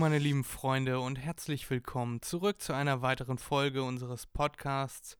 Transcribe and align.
meine 0.00 0.18
lieben 0.18 0.44
Freunde 0.44 0.98
und 0.98 1.16
herzlich 1.16 1.68
willkommen 1.68 2.22
zurück 2.22 2.62
zu 2.62 2.72
einer 2.72 3.02
weiteren 3.02 3.36
Folge 3.36 3.82
unseres 3.82 4.26
Podcasts 4.26 5.18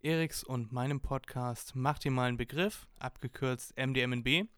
Eriks 0.00 0.44
und 0.44 0.70
meinem 0.70 1.00
Podcast 1.00 1.74
Macht 1.74 2.04
dir 2.04 2.12
mal 2.12 2.28
einen 2.28 2.36
Begriff, 2.36 2.86
abgekürzt 3.00 3.76
MDMNB. 3.76 4.48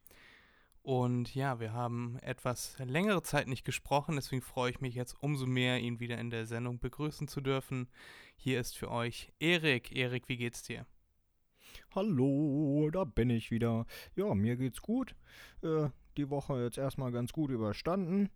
Und 0.83 1.35
ja, 1.35 1.61
wir 1.61 1.73
haben 1.73 2.19
etwas 2.21 2.77
längere 2.79 3.23
Zeit 3.23 3.49
nicht 3.49 3.65
gesprochen, 3.65 4.17
deswegen 4.17 4.43
freue 4.43 4.71
ich 4.71 4.83
mich 4.83 4.95
jetzt 4.95 5.17
umso 5.23 5.47
mehr, 5.47 5.81
ihn 5.81 5.99
wieder 5.99 6.19
in 6.19 6.29
der 6.29 6.45
Sendung 6.45 6.79
begrüßen 6.79 7.27
zu 7.27 7.41
dürfen. 7.41 7.89
Hier 8.37 8.61
ist 8.61 8.77
für 8.77 8.91
euch 8.91 9.33
Erik. 9.41 9.97
Erik, 9.97 10.29
wie 10.29 10.37
geht's 10.37 10.63
dir? 10.63 10.85
Hallo, 11.95 12.91
da 12.93 13.05
bin 13.05 13.31
ich 13.31 13.51
wieder. 13.51 13.87
Ja, 14.15 14.35
mir 14.35 14.57
geht's 14.57 14.83
gut. 14.83 15.15
Äh, 15.63 15.89
die 16.19 16.29
Woche 16.29 16.63
jetzt 16.63 16.77
erstmal 16.77 17.13
ganz 17.13 17.33
gut 17.33 17.51
überstanden 17.51 18.29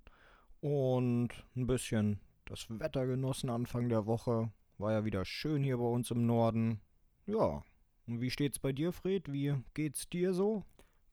und 0.61 1.29
ein 1.57 1.67
bisschen 1.67 2.21
das 2.45 2.67
Wetter 2.69 3.07
genossen 3.07 3.51
Anfang 3.51 3.89
der 3.89 4.07
Woche. 4.07 4.51
War 4.79 4.93
ja 4.93 5.05
wieder 5.05 5.25
schön 5.25 5.63
hier 5.63 5.79
bei 5.79 5.85
uns 5.85 6.11
im 6.11 6.27
Norden. 6.27 6.81
Ja, 7.27 7.63
und 8.09 8.23
wie 8.23 8.31
steht's 8.31 8.59
bei 8.59 8.73
dir, 8.73 8.93
Fred? 8.93 9.31
Wie 9.31 9.55
geht's 9.75 10.09
dir 10.09 10.33
so? 10.33 10.65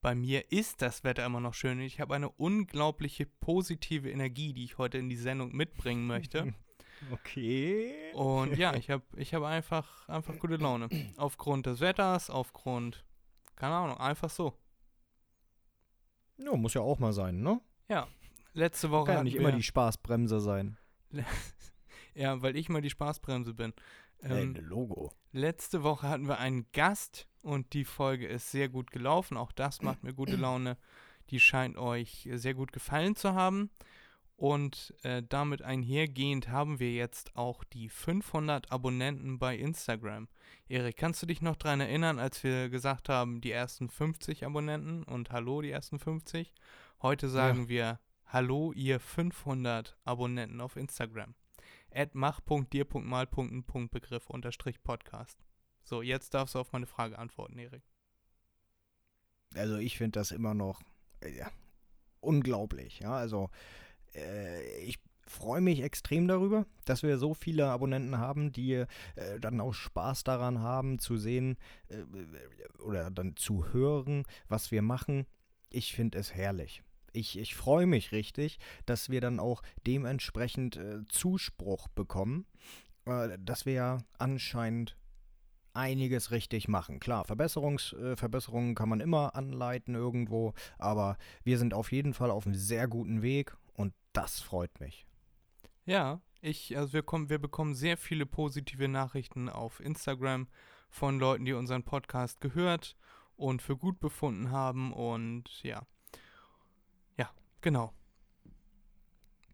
Bei 0.01 0.15
mir 0.15 0.51
ist 0.51 0.81
das 0.81 1.03
Wetter 1.03 1.25
immer 1.25 1.41
noch 1.41 1.53
schön. 1.53 1.81
Ich 1.81 1.99
habe 1.99 2.15
eine 2.15 2.29
unglaubliche 2.29 3.25
positive 3.25 4.09
Energie, 4.09 4.53
die 4.53 4.63
ich 4.63 4.77
heute 4.77 4.97
in 4.97 5.09
die 5.09 5.17
Sendung 5.17 5.55
mitbringen 5.55 6.07
möchte. 6.07 6.53
Okay. 7.11 7.93
Und 8.13 8.57
ja, 8.57 8.73
ich 8.77 8.89
habe 8.89 9.03
ich 9.17 9.33
hab 9.33 9.43
einfach, 9.43 10.07
einfach 10.07 10.39
gute 10.39 10.55
Laune. 10.55 10.87
Aufgrund 11.17 11.65
des 11.65 11.81
Wetters, 11.81 12.29
aufgrund, 12.29 13.03
keine 13.57 13.75
Ahnung, 13.75 13.97
einfach 13.97 14.29
so. 14.29 14.57
Ja, 16.37 16.55
muss 16.55 16.73
ja 16.73 16.81
auch 16.81 16.99
mal 16.99 17.11
sein, 17.11 17.41
ne? 17.41 17.59
Ja, 17.89 18.07
letzte 18.55 18.91
Woche 18.91 19.05
Kann 19.05 19.13
ja 19.13 19.17
hatten 19.19 19.25
nicht 19.25 19.33
wir, 19.35 19.41
immer 19.47 19.51
die 19.51 19.63
Spaßbremse 19.63 20.39
sein. 20.39 20.77
Ja, 22.15 22.41
weil 22.41 22.55
ich 22.55 22.69
mal 22.69 22.81
die 22.81 22.89
Spaßbremse 22.89 23.53
bin. 23.53 23.73
Ähm, 24.23 24.55
äh, 24.55 24.59
Logo. 24.61 25.11
letzte 25.33 25.83
Woche 25.83 26.07
hatten 26.07 26.27
wir 26.27 26.39
einen 26.39 26.65
Gast 26.71 27.27
und 27.41 27.73
die 27.73 27.85
Folge 27.85 28.25
ist 28.25 28.51
sehr 28.51 28.69
gut 28.69 28.89
gelaufen. 28.89 29.37
Auch 29.37 29.51
das 29.51 29.81
macht 29.81 30.03
mir 30.03 30.13
gute 30.13 30.37
Laune. 30.37 30.77
Die 31.29 31.39
scheint 31.39 31.77
euch 31.77 32.27
sehr 32.33 32.53
gut 32.53 32.71
gefallen 32.71 33.15
zu 33.15 33.33
haben. 33.33 33.69
Und 34.37 34.93
äh, 35.03 35.23
damit 35.27 35.61
einhergehend 35.61 36.49
haben 36.49 36.79
wir 36.79 36.91
jetzt 36.91 37.35
auch 37.37 37.63
die 37.63 37.87
500 37.87 38.69
Abonnenten 38.69 39.39
bei 39.39 39.55
Instagram. 39.57 40.27
Erik, 40.67 40.97
kannst 40.97 41.21
du 41.21 41.25
dich 41.25 41.41
noch 41.41 41.55
daran 41.55 41.79
erinnern, 41.79 42.19
als 42.19 42.43
wir 42.43 42.69
gesagt 42.69 43.07
haben, 43.07 43.39
die 43.39 43.51
ersten 43.51 43.89
50 43.89 44.45
Abonnenten 44.45 45.03
und 45.03 45.31
hallo, 45.31 45.61
die 45.61 45.71
ersten 45.71 45.99
50? 45.99 46.53
Heute 47.01 47.29
sagen 47.29 47.69
wir 47.69 47.99
hallo, 48.27 48.71
ihr 48.73 48.99
500 48.99 49.97
Abonnenten 50.03 50.61
auf 50.61 50.75
Instagram. 50.75 51.33
At 51.91 52.13
mach.dir.mal.n.begriff 52.15 54.29
unterstrich 54.29 54.83
Podcast. 54.83 55.43
So, 55.83 56.01
jetzt 56.01 56.33
darfst 56.33 56.55
du 56.55 56.59
auf 56.59 56.73
meine 56.73 56.87
Frage 56.87 57.19
antworten, 57.19 57.57
Erik. 57.57 57.83
Also 59.53 59.77
ich 59.77 59.97
finde 59.97 60.19
das 60.19 60.31
immer 60.31 60.53
noch 60.53 60.81
äh, 61.21 61.37
ja, 61.37 61.49
unglaublich. 62.19 62.99
Ja, 62.99 63.15
also 63.15 63.49
äh, 64.13 64.79
ich 64.79 64.99
freue 65.27 65.61
mich 65.61 65.81
extrem 65.81 66.27
darüber, 66.27 66.65
dass 66.85 67.03
wir 67.03 67.17
so 67.17 67.33
viele 67.33 67.67
Abonnenten 67.67 68.17
haben, 68.17 68.51
die 68.51 68.73
äh, 68.73 68.87
dann 69.39 69.61
auch 69.61 69.73
Spaß 69.73 70.23
daran 70.23 70.59
haben 70.59 70.99
zu 70.99 71.17
sehen 71.17 71.57
äh, 71.87 72.03
oder 72.81 73.11
dann 73.11 73.35
zu 73.35 73.73
hören, 73.73 74.23
was 74.47 74.71
wir 74.71 74.81
machen. 74.81 75.25
Ich 75.69 75.93
finde 75.93 76.19
es 76.19 76.33
herrlich. 76.33 76.83
Ich, 77.15 77.37
ich 77.37 77.55
freue 77.55 77.85
mich 77.85 78.11
richtig, 78.11 78.59
dass 78.85 79.09
wir 79.09 79.21
dann 79.21 79.39
auch 79.39 79.61
dementsprechend 79.87 80.75
äh, 80.75 81.05
Zuspruch 81.07 81.87
bekommen, 81.87 82.45
äh, 83.05 83.37
dass 83.39 83.65
wir 83.65 83.73
ja 83.73 83.97
anscheinend 84.17 84.97
einiges 85.73 86.31
richtig 86.31 86.67
machen. 86.67 86.99
Klar, 86.99 87.25
Verbesserungs, 87.25 87.93
äh, 87.93 88.15
Verbesserungen 88.15 88.75
kann 88.75 88.89
man 88.89 88.99
immer 88.99 89.35
anleiten 89.35 89.95
irgendwo, 89.95 90.53
aber 90.77 91.17
wir 91.43 91.57
sind 91.57 91.73
auf 91.73 91.91
jeden 91.91 92.13
Fall 92.13 92.31
auf 92.31 92.45
einem 92.45 92.55
sehr 92.55 92.87
guten 92.87 93.21
Weg 93.21 93.55
und 93.73 93.93
das 94.13 94.39
freut 94.39 94.79
mich. 94.79 95.05
Ja, 95.85 96.21
ich, 96.41 96.77
also 96.77 96.93
wir, 96.93 97.03
kommen, 97.03 97.29
wir 97.29 97.39
bekommen 97.39 97.75
sehr 97.75 97.97
viele 97.97 98.25
positive 98.25 98.87
Nachrichten 98.87 99.49
auf 99.49 99.79
Instagram 99.79 100.47
von 100.89 101.19
Leuten, 101.19 101.45
die 101.45 101.53
unseren 101.53 101.83
Podcast 101.83 102.41
gehört 102.41 102.95
und 103.35 103.61
für 103.61 103.75
gut 103.75 103.99
befunden 103.99 104.51
haben 104.51 104.93
und 104.93 105.63
ja. 105.63 105.85
Ja, 107.65 107.71
genau. 107.71 107.93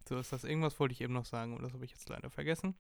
So 0.07 0.17
ist 0.17 0.33
das. 0.33 0.43
Irgendwas 0.43 0.79
wollte 0.79 0.93
ich 0.93 1.01
eben 1.01 1.13
noch 1.13 1.25
sagen, 1.25 1.53
aber 1.53 1.63
das 1.63 1.73
habe 1.73 1.85
ich 1.85 1.91
jetzt 1.91 2.09
leider 2.09 2.29
vergessen. 2.29 2.75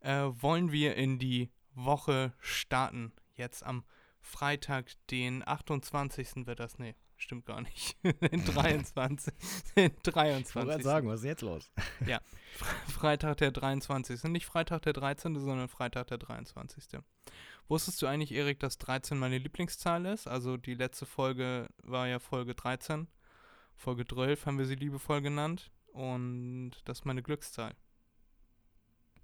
Äh, 0.00 0.28
wollen 0.32 0.70
wir 0.70 0.96
in 0.96 1.18
die 1.18 1.50
Woche 1.74 2.34
starten? 2.40 3.12
Jetzt 3.34 3.64
am 3.64 3.84
Freitag, 4.20 4.92
den 5.10 5.46
28. 5.46 6.46
wird 6.46 6.60
das. 6.60 6.78
Nee, 6.78 6.94
stimmt 7.16 7.46
gar 7.46 7.62
nicht. 7.62 7.96
den 8.04 8.44
23. 8.44 9.32
Den 9.76 9.92
23. 10.02 10.84
was 10.84 11.20
ist 11.20 11.24
jetzt 11.24 11.40
los? 11.42 11.70
Freitag 12.86 13.38
der 13.38 13.52
23. 13.52 14.24
Nicht 14.24 14.44
Freitag 14.44 14.82
der 14.82 14.92
13., 14.92 15.38
sondern 15.38 15.68
Freitag 15.68 16.08
der 16.08 16.18
23. 16.18 17.00
Wusstest 17.68 18.02
du 18.02 18.06
eigentlich, 18.06 18.32
Erik, 18.32 18.60
dass 18.60 18.76
13 18.76 19.16
meine 19.16 19.38
Lieblingszahl 19.38 20.04
ist? 20.04 20.26
Also 20.26 20.58
die 20.58 20.74
letzte 20.74 21.06
Folge 21.06 21.68
war 21.82 22.06
ja 22.08 22.18
Folge 22.18 22.54
13. 22.54 23.08
Folge 23.80 24.04
12 24.06 24.44
haben 24.44 24.58
wir 24.58 24.66
sie 24.66 24.74
liebevoll 24.74 25.22
genannt. 25.22 25.70
Und 25.92 26.72
das 26.84 26.98
ist 27.00 27.04
meine 27.06 27.22
Glückszahl. 27.22 27.72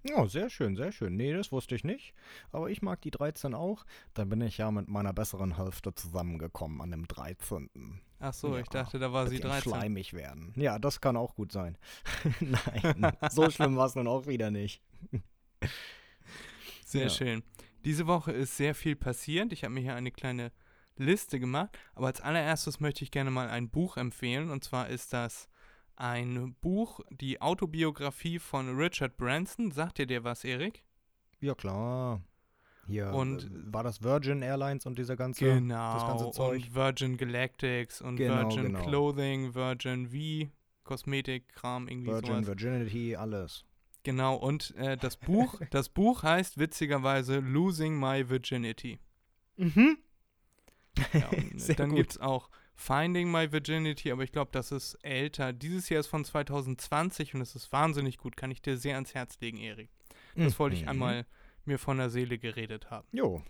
Ja, 0.03 0.25
sehr 0.27 0.49
schön, 0.49 0.75
sehr 0.75 0.91
schön. 0.91 1.15
Nee, 1.15 1.33
das 1.33 1.51
wusste 1.51 1.75
ich 1.75 1.83
nicht. 1.83 2.13
Aber 2.51 2.69
ich 2.69 2.81
mag 2.81 2.99
die 3.01 3.11
13 3.11 3.53
auch. 3.53 3.85
Da 4.15 4.25
bin 4.25 4.41
ich 4.41 4.57
ja 4.57 4.71
mit 4.71 4.87
meiner 4.87 5.13
besseren 5.13 5.57
Hälfte 5.57 5.93
zusammengekommen 5.93 6.81
an 6.81 6.89
dem 6.91 7.07
13. 7.07 8.01
Ach 8.19 8.33
so, 8.33 8.55
Ja, 8.55 8.61
ich 8.61 8.69
dachte, 8.69 8.97
da 8.99 9.13
war 9.13 9.27
sie 9.27 9.35
Bisschen 9.35 9.49
13. 9.51 9.71
schleimig 9.71 10.13
werden. 10.13 10.53
Ja, 10.55 10.79
das 10.79 11.01
kann 11.01 11.17
auch 11.17 11.35
gut 11.35 11.51
sein. 11.51 11.77
Nein, 12.39 13.11
so 13.29 13.49
schlimm 13.51 13.75
war 13.75 13.85
es 13.85 13.95
nun 13.95 14.07
auch 14.07 14.25
wieder 14.25 14.49
nicht. 14.49 14.81
Sehr 16.85 17.03
Ja. 17.03 17.09
schön. 17.09 17.43
Diese 17.85 18.07
Woche 18.07 18.31
ist 18.31 18.57
sehr 18.57 18.73
viel 18.73 18.95
passiert. 18.95 19.53
Ich 19.53 19.63
habe 19.63 19.73
mir 19.73 19.81
hier 19.81 19.95
eine 19.95 20.11
kleine 20.11 20.51
Liste 20.99 21.39
gemacht. 21.39 21.77
Aber 21.95 22.07
als 22.07 22.21
allererstes 22.21 22.79
möchte 22.79 23.03
ich 23.03 23.11
gerne 23.11 23.31
mal 23.31 23.49
ein 23.49 23.69
Buch 23.69 23.97
empfehlen. 23.97 24.49
Und 24.49 24.63
zwar 24.63 24.89
ist 24.89 25.13
das 25.13 25.49
ein 25.95 26.55
Buch, 26.61 26.99
die 27.09 27.41
Autobiografie 27.41 28.39
von 28.39 28.75
Richard 28.77 29.17
Branson. 29.17 29.71
Sagt 29.71 29.97
dir 29.97 30.05
der 30.07 30.23
was, 30.23 30.43
Erik? 30.43 30.83
Ja, 31.41 31.55
klar. 31.55 32.21
Hier, 32.87 33.11
Und- 33.13 33.43
äh, 33.45 33.73
war 33.73 33.83
das 33.83 34.01
Virgin 34.01 34.41
Airlines 34.41 34.85
und 34.85 34.97
dieser 34.97 35.15
ganze, 35.17 35.43
Genau. 35.43 35.93
das 35.95 36.03
ganze 36.07 36.31
Zeug? 36.31 36.63
Und 36.67 36.75
Virgin 36.75 37.17
Galactics 37.17 38.01
und 38.01 38.15
Genau, 38.15 38.35
Virgin 38.43 38.63
genau. 38.67 38.83
Clothing, 38.85 39.53
Virgin 39.55 40.07
V, 40.07 40.49
Kosmetikkram, 40.83 41.87
irgendwie 41.89 42.07
Virgin 42.11 42.33
sowas. 42.43 42.47
Virginity, 42.47 43.15
alles. 43.15 43.65
Genau, 44.03 44.35
und 44.35 44.73
äh, 44.77 44.95
das 44.95 45.17
Buch, 45.17 45.59
das 45.71 45.89
Buch 45.89 46.23
heißt 46.23 46.57
witzigerweise 46.59 47.39
Losing 47.39 47.99
My 47.99 48.29
Virginity. 48.29 48.99
Mhm. 49.57 49.97
Ja, 51.13 51.29
Sehr 51.55 51.75
dann 51.75 51.89
gut. 51.89 51.97
gibt 51.97 52.11
es 52.11 52.17
auch 52.19 52.49
Finding 52.75 53.31
My 53.31 53.51
Virginity, 53.51 54.11
aber 54.11 54.23
ich 54.23 54.31
glaube, 54.31 54.51
das 54.51 54.71
ist 54.71 54.95
älter. 55.03 55.51
Dieses 55.53 55.89
Jahr 55.89 55.99
ist 55.99 56.07
von 56.07 56.23
2020 56.23 57.33
und 57.35 57.41
es 57.41 57.55
ist 57.55 57.71
wahnsinnig 57.71 58.17
gut. 58.17 58.37
Kann 58.37 58.51
ich 58.51 58.61
dir 58.61 58.77
sehr 58.77 58.95
ans 58.95 59.13
Herz 59.15 59.39
legen, 59.41 59.57
Erik. 59.57 59.89
Das 60.35 60.59
wollte 60.59 60.75
ich 60.75 60.83
Mhm. 60.83 60.89
einmal 60.89 61.25
mir 61.65 61.79
von 61.79 61.97
der 61.97 62.09
Seele 62.11 62.37
geredet 62.37 62.91
haben. 62.91 63.07
Jo, 63.11 63.43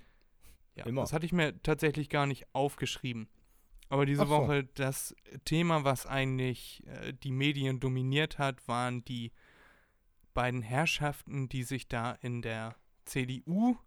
Ja, 0.75 0.85
Immer. 0.85 1.01
Das 1.01 1.11
hatte 1.11 1.25
ich 1.25 1.33
mir 1.33 1.61
tatsächlich 1.63 2.07
gar 2.09 2.25
nicht 2.27 2.45
aufgeschrieben. 2.53 3.27
Aber 3.89 4.05
diese 4.05 4.23
so. 4.25 4.29
Woche, 4.29 4.63
das 4.75 5.15
Thema, 5.45 5.83
was 5.83 6.05
eigentlich 6.05 6.83
äh, 6.87 7.13
die 7.13 7.31
Medien 7.31 7.79
dominiert 7.79 8.37
hat, 8.37 8.67
waren 8.67 9.03
die 9.05 9.31
beiden 10.33 10.61
Herrschaften, 10.61 11.49
die 11.49 11.63
sich 11.63 11.87
da 11.87 12.11
in 12.21 12.41
der 12.41 12.75
CDU 13.05 13.77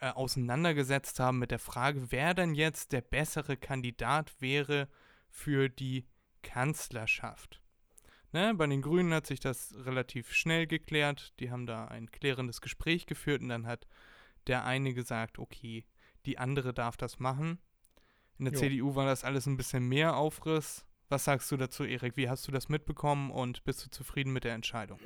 äh, 0.00 0.10
auseinandergesetzt 0.10 1.20
haben 1.20 1.38
mit 1.38 1.50
der 1.50 1.58
Frage, 1.58 2.10
wer 2.10 2.34
denn 2.34 2.54
jetzt 2.54 2.92
der 2.92 3.00
bessere 3.00 3.56
Kandidat 3.56 4.40
wäre 4.40 4.88
für 5.30 5.68
die 5.68 6.06
Kanzlerschaft. 6.42 7.60
ne, 8.32 8.54
bei 8.54 8.66
den 8.66 8.82
Grünen 8.82 9.14
hat 9.14 9.26
sich 9.26 9.40
das 9.40 9.74
relativ 9.84 10.32
schnell 10.32 10.66
geklärt. 10.66 11.32
Die 11.40 11.50
haben 11.50 11.66
da 11.66 11.86
ein 11.86 12.10
klärendes 12.10 12.60
Gespräch 12.60 13.06
geführt 13.06 13.42
und 13.42 13.48
dann 13.48 13.66
hat 13.66 13.86
der 14.46 14.64
eine 14.64 14.94
gesagt, 14.94 15.38
okay, 15.38 15.84
die 16.26 16.38
andere 16.38 16.74
darf 16.74 16.96
das 16.96 17.18
machen. 17.18 17.58
In 18.38 18.44
der 18.44 18.54
Jo. 18.54 18.60
CDU 18.60 18.94
war 18.94 19.06
das 19.06 19.24
alles 19.24 19.46
ein 19.46 19.56
bisschen 19.56 19.88
mehr 19.88 20.16
Aufriss. 20.16 20.84
Was 21.08 21.24
sagst 21.24 21.50
du 21.50 21.56
dazu, 21.56 21.84
Erik? 21.84 22.16
Wie 22.16 22.28
hast 22.28 22.46
du 22.48 22.52
das 22.52 22.68
mitbekommen 22.68 23.30
und 23.30 23.64
bist 23.64 23.84
du 23.84 23.90
zufrieden 23.90 24.32
mit 24.32 24.44
der 24.44 24.54
Entscheidung? 24.54 24.98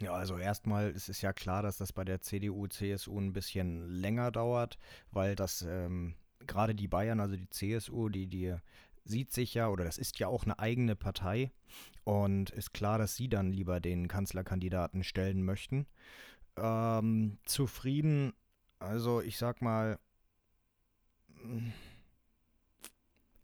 Ja, 0.00 0.12
also 0.12 0.36
erstmal 0.36 0.90
ist 0.90 1.08
es 1.08 1.22
ja 1.22 1.32
klar, 1.32 1.62
dass 1.62 1.78
das 1.78 1.92
bei 1.92 2.04
der 2.04 2.20
CDU, 2.20 2.66
CSU 2.66 3.18
ein 3.18 3.32
bisschen 3.32 3.88
länger 3.88 4.30
dauert, 4.30 4.78
weil 5.10 5.34
das 5.34 5.62
ähm, 5.62 6.14
gerade 6.46 6.74
die 6.74 6.88
Bayern, 6.88 7.20
also 7.20 7.36
die 7.36 7.48
CSU, 7.48 8.08
die, 8.08 8.26
die 8.26 8.54
sieht 9.04 9.32
sich 9.32 9.54
ja, 9.54 9.68
oder 9.68 9.84
das 9.84 9.98
ist 9.98 10.18
ja 10.18 10.28
auch 10.28 10.44
eine 10.44 10.58
eigene 10.58 10.96
Partei 10.96 11.50
und 12.04 12.50
ist 12.50 12.74
klar, 12.74 12.98
dass 12.98 13.16
sie 13.16 13.28
dann 13.28 13.52
lieber 13.52 13.80
den 13.80 14.08
Kanzlerkandidaten 14.08 15.02
stellen 15.02 15.42
möchten. 15.44 15.86
Ähm, 16.56 17.38
zufrieden, 17.44 18.32
also 18.78 19.20
ich 19.20 19.38
sag 19.38 19.62
mal, 19.62 19.98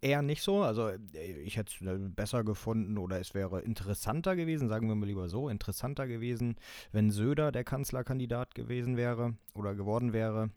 eher 0.02 0.20
nicht 0.20 0.42
so. 0.42 0.62
Also 0.62 0.88
äh, 0.88 0.98
ich 1.42 1.56
hätte 1.56 1.72
es 1.74 1.86
äh, 1.86 1.98
besser 1.98 2.44
gefunden 2.44 2.98
oder 2.98 3.18
es 3.20 3.32
wäre 3.32 3.62
interessanter 3.62 4.36
gewesen, 4.36 4.68
sagen 4.68 4.88
wir 4.88 4.94
mal 4.94 5.06
lieber 5.06 5.28
so, 5.28 5.48
interessanter 5.48 6.06
gewesen, 6.06 6.56
wenn 6.90 7.10
Söder 7.10 7.52
der 7.52 7.64
Kanzlerkandidat 7.64 8.54
gewesen 8.54 8.96
wäre 8.96 9.34
oder 9.54 9.74
geworden 9.74 10.12
wäre. 10.12 10.50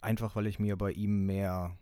Einfach 0.00 0.36
weil 0.36 0.46
ich 0.46 0.58
mir 0.58 0.76
bei 0.76 0.92
ihm 0.92 1.26
mehr, 1.26 1.76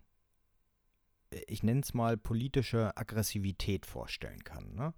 äh, 1.30 1.42
ich 1.48 1.62
nenne 1.62 1.80
es 1.80 1.94
mal, 1.94 2.16
politische 2.16 2.96
Aggressivität 2.96 3.86
vorstellen 3.86 4.44
kann. 4.44 4.74
Ne? 4.74 4.94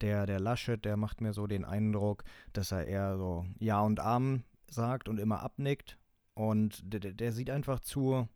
Der, 0.00 0.26
der 0.26 0.40
Laschet, 0.40 0.84
der 0.84 0.96
macht 0.96 1.20
mir 1.20 1.32
so 1.32 1.46
den 1.46 1.64
Eindruck, 1.64 2.24
dass 2.52 2.72
er 2.72 2.86
eher 2.86 3.16
so 3.16 3.46
Ja 3.58 3.80
und 3.80 4.00
Amen 4.00 4.44
sagt 4.68 5.08
und 5.08 5.18
immer 5.18 5.40
abnickt. 5.42 5.96
Und 6.34 6.82
der- 6.84 7.14
der 7.14 7.32
sieht 7.32 7.48
einfach 7.48 7.80
zu, 7.80 8.28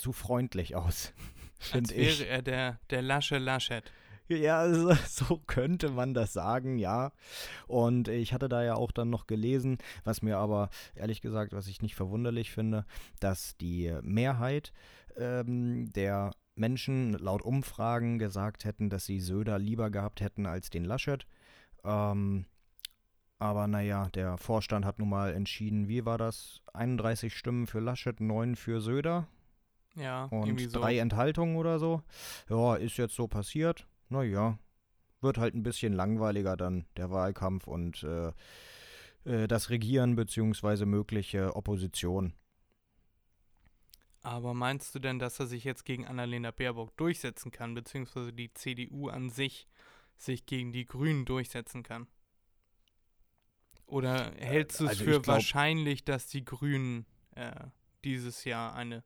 zu 0.00 0.12
freundlich 0.12 0.76
aus. 0.76 1.12
Als 1.72 1.92
Finde 1.92 1.96
wäre 1.96 2.10
ich. 2.10 2.26
er 2.26 2.42
der, 2.42 2.80
der 2.90 3.02
Lasche 3.02 3.38
Laschet. 3.38 3.84
Ja, 4.28 4.72
so, 4.72 4.94
so 5.08 5.38
könnte 5.46 5.90
man 5.90 6.14
das 6.14 6.32
sagen, 6.32 6.78
ja. 6.78 7.12
Und 7.66 8.08
ich 8.08 8.32
hatte 8.32 8.48
da 8.48 8.62
ja 8.62 8.74
auch 8.74 8.92
dann 8.92 9.10
noch 9.10 9.26
gelesen, 9.26 9.78
was 10.04 10.22
mir 10.22 10.38
aber 10.38 10.70
ehrlich 10.94 11.20
gesagt, 11.20 11.52
was 11.52 11.66
ich 11.66 11.82
nicht 11.82 11.96
verwunderlich 11.96 12.50
finde, 12.50 12.86
dass 13.18 13.56
die 13.56 13.92
Mehrheit 14.02 14.72
ähm, 15.16 15.92
der 15.92 16.30
Menschen 16.54 17.14
laut 17.14 17.42
Umfragen 17.42 18.18
gesagt 18.18 18.64
hätten, 18.64 18.88
dass 18.88 19.04
sie 19.04 19.20
Söder 19.20 19.58
lieber 19.58 19.90
gehabt 19.90 20.20
hätten 20.20 20.46
als 20.46 20.70
den 20.70 20.84
Laschet. 20.84 21.26
Ähm, 21.84 22.46
aber 23.38 23.66
naja, 23.66 24.08
der 24.14 24.36
Vorstand 24.36 24.84
hat 24.84 24.98
nun 24.98 25.08
mal 25.08 25.32
entschieden, 25.32 25.88
wie 25.88 26.04
war 26.04 26.18
das? 26.18 26.60
31 26.74 27.34
Stimmen 27.36 27.66
für 27.66 27.80
Laschet, 27.80 28.20
9 28.20 28.54
für 28.54 28.80
Söder 28.80 29.26
Ja, 30.00 30.24
und 30.24 30.46
irgendwie 30.46 30.66
so. 30.66 30.80
drei 30.80 30.98
Enthaltungen 30.98 31.56
oder 31.56 31.78
so. 31.78 32.02
Ja, 32.48 32.76
ist 32.76 32.96
jetzt 32.96 33.14
so 33.14 33.28
passiert. 33.28 33.86
Naja, 34.08 34.58
wird 35.20 35.38
halt 35.38 35.54
ein 35.54 35.62
bisschen 35.62 35.92
langweiliger 35.92 36.56
dann 36.56 36.86
der 36.96 37.10
Wahlkampf 37.10 37.66
und 37.66 38.02
äh, 38.02 38.32
äh, 39.24 39.46
das 39.46 39.70
Regieren 39.70 40.16
beziehungsweise 40.16 40.86
mögliche 40.86 41.54
Opposition. 41.54 42.32
Aber 44.22 44.52
meinst 44.52 44.94
du 44.94 44.98
denn, 44.98 45.18
dass 45.18 45.40
er 45.40 45.46
sich 45.46 45.64
jetzt 45.64 45.84
gegen 45.84 46.06
Annalena 46.06 46.50
Baerbock 46.50 46.96
durchsetzen 46.96 47.50
kann, 47.50 47.74
beziehungsweise 47.74 48.32
die 48.32 48.52
CDU 48.52 49.08
an 49.08 49.30
sich 49.30 49.66
sich 50.18 50.44
gegen 50.44 50.72
die 50.72 50.84
Grünen 50.84 51.24
durchsetzen 51.24 51.82
kann? 51.82 52.06
Oder 53.86 54.32
hältst 54.36 54.80
du 54.80 54.84
es 54.84 54.90
also 54.90 55.04
für 55.04 55.20
glaub- 55.20 55.26
wahrscheinlich, 55.28 56.04
dass 56.04 56.26
die 56.26 56.44
Grünen 56.44 57.06
äh, 57.34 57.52
dieses 58.04 58.44
Jahr 58.44 58.74
eine 58.74 59.02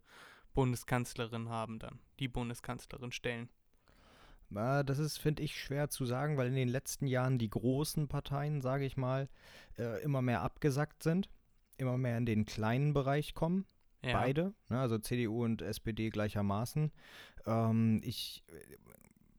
Bundeskanzlerin 0.54 1.48
haben 1.48 1.78
dann, 1.78 1.98
die 2.18 2.28
Bundeskanzlerin 2.28 3.12
stellen? 3.12 3.48
Na, 4.50 4.82
das 4.82 4.98
ist, 4.98 5.18
finde 5.18 5.42
ich, 5.42 5.58
schwer 5.58 5.90
zu 5.90 6.04
sagen, 6.04 6.36
weil 6.36 6.48
in 6.48 6.54
den 6.54 6.68
letzten 6.68 7.06
Jahren 7.06 7.38
die 7.38 7.50
großen 7.50 8.08
Parteien, 8.08 8.60
sage 8.60 8.84
ich 8.84 8.96
mal, 8.96 9.28
äh, 9.78 10.02
immer 10.02 10.22
mehr 10.22 10.42
abgesackt 10.42 11.02
sind, 11.02 11.28
immer 11.76 11.98
mehr 11.98 12.18
in 12.18 12.26
den 12.26 12.44
kleinen 12.44 12.92
Bereich 12.92 13.34
kommen. 13.34 13.66
Ja. 14.04 14.20
Beide, 14.20 14.54
ne, 14.68 14.80
also 14.80 14.98
CDU 14.98 15.44
und 15.44 15.62
SPD 15.62 16.10
gleichermaßen. 16.10 16.92
Ähm, 17.46 18.00
ich 18.04 18.44
äh, 18.48 18.76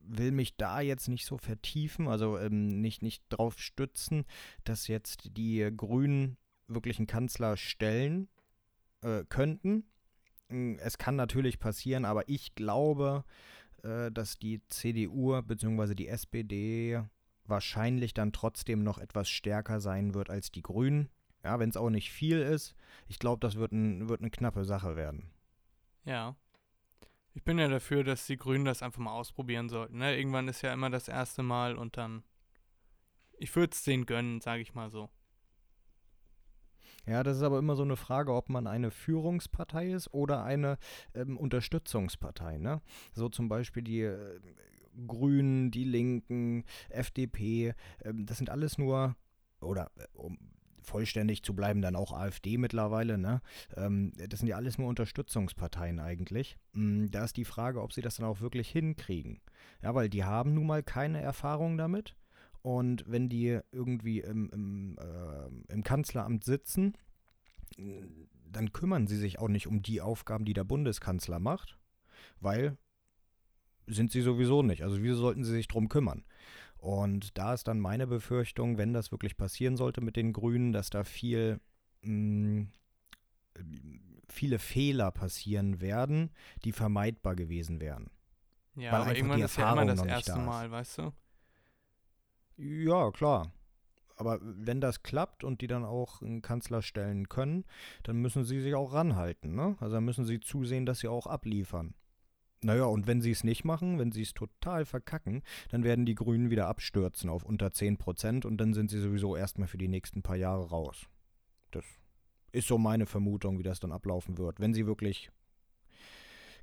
will 0.07 0.31
mich 0.31 0.57
da 0.57 0.81
jetzt 0.81 1.07
nicht 1.07 1.25
so 1.25 1.38
vertiefen, 1.38 2.07
also 2.07 2.38
ähm, 2.38 2.81
nicht, 2.81 3.01
nicht 3.01 3.23
drauf 3.29 3.59
stützen, 3.59 4.25
dass 4.63 4.88
jetzt 4.88 5.38
die 5.38 5.69
Grünen 5.75 6.38
wirklich 6.67 6.97
einen 6.97 7.07
Kanzler 7.07 7.57
stellen 7.57 8.27
äh, 9.01 9.23
könnten. 9.29 9.85
Es 10.50 10.97
kann 10.97 11.15
natürlich 11.15 11.59
passieren, 11.59 12.06
aber 12.06 12.30
ich 12.30 12.56
glaube, 12.56 13.24
äh, 13.83 14.12
dass 14.12 14.38
die 14.38 14.62
CDU 14.68 15.42
bzw. 15.42 15.95
die 15.95 16.07
SPD 16.07 17.01
wahrscheinlich 17.45 18.13
dann 18.13 18.31
trotzdem 18.31 18.83
noch 18.83 18.97
etwas 18.97 19.30
stärker 19.30 19.80
sein 19.80 20.13
wird 20.13 20.30
als 20.30 20.51
die 20.51 20.62
Grünen. 20.62 21.09
Ja, 21.44 21.59
wenn 21.59 21.69
es 21.69 21.77
auch 21.77 21.92
nicht 21.92 22.12
viel 22.12 22.39
ist. 22.39 22.75
Ich 23.07 23.19
glaube, 23.19 23.39
das 23.39 23.56
wird, 23.56 23.71
ein, 23.71 24.09
wird 24.09 24.21
eine 24.21 24.31
knappe 24.31 24.65
Sache 24.65 24.95
werden. 24.95 25.30
Ja. 26.03 26.36
Ich 27.36 27.44
bin 27.44 27.59
ja 27.59 27.68
dafür, 27.68 28.03
dass 28.03 28.25
die 28.25 28.38
Grünen 28.38 28.65
das 28.65 28.81
einfach 28.81 29.01
mal 29.01 29.12
ausprobieren 29.12 29.69
sollten. 29.69 29.98
Ne? 30.00 30.18
Irgendwann 30.18 30.48
ist 30.48 30.63
ja 30.63 30.74
immer 30.74 30.89
das 30.89 31.07
erste 31.07 31.44
Mal 31.44 31.75
und 31.75 31.98
dann. 31.98 32.24
Ich 33.38 33.53
würde 33.56 33.74
es 33.74 33.83
denen 33.83 34.06
gönnen, 34.06 34.41
sage 34.41 34.62
ich 34.62 34.74
mal 34.74 34.89
so. 34.89 35.09
Ja, 37.07 37.23
das 37.23 37.37
ist 37.37 37.43
aber 37.43 37.59
immer 37.59 37.75
so 37.75 37.83
eine 37.83 37.95
Frage, 37.95 38.33
ob 38.33 38.49
man 38.49 38.67
eine 38.67 38.91
Führungspartei 38.91 39.91
ist 39.91 40.13
oder 40.13 40.43
eine 40.43 40.77
ähm, 41.13 41.37
Unterstützungspartei. 41.37 42.57
Ne? 42.57 42.81
So 43.13 43.29
zum 43.29 43.47
Beispiel 43.47 43.83
die 43.83 44.01
äh, 44.01 44.39
Grünen, 45.07 45.71
die 45.71 45.83
Linken, 45.83 46.63
FDP. 46.89 47.73
Ähm, 48.03 48.25
das 48.25 48.37
sind 48.37 48.49
alles 48.49 48.77
nur, 48.77 49.15
oder 49.61 49.91
äh, 49.97 50.05
um 50.13 50.37
vollständig 50.85 51.43
zu 51.43 51.55
bleiben, 51.55 51.81
dann 51.81 51.95
auch 51.95 52.13
AfD 52.13 52.57
mittlerweile. 52.57 53.17
Ne? 53.17 53.41
Ähm, 53.75 54.13
das 54.15 54.39
sind 54.39 54.47
ja 54.47 54.55
alles 54.55 54.77
nur 54.77 54.87
Unterstützungsparteien 54.87 55.99
eigentlich. 55.99 56.57
Mm, 56.73 57.07
da 57.07 57.25
ist 57.25 57.37
die 57.37 57.45
Frage, 57.45 57.81
ob 57.81 57.91
sie 57.91 58.01
das 58.01 58.17
dann 58.17 58.25
auch 58.25 58.39
wirklich 58.39 58.69
hinkriegen. 58.69 59.41
Ja, 59.81 59.93
weil 59.95 60.09
die 60.09 60.23
haben 60.23 60.53
nun 60.53 60.67
mal 60.67 60.83
keine 60.83 61.21
Erfahrung 61.21 61.77
damit. 61.77 62.15
Und 62.65 63.03
wenn 63.06 63.29
die 63.29 63.59
irgendwie 63.71 64.21
im, 64.21 64.50
im, 64.50 64.97
äh, 64.97 65.72
im 65.72 65.84
Kanzleramt 65.84 66.43
sitzen, 66.43 66.98
dann 68.51 68.74
kümmern 68.74 69.05
sie 69.05 69.17
sich 69.17 69.38
auch 69.38 69.50
nicht 69.50 69.67
um 69.67 69.84
die 69.84 70.01
Aufgaben, 70.01 70.45
die 70.45 70.53
der 70.53 70.63
Bundeskanzler 70.63 71.38
macht, 71.38 71.77
weil 72.39 72.75
sind 73.86 74.12
sie 74.12 74.22
sowieso 74.22 74.63
nicht. 74.63 74.81
Also 74.81 75.03
wieso 75.03 75.17
sollten 75.17 75.43
sie 75.43 75.51
sich 75.51 75.67
drum 75.67 75.89
kümmern? 75.89 76.25
Und 76.77 77.38
da 77.38 77.53
ist 77.53 77.67
dann 77.67 77.79
meine 77.79 78.07
Befürchtung, 78.07 78.79
wenn 78.79 78.93
das 78.93 79.12
wirklich 79.12 79.38
passieren 79.38 79.77
sollte 79.77 80.01
mit 80.01 80.15
den 80.15 80.34
Grünen, 80.34 80.74
dass 80.74 80.89
da 80.89 81.03
viel 81.03 81.60
mh, 82.01 82.65
viele 84.27 84.57
Fehler 84.57 85.12
passieren 85.12 85.81
werden, 85.81 86.31
die 86.63 86.72
vermeidbar 86.72 87.36
gewesen 87.36 87.79
wären. 87.79 88.10
Ja, 88.75 88.91
Weil 88.91 89.01
aber 89.01 89.15
irgendwann 89.15 89.41
ist 89.43 89.55
ja 89.55 89.72
immer 89.72 89.86
das 89.86 90.03
erste 90.03 90.31
da. 90.31 90.38
Mal, 90.39 90.72
weißt 90.72 90.98
du? 90.98 91.13
Ja, 92.57 93.12
klar. 93.12 93.51
Aber 94.17 94.39
wenn 94.41 94.79
das 94.79 95.03
klappt 95.03 95.43
und 95.43 95.62
die 95.62 95.67
dann 95.67 95.83
auch 95.83 96.21
einen 96.21 96.41
Kanzler 96.41 96.81
stellen 96.81 97.27
können, 97.27 97.65
dann 98.03 98.17
müssen 98.17 98.45
sie 98.45 98.62
sich 98.62 98.74
auch 98.74 98.93
ranhalten. 98.93 99.55
Ne? 99.55 99.75
Also 99.79 99.95
dann 99.95 100.05
müssen 100.05 100.25
sie 100.25 100.39
zusehen, 100.39 100.85
dass 100.85 101.00
sie 101.00 101.09
auch 101.09 101.27
abliefern. 101.27 101.93
Naja, 102.62 102.85
und 102.85 103.05
wenn 103.07 103.21
sie 103.21 103.31
es 103.31 103.43
nicht 103.43 103.65
machen, 103.65 104.00
wenn 104.00 104.12
sie 104.12 104.21
es 104.21 104.33
total 104.33 104.85
verkacken, 104.85 105.43
dann 105.69 105.83
werden 105.83 106.05
die 106.05 106.15
Grünen 106.15 106.50
wieder 106.50 106.67
abstürzen 106.67 107.29
auf 107.29 107.43
unter 107.43 107.74
10 107.74 107.97
Prozent 107.97 108.45
und 108.45 108.57
dann 108.57 108.74
sind 108.74 108.89
sie 108.89 109.00
sowieso 109.00 109.35
erstmal 109.35 109.67
für 109.67 109.77
die 109.77 109.89
nächsten 109.89 110.24
paar 110.24 110.38
Jahre 110.38 110.69
raus. 110.69 111.07
Das 111.71 111.85
ist 112.53 112.67
so 112.67 112.77
meine 112.77 113.05
Vermutung, 113.05 113.59
wie 113.59 113.63
das 113.63 113.81
dann 113.81 113.91
ablaufen 113.91 114.38
wird, 114.38 114.59
wenn 114.59 114.74
sie 114.74 114.88
wirklich 114.88 115.29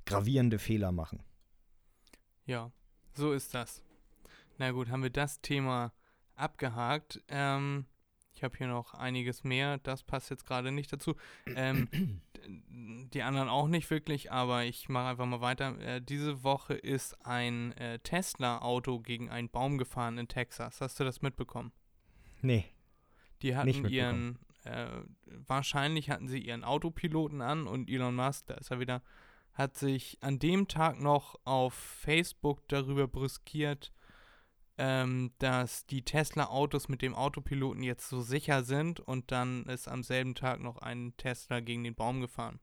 gravierende 0.05 0.59
Fehler 0.59 0.91
machen. 0.91 1.23
Ja, 2.45 2.71
so 3.13 3.31
ist 3.31 3.53
das. 3.53 3.81
Na 4.63 4.71
gut, 4.71 4.87
haben 4.87 5.03
wir 5.03 5.09
das 5.09 5.41
Thema 5.41 5.91
abgehakt. 6.35 7.21
Ähm, 7.27 7.85
ich 8.33 8.45
habe 8.45 8.57
hier 8.57 8.67
noch 8.67 8.93
einiges 8.93 9.43
mehr, 9.43 9.77
das 9.79 10.03
passt 10.03 10.29
jetzt 10.29 10.45
gerade 10.45 10.71
nicht 10.71 10.93
dazu. 10.93 11.17
Ähm, 11.47 11.89
die 13.13 13.23
anderen 13.23 13.49
auch 13.49 13.67
nicht 13.67 13.89
wirklich, 13.89 14.31
aber 14.31 14.63
ich 14.63 14.87
mache 14.87 15.09
einfach 15.09 15.25
mal 15.25 15.41
weiter. 15.41 15.77
Äh, 15.81 16.01
diese 16.01 16.45
Woche 16.45 16.75
ist 16.75 17.25
ein 17.25 17.73
äh, 17.73 17.99
Tesla-Auto 17.99 19.01
gegen 19.01 19.29
einen 19.29 19.49
Baum 19.49 19.77
gefahren 19.77 20.17
in 20.17 20.29
Texas. 20.29 20.79
Hast 20.79 20.97
du 20.97 21.03
das 21.03 21.21
mitbekommen? 21.21 21.73
Nee. 22.41 22.63
Die 23.41 23.57
hatten 23.57 23.89
ihren, 23.89 24.39
äh, 24.63 24.87
wahrscheinlich 25.45 26.09
hatten 26.09 26.29
sie 26.29 26.39
ihren 26.39 26.63
Autopiloten 26.63 27.41
an 27.41 27.67
und 27.67 27.89
Elon 27.89 28.15
Musk, 28.15 28.45
da 28.47 28.53
ist 28.53 28.71
er 28.71 28.79
wieder, 28.79 29.01
hat 29.51 29.75
sich 29.75 30.19
an 30.21 30.39
dem 30.39 30.69
Tag 30.69 31.01
noch 31.01 31.37
auf 31.43 31.73
Facebook 31.73 32.65
darüber 32.69 33.09
brüskiert, 33.09 33.91
ähm, 34.77 35.31
dass 35.37 35.85
die 35.85 36.03
Tesla-Autos 36.03 36.89
mit 36.89 37.01
dem 37.01 37.13
Autopiloten 37.13 37.83
jetzt 37.83 38.09
so 38.09 38.21
sicher 38.21 38.63
sind 38.63 38.99
und 38.99 39.31
dann 39.31 39.63
ist 39.65 39.87
am 39.87 40.03
selben 40.03 40.35
Tag 40.35 40.59
noch 40.61 40.77
ein 40.77 41.15
Tesla 41.17 41.59
gegen 41.59 41.83
den 41.83 41.95
Baum 41.95 42.21
gefahren. 42.21 42.59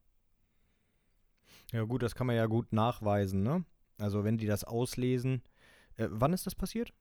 Ja 1.71 1.83
gut, 1.83 2.03
das 2.03 2.15
kann 2.15 2.27
man 2.27 2.35
ja 2.35 2.47
gut 2.47 2.73
nachweisen, 2.73 3.43
ne? 3.43 3.63
Also 3.97 4.23
wenn 4.23 4.37
die 4.37 4.47
das 4.47 4.63
auslesen. 4.63 5.41
Äh, 5.95 6.07
wann 6.09 6.33
ist 6.33 6.45
das 6.45 6.55
passiert? 6.55 6.93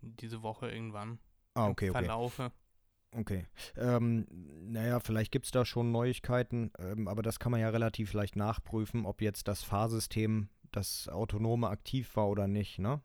Diese 0.00 0.42
Woche 0.42 0.70
irgendwann. 0.70 1.18
Ah, 1.54 1.68
okay, 1.68 1.90
okay. 1.90 1.98
Verlaufe. 1.98 2.52
Okay. 3.12 3.46
Ähm, 3.76 4.26
naja, 4.30 5.00
vielleicht 5.00 5.30
gibt 5.30 5.44
es 5.44 5.52
da 5.52 5.64
schon 5.64 5.92
Neuigkeiten, 5.92 6.72
ähm, 6.78 7.06
aber 7.06 7.22
das 7.22 7.38
kann 7.38 7.52
man 7.52 7.60
ja 7.60 7.68
relativ 7.68 8.12
leicht 8.12 8.36
nachprüfen, 8.36 9.06
ob 9.06 9.22
jetzt 9.22 9.46
das 9.48 9.62
Fahrsystem, 9.62 10.48
das 10.72 11.08
autonome 11.08 11.68
aktiv 11.68 12.16
war 12.16 12.28
oder 12.28 12.48
nicht, 12.48 12.78
ne? 12.78 13.00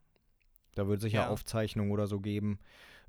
Da 0.79 0.87
wird 0.87 1.01
sicher 1.01 1.19
Ja. 1.19 1.27
Aufzeichnungen 1.27 1.91
oder 1.91 2.07
so 2.07 2.21
geben. 2.21 2.57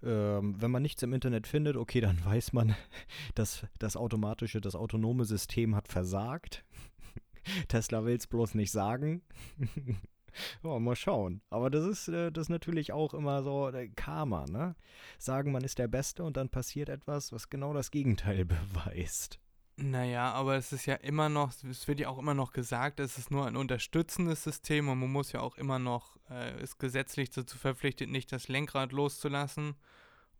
Ähm, 0.03 0.61
wenn 0.61 0.73
man 0.73 0.83
nichts 0.83 1.05
im 1.05 1.13
Internet 1.13 1.47
findet, 1.47 1.77
okay, 1.77 2.01
dann 2.01 2.19
weiß 2.25 2.53
man, 2.53 2.75
dass 3.37 3.65
das 3.79 3.97
automatische, 3.97 4.61
das 4.61 4.75
autonome 4.75 5.25
System 5.25 5.77
hat 5.77 5.87
versagt. 5.87 6.65
Tesla 7.69 8.05
will 8.05 8.17
es 8.17 8.27
bloß 8.27 8.57
nicht 8.57 8.73
sagen. 8.73 9.23
ja, 10.65 10.79
mal 10.81 10.97
schauen. 10.97 11.43
Aber 11.49 11.71
das 11.71 11.85
ist, 11.85 12.09
äh, 12.09 12.33
das 12.33 12.47
ist 12.47 12.49
natürlich 12.49 12.93
auch 12.93 13.15
immer 13.15 13.45
so 13.45 13.69
äh, 13.69 13.89
Karma, 13.91 14.47
ne? 14.47 14.75
Sagen, 15.19 15.53
man 15.53 15.63
ist 15.63 15.79
der 15.79 15.87
Beste 15.89 16.25
und 16.25 16.37
dann 16.37 16.49
passiert 16.49 16.89
etwas, 16.89 17.31
was 17.31 17.51
genau 17.51 17.73
das 17.73 17.93
Gegenteil 17.93 18.47
beweist. 18.47 19.39
Naja, 19.83 20.33
aber 20.33 20.57
es 20.57 20.73
ist 20.73 20.87
ja 20.87 20.95
immer 20.97 21.29
noch, 21.29 21.53
es 21.65 21.89
wird 21.89 22.01
ja 22.01 22.09
auch 22.09 22.19
immer 22.19 22.35
noch 22.35 22.53
gesagt, 22.53 23.01
es 23.01 23.17
ist 23.17 23.31
nur 23.31 23.47
ein 23.47 23.57
unterstützendes 23.57 24.43
System 24.43 24.89
und 24.89 24.99
man 24.99 25.11
muss 25.11 25.33
ja 25.33 25.41
auch 25.41 25.57
immer 25.57 25.79
noch, 25.79 26.19
äh, 26.29 26.63
ist 26.63 26.79
gesetzlich 26.79 27.31
dazu 27.31 27.57
verpflichtet, 27.57 28.11
nicht 28.11 28.31
das 28.33 28.49
Lenkrad 28.49 28.93
loszulassen. 28.93 29.75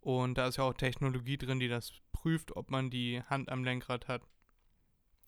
Und 0.01 0.39
da 0.39 0.47
ist 0.47 0.57
ja 0.57 0.65
auch 0.65 0.75
Technologie 0.75 1.37
drin, 1.37 1.61
die 1.61 1.69
das 1.69 1.93
prüft, 2.13 2.57
ob 2.57 2.71
man 2.71 2.91
die 2.91 3.23
Hand 3.29 3.51
am 3.51 3.65
Lenkrad 3.65 4.09
hat. 4.09 4.23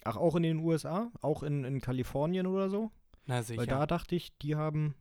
Ach, 0.05 0.17
auch 0.17 0.35
in 0.37 0.43
den 0.43 0.59
USA? 0.59 1.11
Auch 1.21 1.43
in, 1.43 1.65
in 1.65 1.81
Kalifornien 1.81 2.47
oder 2.47 2.71
so? 2.71 2.91
Na 3.27 3.43
sicher. 3.43 3.61
Weil 3.61 3.67
da 3.67 3.87
dachte 3.87 4.15
ich, 4.15 4.37
die 4.39 4.57
haben 4.57 4.95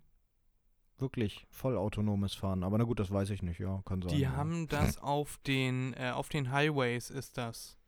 wirklich 0.99 1.47
vollautonomes 1.49 2.35
Fahren. 2.35 2.63
Aber 2.63 2.77
na 2.77 2.83
gut, 2.83 2.99
das 2.99 3.11
weiß 3.11 3.31
ich 3.31 3.41
nicht, 3.41 3.59
ja, 3.59 3.81
kann 3.85 4.01
sein. 4.01 4.15
Die 4.15 4.21
ja. 4.21 4.31
haben 4.33 4.67
das 4.67 4.97
auf 5.01 5.37
den, 5.47 5.93
äh, 5.93 6.11
auf 6.11 6.29
den 6.29 6.51
Highways 6.51 7.09
ist 7.09 7.37
das 7.37 7.80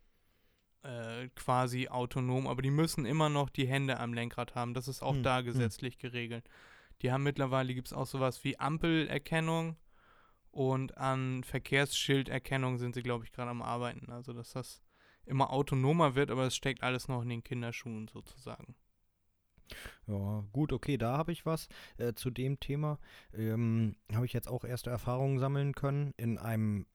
äh, 0.84 1.30
quasi 1.36 1.88
autonom, 1.88 2.48
aber 2.48 2.62
die 2.62 2.72
müssen 2.72 3.06
immer 3.06 3.30
noch 3.30 3.50
die 3.50 3.68
Hände 3.68 4.00
am 4.00 4.14
Lenkrad 4.14 4.56
haben. 4.56 4.74
Das 4.74 4.88
ist 4.88 5.02
auch 5.02 5.16
Hm, 5.16 5.24
da 5.24 5.40
hm. 5.40 5.46
gesetzlich 5.46 5.98
geregelt. 5.98 6.48
Die 7.02 7.12
haben 7.12 7.24
mittlerweile, 7.24 7.74
gibt 7.74 7.88
es 7.88 7.94
auch 7.94 8.06
sowas 8.06 8.44
wie 8.44 8.60
Ampelerkennung 8.60 9.78
und 10.52 10.98
an 10.98 11.44
Verkehrsschilderkennung 11.44 12.78
sind 12.78 12.96
sie, 12.96 13.04
glaube 13.04 13.26
ich, 13.26 13.32
gerade 13.32 13.50
am 13.50 13.62
Arbeiten. 13.62 14.12
Also, 14.12 14.34
dass 14.34 14.52
das 14.52 14.84
immer 15.26 15.52
autonomer 15.52 16.16
wird, 16.16 16.32
aber 16.32 16.46
es 16.46 16.56
steckt 16.56 16.84
alles 16.84 17.08
noch 17.08 17.22
in 17.24 17.30
den 17.30 17.44
Kinderschuhen 17.44 18.08
sozusagen. 18.08 18.76
Ja, 20.08 20.44
gut, 20.52 20.74
okay, 20.74 20.98
da 20.98 21.18
habe 21.18 21.32
ich 21.32 21.46
was 21.46 21.68
äh, 21.98 22.14
zu 22.14 22.30
dem 22.30 22.60
Thema. 22.60 23.00
Ähm, 23.34 23.96
habe 24.14 24.26
ich 24.26 24.34
jetzt 24.34 24.48
auch 24.48 24.64
erste 24.64 24.90
Erfahrungen 24.90 25.40
sammeln 25.40 25.74
können 25.74 26.14
in 26.18 26.38
einem 26.38 26.86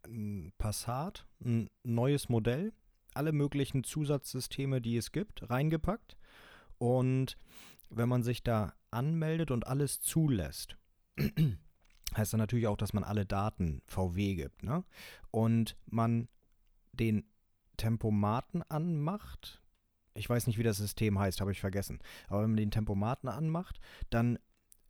Passat, 0.59 1.27
ein 1.43 1.71
neues 1.83 2.29
Modell, 2.29 2.73
alle 3.19 3.33
möglichen 3.33 3.85
Zusatzsysteme, 3.85 4.81
die 4.81 4.97
es 4.97 5.13
gibt, 5.13 5.51
reingepackt. 5.51 6.17
Und 6.79 7.37
wenn 7.91 8.09
man 8.09 8.23
sich 8.23 8.43
da 8.43 8.75
anmeldet 8.91 9.51
und 9.51 9.67
alles 9.67 10.01
zulässt, 10.01 10.77
heißt 11.19 12.33
das 12.33 12.39
natürlich 12.39 12.69
auch, 12.69 12.77
dass 12.77 12.93
man 12.93 13.05
alle 13.05 13.27
Daten 13.27 13.83
VW 13.87 14.37
gibt, 14.37 14.63
ne? 14.63 14.85
Und 15.31 15.77
man 15.87 16.29
den 16.93 17.25
Tempomaten 17.77 18.63
anmacht. 18.63 19.63
Ich 20.15 20.29
weiß 20.29 20.47
nicht, 20.47 20.59
wie 20.59 20.63
das 20.63 20.79
System 20.79 21.19
heißt, 21.19 21.41
habe 21.41 21.53
ich 21.53 21.61
vergessen. 21.61 21.99
Aber 22.29 22.43
wenn 22.43 22.51
man 22.51 22.57
den 22.57 22.71
Tempomaten 22.71 23.29
anmacht, 23.29 23.81
dann 24.11 24.39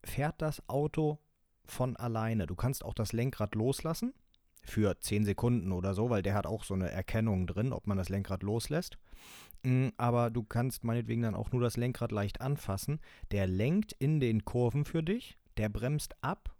fährt 0.04 0.40
das 0.40 0.68
Auto 0.68 1.18
von 1.64 1.96
alleine. 1.96 2.46
Du 2.46 2.54
kannst 2.54 2.84
auch 2.84 2.94
das 2.94 3.12
Lenkrad 3.12 3.54
loslassen 3.54 4.14
für 4.68 4.98
10 4.98 5.24
Sekunden 5.24 5.72
oder 5.72 5.94
so, 5.94 6.10
weil 6.10 6.22
der 6.22 6.34
hat 6.34 6.46
auch 6.46 6.64
so 6.64 6.74
eine 6.74 6.90
Erkennung 6.90 7.46
drin, 7.46 7.72
ob 7.72 7.86
man 7.86 7.98
das 7.98 8.08
Lenkrad 8.08 8.42
loslässt. 8.42 8.98
Mm, 9.62 9.88
Aber 9.96 10.30
du 10.30 10.42
kannst 10.42 10.84
meinetwegen 10.84 11.22
dann 11.22 11.34
auch 11.34 11.52
nur 11.52 11.60
das 11.62 11.76
Lenkrad 11.76 12.12
leicht 12.12 12.40
anfassen. 12.40 13.00
Der 13.30 13.46
lenkt 13.46 13.92
in 13.92 14.20
den 14.20 14.44
Kurven 14.44 14.84
für 14.84 15.02
dich, 15.02 15.38
der 15.56 15.68
bremst 15.68 16.14
ab 16.22 16.54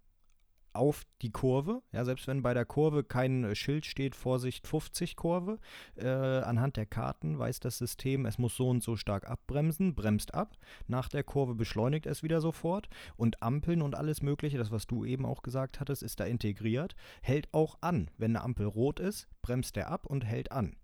auf 0.73 1.03
die 1.21 1.31
Kurve. 1.31 1.81
Ja, 1.91 2.05
selbst 2.05 2.27
wenn 2.27 2.41
bei 2.41 2.53
der 2.53 2.65
Kurve 2.65 3.03
kein 3.03 3.43
äh, 3.43 3.55
Schild 3.55 3.85
steht, 3.85 4.15
Vorsicht 4.15 4.67
50 4.67 5.15
Kurve, 5.15 5.59
äh, 5.95 6.07
anhand 6.07 6.77
der 6.77 6.85
Karten 6.85 7.37
weiß 7.37 7.59
das 7.59 7.77
System, 7.77 8.25
es 8.25 8.37
muss 8.37 8.55
so 8.55 8.69
und 8.69 8.83
so 8.83 8.95
stark 8.95 9.29
abbremsen, 9.29 9.95
bremst 9.95 10.33
ab. 10.33 10.57
Nach 10.87 11.09
der 11.09 11.23
Kurve 11.23 11.55
beschleunigt 11.55 12.05
es 12.05 12.23
wieder 12.23 12.41
sofort 12.41 12.89
und 13.17 13.41
Ampeln 13.41 13.81
und 13.81 13.95
alles 13.95 14.21
Mögliche, 14.21 14.57
das 14.57 14.71
was 14.71 14.87
du 14.87 15.05
eben 15.05 15.25
auch 15.25 15.41
gesagt 15.41 15.79
hattest, 15.79 16.03
ist 16.03 16.19
da 16.19 16.25
integriert, 16.25 16.95
hält 17.21 17.53
auch 17.53 17.77
an. 17.81 18.09
Wenn 18.17 18.35
eine 18.35 18.43
Ampel 18.43 18.65
rot 18.65 18.99
ist, 18.99 19.27
bremst 19.41 19.77
er 19.77 19.89
ab 19.89 20.05
und 20.05 20.25
hält 20.25 20.51
an. 20.51 20.75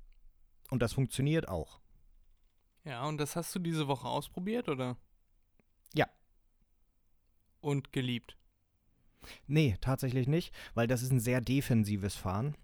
Und 0.69 0.81
das 0.81 0.93
funktioniert 0.93 1.47
auch. 1.47 1.79
Ja, 2.83 3.05
und 3.05 3.17
das 3.17 3.35
hast 3.35 3.53
du 3.55 3.59
diese 3.59 3.87
Woche 3.87 4.07
ausprobiert, 4.07 4.69
oder? 4.69 4.97
Ja. 5.93 6.07
Und 7.61 7.91
geliebt. 7.91 8.37
Nee, 9.47 9.75
tatsächlich 9.81 10.27
nicht, 10.27 10.53
weil 10.73 10.87
das 10.87 11.01
ist 11.01 11.11
ein 11.11 11.19
sehr 11.19 11.41
defensives 11.41 12.15
Fahren. 12.15 12.55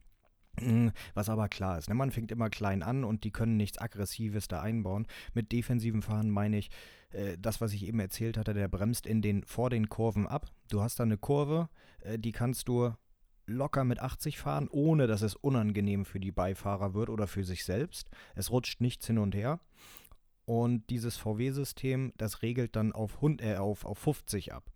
Mm, 0.60 0.89
Was 1.13 1.30
aber 1.30 1.48
klar 1.48 1.77
ist, 1.77 1.88
ne? 1.88 1.96
man 1.96 2.12
fängt 2.12 2.32
immer 2.32 2.50
klein 2.50 2.84
an 2.84 3.03
und 3.03 3.24
die 3.24 3.32
können 3.32 3.56
nichts 3.56 3.77
Aggressives 3.77 4.48
da 4.48 4.62
einbauen. 4.62 5.08
Mit 5.34 5.51
defensivem 5.51 6.01
Fahren 6.01 6.30
meine 6.30 6.58
ich, 6.58 6.70
äh, 7.12 7.38
das, 7.39 7.62
was 7.62 7.74
ich 7.74 7.86
eben 7.86 8.00
erzählt 8.00 8.38
hatte, 8.38 8.53
der 8.53 8.68
bremst 8.68 9.06
in 9.06 9.22
den, 9.22 9.44
vor 9.44 9.70
den 9.70 9.89
Kurven 9.89 10.27
ab. 10.27 10.48
Du 10.70 10.82
hast 10.82 11.00
da 11.00 11.03
eine 11.03 11.18
Kurve, 11.18 11.70
äh, 12.01 12.20
die 12.20 12.34
kannst 12.34 12.68
du 12.68 12.94
locker 13.48 13.84
mit 13.84 14.00
80 14.00 14.39
fahren, 14.39 14.68
ohne 14.70 15.08
dass 15.08 15.22
es 15.22 15.36
unangenehm 15.36 16.06
für 16.06 16.20
die 16.20 16.32
Beifahrer 16.32 16.94
wird 16.94 17.10
oder 17.10 17.27
für 17.27 17.44
sich 17.44 17.63
selbst. 17.65 18.10
Es 18.36 18.51
rutscht 18.51 18.82
nichts 18.82 19.08
hin 19.08 19.18
und 19.18 19.36
her. 19.36 19.60
Und 20.46 20.89
dieses 20.89 21.18
VW-System, 21.18 22.13
das 22.18 22.41
regelt 22.41 22.75
dann 22.75 22.91
auf, 22.91 23.18
äh, 23.39 23.56
auf, 23.56 23.86
auf 23.86 23.98
50 24.00 24.53
ab. 24.53 24.72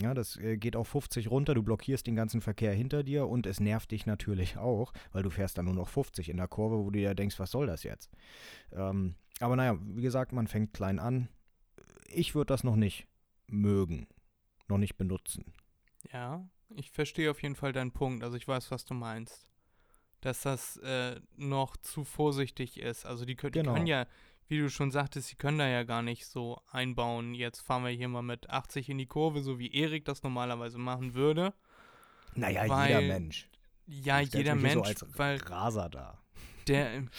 Ja, 0.00 0.14
das 0.14 0.36
äh, 0.36 0.56
geht 0.56 0.76
auf 0.76 0.88
50 0.88 1.30
runter, 1.30 1.54
du 1.54 1.62
blockierst 1.62 2.06
den 2.06 2.14
ganzen 2.16 2.40
Verkehr 2.40 2.72
hinter 2.72 3.02
dir 3.02 3.26
und 3.26 3.46
es 3.46 3.60
nervt 3.60 3.90
dich 3.90 4.06
natürlich 4.06 4.56
auch, 4.56 4.92
weil 5.12 5.22
du 5.22 5.30
fährst 5.30 5.58
dann 5.58 5.64
nur 5.64 5.74
noch 5.74 5.88
50 5.88 6.28
in 6.28 6.36
der 6.36 6.48
Kurve, 6.48 6.78
wo 6.78 6.84
du 6.90 6.98
dir 6.98 7.14
denkst, 7.14 7.38
was 7.38 7.50
soll 7.50 7.66
das 7.66 7.82
jetzt? 7.82 8.10
Ähm, 8.72 9.14
aber 9.40 9.56
naja, 9.56 9.78
wie 9.82 10.02
gesagt, 10.02 10.32
man 10.32 10.46
fängt 10.46 10.72
klein 10.72 10.98
an. 10.98 11.28
Ich 12.08 12.34
würde 12.34 12.46
das 12.52 12.64
noch 12.64 12.76
nicht 12.76 13.06
mögen, 13.48 14.06
noch 14.68 14.78
nicht 14.78 14.96
benutzen. 14.96 15.52
Ja, 16.12 16.48
ich 16.70 16.90
verstehe 16.90 17.30
auf 17.30 17.42
jeden 17.42 17.56
Fall 17.56 17.72
deinen 17.72 17.92
Punkt. 17.92 18.22
Also 18.24 18.36
ich 18.36 18.46
weiß, 18.46 18.70
was 18.70 18.84
du 18.84 18.94
meinst. 18.94 19.46
Dass 20.20 20.42
das 20.42 20.76
äh, 20.78 21.20
noch 21.36 21.76
zu 21.76 22.02
vorsichtig 22.04 22.80
ist. 22.80 23.06
Also 23.06 23.24
die, 23.24 23.36
können, 23.36 23.52
Genau. 23.52 23.70
die 23.70 23.74
können 23.76 23.86
ja, 23.86 24.06
wie 24.48 24.58
du 24.58 24.70
schon 24.70 24.90
sagtest, 24.90 25.30
die 25.30 25.36
können 25.36 25.58
da 25.58 25.68
ja 25.68 25.84
gar 25.84 26.02
nicht 26.02 26.26
so 26.26 26.60
einbauen. 26.70 27.34
Jetzt 27.34 27.60
fahren 27.60 27.84
wir 27.84 27.90
hier 27.90 28.08
mal 28.08 28.22
mit 28.22 28.50
80 28.50 28.88
in 28.88 28.98
die 28.98 29.06
Kurve, 29.06 29.42
so 29.42 29.58
wie 29.58 29.72
Erik 29.72 30.04
das 30.04 30.22
normalerweise 30.22 30.78
machen 30.78 31.14
würde. 31.14 31.54
Naja, 32.34 32.68
Weil- 32.68 32.88
jeder 32.88 33.00
Mensch. 33.02 33.48
Ja, 33.86 34.16
stellst 34.16 34.34
jeder 34.34 34.54
Mensch, 34.54 34.74
so 34.74 34.82
als 34.82 35.18
weil 35.18 35.38
Raser 35.38 35.88
da. 35.88 36.22
der. 36.66 37.04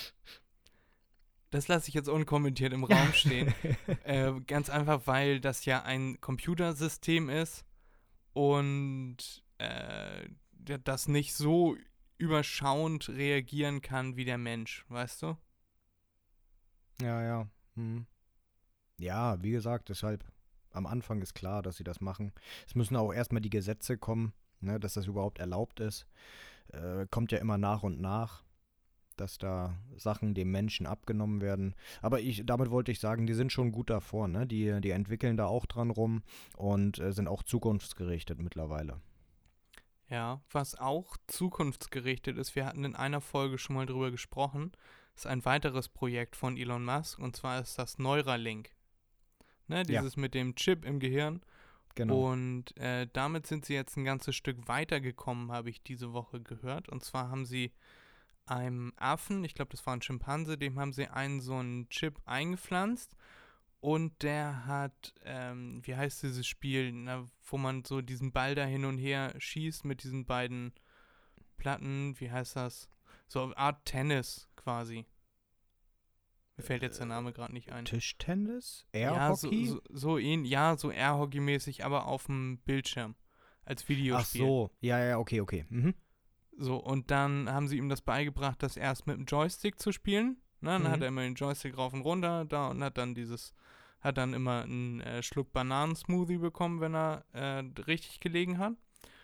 Das 1.52 1.68
lasse 1.68 1.88
ich 1.88 1.96
jetzt 1.96 2.10
unkommentiert 2.10 2.74
im 2.74 2.84
Raum 2.84 3.12
stehen. 3.12 3.52
äh, 4.04 4.32
ganz 4.46 4.70
einfach, 4.70 5.08
weil 5.08 5.40
das 5.40 5.66
ja 5.66 5.82
ein 5.82 6.22
Computersystem 6.22 7.28
ist 7.28 7.66
und 8.34 9.18
äh, 9.58 10.30
das 10.84 11.08
nicht 11.08 11.34
so 11.34 11.76
überschauend 12.20 13.10
reagieren 13.10 13.82
kann 13.82 14.16
wie 14.16 14.26
der 14.26 14.38
Mensch, 14.38 14.86
weißt 14.90 15.24
du? 15.24 15.38
Ja, 17.02 17.24
ja. 17.24 17.48
Hm. 17.76 18.06
Ja, 19.00 19.42
wie 19.42 19.52
gesagt, 19.52 19.90
deshalb 19.90 20.24
am 20.72 20.86
Anfang 20.86 21.22
ist 21.22 21.34
klar, 21.34 21.62
dass 21.62 21.78
sie 21.78 21.84
das 21.84 22.02
machen. 22.02 22.34
Es 22.68 22.76
müssen 22.76 22.96
auch 22.96 23.14
erstmal 23.14 23.42
die 23.42 23.50
Gesetze 23.50 23.98
kommen, 23.98 24.34
ne, 24.60 24.80
dass 24.80 24.94
das 24.94 25.08
überhaupt 25.08 25.40
erlaubt 25.40 25.80
ist. 25.80 26.06
Äh, 26.74 27.08
kommt 27.10 27.32
ja 27.32 27.40
immer 27.40 27.58
nach 27.58 27.84
und 27.84 28.00
nach, 28.00 28.44
dass 29.16 29.38
da 29.38 29.76
Sachen 29.96 30.34
dem 30.34 30.52
Menschen 30.52 30.86
abgenommen 30.86 31.42
werden. 31.42 31.76
Aber 32.02 32.20
ich, 32.20 32.46
damit 32.46 32.70
wollte 32.72 32.92
ich 32.92 33.00
sagen, 33.00 33.26
die 33.26 33.34
sind 33.34 33.52
schon 33.52 33.72
gut 33.72 33.90
davor, 33.90 34.28
ne? 34.28 34.46
Die, 34.46 34.80
die 34.82 34.92
entwickeln 34.92 35.38
da 35.38 35.46
auch 35.48 35.66
dran 35.66 35.90
rum 35.90 36.24
und 36.56 37.00
äh, 37.00 37.12
sind 37.12 37.28
auch 37.28 37.44
zukunftsgerichtet 37.44 38.40
mittlerweile. 38.40 39.02
Ja, 40.10 40.42
was 40.52 40.76
auch 40.76 41.18
zukunftsgerichtet 41.28 42.38
ist, 42.38 42.56
wir 42.56 42.66
hatten 42.66 42.84
in 42.84 42.96
einer 42.96 43.22
Folge 43.22 43.58
schon 43.58 43.76
mal 43.76 43.86
drüber 43.86 44.10
gesprochen, 44.10 44.72
ist 45.16 45.28
ein 45.28 45.44
weiteres 45.46 45.90
Projekt 45.90 46.36
von 46.36 46.58
Elon 46.58 46.84
Musk 46.86 47.20
und 47.20 47.36
zwar 47.36 47.60
ist 47.60 47.78
das 47.78 47.98
Neuralink. 48.00 48.72
Ne, 49.68 49.84
Ja. 49.88 50.02
dieses 50.02 50.18
mit 50.18 50.34
dem 50.34 50.56
Chip 50.56 50.84
im 50.86 51.00
Gehirn. 51.00 51.42
Genau. 51.96 52.32
Und 52.32 52.76
äh, 52.78 53.08
damit 53.12 53.46
sind 53.48 53.66
sie 53.66 53.74
jetzt 53.74 53.98
ein 53.98 54.06
ganzes 54.06 54.36
Stück 54.36 54.68
weitergekommen, 54.68 55.52
habe 55.52 55.70
ich 55.70 55.84
diese 55.84 56.14
Woche 56.14 56.40
gehört. 56.42 56.88
Und 56.90 57.04
zwar 57.04 57.30
haben 57.30 57.46
sie 57.46 57.72
einem 58.46 58.94
Affen, 58.98 59.44
ich 59.44 59.54
glaube, 59.54 59.72
das 59.72 59.86
war 59.86 59.96
ein 59.96 60.02
Schimpanse, 60.02 60.58
dem 60.58 60.80
haben 60.80 60.94
sie 60.94 61.08
einen 61.08 61.40
so 61.42 61.56
einen 61.56 61.90
Chip 61.90 62.20
eingepflanzt. 62.26 63.16
Und 63.82 64.24
der 64.24 64.66
hat, 64.66 65.14
ähm, 65.24 65.82
wie 65.86 65.96
heißt 65.96 66.24
dieses 66.24 66.46
Spiel, 66.48 66.92
na, 66.92 67.26
wo 67.46 67.58
man 67.58 67.84
so 67.86 68.02
diesen 68.02 68.32
Ball 68.32 68.56
da 68.56 68.66
hin 68.66 68.86
und 68.86 68.98
her 68.98 69.34
schießt 69.38 69.86
mit 69.86 70.04
diesen 70.04 70.26
beiden 70.26 70.74
Platten, 71.58 72.20
wie 72.20 72.32
heißt 72.32 72.56
das? 72.56 72.90
So 73.28 73.44
eine 73.44 73.58
Art 73.58 73.86
Tennis 73.86 74.49
quasi. 74.70 75.06
Mir 76.58 76.64
fällt 76.64 76.82
jetzt 76.84 77.00
der 77.00 77.06
Name 77.08 77.32
gerade 77.34 77.54
nicht 77.54 77.72
ein. 77.72 77.86
Tischtennis? 77.86 78.86
Ja, 78.94 79.34
so, 79.36 79.50
Airhockey? 79.50 79.68
so, 79.68 79.82
so 79.90 80.18
ja, 80.18 80.78
so 80.78 80.90
Airhockey-mäßig, 80.92 81.84
aber 81.86 82.06
auf 82.06 82.26
dem 82.26 82.60
Bildschirm. 82.66 83.16
Als 83.64 83.84
Ach 83.84 83.90
Videospiel. 83.90 84.42
so, 84.42 84.72
ja, 84.82 85.04
ja, 85.04 85.18
okay, 85.18 85.42
okay. 85.42 85.66
Mhm. 85.70 85.94
So, 86.58 86.76
und 86.78 87.12
dann 87.12 87.50
haben 87.50 87.68
sie 87.68 87.78
ihm 87.78 87.88
das 87.88 88.02
beigebracht, 88.02 88.62
das 88.62 88.76
erst 88.78 89.08
mit 89.08 89.16
dem 89.18 89.26
Joystick 89.26 89.80
zu 89.80 89.92
spielen. 89.92 90.42
Ne? 90.60 90.72
Dann 90.72 90.84
Mhm. 90.84 90.88
hat 90.90 91.02
er 91.02 91.08
immer 91.08 91.22
den 91.22 91.36
Joystick 91.36 91.78
rauf 91.78 91.94
und 91.94 92.02
runter 92.02 92.44
da 92.46 92.68
und 92.68 92.84
hat 92.84 92.98
dann 92.98 93.16
dieses, 93.16 93.54
hat 94.02 94.18
dann 94.18 94.34
immer 94.34 94.64
einen 94.64 95.00
äh, 95.02 95.24
Schluck 95.24 95.54
Bananensmoothie 95.54 96.38
bekommen, 96.40 96.82
wenn 96.82 96.94
er 96.94 97.24
äh, 97.32 97.64
richtig 97.84 98.20
gelegen 98.20 98.58
hat. 98.58 98.74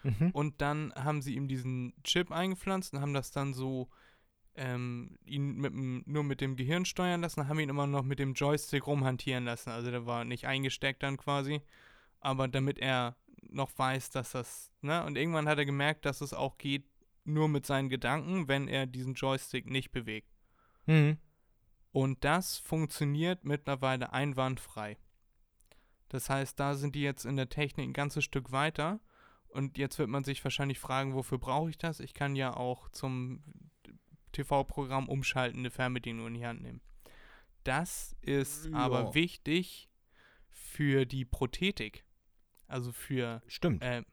Mhm. 0.03 0.29
Und 0.31 0.61
dann 0.61 0.93
haben 0.95 1.21
sie 1.21 1.35
ihm 1.35 1.47
diesen 1.49 1.93
Chip 2.03 2.31
eingepflanzt 2.31 2.93
und 2.93 3.01
haben 3.01 3.13
das 3.13 3.31
dann 3.31 3.53
so 3.53 3.89
ähm, 4.55 5.17
ihn 5.25 5.55
mit 5.55 5.73
dem, 5.73 6.03
nur 6.05 6.23
mit 6.23 6.41
dem 6.41 6.55
Gehirn 6.55 6.85
steuern 6.85 7.21
lassen, 7.21 7.47
haben 7.47 7.59
ihn 7.59 7.69
immer 7.69 7.87
noch 7.87 8.03
mit 8.03 8.19
dem 8.19 8.33
Joystick 8.33 8.87
rumhantieren 8.87 9.45
lassen. 9.45 9.69
Also 9.69 9.91
der 9.91 10.05
war 10.05 10.25
nicht 10.25 10.47
eingesteckt 10.47 11.03
dann 11.03 11.17
quasi, 11.17 11.61
aber 12.19 12.47
damit 12.47 12.79
er 12.79 13.15
noch 13.49 13.71
weiß, 13.77 14.09
dass 14.09 14.31
das, 14.31 14.71
ne? 14.81 15.03
Und 15.03 15.17
irgendwann 15.17 15.47
hat 15.47 15.57
er 15.57 15.65
gemerkt, 15.65 16.05
dass 16.05 16.21
es 16.21 16.33
auch 16.33 16.57
geht 16.57 16.85
nur 17.23 17.47
mit 17.47 17.65
seinen 17.65 17.89
Gedanken, 17.89 18.47
wenn 18.47 18.67
er 18.67 18.85
diesen 18.85 19.15
Joystick 19.15 19.69
nicht 19.69 19.91
bewegt. 19.91 20.29
Mhm. 20.85 21.17
Und 21.91 22.23
das 22.23 22.57
funktioniert 22.57 23.43
mittlerweile 23.45 24.13
einwandfrei. 24.13 24.97
Das 26.09 26.29
heißt, 26.29 26.59
da 26.59 26.75
sind 26.75 26.95
die 26.95 27.01
jetzt 27.01 27.25
in 27.25 27.35
der 27.35 27.49
Technik 27.49 27.87
ein 27.87 27.93
ganzes 27.93 28.23
Stück 28.23 28.51
weiter. 28.51 28.99
Und 29.47 29.77
jetzt 29.77 29.97
wird 29.97 30.09
man 30.09 30.23
sich 30.23 30.43
wahrscheinlich 30.43 30.79
fragen, 30.79 31.13
wofür 31.13 31.37
brauche 31.37 31.69
ich 31.69 31.77
das? 31.77 31.99
Ich 31.99 32.13
kann 32.13 32.35
ja 32.35 32.55
auch 32.55 32.89
zum 32.89 33.43
TV-Programm 34.35 35.07
umschalten, 35.09 35.59
eine 35.59 35.71
Fernbedienung 35.71 36.27
in 36.27 36.33
die 36.35 36.45
Hand 36.45 36.61
nehmen. 36.61 36.81
Das 37.63 38.15
ist 38.21 38.67
Ja. 38.67 38.77
aber 38.77 39.15
wichtig 39.15 39.89
für 40.51 41.05
die 41.05 41.25
Prothetik. 41.25 42.05
Also 42.67 42.91
für 42.91 43.41
äh, 43.81 44.03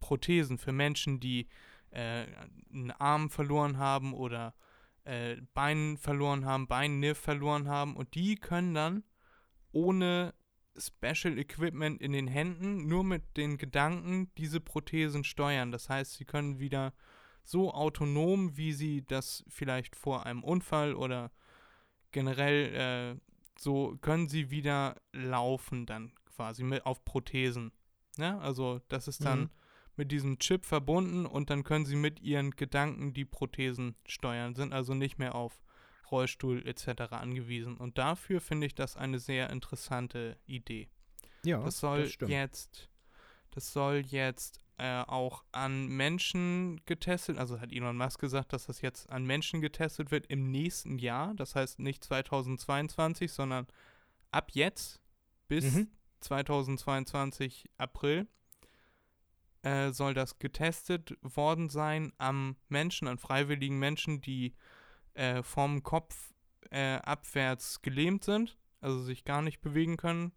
Prothesen 0.00 0.58
für 0.58 0.72
Menschen, 0.72 1.20
die 1.20 1.48
äh, 1.90 2.26
einen 2.72 2.90
Arm 2.92 3.30
verloren 3.30 3.78
haben 3.78 4.14
oder 4.14 4.54
äh, 5.04 5.36
Bein 5.54 5.96
verloren 5.98 6.44
haben, 6.44 6.66
Beinnerv 6.66 7.18
verloren 7.18 7.68
haben 7.68 7.96
und 7.96 8.14
die 8.14 8.36
können 8.36 8.74
dann 8.74 9.04
ohne 9.72 10.34
Special 10.76 11.36
Equipment 11.38 12.00
in 12.00 12.12
den 12.12 12.28
Händen 12.28 12.86
nur 12.86 13.04
mit 13.04 13.36
den 13.36 13.58
Gedanken 13.58 14.30
diese 14.36 14.60
Prothesen 14.60 15.24
steuern. 15.24 15.72
Das 15.72 15.88
heißt, 15.88 16.14
sie 16.14 16.24
können 16.24 16.58
wieder 16.58 16.92
so 17.44 17.72
autonom, 17.72 18.56
wie 18.56 18.72
sie 18.72 19.04
das 19.04 19.44
vielleicht 19.48 19.96
vor 19.96 20.26
einem 20.26 20.42
Unfall 20.44 20.94
oder 20.94 21.30
generell 22.12 23.16
äh, 23.16 23.20
so 23.58 23.96
können 24.00 24.28
sie 24.28 24.50
wieder 24.50 24.96
laufen 25.12 25.86
dann 25.86 26.12
quasi 26.34 26.62
mit 26.64 26.86
auf 26.86 27.04
Prothesen. 27.04 27.72
Ne? 28.16 28.40
Also 28.40 28.80
das 28.88 29.08
ist 29.08 29.24
dann 29.24 29.40
Mhm. 29.40 29.50
mit 29.96 30.12
diesem 30.12 30.38
Chip 30.38 30.64
verbunden 30.64 31.26
und 31.26 31.50
dann 31.50 31.62
können 31.64 31.84
sie 31.84 31.96
mit 31.96 32.20
ihren 32.20 32.52
Gedanken 32.52 33.12
die 33.12 33.24
Prothesen 33.26 33.96
steuern, 34.06 34.54
sind 34.54 34.72
also 34.72 34.94
nicht 34.94 35.18
mehr 35.18 35.34
auf 35.34 35.62
Rollstuhl 36.10 36.66
etc. 36.66 37.12
angewiesen. 37.12 37.76
Und 37.76 37.98
dafür 37.98 38.40
finde 38.40 38.66
ich 38.66 38.74
das 38.74 38.96
eine 38.96 39.18
sehr 39.18 39.50
interessante 39.50 40.38
Idee. 40.46 40.88
ja, 41.44 41.62
Das 41.62 41.78
soll 41.78 42.06
stimmt. 42.08 42.30
jetzt, 42.30 42.88
das 43.50 43.72
soll 43.72 44.02
jetzt 44.06 44.58
äh, 44.80 45.04
auch 45.06 45.44
an 45.52 45.88
Menschen 45.88 46.80
getestet, 46.86 47.36
also 47.36 47.60
hat 47.60 47.70
Elon 47.70 47.98
Musk 47.98 48.18
gesagt, 48.18 48.54
dass 48.54 48.64
das 48.64 48.80
jetzt 48.80 49.10
an 49.10 49.26
Menschen 49.26 49.60
getestet 49.60 50.10
wird 50.10 50.26
im 50.28 50.50
nächsten 50.50 50.98
Jahr. 50.98 51.34
Das 51.34 51.54
heißt 51.54 51.80
nicht 51.80 52.02
2022, 52.02 53.30
sondern 53.30 53.66
ab 54.30 54.52
jetzt 54.54 55.02
bis 55.48 55.74
Mhm. 55.74 55.88
2022 56.20 57.68
April 57.76 58.26
äh, 59.60 59.90
soll 59.90 60.14
das 60.14 60.38
getestet 60.38 61.18
worden 61.20 61.68
sein 61.68 62.14
am 62.16 62.56
Menschen, 62.70 63.06
an 63.06 63.18
freiwilligen 63.18 63.78
Menschen, 63.78 64.22
die 64.22 64.54
äh, 65.12 65.42
vom 65.42 65.82
Kopf 65.82 66.32
äh, 66.70 66.94
abwärts 67.02 67.82
gelähmt 67.82 68.24
sind, 68.24 68.56
also 68.80 69.02
sich 69.02 69.26
gar 69.26 69.42
nicht 69.42 69.60
bewegen 69.60 69.98
können 69.98 70.32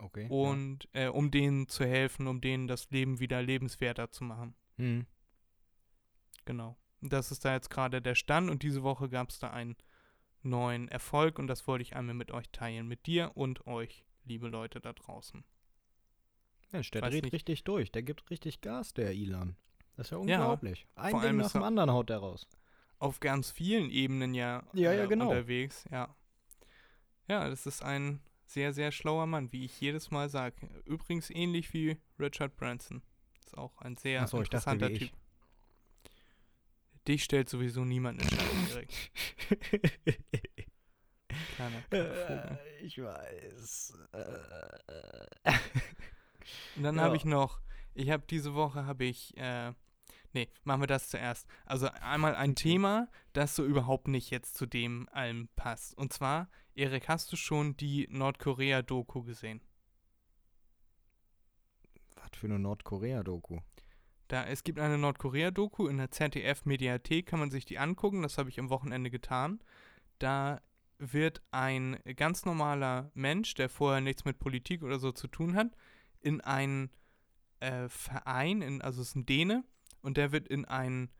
Okay. 0.00 0.26
und 0.28 0.88
äh, 0.92 1.08
um 1.08 1.30
denen 1.30 1.66
zu 1.68 1.84
helfen, 1.84 2.26
um 2.28 2.40
denen 2.40 2.68
das 2.68 2.88
Leben 2.90 3.18
wieder 3.20 3.42
lebenswerter 3.42 4.10
zu 4.10 4.24
machen. 4.24 4.54
ja. 4.76 4.84
Mhm. 4.84 5.06
Genau. 6.44 6.76
Das 7.00 7.30
ist 7.30 7.44
da 7.44 7.52
jetzt 7.54 7.70
gerade 7.70 8.00
der 8.02 8.14
Stand 8.14 8.50
und 8.50 8.62
diese 8.62 8.82
Woche 8.82 9.08
gab 9.08 9.28
es 9.30 9.38
da 9.38 9.50
einen 9.50 9.76
neuen 10.42 10.88
Erfolg 10.88 11.38
und 11.38 11.46
das 11.46 11.66
wollte 11.66 11.82
ich 11.82 11.94
einmal 11.94 12.14
mit 12.14 12.30
euch 12.32 12.48
teilen, 12.50 12.86
mit 12.88 13.06
dir 13.06 13.32
und 13.34 13.66
euch, 13.66 14.04
liebe 14.24 14.48
Leute 14.48 14.80
da 14.80 14.92
draußen. 14.92 15.44
Mensch, 16.72 16.90
der 16.90 17.02
Weiß 17.02 17.10
dreht 17.12 17.24
nicht. 17.24 17.32
richtig 17.34 17.64
durch. 17.64 17.92
Der 17.92 18.02
gibt 18.02 18.30
richtig 18.30 18.60
Gas, 18.60 18.94
der 18.94 19.10
Elon. 19.10 19.56
Das 19.96 20.06
ist 20.06 20.10
ja 20.10 20.16
Ja. 20.16 20.20
unglaublich. 20.38 20.86
Ein 20.94 21.10
Vor 21.10 21.22
Ding 21.22 21.36
nach 21.36 21.52
dem 21.52 21.60
er- 21.62 21.66
anderen 21.66 21.90
haut 21.92 22.08
der 22.08 22.18
raus. 22.18 22.46
Auf 22.98 23.20
ganz 23.20 23.50
vielen 23.50 23.90
Ebenen 23.90 24.34
ja, 24.34 24.64
Ja, 24.72 24.92
ja, 24.92 25.04
äh, 25.04 25.08
genau. 25.08 25.28
unterwegs, 25.28 25.84
ja. 25.90 26.14
Ja, 27.28 27.48
das 27.48 27.66
ist 27.66 27.82
ein 27.82 28.20
sehr, 28.48 28.72
sehr 28.72 28.90
schlauer 28.92 29.26
Mann, 29.26 29.52
wie 29.52 29.64
ich 29.66 29.80
jedes 29.80 30.10
Mal 30.10 30.28
sage. 30.28 30.56
Übrigens 30.84 31.30
ähnlich 31.30 31.72
wie 31.74 31.98
Richard 32.18 32.56
Branson. 32.56 33.02
Ist 33.44 33.56
auch 33.56 33.76
ein 33.82 33.96
sehr 33.96 34.26
so, 34.26 34.38
dachte, 34.38 34.46
interessanter 34.46 34.90
ich. 34.90 34.98
Typ. 34.98 35.10
Dich 37.06 37.24
stellt 37.24 37.48
sowieso 37.48 37.84
niemand 37.84 38.20
in 38.22 38.28
Schatten 38.28 38.66
direkt. 38.68 39.10
Kleiner 41.56 41.80
Kackvogel. 41.82 42.58
Äh, 42.80 42.84
ich 42.84 42.98
weiß. 43.02 43.98
Und 46.76 46.82
dann 46.82 46.96
Ja. 46.96 47.02
habe 47.02 47.16
ich 47.16 47.24
noch, 47.24 47.60
ich 47.94 48.10
habe 48.10 48.24
diese 48.28 48.54
Woche 48.54 48.86
habe 48.86 49.04
ich, 49.04 49.36
äh, 49.36 49.72
nee, 50.38 50.48
machen 50.64 50.82
wir 50.82 50.86
das 50.86 51.08
zuerst. 51.08 51.46
Also 51.66 51.88
einmal 51.88 52.34
ein 52.34 52.54
Thema, 52.54 53.08
das 53.32 53.56
so 53.56 53.64
überhaupt 53.64 54.08
nicht 54.08 54.30
jetzt 54.30 54.56
zu 54.56 54.66
dem 54.66 55.08
allem 55.12 55.48
passt. 55.56 55.96
Und 55.96 56.12
zwar, 56.12 56.48
Erik, 56.74 57.08
hast 57.08 57.32
du 57.32 57.36
schon 57.36 57.76
die 57.76 58.06
Nordkorea-Doku 58.10 59.22
gesehen? 59.24 59.60
Was 62.14 62.30
für 62.34 62.46
eine 62.46 62.58
Nordkorea-Doku. 62.58 63.58
Da, 64.28 64.44
es 64.44 64.62
gibt 64.62 64.78
eine 64.78 64.98
Nordkorea-Doku 64.98 65.88
in 65.88 65.96
der 65.96 66.10
ZDF-Mediathek, 66.10 67.26
kann 67.26 67.40
man 67.40 67.50
sich 67.50 67.64
die 67.64 67.78
angucken, 67.78 68.22
das 68.22 68.38
habe 68.38 68.50
ich 68.50 68.60
am 68.60 68.70
Wochenende 68.70 69.10
getan. 69.10 69.60
Da 70.18 70.60
wird 70.98 71.42
ein 71.50 71.98
ganz 72.16 72.44
normaler 72.44 73.10
Mensch, 73.14 73.54
der 73.54 73.68
vorher 73.68 74.00
nichts 74.00 74.24
mit 74.24 74.38
Politik 74.38 74.82
oder 74.82 74.98
so 74.98 75.12
zu 75.12 75.28
tun 75.28 75.54
hat, 75.54 75.76
in 76.20 76.40
einen 76.40 76.90
äh, 77.60 77.88
Verein, 77.88 78.62
in, 78.62 78.82
also 78.82 79.00
es 79.00 79.08
ist 79.08 79.16
ein 79.16 79.26
Däne, 79.26 79.64
und 80.08 80.16
der 80.16 80.32
wird 80.32 80.48
in 80.48 80.64
einen 80.64 81.10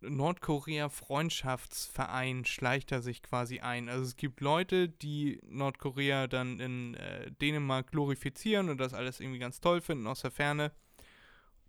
Nordkorea-Freundschaftsverein 0.00 2.44
schleicht 2.44 2.92
er 2.92 3.02
sich 3.02 3.24
quasi 3.24 3.58
ein. 3.58 3.88
Also 3.88 4.04
es 4.04 4.16
gibt 4.16 4.40
Leute, 4.40 4.88
die 4.88 5.40
Nordkorea 5.48 6.28
dann 6.28 6.60
in 6.60 6.94
äh, 6.94 7.32
Dänemark 7.32 7.90
glorifizieren 7.90 8.68
und 8.68 8.78
das 8.78 8.94
alles 8.94 9.18
irgendwie 9.18 9.40
ganz 9.40 9.60
toll 9.60 9.80
finden 9.80 10.06
aus 10.06 10.20
der 10.20 10.30
Ferne. 10.30 10.70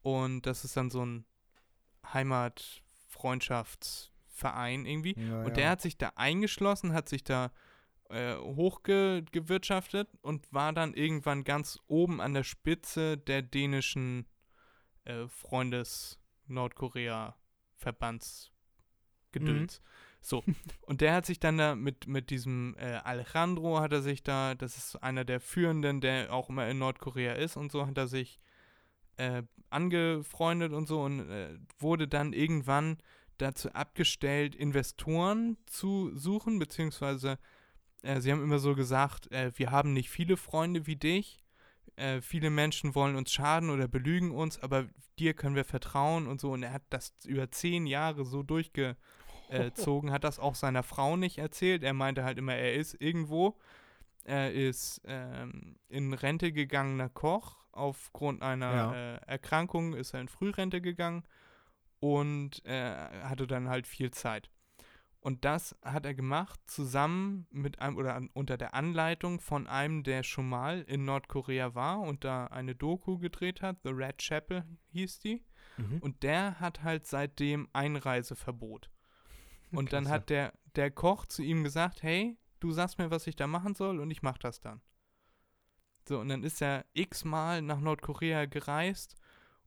Und 0.04 0.46
das 0.46 0.64
ist 0.64 0.78
dann 0.78 0.92
so 0.92 1.04
ein 1.04 1.26
Heimatfreundschaftsverein 2.14 4.86
irgendwie. 4.86 5.16
Ja, 5.18 5.46
Und 5.46 5.58
der 5.58 5.72
hat 5.72 5.82
sich 5.82 5.98
da 5.98 6.12
eingeschlossen, 6.16 6.94
hat 6.94 7.10
sich 7.10 7.24
da 7.24 7.52
äh, 8.10 8.36
hochgewirtschaftet 8.36 10.10
und 10.22 10.54
war 10.54 10.74
dann 10.74 10.94
irgendwann 10.94 11.44
ganz 11.44 11.80
oben 11.88 12.22
an 12.22 12.36
der 12.36 12.44
Spitze 12.44 13.18
der 13.18 13.42
dänischen 13.42 14.28
äh, 15.08 15.28
Freundes 15.28 16.20
Nordkorea 16.48 17.36
Verbandsgedöns. 17.76 19.82
So. 20.22 20.43
Und 20.82 21.02
der 21.02 21.13
hat 21.13 21.26
sich 21.26 21.39
dann 21.39 21.58
da 21.58 21.76
mit, 21.76 22.08
mit 22.08 22.30
diesem 22.30 22.76
äh, 22.78 23.00
Alejandro 23.04 23.80
hat 23.80 23.93
er 23.93 24.02
sich 24.02 24.24
da, 24.24 24.56
das 24.56 24.78
ist 24.78 24.96
einer 24.98 25.26
der 25.26 25.39
führenden, 25.39 26.02
der 26.02 26.34
auch 26.34 26.50
immer 26.50 26.67
in 26.67 26.80
Nordkorea 26.80 27.34
ist 27.34 27.56
und 27.56 27.72
so, 27.72 27.86
hat 27.86 27.98
er 27.98 28.08
sich 28.08 28.39
äh, 29.17 29.43
angefreundet 29.70 30.74
und 30.74 30.88
so 30.88 31.02
und 31.02 31.30
äh, 31.30 31.58
wurde 31.80 32.08
dann 32.08 32.34
irgendwann 32.34 32.98
dazu 33.38 33.72
abgestellt, 33.74 34.56
Investoren 34.56 35.58
zu 35.65 36.15
suchen, 36.15 36.60
beziehungsweise 36.60 37.38
äh, 38.02 38.20
sie 38.20 38.32
haben 38.32 38.43
immer 38.43 38.60
so 38.60 38.76
gesagt, 38.76 39.32
äh, 39.32 39.52
wir 39.56 39.72
haben 39.72 39.93
nicht 39.93 40.10
viele 40.10 40.38
Freunde 40.38 40.88
wie 40.88 40.96
dich, 40.96 41.43
äh, 41.98 42.22
viele 42.22 42.50
Menschen 42.50 42.96
wollen 42.96 43.16
uns 43.16 43.32
schaden 43.34 43.70
oder 43.70 43.88
belügen 43.88 44.32
uns, 44.32 44.58
aber 44.60 44.88
dir 45.20 45.34
können 45.34 45.56
wir 45.56 45.66
vertrauen 45.66 46.28
und 46.28 46.40
so. 46.40 46.52
Und 46.52 46.64
er 46.64 46.72
hat 46.74 46.84
das 46.90 47.14
über 47.26 47.52
zehn 47.52 47.86
Jahre 47.86 48.24
so 48.26 48.44
durchgezogen, 48.44 48.96
hat 50.12 50.24
das 50.24 50.40
auch 50.40 50.56
seiner 50.56 50.84
Frau 50.84 51.18
nicht 51.18 51.38
erzählt. 51.40 51.84
Er 51.84 51.94
meinte 51.94 52.24
halt 52.24 52.38
immer, 52.38 52.56
er 52.56 52.74
ist 52.76 52.94
irgendwo. 53.02 53.58
Er 54.24 54.52
ist 54.54 55.02
ähm, 55.06 55.78
in 55.90 56.14
Rente 56.14 56.52
gegangener 56.52 57.10
Koch. 57.10 57.58
Aufgrund 57.72 58.42
einer 58.42 58.74
Ja. 58.74 58.94
äh, 58.94 59.16
Erkrankung 59.28 59.94
ist 59.94 60.14
er 60.14 60.22
in 60.22 60.28
Frührente 60.28 60.82
gegangen 60.82 61.24
und 62.00 62.66
äh, 62.66 62.92
hatte 63.24 63.46
dann 63.48 63.70
halt 63.70 63.86
viel 63.88 64.10
Zeit. 64.12 64.50
Und 65.28 65.44
das 65.44 65.76
hat 65.84 66.06
er 66.06 66.13
gemacht 66.13 66.58
zusammen 66.68 67.48
mit 67.52 67.80
einem 67.82 67.98
oder 67.98 68.16
an, 68.16 68.30
unter 68.32 68.58
der 68.58 68.74
Anleitung 68.74 69.42
von 69.42 69.68
einem, 69.68 70.04
der 70.04 70.24
schon 70.24 70.48
mal 70.48 70.84
in 70.84 71.04
Nordkorea 71.04 71.76
war 71.76 72.00
und 72.00 72.24
da 72.24 72.46
eine 72.48 72.76
Doku 72.76 73.18
gedreht 73.18 73.62
hat. 73.62 73.76
The 73.84 73.90
Red 73.90 74.20
Chapel 74.20 74.63
hieß 74.94 75.20
die. 75.20 75.44
Mhm. 75.76 75.98
Und 76.00 76.24
der 76.24 76.62
hat 76.62 76.82
halt 76.82 77.08
seitdem 77.08 77.68
Einreiseverbot. 77.74 78.90
Und 79.74 79.92
dann 79.92 80.08
hat 80.08 80.30
der, 80.30 80.54
der 80.78 80.92
Koch 80.92 81.26
zu 81.26 81.44
ihm 81.44 81.66
gesagt, 81.66 82.04
hey, 82.04 82.38
du 82.62 82.72
sagst 82.72 82.98
mir, 82.98 83.12
was 83.12 83.28
ich 83.28 83.36
da 83.36 83.48
machen 83.48 83.76
soll 83.76 84.00
und 84.00 84.10
ich 84.12 84.22
mach 84.22 84.38
das 84.38 84.62
dann. 84.62 84.80
So, 86.08 86.22
und 86.22 86.30
dann 86.30 86.42
ist 86.42 86.62
er 86.62 86.86
x-mal 86.94 87.62
nach 87.62 87.82
Nordkorea 87.82 88.46
gereist 88.46 89.18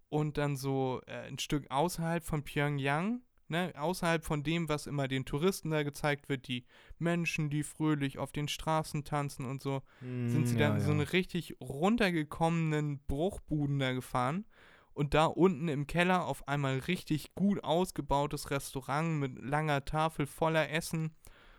und 0.08 0.38
dann 0.38 0.56
so 0.56 1.02
äh, 1.06 1.28
ein 1.28 1.38
Stück 1.38 1.70
außerhalb 1.70 2.24
von 2.24 2.44
Pyongyang, 2.44 3.20
ne, 3.50 3.72
außerhalb 3.76 4.24
von 4.24 4.42
dem, 4.42 4.68
was 4.68 4.86
immer 4.86 5.08
den 5.08 5.24
Touristen 5.24 5.70
da 5.70 5.82
gezeigt 5.82 6.28
wird, 6.28 6.48
die 6.48 6.64
Menschen, 6.98 7.50
die 7.50 7.62
fröhlich 7.62 8.18
auf 8.18 8.32
den 8.32 8.48
Straßen 8.48 9.04
tanzen 9.04 9.44
und 9.44 9.62
so, 9.62 9.82
sind 10.00 10.46
sie 10.46 10.56
Mm, 10.56 10.58
dann 10.58 10.72
ja, 10.72 10.76
in 10.76 10.82
so 10.82 10.88
ja. 10.88 10.94
eine 10.94 11.12
richtig 11.12 11.56
runtergekommenen 11.60 13.00
Bruchbuden 13.06 13.78
da 13.78 13.92
gefahren. 13.92 14.46
Und 14.92 15.14
da 15.14 15.26
unten 15.26 15.68
im 15.68 15.86
Keller 15.86 16.26
auf 16.26 16.46
einmal 16.48 16.78
richtig 16.80 17.34
gut 17.34 17.62
ausgebautes 17.64 18.50
Restaurant 18.50 19.20
mit 19.20 19.38
langer 19.38 19.84
Tafel 19.84 20.26
voller 20.26 20.70
Essen 20.70 21.14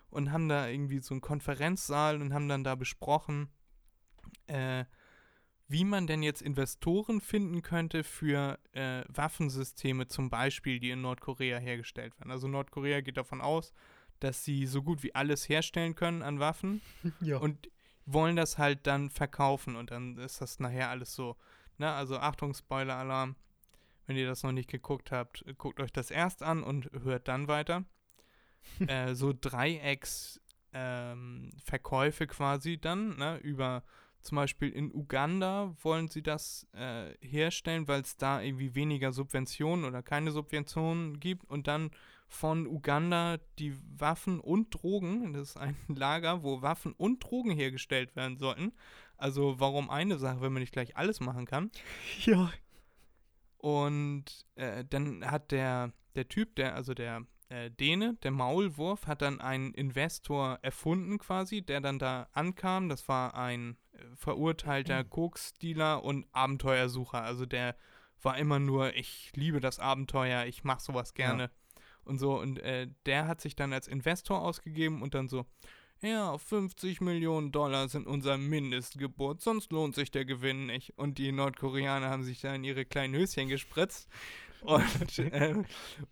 und 0.09 0.31
haben 0.31 0.49
da 0.49 0.67
irgendwie 0.67 0.99
so 0.99 1.13
einen 1.13 1.21
Konferenzsaal 1.21 2.21
und 2.21 2.33
haben 2.33 2.49
dann 2.49 2.63
da 2.63 2.75
besprochen, 2.75 3.49
äh, 4.47 4.85
wie 5.71 5.85
man 5.85 6.05
denn 6.05 6.21
jetzt 6.21 6.41
Investoren 6.41 7.21
finden 7.21 7.61
könnte 7.61 8.03
für 8.03 8.59
äh, 8.73 9.03
Waffensysteme 9.07 10.05
zum 10.07 10.29
Beispiel, 10.29 10.81
die 10.81 10.89
in 10.89 10.99
Nordkorea 11.01 11.59
hergestellt 11.59 12.19
werden. 12.19 12.31
Also 12.31 12.49
Nordkorea 12.49 12.99
geht 12.99 13.15
davon 13.15 13.39
aus, 13.39 13.71
dass 14.19 14.43
sie 14.43 14.65
so 14.65 14.83
gut 14.83 15.01
wie 15.01 15.15
alles 15.15 15.47
herstellen 15.47 15.95
können 15.95 16.23
an 16.23 16.39
Waffen 16.39 16.81
ja. 17.21 17.37
und 17.37 17.69
wollen 18.05 18.35
das 18.35 18.57
halt 18.57 18.85
dann 18.85 19.09
verkaufen 19.09 19.77
und 19.77 19.91
dann 19.91 20.17
ist 20.17 20.41
das 20.41 20.59
nachher 20.59 20.89
alles 20.89 21.15
so. 21.15 21.37
Ne? 21.77 21.89
Also 21.89 22.17
Achtung, 22.17 22.53
Spoiler-Alarm. 22.53 23.37
Wenn 24.07 24.17
ihr 24.17 24.27
das 24.27 24.43
noch 24.43 24.51
nicht 24.51 24.69
geguckt 24.69 25.09
habt, 25.11 25.45
guckt 25.57 25.79
euch 25.79 25.93
das 25.93 26.11
erst 26.11 26.43
an 26.43 26.63
und 26.63 26.91
hört 27.03 27.29
dann 27.29 27.47
weiter. 27.47 27.85
äh, 28.87 29.15
so 29.15 29.31
Dreiecks-Verkäufe 29.31 32.27
quasi 32.27 32.77
dann, 32.77 33.15
ne? 33.17 33.37
über 33.37 33.85
zum 34.21 34.37
Beispiel 34.37 34.69
in 34.69 34.93
Uganda 34.93 35.75
wollen 35.81 36.07
sie 36.07 36.21
das 36.21 36.67
äh, 36.73 37.13
herstellen, 37.21 37.87
weil 37.87 38.01
es 38.01 38.17
da 38.17 38.41
irgendwie 38.41 38.75
weniger 38.75 39.11
Subventionen 39.11 39.85
oder 39.85 40.01
keine 40.03 40.31
Subventionen 40.31 41.19
gibt 41.19 41.49
und 41.49 41.67
dann 41.67 41.91
von 42.27 42.65
Uganda 42.65 43.39
die 43.59 43.75
Waffen 43.97 44.39
und 44.39 44.69
Drogen, 44.73 45.33
das 45.33 45.49
ist 45.49 45.57
ein 45.57 45.75
Lager, 45.87 46.43
wo 46.43 46.61
Waffen 46.61 46.93
und 46.93 47.23
Drogen 47.23 47.51
hergestellt 47.51 48.15
werden 48.15 48.37
sollten. 48.37 48.71
Also 49.17 49.59
warum 49.59 49.89
eine 49.89 50.17
Sache, 50.17 50.41
wenn 50.41 50.53
man 50.53 50.61
nicht 50.61 50.71
gleich 50.71 50.95
alles 50.95 51.19
machen 51.19 51.45
kann? 51.45 51.71
ja. 52.25 52.51
Und 53.57 54.25
äh, 54.55 54.85
dann 54.89 55.29
hat 55.29 55.51
der, 55.51 55.91
der 56.15 56.27
Typ, 56.27 56.55
der, 56.55 56.73
also 56.73 56.93
der 56.93 57.25
äh, 57.49 57.69
Däne, 57.69 58.17
der 58.23 58.31
Maulwurf, 58.31 59.07
hat 59.07 59.21
dann 59.21 59.41
einen 59.41 59.73
Investor 59.73 60.57
erfunden 60.61 61.19
quasi, 61.19 61.61
der 61.61 61.81
dann 61.81 61.99
da 61.99 62.29
ankam. 62.31 62.87
Das 62.87 63.07
war 63.07 63.35
ein 63.35 63.77
verurteilter 64.15 65.03
Koksdealer 65.03 66.03
und 66.03 66.25
Abenteuersucher. 66.31 67.21
Also 67.21 67.45
der 67.45 67.75
war 68.21 68.37
immer 68.37 68.59
nur, 68.59 68.95
ich 68.95 69.31
liebe 69.35 69.59
das 69.59 69.79
Abenteuer, 69.79 70.45
ich 70.45 70.63
mache 70.63 70.81
sowas 70.81 71.13
gerne. 71.13 71.49
Und 72.03 72.19
so, 72.19 72.39
und 72.39 72.59
äh, 72.59 72.87
der 73.05 73.27
hat 73.27 73.41
sich 73.41 73.55
dann 73.55 73.73
als 73.73 73.87
Investor 73.87 74.41
ausgegeben 74.41 75.01
und 75.01 75.13
dann 75.13 75.27
so, 75.27 75.45
ja, 76.01 76.35
50 76.35 76.99
Millionen 77.01 77.51
Dollar 77.51 77.87
sind 77.87 78.07
unser 78.07 78.37
Mindestgebot, 78.37 79.41
sonst 79.41 79.71
lohnt 79.71 79.93
sich 79.93 80.09
der 80.09 80.25
Gewinn 80.25 80.65
nicht. 80.65 80.97
Und 80.97 81.19
die 81.19 81.31
Nordkoreaner 81.31 82.09
haben 82.09 82.23
sich 82.23 82.41
da 82.41 82.55
in 82.55 82.63
ihre 82.63 82.85
kleinen 82.85 83.15
Höschen 83.15 83.49
gespritzt. 83.49 84.09
Und, 84.61 85.17
äh, 85.17 85.55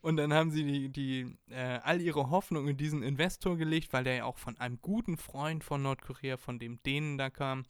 und 0.01 0.17
dann 0.17 0.33
haben 0.33 0.49
sie 0.49 0.63
die, 0.63 0.89
die 0.89 1.37
äh, 1.51 1.79
all 1.83 2.01
ihre 2.01 2.31
Hoffnung 2.31 2.67
in 2.67 2.77
diesen 2.77 3.03
Investor 3.03 3.57
gelegt, 3.57 3.93
weil 3.93 4.03
der 4.03 4.15
ja 4.15 4.23
auch 4.23 4.39
von 4.39 4.57
einem 4.57 4.79
guten 4.81 5.17
Freund 5.17 5.63
von 5.63 5.83
Nordkorea, 5.83 6.35
von 6.37 6.57
dem 6.57 6.81
Dänen 6.81 7.19
da 7.19 7.29
kam. 7.29 7.65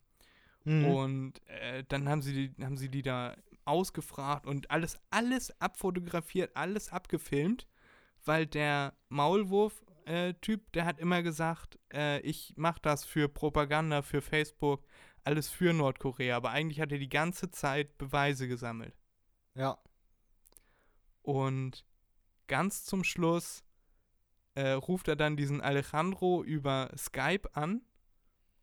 Mhm. 0.69 0.85
Und 0.85 1.47
äh, 1.47 1.83
dann 1.87 2.07
haben 2.07 2.21
sie, 2.21 2.49
die, 2.49 2.63
haben 2.63 2.77
sie 2.77 2.89
die 2.89 3.01
da 3.01 3.35
ausgefragt 3.65 4.45
und 4.45 4.69
alles, 4.69 4.99
alles 5.09 5.59
abfotografiert, 5.59 6.55
alles 6.55 6.89
abgefilmt, 6.89 7.67
weil 8.23 8.45
der 8.45 8.93
Maulwurf-Typ, 9.09 10.71
der 10.73 10.85
hat 10.85 10.99
immer 10.99 11.23
gesagt, 11.23 11.79
äh, 11.91 12.19
ich 12.21 12.53
mache 12.55 12.79
das 12.81 13.03
für 13.03 13.27
Propaganda, 13.29 14.01
für 14.03 14.21
Facebook, 14.21 14.85
alles 15.23 15.49
für 15.49 15.73
Nordkorea. 15.73 16.37
Aber 16.37 16.51
eigentlich 16.51 16.81
hat 16.81 16.91
er 16.91 16.99
die 16.99 17.09
ganze 17.09 17.49
Zeit 17.49 17.97
Beweise 17.97 18.47
gesammelt. 18.47 18.95
ja. 19.55 19.77
Und 21.21 21.85
ganz 22.47 22.85
zum 22.85 23.03
Schluss 23.03 23.63
äh, 24.55 24.71
ruft 24.71 25.07
er 25.07 25.15
dann 25.15 25.37
diesen 25.37 25.61
Alejandro 25.61 26.43
über 26.43 26.89
Skype 26.97 27.47
an 27.53 27.81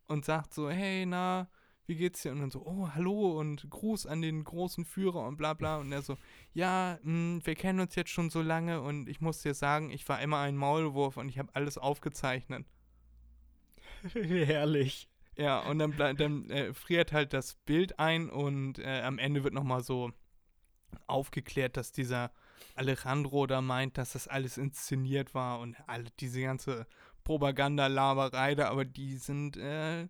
und 0.08 0.24
sagt 0.24 0.52
so, 0.52 0.68
hey, 0.68 1.06
na, 1.06 1.48
wie 1.86 1.96
geht's 1.96 2.22
dir? 2.22 2.32
Und 2.32 2.40
dann 2.40 2.50
so, 2.50 2.64
oh, 2.64 2.88
hallo 2.94 3.38
und 3.38 3.68
Gruß 3.70 4.06
an 4.06 4.22
den 4.22 4.44
großen 4.44 4.84
Führer 4.84 5.26
und 5.26 5.36
bla 5.36 5.54
bla. 5.54 5.78
Und 5.78 5.92
er 5.92 6.02
so, 6.02 6.16
ja, 6.52 6.98
mh, 7.02 7.40
wir 7.44 7.54
kennen 7.54 7.80
uns 7.80 7.94
jetzt 7.94 8.10
schon 8.10 8.30
so 8.30 8.42
lange 8.42 8.80
und 8.80 9.08
ich 9.08 9.20
muss 9.20 9.42
dir 9.42 9.54
sagen, 9.54 9.90
ich 9.90 10.08
war 10.08 10.20
immer 10.20 10.38
ein 10.40 10.56
Maulwurf 10.56 11.16
und 11.16 11.28
ich 11.28 11.38
habe 11.38 11.54
alles 11.54 11.78
aufgezeichnet. 11.78 12.66
Herrlich. 14.12 15.08
Ja, 15.36 15.60
und 15.60 15.78
dann, 15.78 16.16
dann 16.16 16.50
äh, 16.50 16.72
friert 16.72 17.12
halt 17.12 17.32
das 17.32 17.54
Bild 17.66 17.98
ein 17.98 18.30
und 18.30 18.78
äh, 18.78 19.02
am 19.02 19.18
Ende 19.18 19.44
wird 19.44 19.52
nochmal 19.52 19.82
so 19.82 20.12
aufgeklärt, 21.06 21.76
dass 21.76 21.92
dieser 21.92 22.32
Alejandro 22.74 23.46
da 23.46 23.60
meint, 23.60 23.98
dass 23.98 24.12
das 24.12 24.28
alles 24.28 24.56
inszeniert 24.56 25.34
war 25.34 25.60
und 25.60 25.76
alle 25.86 26.10
diese 26.20 26.40
ganze 26.40 26.86
Propagandalaberei 27.24 28.54
da, 28.54 28.68
aber 28.68 28.84
die 28.84 29.16
sind 29.16 29.56
äh, 29.56 30.08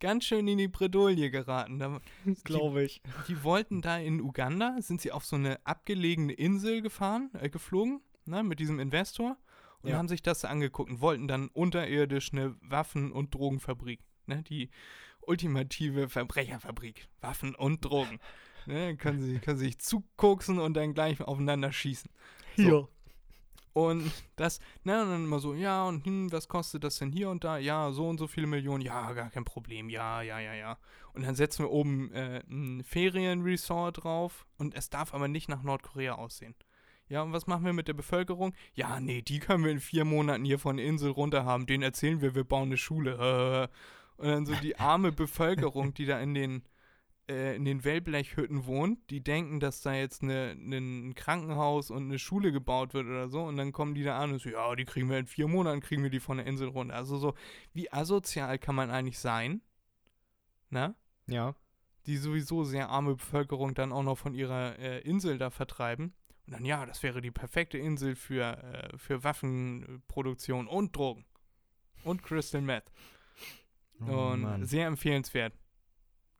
ganz 0.00 0.24
schön 0.24 0.46
in 0.48 0.58
die 0.58 0.68
Bredouille 0.68 1.30
geraten. 1.30 1.78
Da, 1.78 2.00
Glaube 2.44 2.84
ich. 2.84 3.02
die 3.28 3.42
wollten 3.42 3.82
da 3.82 3.98
in 3.98 4.20
Uganda, 4.20 4.76
sind 4.80 5.00
sie 5.00 5.12
auf 5.12 5.24
so 5.24 5.36
eine 5.36 5.64
abgelegene 5.66 6.32
Insel 6.32 6.82
gefahren, 6.82 7.30
äh, 7.40 7.48
geflogen, 7.48 8.00
ne, 8.24 8.42
mit 8.42 8.58
diesem 8.60 8.78
Investor 8.78 9.36
und 9.82 9.90
Ja. 9.90 9.96
haben 9.98 10.08
sich 10.08 10.22
das 10.22 10.44
angeguckt 10.44 10.90
und 10.90 11.00
wollten 11.00 11.28
dann 11.28 11.48
unterirdisch 11.48 12.32
eine 12.32 12.56
Waffen- 12.60 13.12
und 13.12 13.34
Drogenfabrik, 13.34 14.00
ne, 14.26 14.42
die 14.42 14.70
ultimative 15.22 16.08
Verbrecherfabrik, 16.08 17.08
Waffen 17.20 17.54
und 17.54 17.84
Drogen. 17.84 18.20
Ne, 18.66 18.96
können 18.96 19.20
sie 19.20 19.38
können 19.38 19.58
sich 19.58 19.78
zukoksen 19.78 20.58
und 20.58 20.74
dann 20.74 20.92
gleich 20.94 21.20
aufeinander 21.20 21.72
schießen. 21.72 22.10
So. 22.56 22.62
Ja. 22.62 22.88
Und 23.76 24.10
das, 24.36 24.58
ne, 24.84 25.02
und 25.02 25.10
dann 25.10 25.24
immer 25.24 25.38
so, 25.38 25.52
ja, 25.52 25.84
und 25.84 26.06
hm, 26.06 26.32
was 26.32 26.48
kostet 26.48 26.82
das 26.82 26.96
denn 26.96 27.12
hier 27.12 27.28
und 27.28 27.44
da? 27.44 27.58
Ja, 27.58 27.92
so 27.92 28.08
und 28.08 28.16
so 28.16 28.26
viele 28.26 28.46
Millionen, 28.46 28.80
ja, 28.80 29.12
gar 29.12 29.28
kein 29.28 29.44
Problem, 29.44 29.90
ja, 29.90 30.22
ja, 30.22 30.40
ja, 30.40 30.54
ja. 30.54 30.78
Und 31.12 31.26
dann 31.26 31.34
setzen 31.34 31.66
wir 31.66 31.70
oben 31.70 32.10
äh, 32.12 32.42
ein 32.48 32.82
Ferienresort 32.82 34.02
drauf 34.02 34.46
und 34.56 34.74
es 34.74 34.88
darf 34.88 35.12
aber 35.12 35.28
nicht 35.28 35.50
nach 35.50 35.62
Nordkorea 35.62 36.14
aussehen. 36.14 36.54
Ja, 37.10 37.20
und 37.20 37.34
was 37.34 37.46
machen 37.46 37.66
wir 37.66 37.74
mit 37.74 37.86
der 37.86 37.92
Bevölkerung? 37.92 38.54
Ja, 38.72 38.98
nee, 38.98 39.20
die 39.20 39.40
können 39.40 39.62
wir 39.62 39.72
in 39.72 39.80
vier 39.80 40.06
Monaten 40.06 40.46
hier 40.46 40.58
von 40.58 40.78
der 40.78 40.86
Insel 40.86 41.10
runter 41.10 41.44
haben. 41.44 41.66
Denen 41.66 41.82
erzählen 41.82 42.22
wir, 42.22 42.34
wir 42.34 42.44
bauen 42.44 42.68
eine 42.68 42.78
Schule. 42.78 43.68
Und 44.16 44.26
dann 44.26 44.46
so 44.46 44.54
die 44.54 44.78
arme 44.78 45.12
Bevölkerung, 45.12 45.92
die 45.92 46.06
da 46.06 46.18
in 46.18 46.32
den, 46.32 46.62
in 47.56 47.64
den 47.64 47.84
Wellblechhütten 47.84 48.66
wohnt, 48.66 48.98
die 49.10 49.22
denken, 49.22 49.58
dass 49.60 49.80
da 49.82 49.92
jetzt 49.94 50.22
eine, 50.22 50.54
ne- 50.56 50.76
ein 50.78 51.14
Krankenhaus 51.14 51.90
und 51.90 52.04
eine 52.04 52.18
Schule 52.18 52.52
gebaut 52.52 52.94
wird 52.94 53.06
oder 53.06 53.28
so. 53.28 53.42
Und 53.42 53.56
dann 53.56 53.72
kommen 53.72 53.94
die 53.94 54.04
da 54.04 54.18
an 54.18 54.32
und 54.32 54.40
so, 54.40 54.48
ja, 54.50 54.74
die 54.76 54.84
kriegen 54.84 55.10
wir 55.10 55.18
in 55.18 55.26
vier 55.26 55.48
Monaten, 55.48 55.80
kriegen 55.80 56.02
wir 56.04 56.10
die 56.10 56.20
von 56.20 56.36
der 56.36 56.46
Insel 56.46 56.68
runter. 56.68 56.94
Also 56.94 57.16
so, 57.18 57.34
wie 57.72 57.92
asozial 57.92 58.58
kann 58.58 58.74
man 58.76 58.90
eigentlich 58.90 59.18
sein? 59.18 59.60
Na? 60.70 60.94
Ja. 61.26 61.54
die 62.06 62.16
sowieso 62.16 62.62
sehr 62.62 62.88
arme 62.90 63.16
Bevölkerung 63.16 63.74
dann 63.74 63.90
auch 63.92 64.04
noch 64.04 64.16
von 64.18 64.32
ihrer 64.34 64.78
äh, 64.78 65.00
Insel 65.00 65.38
da 65.38 65.50
vertreiben. 65.50 66.14
Und 66.46 66.52
dann, 66.52 66.64
ja, 66.64 66.86
das 66.86 67.02
wäre 67.02 67.20
die 67.20 67.32
perfekte 67.32 67.78
Insel 67.78 68.14
für, 68.14 68.56
äh, 68.62 68.96
für 68.96 69.24
Waffenproduktion 69.24 70.68
und 70.68 70.94
Drogen. 70.94 71.24
Und 72.04 72.22
Crystal 72.22 72.60
Meth. 72.62 72.92
Oh, 74.06 74.28
und 74.32 74.42
Mann. 74.42 74.64
sehr 74.64 74.86
empfehlenswert. 74.86 75.52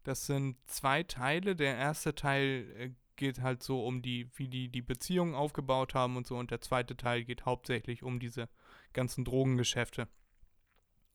Das 0.06 0.24
sind 0.24 0.56
zwei 0.66 1.02
Teile. 1.02 1.56
Der 1.56 1.76
erste 1.76 2.14
Teil 2.14 2.72
äh, 2.78 2.90
geht 3.16 3.40
halt 3.40 3.64
so 3.64 3.84
um 3.84 4.02
die, 4.02 4.30
wie 4.36 4.46
die 4.46 4.68
die 4.68 4.82
Beziehungen 4.82 5.34
aufgebaut 5.34 5.94
haben 5.94 6.16
und 6.16 6.28
so. 6.28 6.36
Und 6.36 6.52
der 6.52 6.60
zweite 6.60 6.96
Teil 6.96 7.24
geht 7.24 7.44
hauptsächlich 7.44 8.04
um 8.04 8.20
diese 8.20 8.48
ganzen 8.92 9.24
Drogengeschäfte. 9.24 10.06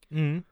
Mhm. 0.10 0.44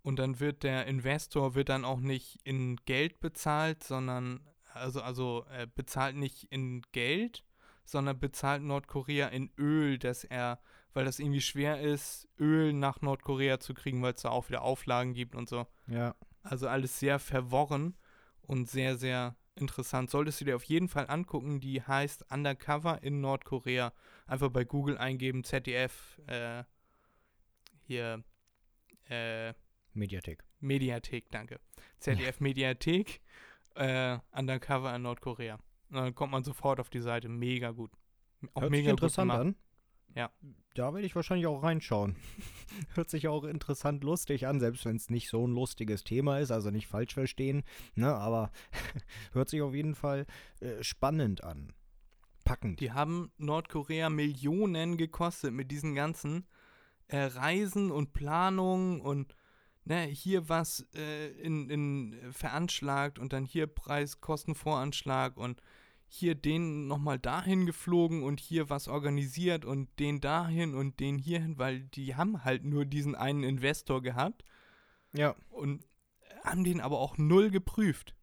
Und 0.00 0.18
dann 0.18 0.40
wird 0.40 0.62
der 0.62 0.86
Investor 0.86 1.54
wird 1.54 1.68
dann 1.68 1.84
auch 1.84 2.00
nicht 2.00 2.40
in 2.44 2.76
Geld 2.86 3.20
bezahlt, 3.20 3.84
sondern 3.84 4.40
also 4.72 5.02
also 5.02 5.44
äh, 5.50 5.66
bezahlt 5.66 6.16
nicht 6.16 6.44
in 6.44 6.80
Geld, 6.92 7.44
sondern 7.84 8.18
bezahlt 8.18 8.62
Nordkorea 8.62 9.28
in 9.28 9.50
Öl, 9.58 9.98
dass 9.98 10.24
er, 10.24 10.60
weil 10.94 11.04
das 11.04 11.18
irgendwie 11.18 11.42
schwer 11.42 11.78
ist, 11.82 12.26
Öl 12.38 12.72
nach 12.72 13.02
Nordkorea 13.02 13.60
zu 13.60 13.74
kriegen, 13.74 14.00
weil 14.00 14.14
es 14.14 14.22
da 14.22 14.30
auch 14.30 14.48
wieder 14.48 14.62
Auflagen 14.62 15.12
gibt 15.12 15.34
und 15.34 15.46
so. 15.46 15.66
Ja. 15.88 16.14
Also 16.42 16.68
alles 16.68 16.98
sehr 16.98 17.18
verworren 17.18 17.96
und 18.42 18.68
sehr, 18.68 18.96
sehr 18.96 19.36
interessant. 19.54 20.10
Solltest 20.10 20.40
du 20.40 20.44
dir 20.44 20.56
auf 20.56 20.64
jeden 20.64 20.88
Fall 20.88 21.08
angucken. 21.08 21.60
Die 21.60 21.82
heißt 21.82 22.26
Undercover 22.32 23.02
in 23.02 23.20
Nordkorea. 23.20 23.92
Einfach 24.26 24.50
bei 24.50 24.64
Google 24.64 24.98
eingeben, 24.98 25.44
ZDF, 25.44 26.20
äh, 26.26 26.64
hier, 27.86 28.24
äh, 29.08 29.52
Mediathek. 29.92 30.44
Mediathek, 30.60 31.30
danke. 31.30 31.60
ZDF 31.98 32.40
Mediathek, 32.40 33.20
äh, 33.74 34.18
Undercover 34.32 34.94
in 34.94 35.02
Nordkorea. 35.02 35.58
Und 35.90 35.96
dann 35.96 36.14
kommt 36.14 36.32
man 36.32 36.44
sofort 36.44 36.80
auf 36.80 36.88
die 36.88 37.00
Seite. 37.00 37.28
Mega 37.28 37.72
gut. 37.72 37.90
Auch 38.54 38.62
Hört 38.62 38.70
mega 38.70 38.84
sich 38.84 38.90
interessant 38.90 39.30
an. 39.30 39.56
Ja. 40.14 40.30
Da 40.74 40.94
werde 40.94 41.06
ich 41.06 41.14
wahrscheinlich 41.14 41.46
auch 41.46 41.62
reinschauen. 41.62 42.16
Hört 42.94 43.10
sich 43.10 43.28
auch 43.28 43.44
interessant 43.44 44.04
lustig 44.04 44.46
an, 44.46 44.60
selbst 44.60 44.84
wenn 44.84 44.96
es 44.96 45.10
nicht 45.10 45.28
so 45.28 45.46
ein 45.46 45.52
lustiges 45.52 46.04
Thema 46.04 46.38
ist, 46.38 46.50
also 46.50 46.70
nicht 46.70 46.86
falsch 46.86 47.14
verstehen, 47.14 47.62
ne, 47.94 48.14
aber 48.14 48.50
hört 49.32 49.48
sich 49.48 49.60
auf 49.62 49.74
jeden 49.74 49.94
Fall 49.94 50.26
äh, 50.60 50.82
spannend 50.82 51.44
an. 51.44 51.72
Packend. 52.44 52.80
Die 52.80 52.92
haben 52.92 53.30
Nordkorea 53.38 54.10
Millionen 54.10 54.96
gekostet 54.96 55.52
mit 55.52 55.70
diesen 55.70 55.94
ganzen 55.94 56.46
äh, 57.08 57.24
Reisen 57.24 57.90
und 57.90 58.12
Planungen 58.12 59.00
und 59.00 59.36
ne, 59.84 60.02
hier 60.06 60.48
was 60.48 60.86
äh, 60.94 61.28
in, 61.32 61.70
in 61.70 62.32
veranschlagt 62.32 63.18
und 63.18 63.32
dann 63.32 63.44
hier 63.44 63.66
Preiskostenvoranschlag 63.66 65.36
und 65.36 65.62
hier 66.14 66.34
den 66.34 66.86
nochmal 66.88 67.18
dahin 67.18 67.64
geflogen 67.64 68.22
und 68.22 68.38
hier 68.38 68.68
was 68.68 68.86
organisiert 68.86 69.64
und 69.64 69.88
den 69.98 70.20
dahin 70.20 70.74
und 70.74 71.00
den 71.00 71.16
hierhin, 71.18 71.56
weil 71.58 71.80
die 71.80 72.14
haben 72.14 72.44
halt 72.44 72.64
nur 72.64 72.84
diesen 72.84 73.14
einen 73.14 73.42
Investor 73.44 74.02
gehabt 74.02 74.44
Ja. 75.14 75.34
und 75.48 75.82
haben 76.44 76.64
den 76.64 76.82
aber 76.82 76.98
auch 76.98 77.16
null 77.16 77.50
geprüft. 77.50 78.14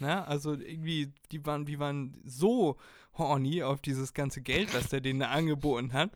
Na, 0.00 0.24
also 0.24 0.54
irgendwie, 0.54 1.12
die 1.30 1.46
waren, 1.46 1.64
die 1.64 1.78
waren 1.78 2.20
so 2.24 2.76
horny 3.16 3.62
auf 3.62 3.80
dieses 3.80 4.14
ganze 4.14 4.42
Geld, 4.42 4.74
was 4.74 4.88
der 4.88 5.00
denen 5.00 5.20
da 5.20 5.28
angeboten 5.30 5.92
hat, 5.92 6.10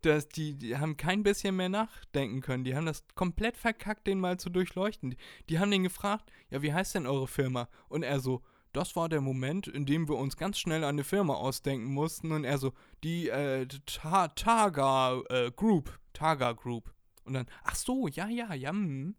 dass 0.00 0.26
die, 0.26 0.54
die 0.54 0.78
haben 0.78 0.96
kein 0.96 1.22
bisschen 1.22 1.56
mehr 1.56 1.68
nachdenken 1.68 2.40
können. 2.40 2.64
Die 2.64 2.74
haben 2.74 2.86
das 2.86 3.04
komplett 3.14 3.58
verkackt, 3.58 4.06
den 4.06 4.20
mal 4.20 4.38
zu 4.38 4.48
durchleuchten. 4.48 5.10
Die, 5.10 5.16
die 5.50 5.58
haben 5.58 5.70
den 5.70 5.82
gefragt, 5.82 6.32
ja, 6.48 6.62
wie 6.62 6.72
heißt 6.72 6.94
denn 6.94 7.06
eure 7.06 7.28
Firma? 7.28 7.68
Und 7.90 8.04
er 8.04 8.20
so, 8.20 8.42
das 8.76 8.94
war 8.94 9.08
der 9.08 9.22
Moment, 9.22 9.66
in 9.66 9.86
dem 9.86 10.08
wir 10.08 10.16
uns 10.16 10.36
ganz 10.36 10.58
schnell 10.58 10.84
eine 10.84 11.02
Firma 11.02 11.34
ausdenken 11.34 11.92
mussten. 11.92 12.30
Und 12.30 12.44
er 12.44 12.58
so, 12.58 12.72
die 13.02 13.28
äh, 13.28 13.66
Ta 13.86 14.28
Targa 14.28 15.22
äh, 15.30 15.50
Group, 15.50 15.98
Targa 16.12 16.52
Group. 16.52 16.92
Und 17.24 17.34
dann, 17.34 17.46
ach 17.64 17.74
so, 17.74 18.06
ja, 18.06 18.28
ja, 18.28 18.52
ja, 18.54 18.70
hm. 18.70 19.16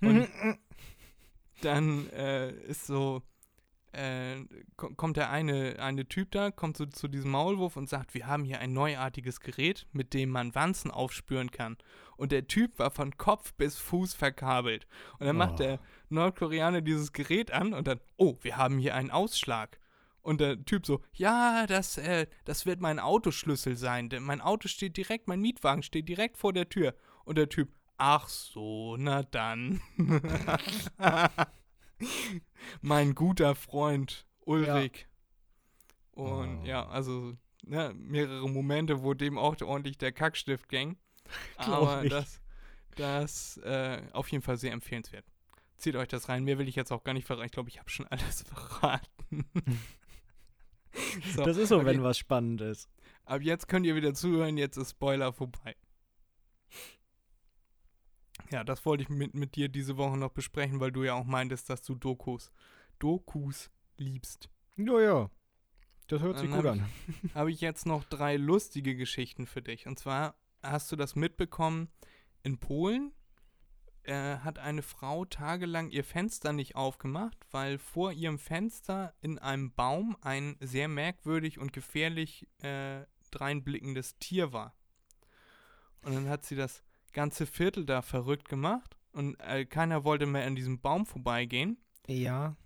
Und 0.00 0.28
dann 1.62 2.10
äh, 2.10 2.50
ist 2.64 2.86
so, 2.86 3.22
äh, 3.92 4.44
ko- 4.76 4.90
kommt 4.94 5.16
der 5.16 5.30
eine, 5.30 5.76
eine 5.80 6.06
Typ 6.06 6.30
da, 6.32 6.50
kommt 6.50 6.76
so 6.76 6.86
zu 6.86 7.08
diesem 7.08 7.30
Maulwurf 7.30 7.76
und 7.76 7.88
sagt, 7.88 8.14
wir 8.14 8.26
haben 8.26 8.44
hier 8.44 8.60
ein 8.60 8.72
neuartiges 8.72 9.40
Gerät, 9.40 9.86
mit 9.92 10.14
dem 10.14 10.30
man 10.30 10.54
Wanzen 10.54 10.90
aufspüren 10.90 11.50
kann. 11.50 11.76
Und 12.16 12.32
der 12.32 12.46
Typ 12.46 12.78
war 12.78 12.90
von 12.90 13.16
Kopf 13.16 13.54
bis 13.54 13.78
Fuß 13.78 14.14
verkabelt. 14.14 14.86
Und 15.18 15.26
dann 15.26 15.36
macht 15.36 15.54
Oh. 15.54 15.56
der 15.58 15.80
Nordkoreaner 16.10 16.80
dieses 16.82 17.12
Gerät 17.12 17.50
an 17.50 17.72
und 17.72 17.86
dann, 17.88 18.00
oh, 18.16 18.36
wir 18.42 18.56
haben 18.56 18.78
hier 18.78 18.94
einen 18.94 19.10
Ausschlag. 19.10 19.78
Und 20.22 20.40
der 20.40 20.62
Typ 20.66 20.84
so, 20.86 21.00
ja, 21.14 21.66
das, 21.66 21.96
äh, 21.96 22.26
das 22.44 22.66
wird 22.66 22.80
mein 22.80 22.98
Autoschlüssel 22.98 23.76
sein, 23.76 24.10
denn 24.10 24.22
mein 24.22 24.42
Auto 24.42 24.68
steht 24.68 24.96
direkt, 24.98 25.28
mein 25.28 25.40
Mietwagen 25.40 25.82
steht 25.82 26.08
direkt 26.10 26.36
vor 26.36 26.52
der 26.52 26.68
Tür. 26.68 26.94
Und 27.24 27.38
der 27.38 27.48
Typ, 27.48 27.70
ach 27.96 28.28
so, 28.28 28.96
na 28.98 29.22
dann. 29.22 29.80
mein 32.80 33.14
guter 33.14 33.54
Freund 33.54 34.26
Ulrich. 34.44 35.06
Und 36.12 36.62
Oh. 36.62 36.66
ja, 36.66 36.86
also 36.88 37.34
ne, 37.64 37.94
mehrere 37.96 38.48
Momente, 38.48 39.02
wo 39.02 39.14
dem 39.14 39.38
auch 39.38 39.60
ordentlich 39.62 39.96
der 39.98 40.12
Kackstift 40.12 40.68
ging. 40.68 40.96
Aber 41.56 42.04
ich. 42.04 42.10
das, 42.10 42.40
das 42.96 43.56
äh, 43.58 44.02
auf 44.12 44.28
jeden 44.28 44.42
Fall 44.42 44.56
sehr 44.56 44.72
empfehlenswert. 44.72 45.24
Zieht 45.76 45.96
euch 45.96 46.08
das 46.08 46.28
rein. 46.28 46.44
Mehr 46.44 46.58
will 46.58 46.68
ich 46.68 46.76
jetzt 46.76 46.92
auch 46.92 47.04
gar 47.04 47.14
nicht 47.14 47.26
verraten. 47.26 47.46
Ich 47.46 47.52
glaube, 47.52 47.70
ich 47.70 47.78
habe 47.78 47.88
schon 47.88 48.06
alles 48.08 48.42
verraten. 48.42 49.46
so, 51.34 51.44
das 51.44 51.56
ist 51.56 51.70
so, 51.70 51.80
ab 51.80 51.86
wenn 51.86 52.02
was 52.02 52.18
spannend 52.18 52.60
ist. 52.60 52.90
Ab 53.24 53.40
jetzt 53.42 53.68
könnt 53.68 53.86
ihr 53.86 53.94
wieder 53.94 54.12
zuhören. 54.12 54.58
Jetzt 54.58 54.76
ist 54.76 54.90
Spoiler 54.90 55.32
vorbei. 55.32 55.76
Ja, 58.50 58.64
das 58.64 58.84
wollte 58.84 59.04
ich 59.04 59.08
mit, 59.08 59.34
mit 59.34 59.54
dir 59.54 59.68
diese 59.68 59.96
Woche 59.96 60.16
noch 60.16 60.32
besprechen, 60.32 60.80
weil 60.80 60.92
du 60.92 61.04
ja 61.04 61.14
auch 61.14 61.24
meintest, 61.24 61.70
dass 61.70 61.82
du 61.82 61.94
Dokus, 61.94 62.50
Dokus 62.98 63.70
liebst. 63.96 64.48
Ja, 64.76 65.00
ja. 65.00 65.30
Das 66.08 66.20
hört 66.20 66.38
sich 66.38 66.50
Dann 66.50 66.60
gut 66.60 66.66
hab 66.70 66.76
an. 66.78 66.90
habe 67.34 67.52
ich 67.52 67.60
jetzt 67.60 67.86
noch 67.86 68.04
drei 68.04 68.36
lustige 68.36 68.96
Geschichten 68.96 69.46
für 69.46 69.62
dich. 69.62 69.86
Und 69.86 69.98
zwar 69.98 70.34
hast 70.62 70.90
du 70.90 70.96
das 70.96 71.14
mitbekommen, 71.14 71.88
in 72.42 72.58
Polen 72.58 73.12
äh, 74.02 74.38
hat 74.38 74.58
eine 74.58 74.82
Frau 74.82 75.24
tagelang 75.24 75.90
ihr 75.90 76.04
Fenster 76.04 76.52
nicht 76.52 76.74
aufgemacht, 76.74 77.36
weil 77.50 77.78
vor 77.78 78.12
ihrem 78.12 78.38
Fenster 78.38 79.14
in 79.20 79.38
einem 79.38 79.72
Baum 79.72 80.16
ein 80.22 80.56
sehr 80.60 80.88
merkwürdig 80.88 81.58
und 81.58 81.72
gefährlich 81.72 82.48
äh, 82.58 83.04
dreinblickendes 83.30 84.18
Tier 84.18 84.52
war. 84.52 84.74
Und 86.02 86.14
dann 86.14 86.28
hat 86.28 86.44
sie 86.44 86.56
das 86.56 86.82
ganze 87.12 87.46
Viertel 87.46 87.84
da 87.86 88.02
verrückt 88.02 88.48
gemacht 88.48 88.96
und 89.12 89.38
äh, 89.40 89.64
keiner 89.64 90.04
wollte 90.04 90.26
mehr 90.26 90.46
an 90.46 90.56
diesem 90.56 90.80
Baum 90.80 91.06
vorbeigehen. 91.06 91.78
Ja. 92.06 92.56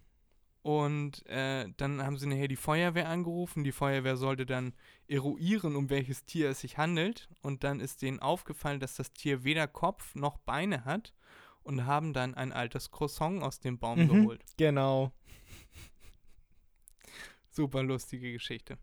Und 0.62 1.26
äh, 1.26 1.68
dann 1.76 2.02
haben 2.02 2.16
sie 2.16 2.26
nachher 2.26 2.48
die 2.48 2.56
Feuerwehr 2.56 3.08
angerufen. 3.10 3.64
Die 3.64 3.72
Feuerwehr 3.72 4.16
sollte 4.16 4.46
dann 4.46 4.72
eruieren, 5.08 5.76
um 5.76 5.90
welches 5.90 6.24
Tier 6.24 6.48
es 6.48 6.60
sich 6.60 6.78
handelt. 6.78 7.28
Und 7.42 7.64
dann 7.64 7.80
ist 7.80 8.00
denen 8.00 8.18
aufgefallen, 8.20 8.80
dass 8.80 8.94
das 8.94 9.12
Tier 9.12 9.44
weder 9.44 9.66
Kopf 9.68 10.14
noch 10.14 10.38
Beine 10.38 10.86
hat. 10.86 11.12
Und 11.64 11.84
haben 11.86 12.12
dann 12.14 12.34
ein 12.34 12.52
altes 12.52 12.90
Croissant 12.90 13.42
aus 13.42 13.60
dem 13.60 13.78
Baum 13.78 14.00
Mhm. 14.04 14.08
geholt. 14.08 14.42
Genau. 14.56 15.12
Super 17.50 17.82
lustige 17.82 18.32
Geschichte. 18.32 18.78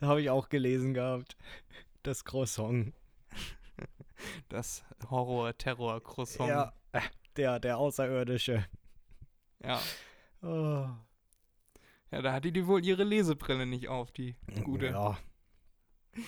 Habe 0.00 0.22
ich 0.22 0.30
auch 0.30 0.48
gelesen 0.48 0.94
gehabt. 0.94 1.36
Das 2.02 2.24
Croissant. 2.24 2.92
Das 4.48 4.84
Horror-Terror-Croissant. 5.10 6.48
Ja. 6.48 6.72
äh, 6.92 7.00
Der, 7.36 7.58
der 7.60 7.78
Außerirdische. 7.78 8.64
ja. 9.62 9.80
Oh. 10.42 10.86
Ja, 12.12 12.22
da 12.22 12.32
hatte 12.32 12.52
die 12.52 12.66
wohl 12.66 12.84
ihre 12.84 13.02
Lesebrille 13.04 13.66
nicht 13.66 13.88
auf, 13.88 14.12
die 14.12 14.36
gute. 14.64 14.86
Ja. 14.86 15.18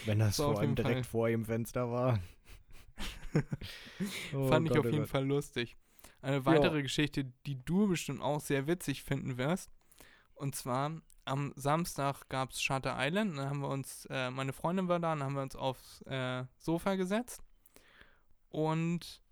Wenn 0.07 0.19
das 0.19 0.37
So, 0.37 0.51
vor 0.53 0.61
allem 0.61 0.75
direkt 0.75 0.97
Fall. 0.97 1.05
vor 1.05 1.29
ihrem 1.29 1.45
Fenster 1.45 1.91
war. 1.91 2.19
Oh 4.35 4.49
Fand 4.49 4.67
ich 4.67 4.73
Gott, 4.73 4.79
auf 4.81 4.85
oh 4.87 4.89
jeden 4.89 5.01
Gott. 5.03 5.09
Fall 5.11 5.27
lustig. 5.27 5.77
Eine 6.23 6.45
weitere 6.47 6.83
Geschichte, 6.83 7.25
die 7.47 7.63
du 7.65 7.87
bestimmt 7.89 8.21
auch 8.23 8.41
sehr 8.41 8.67
witzig 8.67 9.03
finden 9.05 9.39
wirst. 9.39 9.71
Und 10.35 10.57
zwar 10.57 10.93
am 11.25 11.53
Samstag 11.57 12.29
gab 12.29 12.51
es 12.51 12.63
Shutter 12.63 12.97
Island. 12.99 13.37
Dann 13.39 13.49
haben 13.51 13.61
wir 13.61 13.69
uns, 13.69 14.07
äh, 14.11 14.31
meine 14.31 14.53
Freundin 14.53 14.89
war 14.89 14.99
da, 14.99 15.11
dann 15.15 15.23
haben 15.23 15.35
wir 15.35 15.43
uns 15.43 15.55
aufs 15.57 16.03
äh, 16.03 16.45
Sofa 16.57 16.95
gesetzt. 16.97 17.43
Und 18.49 19.23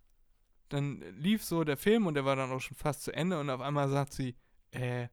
dann 0.68 1.00
lief 1.18 1.44
so 1.44 1.64
der 1.64 1.76
Film 1.76 2.06
und 2.06 2.14
der 2.14 2.24
war 2.24 2.36
dann 2.36 2.50
auch 2.50 2.60
schon 2.60 2.76
fast 2.76 3.02
zu 3.02 3.12
Ende. 3.12 3.38
Und 3.38 3.50
auf 3.50 3.60
einmal 3.60 3.88
sagt 3.88 4.12
sie, 4.12 4.36
äh, 4.72 5.08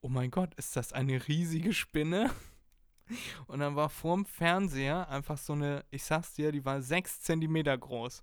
oh 0.00 0.08
mein 0.08 0.30
Gott, 0.30 0.54
ist 0.54 0.76
das 0.76 0.92
eine 0.92 1.28
riesige 1.28 1.72
Spinne? 1.72 2.30
Und 3.46 3.60
dann 3.60 3.74
war 3.74 3.88
vorm 3.88 4.26
Fernseher 4.26 5.08
einfach 5.08 5.38
so 5.38 5.54
eine, 5.54 5.84
ich 5.90 6.04
sag's 6.04 6.34
dir, 6.34 6.52
die 6.52 6.64
war 6.64 6.82
sechs 6.82 7.22
Zentimeter 7.22 7.76
groß. 7.76 8.22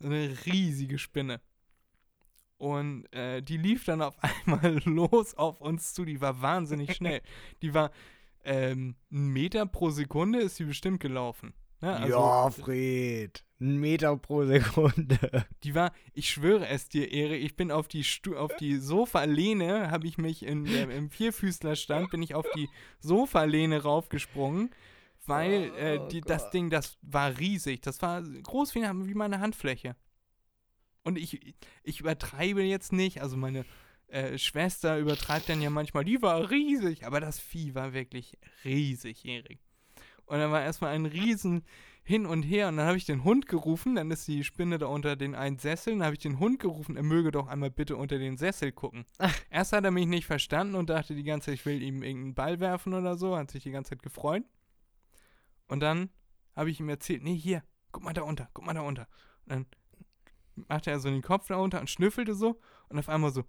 So 0.00 0.06
eine 0.06 0.36
riesige 0.44 0.98
Spinne. 0.98 1.40
Und 2.58 3.12
äh, 3.12 3.42
die 3.42 3.56
lief 3.56 3.84
dann 3.84 4.02
auf 4.02 4.16
einmal 4.46 4.80
los 4.84 5.34
auf 5.34 5.60
uns 5.60 5.94
zu. 5.94 6.04
Die 6.04 6.20
war 6.20 6.42
wahnsinnig 6.42 6.94
schnell. 6.94 7.22
Die 7.62 7.74
war 7.74 7.90
ähm, 8.44 8.96
einen 9.10 9.28
Meter 9.28 9.66
pro 9.66 9.90
Sekunde 9.90 10.40
ist 10.40 10.56
sie 10.56 10.64
bestimmt 10.64 11.00
gelaufen. 11.00 11.54
Ne? 11.82 11.96
Also, 11.96 12.16
ja, 12.16 12.50
Fred. 12.50 13.44
Ein 13.60 13.76
Meter 13.78 14.16
pro 14.16 14.44
Sekunde. 14.44 15.18
Die 15.64 15.74
war, 15.74 15.92
ich 16.14 16.30
schwöre 16.30 16.66
es 16.68 16.88
dir, 16.88 17.12
Erik, 17.12 17.44
ich 17.44 17.54
bin 17.54 17.70
auf 17.70 17.86
die, 17.86 18.02
Stu 18.02 18.34
auf 18.36 18.56
die 18.56 18.76
Sofalehne, 18.76 19.90
habe 19.90 20.06
ich 20.06 20.18
mich 20.18 20.44
in 20.44 20.64
der, 20.64 20.90
im 20.90 21.10
Vierfüßlerstand, 21.10 22.10
bin 22.10 22.22
ich 22.22 22.34
auf 22.34 22.46
die 22.56 22.68
Sofalehne 22.98 23.82
raufgesprungen, 23.82 24.70
weil 25.26 25.72
äh, 25.76 25.98
Oh 26.00 26.08
die, 26.08 26.20
das 26.22 26.44
Gott. 26.44 26.54
Ding, 26.54 26.70
das 26.70 26.98
war 27.02 27.38
riesig. 27.38 27.82
Das 27.82 28.00
war 28.02 28.22
groß 28.22 28.74
wie, 28.74 28.80
wie 28.80 29.14
meine 29.14 29.38
Handfläche. 29.40 29.94
Und 31.04 31.18
ich, 31.18 31.54
ich 31.82 32.00
übertreibe 32.00 32.62
jetzt 32.62 32.92
nicht, 32.92 33.22
also 33.22 33.36
meine 33.36 33.64
äh, 34.08 34.38
Schwester 34.38 34.98
übertreibt 34.98 35.48
dann 35.48 35.62
ja 35.62 35.70
manchmal, 35.70 36.04
die 36.04 36.20
war 36.22 36.50
riesig, 36.50 37.06
aber 37.06 37.20
das 37.20 37.40
Vieh 37.40 37.74
war 37.74 37.92
wirklich 37.92 38.38
riesig, 38.64 39.24
Erik. 39.24 39.60
Und 40.26 40.38
dann 40.38 40.50
war 40.50 40.62
erstmal 40.62 40.94
ein 40.94 41.06
riesen 41.06 41.64
hin 42.04 42.26
und 42.26 42.42
her. 42.42 42.68
Und 42.68 42.76
dann 42.76 42.86
habe 42.86 42.96
ich 42.96 43.04
den 43.04 43.24
Hund 43.24 43.46
gerufen, 43.46 43.94
dann 43.94 44.10
ist 44.10 44.26
die 44.26 44.44
Spinne 44.44 44.78
da 44.78 44.86
unter 44.86 45.16
den 45.16 45.34
einen 45.34 45.58
Sessel, 45.58 45.94
dann 45.94 46.04
habe 46.04 46.14
ich 46.14 46.20
den 46.20 46.38
Hund 46.38 46.58
gerufen, 46.58 46.96
er 46.96 47.02
möge 47.02 47.30
doch 47.30 47.48
einmal 47.48 47.70
bitte 47.70 47.96
unter 47.96 48.18
den 48.18 48.36
Sessel 48.36 48.72
gucken. 48.72 49.04
Erst 49.50 49.72
hat 49.72 49.84
er 49.84 49.90
mich 49.90 50.06
nicht 50.06 50.26
verstanden 50.26 50.74
und 50.74 50.90
dachte 50.90 51.14
die 51.14 51.22
ganze 51.22 51.46
Zeit, 51.46 51.54
ich 51.54 51.66
will 51.66 51.82
ihm 51.82 52.02
irgendeinen 52.02 52.34
Ball 52.34 52.60
werfen 52.60 52.94
oder 52.94 53.16
so, 53.16 53.36
hat 53.36 53.50
sich 53.50 53.62
die 53.62 53.70
ganze 53.70 53.90
Zeit 53.90 54.02
gefreut. 54.02 54.44
Und 55.68 55.80
dann 55.80 56.10
habe 56.56 56.70
ich 56.70 56.80
ihm 56.80 56.88
erzählt, 56.88 57.22
nee, 57.22 57.36
hier, 57.36 57.62
guck 57.92 58.02
mal 58.02 58.12
da 58.12 58.22
unter, 58.22 58.48
guck 58.52 58.66
mal 58.66 58.74
da 58.74 58.82
unter. 58.82 59.06
Und 59.46 59.52
dann 59.52 59.66
machte 60.68 60.90
er 60.90 61.00
so 61.00 61.08
den 61.08 61.22
Kopf 61.22 61.48
da 61.48 61.56
unter 61.56 61.80
und 61.80 61.88
schnüffelte 61.88 62.34
so. 62.34 62.60
Und 62.88 62.98
auf 62.98 63.08
einmal 63.08 63.32
so 63.32 63.44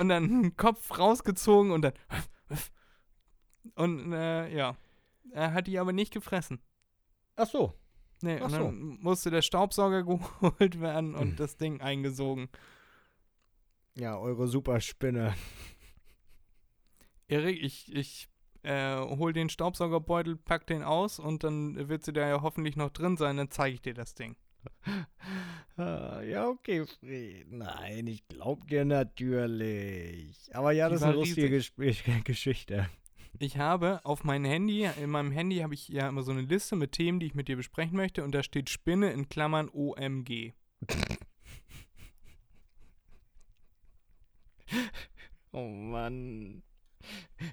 und 0.00 0.08
dann 0.08 0.42
den 0.42 0.56
Kopf 0.56 0.98
rausgezogen 0.98 1.70
und 1.70 1.82
dann 1.82 1.92
und 3.74 4.12
äh, 4.12 4.54
ja, 4.54 4.76
er 5.32 5.52
hat 5.52 5.66
die 5.66 5.78
aber 5.78 5.92
nicht 5.92 6.12
gefressen. 6.12 6.60
Ach 7.36 7.46
so. 7.48 7.74
Nee, 8.22 8.38
Ach 8.40 8.46
und 8.46 8.50
so. 8.50 8.56
dann 8.58 8.98
musste 9.00 9.30
der 9.30 9.42
Staubsauger 9.42 10.02
geholt 10.04 10.80
werden 10.80 11.14
und 11.14 11.30
Hm. 11.30 11.36
das 11.36 11.56
Ding 11.56 11.80
eingesogen. 11.80 12.48
Ja, 13.96 14.18
eure 14.18 14.46
Superspinne. 14.48 15.34
Erik, 17.28 17.62
ich, 17.62 17.94
ich 17.94 18.28
äh, 18.62 18.96
hol 18.96 19.32
den 19.32 19.48
Staubsaugerbeutel, 19.50 20.36
pack 20.36 20.66
den 20.66 20.82
aus 20.82 21.18
und 21.18 21.44
dann 21.44 21.88
wird 21.88 22.04
sie 22.04 22.12
da 22.12 22.26
ja 22.28 22.42
hoffentlich 22.42 22.76
noch 22.76 22.90
drin 22.90 23.16
sein, 23.16 23.36
dann 23.36 23.50
zeige 23.50 23.74
ich 23.74 23.82
dir 23.82 23.94
das 23.94 24.14
Ding. 24.14 24.36
Ah, 25.76 26.22
ja, 26.22 26.48
okay, 26.48 26.84
Fred. 26.84 27.52
Nein, 27.52 28.08
ich 28.08 28.26
glaub 28.26 28.66
dir 28.66 28.84
natürlich. 28.84 30.50
Aber 30.52 30.72
ja, 30.72 30.88
Die 30.88 30.94
das 30.94 31.02
ist 31.02 31.06
eine 31.06 31.14
lustige 31.14 31.50
Gesch 31.50 31.72
Geschichte. 32.24 32.88
Ich 33.38 33.56
habe 33.56 34.00
auf 34.04 34.24
mein 34.24 34.44
Handy, 34.44 34.88
in 35.00 35.10
meinem 35.10 35.30
Handy 35.30 35.58
habe 35.58 35.74
ich 35.74 35.88
ja 35.88 36.08
immer 36.08 36.22
so 36.22 36.32
eine 36.32 36.40
Liste 36.42 36.74
mit 36.74 36.92
Themen, 36.92 37.20
die 37.20 37.26
ich 37.26 37.34
mit 37.34 37.48
dir 37.48 37.56
besprechen 37.56 37.96
möchte 37.96 38.24
und 38.24 38.32
da 38.32 38.42
steht 38.42 38.68
Spinne 38.68 39.12
in 39.12 39.28
Klammern 39.28 39.68
OMG. 39.72 40.52
Oh 45.50 45.66
Mann. 45.66 46.62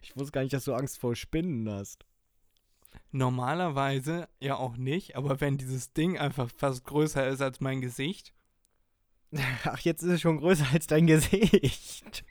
Ich 0.02 0.18
wusste 0.18 0.34
gar 0.34 0.42
nicht, 0.42 0.52
dass 0.52 0.66
du 0.66 0.74
Angst 0.74 1.00
vor 1.00 1.16
Spinnen 1.16 1.68
hast. 1.70 2.06
Normalerweise 3.12 4.28
ja 4.42 4.58
auch 4.58 4.76
nicht, 4.76 5.16
aber 5.16 5.40
wenn 5.40 5.58
dieses 5.58 5.94
Ding 5.94 6.18
einfach 6.18 6.50
fast 6.52 6.84
größer 6.84 7.26
ist 7.30 7.42
als 7.42 7.62
mein 7.62 7.80
Gesicht, 7.80 8.36
Ach, 9.64 9.80
jetzt 9.80 10.04
ist 10.04 10.12
es 10.12 10.22
schon 10.22 10.38
größer 10.38 10.68
als 10.74 10.88
dein 10.88 11.08
Gesicht. 11.08 12.26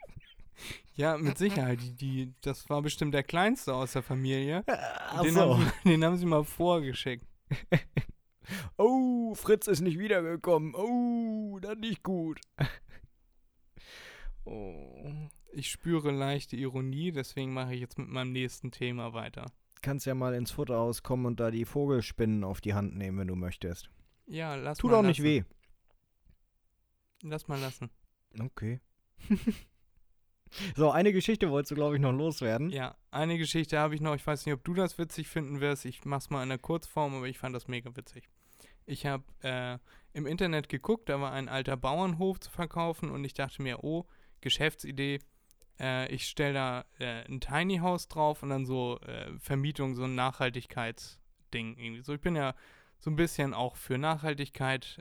Ja, 0.95 1.17
mit 1.19 1.39
Sicherheit, 1.39 1.81
die, 1.83 1.95
die, 1.97 2.35
das 2.41 2.69
war 2.69 2.83
bestimmt 2.83 3.15
der 3.15 3.23
kleinste 3.23 3.75
aus 3.75 3.93
der 3.93 4.03
Familie. 4.03 4.63
Ach 4.67 5.23
Den, 5.23 5.35
so. 5.35 5.41
haben 5.59 5.73
sie, 5.85 5.91
den 5.91 6.05
haben 6.05 6.17
sie 6.17 6.27
mal 6.27 6.45
vorgeschickt. 6.45 7.27
Oh, 8.77 9.35
Fritz 9.35 9.69
ist 9.69 9.81
nicht 9.81 9.99
wiedergekommen. 9.99 10.75
Oh, 10.75 11.59
das 11.61 11.79
nicht 11.79 12.03
gut. 12.03 12.41
Oh. 14.45 15.11
Ich 15.53 15.71
spüre 15.71 16.11
leichte 16.11 16.57
Ironie, 16.57 17.13
deswegen 17.13 17.55
mache 17.55 17.73
ich 17.75 17.81
jetzt 17.81 17.97
mit 17.99 18.09
meinem 18.09 18.33
nächsten 18.33 18.71
Thema 18.71 19.15
weiter. 19.15 19.51
Kannst 19.81 20.05
ja 20.05 20.15
mal 20.15 20.35
ins 20.35 20.51
Futterhaus 20.51 21.03
kommen 21.03 21.25
und 21.25 21.41
da 21.41 21.51
die 21.51 21.65
Vogelspinnen 21.65 22.45
auf 22.45 22.61
die 22.61 22.75
Hand 22.75 22.95
nehmen, 22.97 23.17
wenn 23.19 23.29
du 23.29 23.37
möchtest. 23.37 23.89
Ja, 24.27 24.55
lass 24.57 24.77
Tut 24.77 24.91
mal 24.91 24.99
auch 24.99 25.03
nicht 25.03 25.19
lassen. 25.21 25.25
weh. 25.31 25.45
Lass 27.23 27.49
mal 27.49 27.59
lassen. 27.59 27.89
Okay. 28.39 28.81
so, 30.77 30.91
eine 30.91 31.13
Geschichte 31.13 31.51
wolltest 31.51 31.73
du, 31.73 31.75
glaube 31.75 31.97
ich, 31.97 32.01
noch 32.01 32.13
loswerden. 32.13 32.71
Ja, 32.71 32.97
eine 33.11 33.39
Geschichte 33.39 33.79
habe 33.79 33.95
ich 33.95 34.01
noch. 34.01 34.15
Ich 34.15 34.27
weiß 34.27 34.47
nicht, 34.47 34.55
ob 34.55 34.65
du 34.65 34.75
das 34.75 34.99
witzig 34.99 35.29
finden 35.29 35.61
wirst. 35.61 35.85
Ich 35.85 36.05
mach's 36.05 36.31
mal 36.31 36.43
in 36.43 36.49
der 36.49 36.59
Kurzform, 36.59 37.15
aber 37.15 37.27
ich 37.27 37.39
fand 37.39 37.55
das 37.55 37.69
mega 37.69 37.95
witzig. 37.97 38.29
Ich 38.87 39.07
habe 39.07 39.25
äh, 39.43 39.79
im 40.13 40.27
Internet 40.27 40.69
geguckt, 40.69 41.09
da 41.09 41.21
war 41.21 41.33
ein 41.33 41.49
alter 41.49 41.77
Bauernhof 41.77 42.41
zu 42.41 42.51
verkaufen 42.51 43.11
und 43.11 43.25
ich 43.25 43.35
dachte 43.35 43.63
mir, 43.63 43.83
oh, 43.83 44.07
Geschäftsidee. 44.41 45.21
Äh, 45.81 46.13
ich 46.15 46.27
stelle 46.27 46.55
da 46.55 46.85
äh, 46.99 47.25
ein 47.27 47.41
Tiny 47.41 47.79
House 47.79 48.09
drauf 48.09 48.43
und 48.43 48.51
dann 48.51 48.67
so 48.67 48.99
äh, 49.01 49.33
Vermietung, 49.39 49.95
so 49.95 50.05
ein 50.05 50.15
Nachhaltigkeitsding 50.15 51.77
irgendwie. 51.79 52.03
So, 52.03 52.15
ich 52.15 52.21
bin 52.21 52.37
ja 52.37 52.55
so 52.99 53.11
ein 53.11 53.17
bisschen 53.17 53.55
auch 53.55 53.77
für 53.77 53.99
Nachhaltigkeit. 53.99 55.01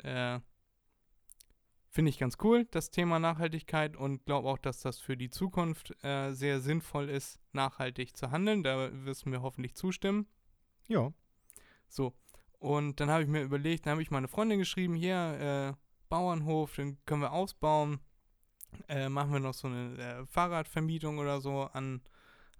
Finde 1.93 2.10
ich 2.10 2.17
ganz 2.17 2.38
cool, 2.41 2.65
das 2.71 2.89
Thema 2.89 3.19
Nachhaltigkeit 3.19 3.95
und 3.95 4.25
glaube 4.25 4.49
auch, 4.49 4.58
dass 4.58 4.79
das 4.79 4.97
für 4.97 5.15
die 5.15 5.29
Zukunft 5.29 5.93
äh, 6.03 6.32
sehr 6.32 6.60
sinnvoll 6.60 7.08
ist, 7.08 7.39
nachhaltig 7.51 8.17
zu 8.17 8.32
handeln. 8.32 8.63
Da 8.63 8.89
wirst 9.06 9.25
du 9.25 9.29
mir 9.29 9.43
hoffentlich 9.43 9.75
zustimmen. 9.75 10.25
Ja. 10.88 11.13
So. 11.88 12.15
Und 12.58 12.99
dann 12.99 13.12
habe 13.12 13.21
ich 13.21 13.29
mir 13.29 13.43
überlegt, 13.43 13.86
dann 13.86 13.91
habe 13.91 14.01
ich 14.01 14.10
meine 14.10 14.27
Freundin 14.27 14.58
geschrieben, 14.58 14.95
hier, 14.95 15.75
äh, 15.75 15.79
Bauernhof, 16.10 16.73
den 16.77 16.97
können 17.06 17.21
wir 17.21 17.32
ausbauen. 17.32 17.99
Äh, 18.88 19.10
machen 19.10 19.32
wir 19.32 19.39
noch 19.39 19.53
so 19.53 19.67
eine 19.67 19.95
äh, 19.99 20.25
Fahrradvermietung 20.25 21.19
oder 21.19 21.41
so 21.41 21.69
an, 21.73 22.01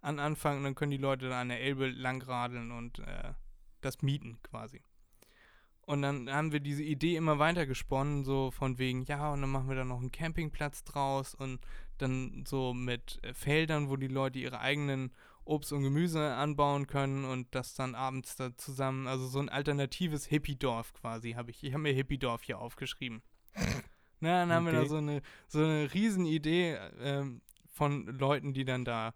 an 0.02 0.20
Anfang 0.20 0.58
und 0.58 0.64
dann 0.66 0.76
können 0.76 0.92
die 0.92 0.98
Leute 0.98 1.30
da 1.30 1.42
an 1.42 1.50
der 1.50 1.60
Elbe 1.60 1.90
langradeln 1.90 2.72
und 2.72 3.00
äh, 3.00 3.34
das 3.82 4.04
mieten 4.04 4.38
quasi. 4.44 4.84
Und 5.86 6.02
dann 6.02 6.32
haben 6.32 6.52
wir 6.54 6.62
diese 6.62 6.84
Idee 6.84 7.18
immer 7.18 7.40
weiter 7.40 7.66
gesponnen, 7.66 8.24
so 8.24 8.52
von 8.52 8.78
wegen, 8.78 9.04
ja, 9.04 9.34
und 9.34 9.42
dann 9.42 9.50
machen 9.50 9.68
wir 9.68 9.76
da 9.76 9.84
noch 9.84 10.00
einen 10.00 10.12
Campingplatz 10.12 10.84
draus 10.86 11.36
und 11.36 11.60
dann 11.98 12.46
so 12.48 12.74
mit 12.74 13.20
äh, 13.24 13.34
Feldern, 13.34 13.90
wo 13.90 13.98
die 13.98 14.08
Leute 14.08 14.40
ihre 14.40 14.60
eigenen 14.62 15.12
Obst 15.46 15.74
und 15.74 15.84
Gemüse 15.84 16.34
anbauen 16.36 16.88
können 16.88 17.26
und 17.26 17.54
das 17.54 17.74
dann 17.74 17.96
abends 17.96 18.38
da 18.38 18.56
zusammen, 18.56 19.08
also 19.08 19.28
so 19.28 19.40
ein 19.40 19.50
alternatives 19.50 20.26
Hippie-Dorf 20.28 20.94
quasi, 20.94 21.34
habe 21.34 21.52
ich. 21.52 21.64
Ich 21.64 21.74
habe 21.74 21.84
mir 21.84 21.94
Hippie-Dorf 21.94 22.44
hier 22.44 22.60
aufgeschrieben. 22.60 23.22
Na, 24.22 24.40
dann 24.40 24.52
haben 24.54 24.66
wir 24.66 24.72
da 24.72 24.80
Okay. 24.80 24.90
so 24.90 24.96
eine, 24.98 25.22
so 25.50 25.60
eine 25.60 25.94
Riesenidee 25.94 26.78
ähm, 27.02 27.42
von 27.68 28.06
Leuten, 28.06 28.54
die 28.54 28.64
dann 28.64 28.86
da 28.86 29.14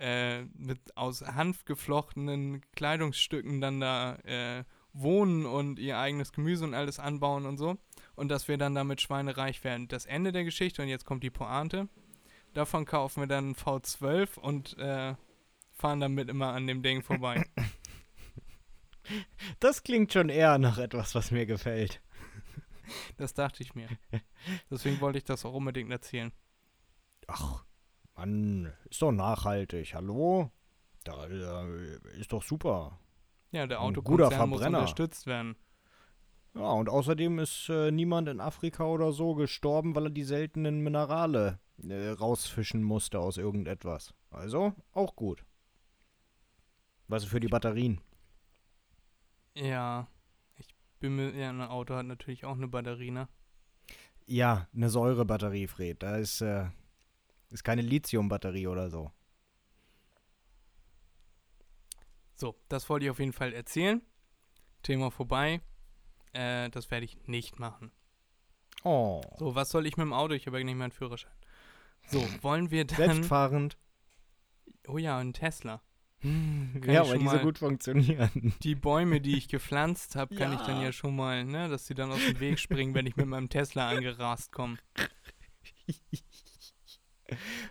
äh, 0.00 0.42
mit 0.54 0.96
aus 0.96 1.22
Hanf 1.22 1.64
geflochtenen 1.64 2.60
Kleidungsstücken 2.72 3.60
dann 3.60 3.78
da 3.78 4.16
äh, 4.24 4.64
wohnen 4.92 5.46
und 5.46 5.78
ihr 5.78 5.98
eigenes 5.98 6.32
Gemüse 6.32 6.64
und 6.64 6.74
alles 6.74 6.98
anbauen 6.98 7.46
und 7.46 7.56
so. 7.56 7.76
Und 8.14 8.28
dass 8.28 8.48
wir 8.48 8.58
dann 8.58 8.74
damit 8.74 9.00
schweinereich 9.00 9.64
werden. 9.64 9.88
Das 9.88 10.06
Ende 10.06 10.32
der 10.32 10.44
Geschichte, 10.44 10.82
und 10.82 10.88
jetzt 10.88 11.06
kommt 11.06 11.22
die 11.22 11.30
Pointe. 11.30 11.88
Davon 12.54 12.84
kaufen 12.84 13.20
wir 13.20 13.26
dann 13.26 13.44
einen 13.44 13.54
V12 13.54 14.38
und 14.38 14.76
äh, 14.78 15.14
fahren 15.72 16.00
damit 16.00 16.28
immer 16.28 16.52
an 16.52 16.66
dem 16.66 16.82
Ding 16.82 17.02
vorbei. 17.02 17.44
Das 19.58 19.82
klingt 19.82 20.12
schon 20.12 20.28
eher 20.28 20.58
nach 20.58 20.78
etwas, 20.78 21.14
was 21.16 21.32
mir 21.32 21.44
gefällt. 21.44 22.00
Das 23.16 23.34
dachte 23.34 23.62
ich 23.62 23.74
mir. 23.74 23.88
Deswegen 24.70 25.00
wollte 25.00 25.18
ich 25.18 25.24
das 25.24 25.44
auch 25.44 25.54
unbedingt 25.54 25.90
erzählen. 25.90 26.32
Ach, 27.26 27.64
Mann, 28.14 28.72
ist 28.88 29.02
doch 29.02 29.12
nachhaltig. 29.12 29.94
Hallo? 29.94 30.50
Da, 31.04 31.26
da 31.26 31.66
ist 32.16 32.32
doch 32.32 32.42
super. 32.42 32.98
Ja, 33.52 33.66
der 33.66 33.80
Autokonzern 33.82 34.48
muss 34.48 34.62
unterstützt 34.62 35.26
werden. 35.26 35.56
Ja, 36.54 36.70
und 36.72 36.88
außerdem 36.88 37.38
ist 37.38 37.68
äh, 37.68 37.90
niemand 37.90 38.28
in 38.28 38.40
Afrika 38.40 38.84
oder 38.84 39.12
so 39.12 39.34
gestorben, 39.34 39.94
weil 39.94 40.06
er 40.06 40.10
die 40.10 40.24
seltenen 40.24 40.80
Minerale 40.80 41.60
äh, 41.82 42.10
rausfischen 42.10 42.82
musste 42.82 43.20
aus 43.20 43.38
irgendetwas. 43.38 44.14
Also, 44.30 44.74
auch 44.92 45.16
gut. 45.16 45.44
Was 47.08 47.24
für 47.24 47.40
die 47.40 47.48
Batterien? 47.48 48.00
Ja, 49.54 50.08
ich 50.56 50.74
bin 50.98 51.16
mir, 51.16 51.34
ja, 51.34 51.50
ein 51.50 51.60
Auto 51.60 51.94
hat 51.94 52.06
natürlich 52.06 52.44
auch 52.44 52.56
eine 52.56 52.68
Batterie, 52.68 53.10
ne? 53.10 53.28
Ja, 54.26 54.66
eine 54.74 54.88
Säurebatterie, 54.88 55.66
Fred. 55.66 56.02
Da 56.02 56.16
ist, 56.16 56.40
äh, 56.40 56.66
ist 57.50 57.64
keine 57.64 57.82
Lithiumbatterie 57.82 58.66
oder 58.66 58.88
so. 58.88 59.10
So, 62.42 62.56
das 62.68 62.88
wollte 62.90 63.04
ich 63.04 63.10
auf 63.12 63.20
jeden 63.20 63.32
Fall 63.32 63.52
erzählen. 63.52 64.02
Thema 64.82 65.12
vorbei. 65.12 65.60
Äh, 66.32 66.70
das 66.70 66.90
werde 66.90 67.04
ich 67.04 67.28
nicht 67.28 67.60
machen. 67.60 67.92
Oh. 68.82 69.20
So, 69.38 69.54
was 69.54 69.70
soll 69.70 69.86
ich 69.86 69.96
mit 69.96 70.04
dem 70.06 70.12
Auto? 70.12 70.34
Ich 70.34 70.48
habe 70.48 70.58
ja 70.58 70.64
nicht 70.64 70.74
mehr 70.74 70.86
einen 70.86 70.90
Führerschein. 70.92 71.30
So, 72.08 72.20
wollen 72.42 72.72
wir 72.72 72.84
dann. 72.84 72.96
Selbstfahrend. 72.96 73.76
Oh 74.88 74.98
ja, 74.98 75.18
ein 75.18 75.32
Tesla. 75.34 75.82
ja, 76.24 76.30
ich 76.74 76.84
weil 76.88 77.06
schon 77.06 77.18
die 77.20 77.26
so 77.28 77.32
mal- 77.36 77.42
gut 77.44 77.58
funktionieren. 77.58 78.54
Die 78.64 78.74
Bäume, 78.74 79.20
die 79.20 79.38
ich 79.38 79.46
gepflanzt 79.46 80.16
habe, 80.16 80.34
kann 80.34 80.52
ich 80.52 80.60
dann 80.62 80.78
Ja. 80.78 80.86
ja 80.86 80.92
schon 80.92 81.14
mal, 81.14 81.44
ne, 81.44 81.68
dass 81.68 81.84
die 81.86 81.94
dann 81.94 82.10
aus 82.10 82.18
dem 82.26 82.40
Weg 82.40 82.58
springen, 82.58 82.92
wenn 82.94 83.06
ich 83.06 83.14
mit 83.14 83.26
meinem 83.26 83.50
Tesla 83.50 83.88
angerast 83.90 84.50
komme. 84.50 84.78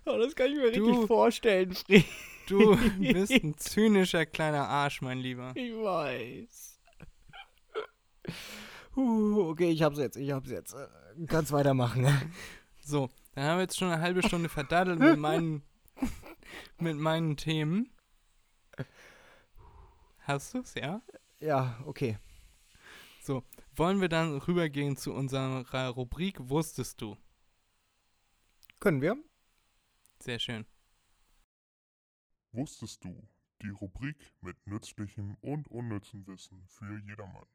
Oh, 0.06 0.18
das 0.18 0.34
kann 0.36 0.48
ich 0.50 0.56
mir 0.58 0.72
Du- 0.72 0.86
richtig 0.90 1.08
vorstellen, 1.08 1.76
Fred. 1.76 2.04
Du 2.48 2.78
bist 3.00 3.32
ein 3.32 3.58
zynischer 3.58 4.26
kleiner 4.26 4.68
Arsch, 4.68 5.02
mein 5.02 5.20
Lieber. 5.20 5.54
Ich 5.56 5.72
weiß. 5.74 6.80
Uh, 8.96 9.50
okay, 9.50 9.72
ich 9.72 9.82
hab's 9.84 9.98
jetzt, 9.98 10.18
ich 10.18 10.32
hab's 10.32 10.50
jetzt. 10.50 10.74
Äh, 10.74 10.88
Kannst 11.28 11.52
weitermachen. 11.52 12.08
So, 12.84 13.10
dann 13.36 13.46
haben 13.46 13.58
wir 13.58 13.62
jetzt 13.62 13.78
schon 13.78 13.90
eine 13.90 14.02
halbe 14.02 14.24
Stunde 14.24 14.50
verdaddelt 14.50 15.00
mit 15.00 15.18
meinen, 15.18 15.62
mit 16.80 16.98
meinen 16.98 17.38
Themen. 17.38 17.90
Hast 20.22 20.56
du's, 20.56 20.74
ja? 20.74 21.02
Ja, 21.40 21.80
okay. 21.86 22.18
Wollen 23.76 24.02
wir 24.02 24.10
dann 24.10 24.38
rübergehen 24.38 24.98
zu 24.98 25.14
unserer 25.14 25.90
Rubrik 25.90 26.38
Wusstest 26.40 27.02
du? 27.02 27.16
Können 28.80 29.02
wir? 29.02 29.16
Sehr 30.20 30.40
schön. 30.40 30.66
Wusstest 32.52 33.04
du? 33.04 33.28
Die 33.62 33.70
Rubrik 33.70 34.18
mit 34.42 34.56
nützlichem 34.66 35.38
und 35.42 35.68
unnützem 35.70 36.26
Wissen 36.28 36.64
für 36.68 37.00
jedermann. 37.00 37.46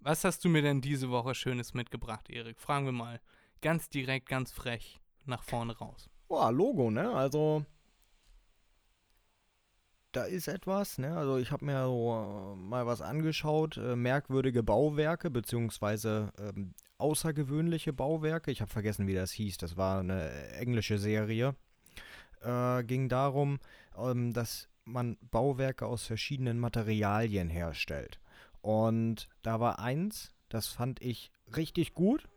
Was 0.00 0.24
hast 0.24 0.44
du 0.44 0.48
mir 0.48 0.62
denn 0.62 0.80
diese 0.80 1.10
Woche 1.10 1.34
Schönes 1.34 1.74
mitgebracht, 1.74 2.30
Erik? 2.30 2.60
Fragen 2.60 2.86
wir 2.86 2.92
mal. 2.92 3.20
Ganz 3.60 3.88
direkt, 3.88 4.28
ganz 4.28 4.52
frech 4.52 5.00
nach 5.26 5.42
vorne 5.42 5.76
raus. 5.76 6.10
Boah, 6.28 6.50
Logo, 6.50 6.90
ne? 6.90 7.10
Also. 7.10 7.64
Da 10.12 10.24
ist 10.24 10.46
etwas, 10.46 10.98
ne? 10.98 11.16
Also 11.16 11.38
ich 11.38 11.52
habe 11.52 11.64
mir 11.64 11.84
so 11.84 12.54
äh, 12.54 12.56
mal 12.56 12.86
was 12.86 13.00
angeschaut, 13.00 13.78
äh, 13.78 13.96
merkwürdige 13.96 14.62
Bauwerke, 14.62 15.30
beziehungsweise 15.30 16.32
ähm, 16.38 16.74
außergewöhnliche 16.98 17.92
Bauwerke. 17.92 18.50
Ich 18.50 18.60
habe 18.60 18.70
vergessen, 18.70 19.06
wie 19.06 19.14
das 19.14 19.32
hieß. 19.32 19.56
Das 19.56 19.76
war 19.76 20.00
eine 20.00 20.50
englische 20.52 20.98
Serie. 20.98 21.54
Äh, 22.42 22.84
ging 22.84 23.08
darum, 23.08 23.58
ähm, 23.98 24.32
dass 24.32 24.68
man 24.84 25.16
Bauwerke 25.30 25.86
aus 25.86 26.04
verschiedenen 26.04 26.58
Materialien 26.58 27.48
herstellt. 27.48 28.20
Und 28.60 29.28
da 29.42 29.60
war 29.60 29.78
eins, 29.78 30.34
das 30.48 30.66
fand 30.66 31.00
ich 31.00 31.30
richtig 31.56 31.94
gut. 31.94 32.28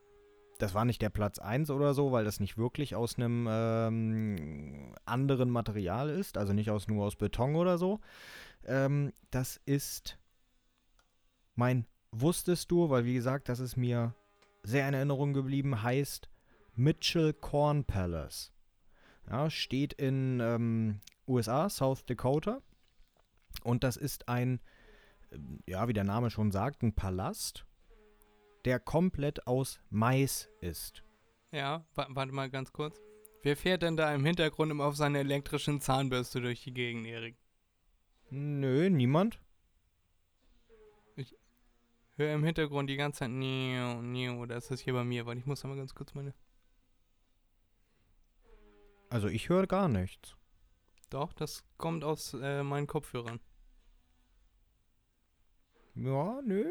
Das 0.58 0.74
war 0.74 0.86
nicht 0.86 1.02
der 1.02 1.10
Platz 1.10 1.38
1 1.40 1.70
oder 1.70 1.94
so, 1.94 2.12
weil 2.12 2.24
das 2.24 2.40
nicht 2.40 2.58
wirklich 2.58 2.96
aus 2.96 3.18
einem 3.18 3.48
ähm, 3.50 4.94
anderen 5.06 5.50
Material 5.50 6.10
ist, 6.10 6.38
also 6.38 6.54
nicht 6.54 6.70
aus, 6.72 6.88
nur 6.88 7.06
aus 7.06 7.18
Beton 7.18 7.56
oder 7.56 7.78
so. 7.78 8.00
Ähm, 8.66 9.12
das 9.32 9.60
ist 9.66 10.18
mein 11.56 11.86
Wusstest 12.12 12.72
du, 12.72 12.90
weil 12.90 13.04
wie 13.04 13.14
gesagt, 13.14 13.50
das 13.50 13.60
ist 13.60 13.76
mir 13.76 14.14
sehr 14.64 14.88
in 14.88 14.94
Erinnerung 14.94 15.34
geblieben, 15.34 15.84
heißt 15.84 16.30
Mitchell 16.74 17.34
Corn 17.34 17.84
Palace. 17.84 18.54
Ja, 19.30 19.50
steht 19.50 19.92
in 19.94 20.40
ähm, 20.42 21.00
USA, 21.28 21.70
South 21.70 22.06
Dakota. 22.06 22.62
Und 23.64 23.84
das 23.84 23.98
ist 23.98 24.28
ein, 24.28 24.60
ähm, 25.32 25.60
ja, 25.66 25.88
wie 25.88 25.94
der 25.94 26.04
Name 26.04 26.30
schon 26.30 26.52
sagt, 26.52 26.84
ein 26.84 26.94
Palast, 26.94 27.66
der 28.66 28.80
komplett 28.80 29.48
aus 29.48 29.80
Mais 29.90 30.50
ist. 30.62 31.04
Ja, 31.52 31.86
wa 31.94 32.08
warte 32.10 32.34
mal 32.34 32.50
ganz 32.50 32.74
kurz. 32.74 33.00
Wer 33.44 33.56
fährt 33.56 33.84
denn 33.84 33.96
da 33.96 34.14
im 34.14 34.26
Hintergrund 34.26 34.72
immer 34.72 34.86
auf 34.86 34.96
seiner 34.96 35.20
elektrischen 35.20 35.80
Zahnbürste 35.80 36.42
durch 36.42 36.64
die 36.64 36.74
Gegend, 36.74 37.06
Erik? 37.06 37.38
Nö, 38.30 38.90
niemand. 38.90 39.40
Hör 42.18 42.34
im 42.34 42.46
Hintergrund 42.46 42.90
die 42.90 42.96
ganze 42.96 43.20
Zeit 43.20 43.30
Niu, 43.30 44.02
Niu, 44.02 44.46
das 44.46 44.72
ist 44.72 44.80
hier 44.82 44.94
bei 44.94 45.04
mir, 45.04 45.26
weil 45.26 45.38
ich 45.38 45.46
muss 45.46 45.62
da 45.62 45.68
mal 45.68 45.76
ganz 45.76 45.94
kurz 45.94 46.14
meine. 46.14 46.34
Also 49.10 49.28
ich 49.28 49.50
höre 49.50 49.68
gar 49.68 49.90
nichts. 49.90 50.36
Doch, 51.16 51.32
das 51.32 51.64
kommt 51.78 52.04
aus 52.04 52.34
äh, 52.34 52.62
meinen 52.62 52.88
Kopfhörern. 52.88 53.40
Ja, 55.94 56.42
nö. 56.44 56.70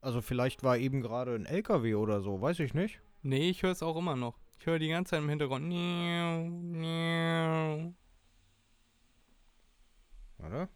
Also 0.00 0.20
vielleicht 0.20 0.64
war 0.64 0.76
eben 0.76 1.02
gerade 1.02 1.36
ein 1.36 1.46
LKW 1.46 1.94
oder 1.94 2.20
so, 2.20 2.40
weiß 2.40 2.58
ich 2.58 2.74
nicht. 2.74 3.00
Nee, 3.22 3.48
ich 3.48 3.62
höre 3.62 3.70
es 3.70 3.84
auch 3.84 3.94
immer 3.96 4.16
noch. 4.16 4.40
Ich 4.58 4.66
höre 4.66 4.80
die 4.80 4.88
ganze 4.88 5.10
Zeit 5.10 5.20
im 5.20 5.28
Hintergrund. 5.28 5.72
Warte. 10.38 10.68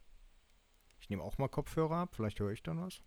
Ich 1.00 1.10
nehme 1.10 1.24
auch 1.24 1.36
mal 1.36 1.48
Kopfhörer 1.48 1.96
ab, 1.96 2.10
vielleicht 2.14 2.38
höre 2.38 2.52
ich 2.52 2.62
dann 2.62 2.80
was. 2.80 3.02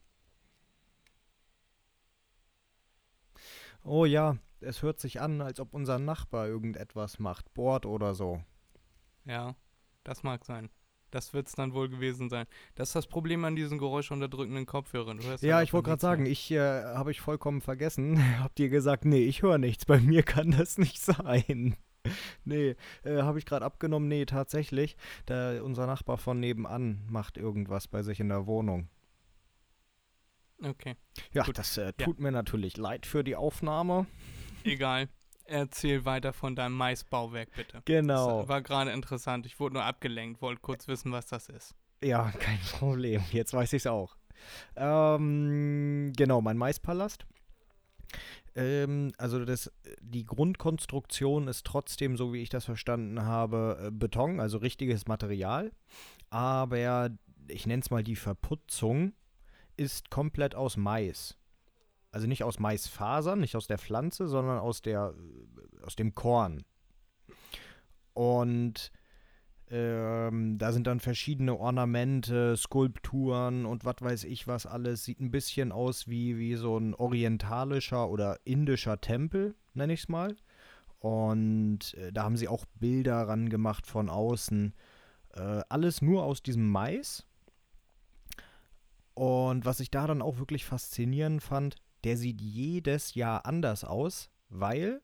Oh 3.86 4.04
ja, 4.04 4.36
es 4.60 4.82
hört 4.82 5.00
sich 5.00 5.22
an, 5.22 5.40
als 5.40 5.62
ob 5.62 5.74
unser 5.74 5.98
Nachbar 5.98 6.48
irgendetwas 6.48 7.20
macht, 7.20 7.54
bohrt 7.54 7.86
oder 7.86 8.16
so. 8.16 8.44
Ja, 9.26 9.56
das 10.04 10.24
mag 10.24 10.46
sein. 10.46 10.70
Das 11.12 11.32
wird's 11.34 11.54
dann 11.54 11.74
wohl 11.74 11.90
gewesen 11.90 12.28
sein. 12.30 12.48
Das 12.74 12.90
ist 12.90 12.96
das 12.96 13.08
Problem 13.08 13.46
an 13.46 13.56
diesen 13.56 13.78
geräuschunterdrückenden 13.78 14.66
Kopfhörern. 14.66 15.20
Ja, 15.42 15.62
ich 15.62 15.72
wollte 15.72 15.90
gerade 15.90 16.02
sagen, 16.02 16.26
ich 16.26 16.50
äh, 16.50 16.58
habe 16.60 17.12
ich 17.12 17.22
vollkommen 17.22 17.62
vergessen. 17.62 18.18
Habt 18.44 18.60
ihr 18.60 18.70
gesagt, 18.70 19.06
nee, 19.06 19.24
ich 19.26 19.44
höre 19.44 19.60
nichts. 19.60 19.86
Bei 19.86 20.00
mir 20.00 20.24
kann 20.24 20.50
das 20.52 20.80
nicht 20.80 21.00
sein. 21.00 21.76
nee, 22.46 22.76
äh, 23.04 23.22
habe 23.22 23.38
ich 23.38 23.46
gerade 23.46 23.64
abgenommen. 23.64 24.08
Nee, 24.10 24.26
tatsächlich. 24.26 24.98
Da, 25.28 25.62
unser 25.62 25.86
Nachbar 25.86 26.18
von 26.18 26.40
nebenan 26.40 27.04
macht 27.08 27.38
irgendwas 27.38 27.88
bei 27.88 28.02
sich 28.02 28.20
in 28.20 28.30
der 28.30 28.48
Wohnung. 28.48 28.90
Okay, 30.64 30.96
Ja, 31.34 31.44
Gut. 31.44 31.58
das 31.58 31.78
äh, 31.78 31.86
Ja. 31.88 31.92
tut 31.92 32.20
mir 32.20 32.32
natürlich 32.32 32.78
leid 32.78 33.06
für 33.06 33.24
die 33.24 33.36
Aufnahme. 33.36 34.08
egal. 34.64 35.10
Erzähl 35.46 36.06
weiter 36.06 36.32
von 36.34 36.56
deinem 36.56 36.76
Maisbauwerk, 36.76 37.50
bitte. 37.56 37.82
Genau. 37.86 38.40
Das 38.40 38.50
war 38.50 38.62
gerade 38.62 38.92
interessant. 38.92 39.46
Ich 39.46 39.60
wurde 39.60 39.76
nur 39.76 39.84
abgelenkt, 39.84 40.42
wollte 40.42 40.62
kurz 40.62 40.88
wissen, 40.88 41.12
was 41.12 41.26
das 41.26 41.50
ist. 41.50 41.76
Ja, 42.02 42.32
kein 42.40 42.60
Problem. 42.60 43.22
Jetzt 43.32 43.54
weiß 43.54 43.74
ich 43.74 43.84
es 43.84 43.88
auch. 43.88 44.16
Ähm, 44.76 46.14
genau, 46.16 46.42
mein 46.42 46.58
Maispalast. 46.58 47.26
Ähm, 48.56 49.12
also 49.18 49.44
das, 49.46 49.72
die 50.02 50.26
Grundkonstruktion 50.26 51.48
ist 51.48 51.66
trotzdem, 51.66 52.18
so 52.18 52.34
wie 52.34 52.42
ich 52.42 52.50
das 52.50 52.66
verstanden 52.66 53.24
habe, 53.24 53.86
äh, 53.88 53.92
Beton, 53.92 54.40
also 54.40 54.58
richtiges 54.58 55.08
Material. 55.08 55.72
Aber 56.30 57.10
ich 57.48 57.66
nenne 57.68 57.82
es 57.82 57.90
mal 57.90 58.04
die 58.04 58.16
Verputzung, 58.16 59.14
ist 59.76 60.10
komplett 60.10 60.56
aus 60.56 60.78
Mais. 60.78 61.38
Also 62.14 62.28
nicht 62.28 62.44
aus 62.44 62.60
Maisfasern, 62.60 63.40
nicht 63.40 63.56
aus 63.56 63.66
der 63.66 63.80
Pflanze, 63.80 64.28
sondern 64.28 64.60
aus, 64.60 64.84
der, 64.84 65.16
äh, 65.18 65.84
aus 65.84 65.96
dem 65.96 66.14
Korn. 66.14 66.64
Und 68.14 68.92
ähm, 69.72 70.60
da 70.60 70.72
sind 70.72 70.86
dann 70.86 71.00
verschiedene 71.00 71.58
Ornamente, 71.58 72.56
Skulpturen 72.56 73.66
und 73.66 73.84
was 73.84 73.96
weiß 74.00 74.24
ich 74.26 74.48
was 74.48 74.68
alles. 74.68 75.04
Sieht 75.04 75.22
ein 75.22 75.32
bisschen 75.32 75.72
aus 75.72 76.08
wie, 76.08 76.38
wie 76.38 76.54
so 76.54 76.78
ein 76.78 76.94
orientalischer 76.94 78.08
oder 78.08 78.38
indischer 78.44 79.02
Tempel, 79.02 79.56
nenne 79.74 79.94
ich 79.94 80.02
es 80.02 80.08
mal. 80.08 80.36
Und 81.00 81.96
äh, 81.96 82.14
da 82.14 82.26
haben 82.26 82.38
sie 82.38 82.48
auch 82.48 82.66
Bilder 82.76 83.28
ran 83.28 83.50
gemacht 83.50 83.88
von 83.88 84.08
außen. 84.08 84.76
Äh, 85.34 85.62
alles 85.68 86.04
nur 86.04 86.24
aus 86.26 86.44
diesem 86.44 86.70
Mais. 86.70 87.26
Und 89.16 89.66
was 89.66 89.80
ich 89.80 89.90
da 89.90 90.06
dann 90.06 90.22
auch 90.22 90.38
wirklich 90.38 90.64
faszinierend 90.64 91.42
fand, 91.42 91.78
der 92.04 92.18
sieht 92.18 92.42
jedes 92.42 93.16
Jahr 93.16 93.46
anders 93.46 93.84
aus, 93.84 94.30
weil 94.50 95.02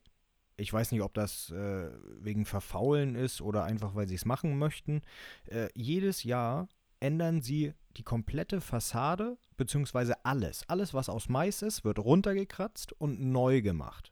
ich 0.60 0.74
weiß 0.74 0.92
nicht, 0.92 1.02
ob 1.02 1.14
das 1.14 1.50
äh, 1.52 1.90
wegen 2.20 2.46
Verfaulen 2.46 3.16
ist 3.16 3.42
oder 3.42 3.64
einfach, 3.64 3.96
weil 3.96 4.08
sie 4.08 4.16
es 4.16 4.26
machen 4.26 4.58
möchten. 4.58 5.02
Äh, 5.46 5.70
jedes 5.74 6.24
Jahr 6.24 6.68
ändern 7.00 7.42
sie 7.42 7.74
die 7.98 8.04
komplette 8.04 8.62
Fassade, 8.62 9.38
beziehungsweise 9.58 10.26
alles. 10.26 10.68
Alles, 10.68 10.94
was 10.94 11.10
aus 11.10 11.30
Mais 11.30 11.62
ist, 11.62 11.84
wird 11.86 12.00
runtergekratzt 12.00 12.94
und 12.94 13.22
neu 13.22 13.62
gemacht. 13.62 14.12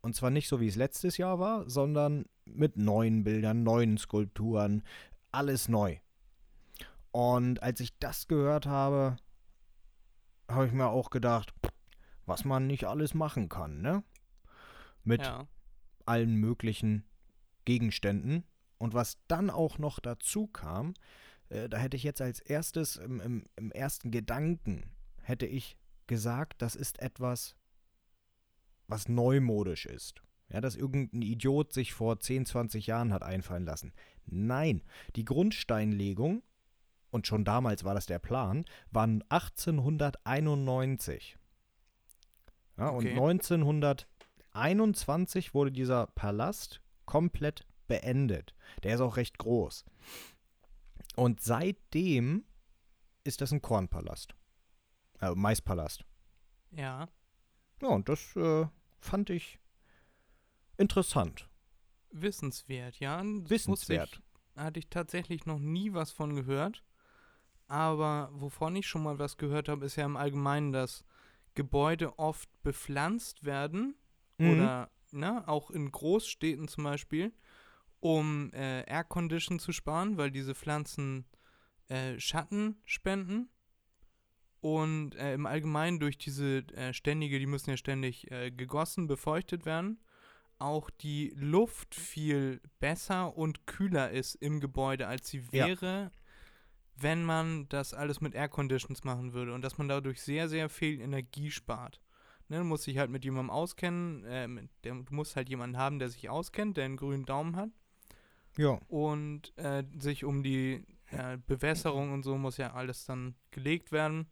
Und 0.00 0.14
zwar 0.14 0.30
nicht 0.30 0.48
so, 0.48 0.60
wie 0.60 0.68
es 0.68 0.76
letztes 0.76 1.16
Jahr 1.18 1.38
war, 1.38 1.68
sondern 1.68 2.24
mit 2.44 2.76
neuen 2.76 3.24
Bildern, 3.24 3.62
neuen 3.62 3.98
Skulpturen, 3.98 4.82
alles 5.32 5.68
neu. 5.68 5.98
Und 7.10 7.62
als 7.62 7.80
ich 7.80 7.98
das 7.98 8.28
gehört 8.28 8.66
habe, 8.66 9.16
habe 10.48 10.66
ich 10.66 10.72
mir 10.72 10.88
auch 10.88 11.10
gedacht, 11.10 11.52
was 12.26 12.44
man 12.44 12.66
nicht 12.66 12.84
alles 12.84 13.14
machen 13.14 13.48
kann, 13.48 13.80
ne? 13.80 14.02
Mit 15.04 15.22
Ja. 15.22 15.46
allen 16.04 16.34
möglichen 16.34 17.04
Gegenständen. 17.64 18.44
Und 18.78 18.94
was 18.94 19.18
dann 19.28 19.48
auch 19.48 19.78
noch 19.78 20.00
dazu 20.00 20.48
kam, 20.48 20.94
äh, 21.48 21.68
da 21.68 21.78
hätte 21.78 21.96
ich 21.96 22.02
jetzt 22.02 22.20
als 22.20 22.40
erstes, 22.40 22.96
im, 22.96 23.20
im, 23.20 23.46
im 23.56 23.70
ersten 23.72 24.10
Gedanken, 24.10 24.90
hätte 25.22 25.46
ich 25.46 25.78
gesagt, 26.06 26.60
das 26.62 26.76
ist 26.76 27.00
etwas, 27.00 27.56
was 28.88 29.08
neumodisch 29.08 29.86
ist. 29.86 30.22
Ja, 30.48 30.60
dass 30.60 30.76
irgendein 30.76 31.22
Idiot 31.22 31.72
sich 31.72 31.92
vor 31.92 32.20
10, 32.20 32.46
20 32.46 32.86
Jahren 32.86 33.12
hat 33.12 33.24
einfallen 33.24 33.64
lassen. 33.64 33.92
Nein, 34.26 34.82
die 35.16 35.24
Grundsteinlegung, 35.24 36.44
und 37.10 37.26
schon 37.26 37.44
damals 37.44 37.82
war 37.82 37.94
das 37.94 38.06
der 38.06 38.20
Plan, 38.20 38.64
waren 38.90 39.24
1891. 39.28 41.36
Ja, 42.76 42.92
Okay. 42.92 43.18
Und 43.18 43.50
1921 43.50 45.54
wurde 45.54 45.72
dieser 45.72 46.08
Palast 46.08 46.82
komplett 47.06 47.66
beendet. 47.88 48.54
Der 48.82 48.94
ist 48.94 49.00
auch 49.00 49.16
recht 49.16 49.38
groß. 49.38 49.84
Und 51.14 51.40
seitdem 51.40 52.44
ist 53.24 53.40
das 53.40 53.52
ein 53.52 53.62
Kornpalast. 53.62 54.34
Äh, 55.20 55.34
Maispalast. 55.34 56.04
Ja. 56.72 57.08
Ja, 57.80 57.88
und 57.88 58.08
das 58.08 58.36
äh, 58.36 58.66
fand 58.98 59.30
ich 59.30 59.58
interessant. 60.76 61.48
Wissenswert, 62.10 62.98
ja. 63.00 63.22
Das 63.22 63.50
Wissenswert. 63.50 64.20
Ich, 64.54 64.60
hatte 64.60 64.78
ich 64.78 64.88
tatsächlich 64.88 65.46
noch 65.46 65.58
nie 65.58 65.92
was 65.92 66.10
von 66.10 66.34
gehört. 66.34 66.82
Aber 67.68 68.30
wovon 68.32 68.76
ich 68.76 68.86
schon 68.86 69.02
mal 69.02 69.18
was 69.18 69.36
gehört 69.36 69.68
habe, 69.68 69.86
ist 69.86 69.96
ja 69.96 70.04
im 70.04 70.16
Allgemeinen, 70.16 70.72
dass 70.72 71.04
Gebäude 71.56 72.16
oft 72.20 72.48
bepflanzt 72.62 73.44
werden 73.44 73.96
Mhm. 74.38 74.50
oder 74.50 74.90
ne, 75.10 75.48
auch 75.48 75.70
in 75.72 75.90
Großstädten 75.90 76.68
zum 76.68 76.84
Beispiel, 76.84 77.32
um 78.00 78.52
äh, 78.52 78.82
Air 78.84 79.04
Condition 79.04 79.58
zu 79.58 79.72
sparen, 79.72 80.16
weil 80.16 80.30
diese 80.30 80.54
Pflanzen 80.54 81.24
äh, 81.88 82.20
Schatten 82.20 82.76
spenden. 82.84 83.48
Und 84.60 85.14
äh, 85.16 85.34
im 85.34 85.46
Allgemeinen 85.46 86.00
durch 86.00 86.18
diese 86.18 86.58
äh, 86.74 86.92
ständige, 86.92 87.38
die 87.38 87.46
müssen 87.46 87.70
ja 87.70 87.76
ständig 87.76 88.30
äh, 88.30 88.50
gegossen, 88.50 89.06
befeuchtet 89.06 89.64
werden, 89.64 90.00
auch 90.58 90.90
die 90.90 91.32
Luft 91.36 91.94
viel 91.94 92.60
besser 92.80 93.36
und 93.36 93.66
kühler 93.66 94.10
ist 94.10 94.34
im 94.36 94.60
Gebäude, 94.60 95.06
als 95.06 95.28
sie 95.28 95.44
Ja. 95.52 95.66
Wenn 96.98 97.24
man 97.24 97.68
das 97.68 97.94
alles 97.94 98.20
mit 98.20 98.34
Air 98.34 98.48
Conditions 98.48 99.04
machen 99.04 99.32
würde 99.32 99.52
und 99.54 99.62
dass 99.62 99.78
man 99.78 99.88
dadurch 99.88 100.22
sehr, 100.22 100.48
sehr 100.48 100.68
viel 100.68 101.00
Energie 101.00 101.50
spart. 101.50 102.00
Ne, 102.48 102.58
du 102.58 102.64
musst 102.64 102.86
dich 102.86 102.98
halt 102.98 103.10
mit 103.10 103.24
jemandem 103.24 103.50
auskennen, 103.50 104.24
äh, 104.24 104.46
mit 104.48 104.70
der, 104.84 104.94
du 104.94 105.14
musst 105.14 105.36
halt 105.36 105.48
jemanden 105.48 105.78
haben, 105.78 105.98
der 105.98 106.08
sich 106.10 106.28
auskennt, 106.30 106.76
der 106.76 106.84
einen 106.86 106.96
grünen 106.96 107.24
Daumen 107.26 107.56
hat 107.56 107.70
Ja, 108.56 108.80
und 108.88 109.56
äh, 109.58 109.84
sich 109.98 110.24
um 110.24 110.42
die 110.42 110.84
äh, 111.06 111.38
Bewässerung 111.46 112.12
und 112.12 112.22
so 112.22 112.36
muss 112.36 112.56
ja 112.56 112.72
alles 112.72 113.04
dann 113.04 113.34
gelegt 113.50 113.92
werden, 113.92 114.30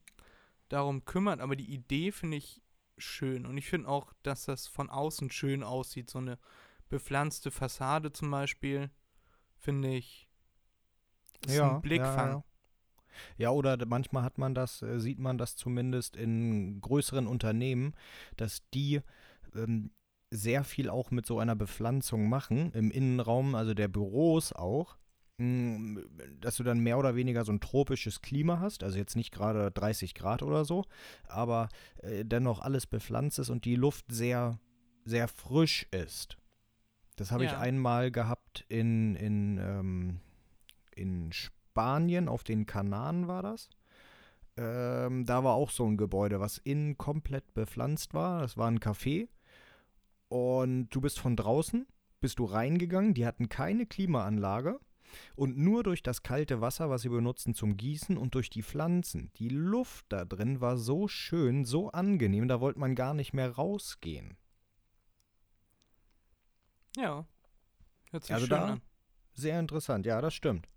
darum 0.69 1.05
kümmert. 1.05 1.41
Aber 1.41 1.57
die 1.57 1.73
Idee 1.73 2.13
finde 2.13 2.39
ich 2.39 2.63
schön 2.99 3.47
und 3.47 3.59
ich 3.59 3.69
finde 3.69 3.89
auch, 3.89 4.13
dass 4.23 4.47
das 4.47 4.69
von 4.69 4.91
außen 4.91 5.31
schön 5.31 5.63
aussieht. 5.63 6.11
So 6.11 6.19
eine 6.19 6.39
bepflanzte 6.89 7.51
Fassade 7.51 8.13
zum 8.13 8.31
Beispiel, 8.31 8.91
finde 9.59 9.95
ich, 9.97 10.29
ist 11.47 11.53
ja, 11.57 11.67
ein 11.67 11.81
Blickfang. 11.81 12.33
Ja, 12.33 12.39
ja. 12.39 12.45
Ja, 13.39 13.51
oder 13.51 13.77
manchmal 13.87 14.23
hat 14.23 14.39
man 14.39 14.55
das, 14.55 14.83
äh, 14.83 14.99
sieht 15.01 15.19
man 15.19 15.39
das 15.39 15.57
zumindest 15.57 16.17
in 16.17 16.81
größeren 16.81 17.27
Unternehmen, 17.27 17.95
dass 18.37 18.63
die 18.73 19.01
ähm, 19.55 19.91
sehr 20.31 20.65
viel 20.65 20.91
auch 20.91 21.11
mit 21.11 21.27
so 21.27 21.39
einer 21.39 21.55
Bepflanzung 21.55 22.29
machen, 22.29 22.73
im 22.73 22.91
Innenraum, 22.91 23.55
also 23.55 23.73
der 23.75 23.89
Büros 23.89 24.53
auch. 24.53 24.97
mm, 25.39 25.99
Dass 26.41 26.57
du 26.57 26.65
dann 26.65 26.81
mehr 26.81 26.99
oder 26.99 27.15
weniger 27.15 27.45
so 27.45 27.53
ein 27.53 27.61
tropisches 27.61 28.21
Klima 28.21 28.59
hast, 28.61 28.83
also 28.83 28.99
jetzt 28.99 29.17
nicht 29.17 29.33
gerade 29.33 29.71
30 29.71 30.15
Grad 30.15 30.43
oder 30.43 30.65
so, 30.65 30.85
aber 31.29 31.69
äh, 32.03 32.25
dennoch 32.25 32.61
alles 32.61 32.87
bepflanzt 32.87 33.39
ist 33.39 33.51
und 33.51 33.65
die 33.65 33.77
Luft 33.77 34.07
sehr, 34.11 34.59
sehr 35.05 35.29
frisch 35.29 35.87
ist. 35.93 36.37
Das 37.17 37.31
habe 37.31 37.45
ich 37.45 37.53
Ja. 37.53 37.61
einmal 37.61 38.11
gehabt 38.11 38.65
in, 38.69 39.15
in, 39.15 39.59
ähm, 39.59 40.21
in 40.97 41.33
Spanien, 41.33 41.64
auf 41.77 42.45
den 42.45 42.67
Kanaren 42.67 43.29
war 43.29 43.43
das. 43.43 43.69
Ähm, 44.57 45.25
da 45.27 45.43
war 45.43 45.55
auch 45.55 45.71
so 45.71 45.85
ein 45.87 45.97
Gebäude, 45.97 46.39
was 46.41 46.59
innen 46.59 46.97
komplett 46.97 47.55
bepflanzt 47.55 48.15
war. 48.15 48.41
Das 48.41 48.57
war 48.57 48.71
ein 48.71 48.79
Café. 48.81 49.29
Und 50.29 50.89
du 50.91 51.01
bist 51.01 51.19
von 51.19 51.37
draußen, 51.37 51.87
bist 52.21 52.39
du 52.39 52.45
reingegangen. 52.45 53.15
Die 53.15 53.27
hatten 53.27 53.49
keine 53.49 53.87
Klimaanlage. 53.87 54.79
Und 55.37 55.57
nur 55.59 55.83
durch 55.85 56.03
das 56.03 56.23
kalte 56.23 56.61
Wasser, 56.61 56.91
was 56.91 57.03
sie 57.03 57.09
benutzen 57.09 57.55
zum 57.55 57.77
Gießen 57.77 58.17
und 58.17 58.35
durch 58.35 58.51
die 58.51 58.63
Pflanzen. 58.63 59.31
Die 59.37 59.49
Luft 59.49 60.07
da 60.09 60.25
drin 60.25 60.61
war 60.61 60.77
so 60.77 61.07
schön, 61.09 61.65
so 61.65 61.91
angenehm, 61.91 62.49
da 62.49 62.61
wollte 62.61 62.81
man 62.81 62.95
gar 62.97 63.15
nicht 63.15 63.33
mehr 63.33 63.51
rausgehen. 63.51 64.37
Ja. 66.97 67.27
Hört 68.11 68.25
sich 68.25 68.35
Also 68.35 68.47
schön 68.47 68.57
da- 68.57 68.67
an. 68.73 68.81
Sehr 69.35 69.59
interessant, 69.59 70.07
ja, 70.07 70.21
das 70.21 70.33
stimmt. 70.35 70.69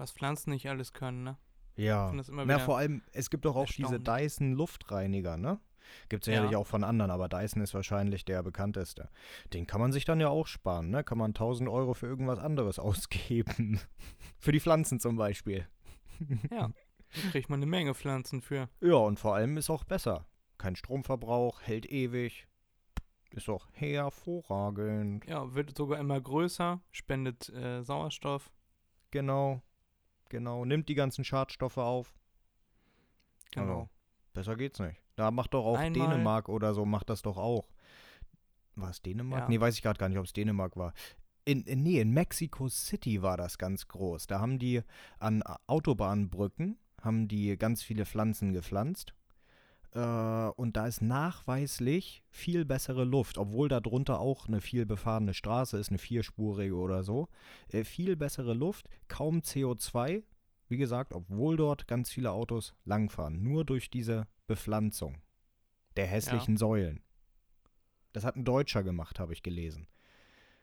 Was 0.00 0.12
Pflanzen 0.12 0.48
nicht 0.50 0.66
alles 0.66 0.94
können, 0.94 1.24
ne? 1.24 1.36
Ja. 1.76 2.10
Na, 2.30 2.58
vor 2.58 2.78
allem, 2.78 3.02
es 3.12 3.28
gibt 3.28 3.44
doch 3.44 3.54
auch 3.54 3.66
diese 3.66 3.96
erstaunlich. 3.96 4.22
Dyson 4.32 4.52
Luftreiniger, 4.54 5.36
ne? 5.36 5.60
Gibt 6.08 6.22
es 6.22 6.28
Ja. 6.28 6.36
sicherlich 6.38 6.56
auch 6.56 6.66
von 6.66 6.84
anderen, 6.84 7.10
aber 7.10 7.28
Dyson 7.28 7.60
ist 7.62 7.74
wahrscheinlich 7.74 8.24
der 8.24 8.42
bekannteste. 8.42 9.10
Den 9.52 9.66
kann 9.66 9.78
man 9.80 9.92
sich 9.92 10.06
dann 10.06 10.18
ja 10.18 10.28
auch 10.30 10.46
sparen, 10.46 10.88
ne? 10.88 11.04
Kann 11.04 11.18
man 11.18 11.34
1000 11.34 11.68
Euro 11.68 11.92
für 11.92 12.06
irgendwas 12.06 12.38
anderes 12.38 12.78
ausgeben. 12.78 13.78
für 14.38 14.52
die 14.52 14.60
Pflanzen 14.60 15.00
zum 15.00 15.16
Beispiel. 15.16 15.66
Ja. 16.50 16.70
Da 17.12 17.30
kriegt 17.32 17.50
man 17.50 17.58
eine 17.58 17.66
Menge 17.66 17.94
Pflanzen 17.94 18.40
für. 18.40 18.68
Ja, 18.80 18.94
und 18.94 19.18
vor 19.18 19.34
allem 19.34 19.56
ist 19.58 19.68
auch 19.68 19.84
besser. 19.84 20.26
Kein 20.58 20.76
Stromverbrauch, 20.76 21.60
hält 21.60 21.84
ewig. 21.86 22.46
Ist 23.32 23.48
doch 23.48 23.68
hervorragend. 23.72 25.26
Ja, 25.26 25.54
wird 25.54 25.76
sogar 25.76 25.98
immer 25.98 26.20
größer, 26.20 26.80
spendet 26.90 27.48
äh, 27.50 27.82
Sauerstoff. 27.82 28.50
Genau. 29.10 29.60
Genau. 30.30 30.64
Nimmt 30.64 30.88
die 30.88 30.94
ganzen 30.94 31.24
Schadstoffe 31.24 31.76
auf. 31.76 32.14
Genau. 33.52 33.62
Also, 33.80 33.88
besser 34.32 34.56
geht's 34.56 34.78
nicht. 34.78 35.00
Da 35.16 35.30
macht 35.30 35.52
doch 35.52 35.66
auch 35.66 35.78
Einmal- 35.78 36.08
Dänemark 36.08 36.48
oder 36.48 36.72
so, 36.72 36.86
macht 36.86 37.10
das 37.10 37.20
doch 37.20 37.36
auch. 37.36 37.68
War 38.76 38.90
es 38.90 39.02
Dänemark? 39.02 39.42
Ja. 39.42 39.48
Nee, 39.48 39.60
weiß 39.60 39.74
ich 39.74 39.82
gerade 39.82 39.98
gar 39.98 40.08
nicht, 40.08 40.18
ob 40.18 40.24
es 40.24 40.32
Dänemark 40.32 40.76
war. 40.76 40.94
In, 41.44 41.62
in, 41.64 41.82
nee, 41.82 42.00
in 42.00 42.12
Mexico 42.12 42.68
City 42.68 43.22
war 43.22 43.36
das 43.36 43.58
ganz 43.58 43.88
groß. 43.88 44.26
Da 44.28 44.40
haben 44.40 44.58
die 44.58 44.82
an 45.18 45.42
Autobahnbrücken, 45.66 46.78
haben 47.02 47.28
die 47.28 47.56
ganz 47.58 47.82
viele 47.82 48.06
Pflanzen 48.06 48.52
gepflanzt. 48.52 49.14
Äh, 49.92 49.98
und 50.56 50.76
da 50.76 50.86
ist 50.86 51.02
nachweislich 51.02 52.22
viel 52.28 52.64
bessere 52.64 53.04
Luft, 53.04 53.38
obwohl 53.38 53.68
da 53.68 53.80
drunter 53.80 54.20
auch 54.20 54.46
eine 54.46 54.60
viel 54.60 54.86
befahrene 54.86 55.34
Straße 55.34 55.78
ist, 55.78 55.90
eine 55.90 55.98
vierspurige 55.98 56.74
oder 56.74 57.02
so. 57.02 57.28
Äh, 57.68 57.84
viel 57.84 58.16
bessere 58.16 58.54
Luft, 58.54 58.88
kaum 59.08 59.40
CO2. 59.40 60.22
Wie 60.68 60.76
gesagt, 60.76 61.12
obwohl 61.12 61.56
dort 61.56 61.88
ganz 61.88 62.10
viele 62.10 62.30
Autos 62.30 62.74
langfahren. 62.84 63.42
Nur 63.42 63.64
durch 63.64 63.90
diese 63.90 64.28
Bepflanzung 64.46 65.20
der 65.96 66.06
hässlichen 66.06 66.56
Säulen. 66.56 67.02
Das 68.12 68.24
hat 68.24 68.36
ein 68.36 68.44
Deutscher 68.44 68.82
gemacht, 68.82 69.18
habe 69.18 69.32
ich 69.32 69.42
gelesen. 69.42 69.88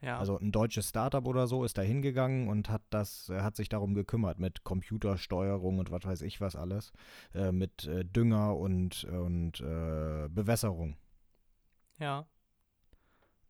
Ja. 0.01 0.19
Also 0.19 0.37
ein 0.37 0.51
deutsches 0.51 0.89
Startup 0.89 1.25
oder 1.25 1.47
so 1.47 1.63
ist 1.63 1.77
da 1.77 1.81
hingegangen 1.81 2.47
und 2.49 2.69
hat 2.69 2.83
das, 2.91 3.29
äh, 3.29 3.41
hat 3.41 3.55
sich 3.55 3.67
darum 3.67 3.95
gekümmert 3.95 4.37
mit 4.37 4.63
Computersteuerung 4.63 5.79
und 5.79 5.89
was 5.89 6.05
weiß 6.05 6.21
ich 6.21 6.39
was 6.39 6.55
alles, 6.55 6.91
äh, 7.33 7.51
mit 7.51 7.85
äh, 7.85 8.05
Dünger 8.05 8.55
und, 8.55 9.05
und 9.05 9.59
äh, 9.59 10.27
Bewässerung. 10.29 10.97
Ja. 11.97 12.27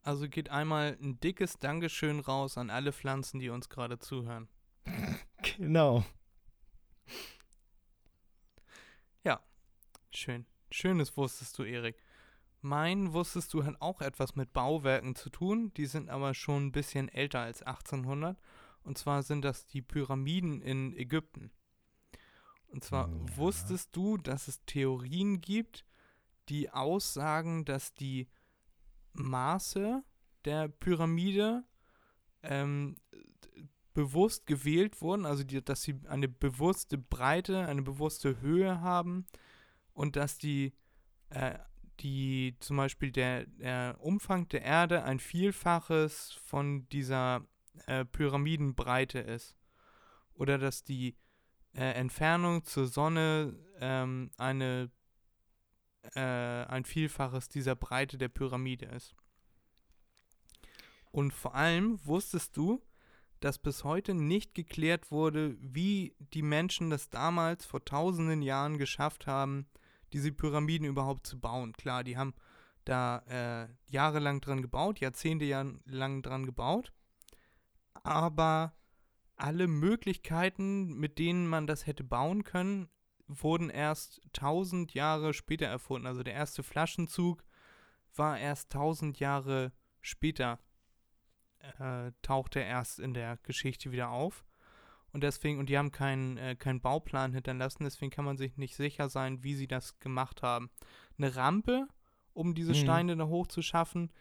Also 0.04 0.30
geht 0.30 0.50
einmal 0.50 0.98
ein 1.02 1.20
dickes 1.20 1.60
Dankeschön 1.60 2.22
raus 2.22 2.58
an 2.58 2.70
alle 2.70 2.93
Pflanzen, 2.93 3.39
die 3.39 3.50
uns 3.50 3.70
gerade 3.70 4.00
zuhören. 4.00 4.48
Genau. 5.58 6.04
Schön. 10.18 10.48
Schönes 10.72 11.16
wusstest 11.16 11.60
du, 11.60 11.64
Erik. 11.64 11.95
Mein 12.62 13.14
wusstest 13.14 13.53
du 13.53 13.64
hat 13.64 13.82
auch 13.82 14.01
etwas 14.01 14.36
mit 14.36 14.51
Bauwerken 14.53 15.16
zu 15.16 15.30
tun. 15.30 15.74
Die 15.76 15.86
sind 15.86 16.10
aber 16.10 16.34
schon 16.34 16.68
ein 16.68 16.72
bisschen 16.72 17.08
älter 17.10 17.41
als 17.41 17.62
1800. 17.64 18.38
Und 18.84 18.97
zwar 18.97 19.24
sind 19.24 19.43
das 19.43 19.66
die 19.68 19.82
Pyramiden 19.82 20.62
in 20.62 20.95
Ägypten. 20.95 21.51
Und 22.68 22.84
zwar 22.84 23.08
Ja. 23.10 23.38
wusstest 23.38 23.95
du, 23.95 24.18
dass 24.18 24.47
es 24.47 24.64
Theorien 24.66 25.39
gibt, 25.41 25.86
die 26.49 26.70
aussagen, 26.70 27.66
dass 27.66 27.93
die 27.93 28.28
Maße 29.14 30.03
der 30.45 30.68
Pyramide 30.70 31.64
ähm, 32.43 32.97
bewusst 33.93 34.45
gewählt 34.45 35.01
wurden, 35.01 35.26
also 35.26 35.43
die, 35.43 35.64
dass 35.64 35.82
sie 35.82 35.99
eine 36.08 36.28
bewusste 36.28 36.97
Breite, 36.97 37.66
eine 37.66 37.82
bewusste 37.82 38.39
Höhe 38.41 38.80
haben 38.82 39.26
und 39.93 40.16
dass 40.16 40.38
die, 40.38 40.74
äh, 41.30 41.58
die 42.00 42.56
zum 42.60 42.78
Beispiel 42.78 43.12
der, 43.12 43.45
der 43.45 43.98
Umfang 44.00 44.48
der 44.50 44.62
Erde 44.62 45.04
ein 45.04 45.20
Vielfaches 45.20 46.34
von 46.45 46.88
dieser 46.89 47.45
äh, 47.86 48.06
Pyramidenbreite 48.06 49.20
ist. 49.20 49.56
Oder 50.34 50.58
dass 50.58 50.84
die 50.84 51.16
äh, 51.74 51.93
Entfernung 51.93 52.64
zur 52.64 52.88
Sonne 52.88 53.56
ähm, 53.80 54.32
eine 54.38 54.91
äh, 56.16 56.20
ein 56.20 56.86
Vielfaches 56.86 57.50
dieser 57.50 57.76
Breite 57.76 58.18
der 58.18 58.30
Pyramide 58.30 58.86
ist. 58.86 59.16
Und 61.12 61.34
vor 61.34 61.56
allem 61.56 62.00
wusstest 62.06 62.56
du, 62.56 62.82
dass 63.39 63.60
bis 63.60 63.84
heute 63.84 64.14
nicht 64.14 64.56
geklärt 64.56 65.12
wurde, 65.12 65.56
wie 65.60 66.16
die 66.34 66.41
Menschen 66.41 66.89
das 66.89 67.10
damals 67.10 67.66
vor 67.66 67.84
tausenden 67.84 68.41
Jahren 68.41 68.78
geschafft 68.78 69.28
haben, 69.28 69.68
diese 70.18 70.32
Pyramiden 70.32 70.88
überhaupt 70.88 71.28
zu 71.28 71.39
bauen. 71.39 71.74
Klar, 71.74 72.03
die 72.03 72.18
haben 72.18 72.34
da 72.86 73.20
äh, 73.28 73.68
jahrelang 73.86 74.41
dran 74.41 74.63
gebaut, 74.63 74.99
Jahrzehnte 74.99 75.45
lang 75.86 76.24
dran 76.24 76.45
gebaut, 76.45 76.91
aber 77.93 78.74
alle 79.36 79.68
Möglichkeiten, 79.68 80.95
mit 80.95 81.20
denen 81.20 81.47
man 81.47 81.68
das 81.68 81.86
hätte 81.86 82.03
bauen 82.03 82.43
können, 82.43 82.89
wurden 83.28 83.70
erst 83.70 84.22
tausend 84.34 84.95
Jahre 84.95 85.34
später 85.34 85.68
erfunden. 85.68 86.07
Also 86.07 86.24
der 86.24 86.34
erste 86.34 86.63
Flaschenzug 86.63 87.43
war 88.15 88.39
erst 88.39 88.72
tausend 88.72 89.20
Jahre 89.20 89.72
später 90.01 90.59
äh, 91.78 92.11
taucht 92.24 92.55
er 92.55 92.65
erst 92.65 92.99
in 92.99 93.13
der 93.13 93.38
Geschichte 93.43 93.91
wieder 93.91 94.09
auf. 94.09 94.47
Und 95.14 95.24
deswegen, 95.24 95.60
und 95.60 95.70
die 95.70 95.78
haben 95.78 95.91
keinen, 95.91 96.38
äh, 96.38 96.55
keinen 96.55 96.82
Bauplan 96.82 97.34
hinterlassen, 97.34 97.84
deswegen 97.84 98.12
kann 98.12 98.26
man 98.26 98.38
sich 98.38 98.58
nicht 98.58 98.76
sicher 98.76 99.10
sein, 99.10 99.43
wie 99.43 99.55
sie 99.55 99.68
das 99.68 99.99
gemacht 99.99 100.43
haben. 100.43 100.70
Eine 101.18 101.36
Rampe, 101.36 101.88
um 102.34 102.53
diese 102.53 102.72
mhm. 102.72 102.76
Steine 102.76 103.18
da 103.18 103.26
hoch 103.26 103.47
zu 103.47 103.62
schaffen, 103.62 104.12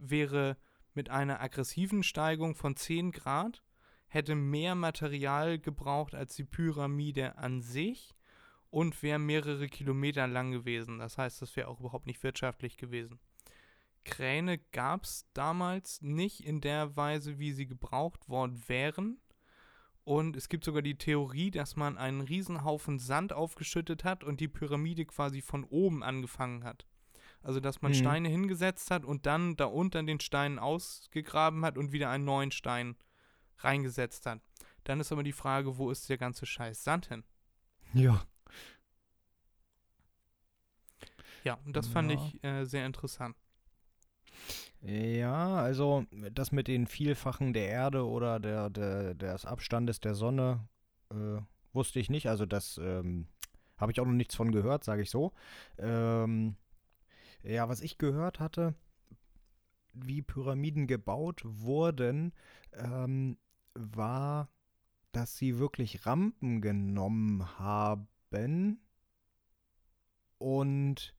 wäre 0.00 0.56
mit 0.94 1.10
einer 1.10 1.40
aggressiven 1.40 2.02
Steigung 2.02 2.54
von 2.54 2.76
10 2.76 3.10
Grad, 3.10 3.62
hätte 4.06 4.34
mehr 4.34 4.74
Material 4.74 5.58
gebraucht 5.58 6.14
als 6.14 6.36
die 6.36 6.44
Pyramide 6.44 7.36
an 7.36 7.60
sich 7.60 8.14
und 8.70 9.02
wäre 9.02 9.18
mehrere 9.18 9.68
Kilometer 9.68 10.26
lang 10.26 10.52
gewesen. 10.52 10.98
Das 10.98 11.18
heißt, 11.18 11.42
das 11.42 11.56
wäre 11.56 11.68
auch 11.68 11.80
überhaupt 11.80 12.06
nicht 12.06 12.22
wirtschaftlich 12.22 12.76
gewesen. 12.76 13.18
Kräne 14.04 14.58
gab 14.72 15.04
es 15.04 15.26
damals 15.32 16.02
nicht 16.02 16.44
in 16.44 16.60
der 16.60 16.96
Weise, 16.96 17.38
wie 17.38 17.52
sie 17.52 17.66
gebraucht 17.66 18.28
worden 18.28 18.62
wären. 18.68 19.18
Und 20.04 20.36
es 20.36 20.50
gibt 20.50 20.64
sogar 20.64 20.82
die 20.82 20.98
Theorie, 20.98 21.50
dass 21.50 21.76
man 21.76 21.96
einen 21.96 22.20
Riesenhaufen 22.20 22.98
Sand 22.98 23.32
aufgeschüttet 23.32 24.04
hat 24.04 24.22
und 24.22 24.38
die 24.40 24.48
Pyramide 24.48 25.06
quasi 25.06 25.40
von 25.40 25.64
oben 25.64 26.02
angefangen 26.02 26.62
hat. 26.64 26.86
Also, 27.42 27.60
dass 27.60 27.82
man 27.82 27.92
mhm. 27.92 27.96
Steine 27.96 28.28
hingesetzt 28.28 28.90
hat 28.90 29.04
und 29.04 29.26
dann 29.26 29.56
da 29.56 29.66
unter 29.66 30.02
den 30.02 30.20
Steinen 30.20 30.58
ausgegraben 30.58 31.64
hat 31.64 31.78
und 31.78 31.92
wieder 31.92 32.10
einen 32.10 32.24
neuen 32.24 32.50
Stein 32.50 32.96
reingesetzt 33.58 34.26
hat. 34.26 34.40
Dann 34.84 35.00
ist 35.00 35.12
aber 35.12 35.22
die 35.22 35.32
Frage, 35.32 35.78
wo 35.78 35.90
ist 35.90 36.08
der 36.08 36.18
ganze 36.18 36.44
Scheiß 36.46 36.84
Sand 36.84 37.06
hin? 37.06 37.24
Ja. 37.94 38.24
Ja, 41.44 41.58
und 41.66 41.76
das 41.76 41.86
fand 41.86 42.10
ich 42.12 42.42
äh, 42.42 42.64
sehr 42.64 42.86
interessant. 42.86 43.36
Ja, 44.86 45.56
also 45.56 46.04
das 46.32 46.52
mit 46.52 46.68
den 46.68 46.86
Vielfachen 46.86 47.54
der 47.54 47.68
Erde 47.68 48.06
oder 48.06 48.38
der, 48.38 48.68
der, 48.68 49.14
des 49.14 49.46
Abstandes 49.46 49.98
der 49.98 50.14
Sonne 50.14 50.68
äh, 51.10 51.40
wusste 51.72 52.00
ich 52.00 52.10
nicht. 52.10 52.28
Also 52.28 52.44
das 52.44 52.78
ähm, 52.82 53.26
habe 53.78 53.92
ich 53.92 54.00
auch 54.00 54.04
noch 54.04 54.12
nichts 54.12 54.34
von 54.34 54.52
gehört, 54.52 54.84
sage 54.84 55.00
ich 55.00 55.08
so. 55.08 55.32
Ähm, 55.78 56.56
ja, 57.42 57.66
was 57.68 57.80
ich 57.80 57.96
gehört 57.96 58.40
hatte, 58.40 58.74
wie 59.94 60.20
Pyramiden 60.20 60.86
gebaut 60.86 61.40
wurden, 61.44 62.34
ähm, 62.74 63.38
war, 63.74 64.50
dass 65.12 65.38
sie 65.38 65.58
wirklich 65.58 66.04
Rampen 66.04 66.60
genommen 66.60 67.58
haben 67.58 68.80
und 70.38 71.14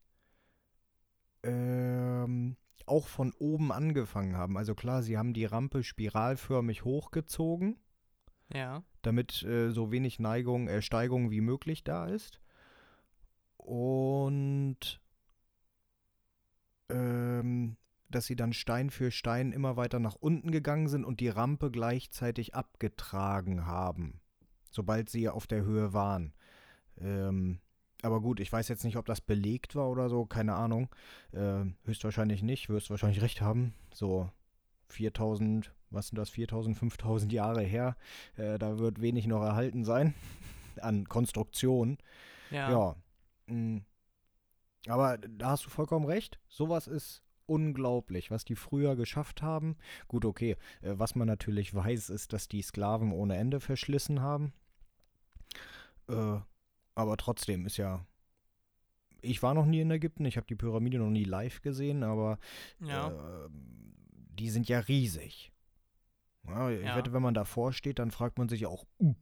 ähm, 1.41 2.57
auch 2.85 3.07
von 3.07 3.33
oben 3.39 3.71
angefangen 3.71 4.35
haben. 4.35 4.57
Also 4.57 4.75
klar, 4.75 5.03
sie 5.03 5.17
haben 5.17 5.33
die 5.33 5.45
Rampe 5.45 5.83
spiralförmig 5.83 6.83
hochgezogen. 6.83 7.77
Ja. 8.53 8.83
Damit 9.01 9.43
äh, 9.43 9.71
so 9.71 9.91
wenig 9.91 10.19
Neigung, 10.19 10.67
äh, 10.67 10.81
Steigung 10.81 11.31
wie 11.31 11.41
möglich 11.41 11.83
da 11.83 12.05
ist. 12.05 12.41
Und 13.57 15.01
ähm, 16.89 17.77
dass 18.09 18.25
sie 18.25 18.35
dann 18.35 18.53
Stein 18.53 18.89
für 18.89 19.11
Stein 19.11 19.51
immer 19.51 19.77
weiter 19.77 19.99
nach 19.99 20.15
unten 20.15 20.51
gegangen 20.51 20.87
sind 20.87 21.03
und 21.03 21.19
die 21.19 21.29
Rampe 21.29 21.71
gleichzeitig 21.71 22.53
abgetragen 22.53 23.65
haben, 23.65 24.21
sobald 24.69 25.09
sie 25.09 25.27
auf 25.27 25.47
der 25.47 25.63
Höhe 25.63 25.93
waren. 25.93 26.33
Ähm, 26.97 27.59
aber 28.05 28.21
gut, 28.21 28.39
ich 28.39 28.51
weiß 28.51 28.67
jetzt 28.67 28.83
nicht, 28.83 28.97
ob 28.97 29.05
das 29.05 29.19
belegt 29.19 29.75
war 29.75 29.89
oder 29.89 30.09
so, 30.09 30.25
keine 30.25 30.53
Ahnung. 30.53 30.89
Äh, 31.31 31.65
höchstwahrscheinlich 31.85 32.43
nicht, 32.43 32.69
wirst 32.69 32.89
wahrscheinlich 32.89 33.21
recht 33.21 33.41
haben. 33.41 33.73
So 33.93 34.29
4000, 34.89 35.73
was 35.89 36.09
sind 36.09 36.17
das, 36.17 36.29
4000, 36.29 36.77
5000 36.77 37.33
Jahre 37.33 37.63
her. 37.63 37.97
Äh, 38.37 38.59
da 38.59 38.77
wird 38.77 39.01
wenig 39.01 39.25
noch 39.27 39.41
erhalten 39.41 39.83
sein 39.83 40.13
an 40.81 41.09
Konstruktion. 41.09 41.97
Ja. 42.51 42.69
ja. 42.69 42.95
Mh. 43.47 43.79
Mm. 43.79 43.85
Aber 44.87 45.17
da 45.17 45.49
hast 45.49 45.65
du 45.65 45.71
vollkommen 45.71 46.05
recht. 46.05 46.39
Sowas 46.47 46.85
ist 46.85 47.23
unglaublich, 47.47 48.29
was 48.29 48.45
die 48.45 48.55
früher 48.55 48.95
geschafft 48.95 49.41
haben. 49.41 49.77
Gut, 50.07 50.25
okay. 50.25 50.57
Äh, 50.81 50.93
was 50.97 51.15
man 51.15 51.27
natürlich 51.27 51.73
weiß, 51.73 52.11
ist, 52.11 52.33
dass 52.33 52.47
die 52.47 52.61
Sklaven 52.61 53.11
ohne 53.11 53.35
Ende 53.35 53.59
verschlissen 53.59 54.21
haben. 54.21 54.53
Äh, 56.07 56.37
aber 56.95 57.17
trotzdem 57.17 57.65
ist 57.65 57.77
ja. 57.77 58.05
Ich 59.21 59.41
war 59.41 59.53
noch 59.53 59.65
nie 59.65 59.81
in 59.81 59.91
Ägypten, 59.91 60.25
ich 60.25 60.37
habe 60.37 60.47
die 60.47 60.55
Pyramide 60.55 60.99
noch 60.99 61.09
nie 61.09 61.23
live 61.23 61.61
gesehen, 61.61 62.03
aber 62.03 62.37
ja. 62.79 63.09
äh, 63.09 63.49
die 64.39 64.49
sind 64.49 64.67
ja 64.67 64.79
riesig. 64.79 65.51
Ja, 66.47 66.69
ich 66.69 66.83
ja. 66.83 66.95
wette, 66.95 67.11
wenn 67.11 67.23
man 67.23 67.33
davor 67.33 67.73
steht, 67.73 67.97
dann 67.99 68.11
fragt 68.11 68.37
man 68.37 68.49
sich 68.49 68.67
auch, 68.67 68.85
uh, 68.99 69.15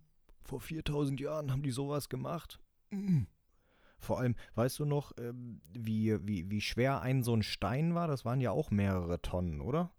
vor 0.44 0.60
4000 0.60 1.20
Jahren 1.22 1.52
haben 1.52 1.64
die 1.64 1.72
sowas 1.72 2.10
gemacht? 2.10 2.60
Mm. 2.92 3.24
Vor 3.98 4.20
allem, 4.20 4.36
weißt 4.56 4.80
du 4.80 4.86
noch, 4.86 5.18
äh, 5.18 5.32
wie, 5.72 6.18
wie, 6.28 6.50
wie 6.52 6.60
schwer 6.60 7.02
ein 7.02 7.24
so 7.24 7.34
ein 7.34 7.44
Stein 7.44 7.96
war? 7.96 8.08
Das 8.08 8.26
waren 8.26 8.42
ja 8.42 8.52
auch 8.52 8.70
mehrere 8.72 9.22
Tonnen, 9.22 9.62
oder? 9.62 9.92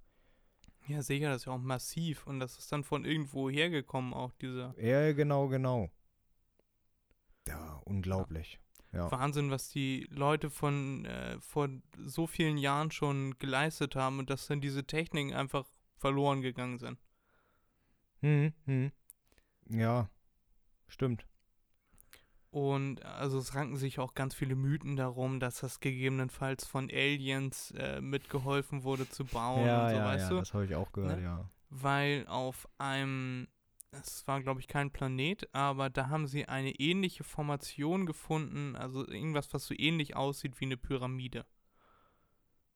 Ja, 0.86 1.00
sicher, 1.00 1.30
das 1.30 1.42
ist 1.42 1.46
ja 1.46 1.52
auch 1.52 1.58
massiv 1.58 2.26
und 2.26 2.40
das 2.40 2.58
ist 2.58 2.70
dann 2.70 2.84
von 2.84 3.06
irgendwo 3.06 3.48
hergekommen, 3.48 4.12
auch 4.12 4.32
dieser. 4.32 4.74
Ja, 4.78 5.12
genau, 5.12 5.48
genau. 5.48 5.90
Ja, 7.48 7.80
unglaublich. 7.84 8.58
Ja. 8.92 9.10
Wahnsinn, 9.10 9.50
was 9.50 9.70
die 9.70 10.06
Leute 10.10 10.50
von 10.50 11.04
äh, 11.04 11.38
vor 11.40 11.68
so 12.04 12.26
vielen 12.26 12.58
Jahren 12.58 12.90
schon 12.90 13.36
geleistet 13.38 13.96
haben 13.96 14.20
und 14.20 14.30
dass 14.30 14.46
dann 14.46 14.60
diese 14.60 14.84
Techniken 14.84 15.34
einfach 15.34 15.66
verloren 15.96 16.42
gegangen 16.42 16.78
sind. 16.78 16.98
Hm, 18.20 18.52
hm. 18.66 18.92
Ja, 19.68 20.08
stimmt. 20.86 21.26
Und 22.50 23.04
also 23.04 23.38
es 23.38 23.56
ranken 23.56 23.76
sich 23.76 23.98
auch 23.98 24.14
ganz 24.14 24.32
viele 24.32 24.54
Mythen 24.54 24.94
darum, 24.94 25.40
dass 25.40 25.58
das 25.58 25.80
gegebenenfalls 25.80 26.64
von 26.64 26.88
Aliens 26.88 27.72
äh, 27.72 28.00
mitgeholfen 28.00 28.84
wurde 28.84 29.08
zu 29.08 29.24
bauen 29.24 29.66
ja, 29.66 29.82
und 29.82 29.90
so, 29.90 29.96
ja, 29.96 30.04
weißt 30.04 30.22
ja, 30.22 30.30
du? 30.30 30.36
Das 30.36 30.54
habe 30.54 30.64
ich 30.64 30.74
auch 30.76 30.92
gehört, 30.92 31.18
ne? 31.18 31.24
ja. 31.24 31.50
Weil 31.70 32.24
auf 32.28 32.68
einem 32.78 33.48
es 34.00 34.26
war, 34.26 34.42
glaube 34.42 34.60
ich, 34.60 34.68
kein 34.68 34.90
Planet, 34.90 35.48
aber 35.54 35.90
da 35.90 36.08
haben 36.08 36.26
sie 36.26 36.46
eine 36.46 36.72
ähnliche 36.72 37.24
Formation 37.24 38.06
gefunden, 38.06 38.76
also 38.76 39.06
irgendwas, 39.06 39.52
was 39.52 39.66
so 39.66 39.74
ähnlich 39.76 40.16
aussieht 40.16 40.60
wie 40.60 40.66
eine 40.66 40.76
Pyramide. 40.76 41.46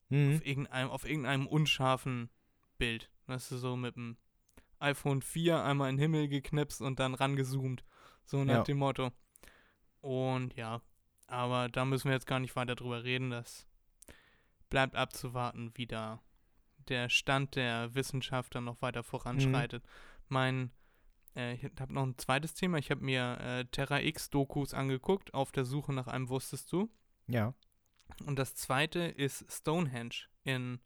Mhm. 0.08 0.36
Auf, 0.36 0.46
irgendeinem, 0.46 0.90
auf 0.90 1.04
irgendeinem 1.04 1.46
unscharfen 1.46 2.30
Bild. 2.78 3.10
Das 3.26 3.52
ist 3.52 3.60
so 3.60 3.76
mit 3.76 3.96
dem 3.96 4.16
iPhone 4.78 5.22
4 5.22 5.62
einmal 5.62 5.90
in 5.90 5.96
den 5.96 6.02
Himmel 6.02 6.28
geknipst 6.28 6.80
und 6.80 6.98
dann 7.00 7.14
rangezoomt. 7.14 7.84
So 8.24 8.44
nach 8.44 8.54
ja. 8.54 8.62
dem 8.62 8.78
Motto. 8.78 9.10
Und 10.00 10.54
ja, 10.54 10.80
aber 11.26 11.68
da 11.68 11.84
müssen 11.84 12.08
wir 12.08 12.14
jetzt 12.14 12.26
gar 12.26 12.40
nicht 12.40 12.56
weiter 12.56 12.74
drüber 12.74 13.04
reden. 13.04 13.30
Das 13.30 13.66
bleibt 14.70 14.94
abzuwarten, 14.94 15.72
wie 15.74 15.86
da 15.86 16.22
der 16.88 17.08
Stand 17.08 17.56
der 17.56 17.94
Wissenschaft 17.94 18.54
dann 18.54 18.64
noch 18.64 18.80
weiter 18.80 19.02
voranschreitet. 19.02 19.82
Mhm. 19.84 19.88
Mein 20.28 20.70
äh, 21.36 21.54
ich 21.54 21.64
habe 21.64 21.92
noch 21.92 22.04
ein 22.04 22.18
zweites 22.18 22.54
Thema. 22.54 22.78
Ich 22.78 22.90
habe 22.90 23.04
mir 23.04 23.38
äh, 23.40 23.64
Terra 23.66 24.00
X-Dokus 24.00 24.74
angeguckt, 24.74 25.34
auf 25.34 25.52
der 25.52 25.64
Suche 25.64 25.92
nach 25.92 26.06
einem 26.06 26.28
Wusstest 26.28 26.72
du. 26.72 26.90
Ja. 27.26 27.54
Und 28.24 28.38
das 28.38 28.54
zweite 28.54 29.00
ist 29.00 29.44
Stonehenge 29.50 30.26
in 30.44 30.80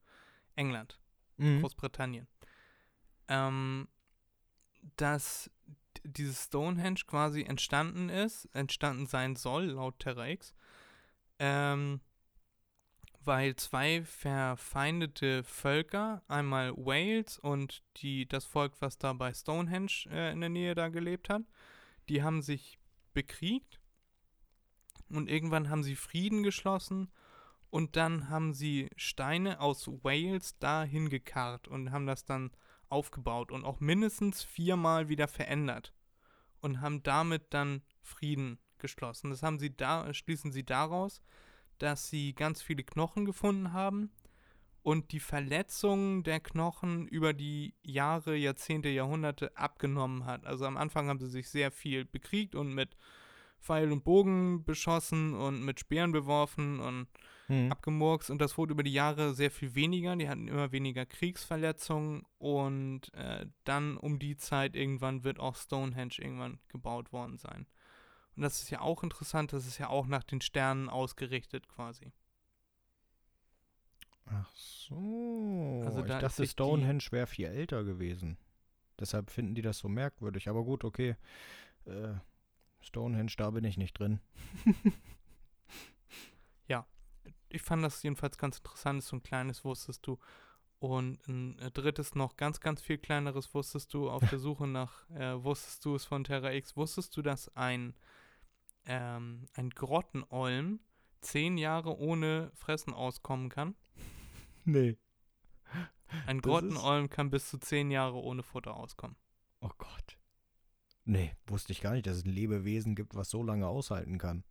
England, 0.56 0.98
mhm. 1.36 1.60
Großbritannien. 1.60 2.26
Ähm, 3.28 3.88
dass 4.96 5.50
dieses 6.04 6.44
Stonehenge 6.44 7.00
quasi 7.06 7.42
entstanden 7.42 8.08
ist, 8.08 8.46
entstanden 8.52 9.06
sein 9.06 9.36
soll, 9.36 9.66
laut 9.66 9.98
Terra 9.98 10.28
X, 10.28 10.54
ähm, 11.38 12.00
weil 13.24 13.56
zwei 13.56 14.02
verfeindete 14.04 15.44
Völker, 15.44 16.22
einmal 16.28 16.72
Wales 16.76 17.38
und 17.38 17.82
die, 17.98 18.26
das 18.28 18.44
Volk, 18.44 18.74
was 18.80 18.98
da 18.98 19.12
bei 19.12 19.32
Stonehenge 19.32 20.06
äh, 20.10 20.32
in 20.32 20.40
der 20.40 20.50
Nähe 20.50 20.74
da 20.74 20.88
gelebt 20.88 21.28
hat, 21.28 21.42
die 22.08 22.22
haben 22.22 22.42
sich 22.42 22.78
bekriegt 23.14 23.80
und 25.10 25.28
irgendwann 25.28 25.68
haben 25.68 25.82
sie 25.82 25.96
Frieden 25.96 26.42
geschlossen 26.42 27.10
Und 27.72 27.96
dann 27.96 28.28
haben 28.28 28.52
sie 28.52 28.90
Steine 28.96 29.58
aus 29.58 29.88
Wales 29.88 30.58
dahin 30.58 31.08
gekarrt 31.08 31.68
und 31.68 31.90
haben 31.90 32.06
das 32.06 32.26
dann 32.26 32.50
aufgebaut 32.90 33.50
und 33.50 33.64
auch 33.64 33.80
mindestens 33.80 34.42
viermal 34.42 35.08
wieder 35.08 35.26
verändert 35.26 35.94
und 36.60 36.82
haben 36.82 37.02
damit 37.02 37.54
dann 37.54 37.80
Frieden 38.02 38.58
geschlossen. 38.76 39.30
Das 39.30 39.42
haben 39.42 39.58
sie 39.58 39.74
da, 39.74 40.12
schließen 40.12 40.52
sie 40.52 40.64
daraus, 40.64 41.22
dass 41.82 42.08
sie 42.08 42.32
ganz 42.32 42.62
viele 42.62 42.84
Knochen 42.84 43.24
gefunden 43.24 43.72
haben 43.72 44.12
und 44.82 45.12
die 45.12 45.20
Verletzungen 45.20 46.22
der 46.22 46.40
Knochen 46.40 47.08
über 47.08 47.32
die 47.32 47.74
Jahre, 47.82 48.36
Jahrzehnte, 48.36 48.88
Jahrhunderte 48.88 49.56
abgenommen 49.56 50.24
hat. 50.24 50.46
Also 50.46 50.64
am 50.64 50.76
Anfang 50.76 51.08
haben 51.08 51.18
sie 51.18 51.28
sich 51.28 51.48
sehr 51.48 51.70
viel 51.72 52.04
bekriegt 52.04 52.54
und 52.54 52.72
mit 52.72 52.96
Pfeil 53.60 53.92
und 53.92 54.04
Bogen 54.04 54.64
beschossen 54.64 55.34
und 55.34 55.64
mit 55.64 55.80
Speeren 55.80 56.12
beworfen 56.12 56.80
und 56.80 57.08
Hm. 57.48 57.72
abgemurkst 57.72 58.30
und 58.30 58.40
das 58.40 58.56
wurde 58.56 58.72
über 58.72 58.84
die 58.84 58.92
Jahre 58.92 59.34
sehr 59.34 59.50
viel 59.50 59.74
weniger. 59.74 60.14
Die 60.14 60.28
hatten 60.28 60.46
immer 60.46 60.70
weniger 60.70 61.04
Kriegsverletzungen 61.04 62.22
und 62.38 63.12
äh, 63.14 63.46
dann 63.64 63.96
um 63.96 64.20
die 64.20 64.36
Zeit 64.36 64.76
irgendwann 64.76 65.24
wird 65.24 65.40
auch 65.40 65.56
Stonehenge 65.56 66.14
irgendwann 66.18 66.60
gebaut 66.68 67.12
worden 67.12 67.38
sein. 67.38 67.66
Und 68.36 68.42
das 68.42 68.62
ist 68.62 68.70
ja 68.70 68.80
auch 68.80 69.02
interessant, 69.02 69.52
das 69.52 69.66
ist 69.66 69.78
ja 69.78 69.88
auch 69.88 70.06
nach 70.06 70.24
den 70.24 70.40
Sternen 70.40 70.88
ausgerichtet 70.88 71.68
quasi. 71.68 72.12
Ach 74.26 74.50
so. 74.54 75.82
Also 75.84 76.00
ich 76.00 76.06
da 76.06 76.16
ist 76.16 76.22
dachte, 76.22 76.46
Stonehenge 76.46 77.04
wäre 77.10 77.26
viel 77.26 77.46
älter 77.46 77.84
gewesen. 77.84 78.38
Deshalb 78.98 79.30
finden 79.30 79.54
die 79.54 79.62
das 79.62 79.78
so 79.78 79.88
merkwürdig. 79.88 80.48
Aber 80.48 80.64
gut, 80.64 80.84
okay. 80.84 81.16
Äh, 81.84 82.14
Stonehenge, 82.80 83.32
da 83.36 83.50
bin 83.50 83.64
ich 83.64 83.76
nicht 83.76 83.98
drin. 83.98 84.20
Ich 87.52 87.62
fand 87.62 87.84
das 87.84 88.02
jedenfalls 88.02 88.38
ganz 88.38 88.58
interessant, 88.58 89.02
so 89.02 89.16
ein 89.16 89.22
kleines 89.22 89.64
wusstest 89.64 90.06
du. 90.06 90.18
Und 90.78 91.18
ein 91.28 91.58
äh, 91.58 91.70
drittes 91.70 92.14
noch 92.14 92.36
ganz, 92.36 92.60
ganz 92.60 92.80
viel 92.80 92.98
kleineres 92.98 93.54
wusstest 93.54 93.92
du 93.94 94.10
auf 94.10 94.26
der 94.30 94.38
Suche 94.38 94.66
nach, 94.66 95.08
äh, 95.10 95.42
wusstest 95.44 95.84
du 95.84 95.94
es 95.94 96.06
von 96.06 96.24
Terra 96.24 96.52
X, 96.52 96.76
wusstest 96.76 97.16
du, 97.16 97.22
dass 97.22 97.54
ein, 97.54 97.94
ähm, 98.86 99.46
ein 99.54 99.70
Grottenolm 99.70 100.80
zehn 101.20 101.56
Jahre 101.58 101.98
ohne 101.98 102.50
Fressen 102.54 102.92
auskommen 102.92 103.48
kann? 103.48 103.74
Nee. 104.64 104.96
Ein 106.26 106.40
Grottenolm 106.40 107.10
kann 107.10 107.30
bis 107.30 107.50
zu 107.50 107.58
zehn 107.58 107.90
Jahre 107.90 108.22
ohne 108.22 108.44
Futter 108.44 108.76
auskommen. 108.76 109.16
Oh 109.60 109.70
Gott. 109.76 110.18
Nee, 111.04 111.34
wusste 111.46 111.72
ich 111.72 111.80
gar 111.80 111.94
nicht, 111.94 112.06
dass 112.06 112.18
es 112.18 112.24
ein 112.24 112.30
Lebewesen 112.30 112.94
gibt, 112.94 113.16
was 113.16 113.28
so 113.28 113.42
lange 113.42 113.66
aushalten 113.66 114.18
kann. 114.18 114.44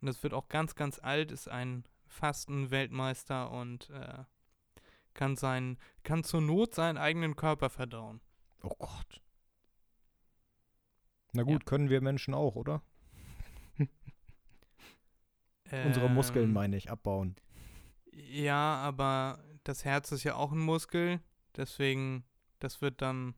Und 0.00 0.06
das 0.06 0.22
wird 0.22 0.32
auch 0.32 0.48
ganz, 0.48 0.74
ganz 0.74 0.98
alt, 0.98 1.30
ist 1.30 1.48
ein 1.48 1.84
Fastenweltmeister 2.06 3.50
und 3.50 3.90
äh, 3.90 4.24
kann, 5.12 5.36
sein, 5.36 5.78
kann 6.04 6.24
zur 6.24 6.40
Not 6.40 6.74
seinen 6.74 6.96
eigenen 6.96 7.36
Körper 7.36 7.68
verdauen. 7.68 8.20
Oh 8.62 8.74
Gott. 8.78 9.22
Na 11.32 11.42
gut, 11.42 11.66
können 11.66 11.90
wir 11.90 12.00
Menschen 12.00 12.32
auch, 12.32 12.54
oder? 12.54 12.82
Unsere 15.84 16.08
Muskeln, 16.08 16.46
Ähm, 16.46 16.52
meine 16.52 16.76
ich, 16.76 16.90
abbauen. 16.90 17.36
Ja, 18.12 18.76
aber 18.76 19.42
das 19.64 19.84
Herz 19.84 20.12
ist 20.12 20.24
ja 20.24 20.36
auch 20.36 20.52
ein 20.52 20.58
Muskel, 20.58 21.20
deswegen, 21.56 22.24
das 22.60 22.80
wird 22.80 23.02
dann 23.02 23.34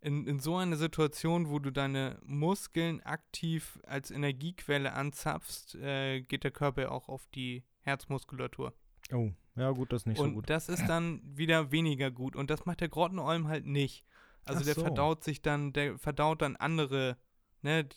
in, 0.00 0.26
in 0.26 0.40
so 0.40 0.56
einer 0.56 0.76
Situation, 0.76 1.48
wo 1.48 1.58
du 1.58 1.70
deine 1.70 2.18
Muskeln 2.24 3.00
aktiv 3.02 3.78
als 3.86 4.10
Energiequelle 4.10 4.92
anzapfst, 4.92 5.76
äh, 5.76 6.20
geht 6.22 6.44
der 6.44 6.50
Körper 6.50 6.90
auch 6.90 7.08
auf 7.08 7.26
die 7.34 7.64
Herzmuskulatur. 7.80 8.74
Oh, 9.12 9.30
ja 9.56 9.70
gut, 9.70 9.92
das 9.92 10.02
ist 10.02 10.06
nicht 10.06 10.18
und 10.18 10.30
so 10.30 10.34
gut. 10.36 10.50
das 10.50 10.68
ist 10.68 10.86
dann 10.86 11.20
wieder 11.24 11.70
weniger 11.70 12.10
gut. 12.10 12.36
Und 12.36 12.50
das 12.50 12.64
macht 12.66 12.80
der 12.80 12.88
Grottenolm 12.88 13.48
halt 13.48 13.66
nicht. 13.66 14.04
Also 14.44 14.60
Ach 14.60 14.64
der 14.64 14.74
so. 14.74 14.80
verdaut 14.82 15.22
sich 15.22 15.40
dann, 15.40 15.72
der 15.72 15.98
verdaut 15.98 16.42
dann 16.42 16.56
andere, 16.56 17.16
ne, 17.62 17.88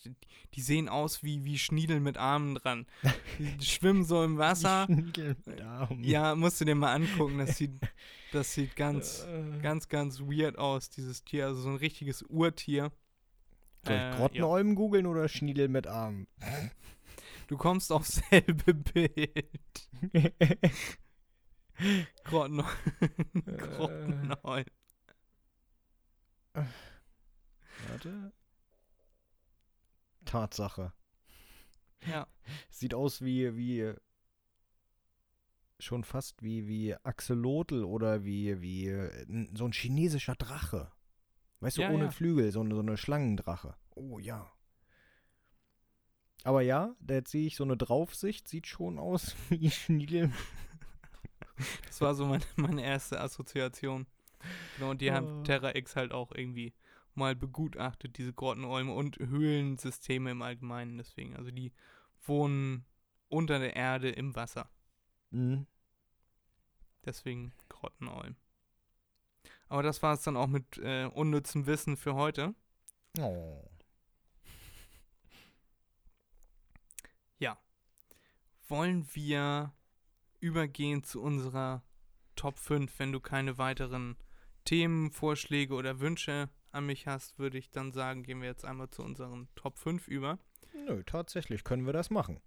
die, 0.54 0.62
sehen 0.62 0.88
aus 0.90 1.24
wie, 1.24 1.44
wie 1.44 1.58
Schniedel 1.58 2.00
mit 2.00 2.18
Armen 2.18 2.56
dran. 2.56 2.86
Die 3.40 3.66
schwimmen 3.66 4.06
so 4.06 4.24
im 4.24 4.38
Wasser. 4.38 4.88
Darm. 5.58 6.04
Ja, 6.04 6.36
musst 6.36 6.62
du 6.62 6.66
dir 6.66 6.76
mal 6.76 6.94
angucken, 6.94 7.38
das 7.38 7.58
sieht, 7.58 7.72
das 8.32 8.54
sieht 8.54 8.76
ganz, 8.76 9.26
Äh, 9.28 9.60
ganz, 9.62 9.90
ganz 9.90 10.22
weird 10.22 10.58
aus, 10.58 10.90
dieses 10.90 11.24
Tier. 11.24 11.48
Also 11.48 11.62
so 11.62 11.70
ein 11.70 11.76
richtiges 11.76 12.22
Urtier. 12.24 12.92
Soll 13.86 13.96
ich 13.96 14.02
Äh, 14.02 14.16
Grottenolm 14.18 14.76
googeln 14.76 15.06
oder 15.06 15.28
Schniedel 15.28 15.68
mit 15.68 15.88
Arm? 15.88 16.28
Du 17.48 17.58
kommst 17.58 17.92
aufs 17.92 18.24
selbe 18.32 18.74
Bild. 18.74 19.90
Grottenolm. 22.24 22.68
Grottenolm. 23.46 24.66
Warte. 27.88 28.32
Tatsache. 30.26 30.94
Ja. 32.08 32.28
Sieht 32.70 32.94
aus 32.94 33.22
wie, 33.22 33.56
wie 33.56 33.94
schon 35.80 36.04
fast 36.04 36.42
wie, 36.44 36.68
wie 36.68 36.96
Axolotl 37.04 37.84
oder 37.84 38.24
wie, 38.24 38.62
wie 38.62 38.92
so 39.54 39.66
ein 39.66 39.72
chinesischer 39.74 40.36
Drache. 40.36 40.92
Weißt 41.60 41.78
du, 41.78 41.82
Ja, 41.82 41.90
ohne 41.92 42.06
ja. 42.06 42.12
Flügel, 42.12 42.52
so, 42.52 42.62
eine- 42.62 42.76
so 42.76 42.82
eine 42.82 42.98
Schlangendrache. 42.98 43.76
Oh 43.96 44.20
ja. 44.20 44.52
Aber 46.44 46.62
ja, 46.62 46.96
da 47.00 47.16
jetzt 47.16 47.32
sehe 47.32 47.48
ich 47.48 47.56
so 47.56 47.64
eine 47.64 47.76
Draufsicht, 47.78 48.48
sieht 48.48 48.68
schon 48.68 49.00
aus 49.00 49.36
wie 49.50 49.70
Schniedel. 49.72 50.32
Das 51.88 52.02
war 52.02 52.14
so 52.16 52.26
meine, 52.26 52.44
meine 52.56 52.84
erste 52.84 53.20
Assoziation. 53.20 54.06
Genau, 54.78 54.92
und 54.92 55.02
die 55.02 55.10
Oh. 55.10 55.14
haben 55.14 55.44
Terra 55.44 55.76
X 55.76 55.96
halt 55.96 56.12
auch 56.12 56.32
irgendwie 56.34 56.74
mal 57.18 57.36
begutachtet, 57.36 58.18
diese 58.18 58.34
Grottenolme 58.34 58.94
und 58.94 59.18
Höhlensysteme 59.18 60.32
im 60.32 60.42
Allgemeinen. 60.42 60.98
Deswegen, 60.98 61.36
also 61.36 61.52
die 61.52 61.72
wohnen 62.24 62.86
unter 63.30 63.60
der 63.60 63.76
Erde 63.76 64.10
im 64.10 64.36
Wasser. 64.36 64.70
Mhm. 65.32 65.68
Deswegen 67.06 67.54
Grottenolm. 67.70 68.36
Aber 69.68 69.84
das 69.84 70.02
war 70.02 70.14
es 70.14 70.22
dann 70.24 70.38
auch 70.38 70.48
mit 70.48 70.78
äh, 70.78 71.06
unnützem 71.06 71.66
Wissen 71.66 71.98
für 71.98 72.16
heute. 72.16 72.54
Oh. 73.20 73.70
Wollen 78.68 79.08
wir 79.14 79.74
übergehen 80.40 81.04
zu 81.04 81.22
unserer 81.22 81.84
Top 82.36 82.58
5? 82.58 82.98
Wenn 82.98 83.12
du 83.12 83.20
keine 83.20 83.60
weiteren 83.60 84.18
Themen, 84.64 85.12
Vorschläge 85.12 85.76
oder 85.76 86.00
Wünsche 86.00 86.50
an 86.76 86.86
mich 86.86 87.08
hast, 87.08 87.40
würde 87.40 87.58
ich 87.58 87.72
dann 87.72 87.92
sagen, 87.92 88.24
gehen 88.24 88.42
wir 88.42 88.48
jetzt 88.48 88.66
einmal 88.66 88.90
zu 88.90 89.02
unseren 89.04 89.48
Top 89.56 89.78
5 89.78 90.08
über. 90.08 90.38
Nö, 90.88 91.04
tatsächlich 91.06 91.64
können 91.64 91.86
wir 91.86 91.94
das 91.94 92.10
machen. 92.10 92.40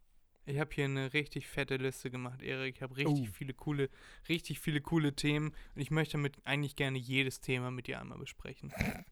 Ich 0.47 0.59
habe 0.59 0.71
hier 0.75 0.87
eine 0.87 1.13
richtig 1.13 1.47
fette 1.47 1.77
Liste 1.77 2.11
gemacht, 2.11 2.41
Erik. 2.43 2.77
Ich 2.77 2.83
habe 2.83 2.97
richtig 2.97 3.29
Oh. 3.29 3.33
viele 3.33 3.53
coole, 3.55 3.91
richtig 4.29 4.61
viele 4.61 4.81
coole 4.81 5.15
Themen 5.15 5.55
und 5.75 5.83
ich 5.83 5.91
möchte 5.91 6.13
damit 6.13 6.37
eigentlich 6.45 6.75
gerne 6.77 6.99
jedes 6.99 7.41
Thema 7.41 7.71
mit 7.71 7.87
dir 7.87 8.01
einmal 8.01 8.19
besprechen. 8.19 8.73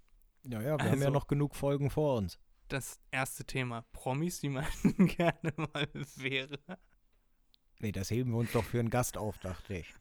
Ja, 0.48 0.60
ja, 0.62 0.78
wir 0.78 0.84
haben 0.84 1.00
ja 1.00 1.06
Also- 1.06 1.10
noch 1.10 1.26
genug 1.26 1.56
Folgen 1.56 1.90
vor 1.90 2.18
uns. 2.18 2.38
Das 2.68 3.00
erste 3.10 3.44
Thema, 3.44 3.82
Promis, 3.92 4.38
die 4.40 4.48
man 4.48 4.64
gerne 5.18 5.52
mal 5.56 5.88
wäre. 6.14 6.60
Nee, 7.80 7.90
das 7.90 8.12
heben 8.12 8.30
wir 8.30 8.38
uns 8.38 8.52
doch 8.52 8.62
für 8.62 8.78
einen 8.78 8.88
Gast 8.90 9.16
auf, 9.18 9.38
dachte 9.38 9.78
ich. 9.78 9.92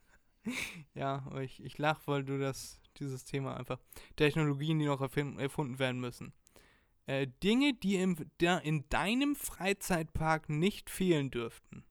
Ja, 0.94 1.26
ich, 1.42 1.64
ich 1.64 1.80
lache, 1.80 2.04
weil 2.06 2.24
du 2.24 2.38
das, 2.38 2.80
dieses 3.00 3.26
Thema 3.26 3.58
einfach. 3.58 3.80
Technologien, 4.16 4.80
die 4.80 4.86
noch 4.86 5.02
erfunden 5.02 5.80
werden 5.80 6.00
müssen. 6.00 6.34
Äh, 7.08 7.28
Dinge, 7.44 7.74
die 7.74 7.96
im, 7.98 8.18
da 8.40 8.58
in 8.58 8.90
deinem 8.90 9.36
Freizeitpark 9.36 10.50
nicht 10.50 10.90
fehlen 10.90 11.30
dürften. 11.30 11.84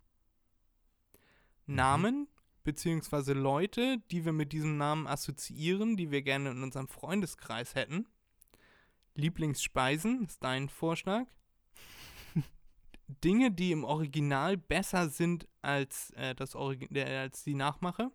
Namen, 1.67 2.29
beziehungsweise 2.65 3.33
Leute, 3.33 3.99
die 4.11 4.25
wir 4.25 4.33
mit 4.33 4.53
diesem 4.53 4.77
Namen 4.77 5.07
assoziieren, 5.07 5.97
die 5.97 6.11
wir 6.11 6.23
gerne 6.23 6.51
in 6.51 6.63
unserem 6.63 6.89
Freundeskreis 6.89 7.75
hätten. 7.75 8.07
Lieblingsspeisen 9.15 10.25
ist 10.25 10.43
dein 10.43 10.69
Vorschlag. 10.69 11.27
Dinge, 13.09 13.53
die 13.53 13.71
im 13.71 13.85
Original 13.85 14.57
besser 14.57 15.09
sind 15.09 15.47
als, 15.63 16.11
äh, 16.11 16.35
das 16.35 16.57
Origi 16.57 16.87
äh, 16.93 17.19
als 17.19 17.45
die 17.45 17.55
Nachmache. 17.55 18.11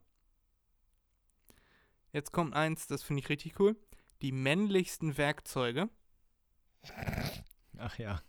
Jetzt 2.12 2.32
kommt 2.32 2.54
eins, 2.54 2.88
das 2.88 3.04
finde 3.04 3.22
ich 3.22 3.30
richtig 3.30 3.60
cool. 3.60 3.76
Die 4.22 4.32
männlichsten 4.32 5.18
Werkzeuge. 5.18 5.90
Ach 7.78 7.98
ja. 7.98 8.22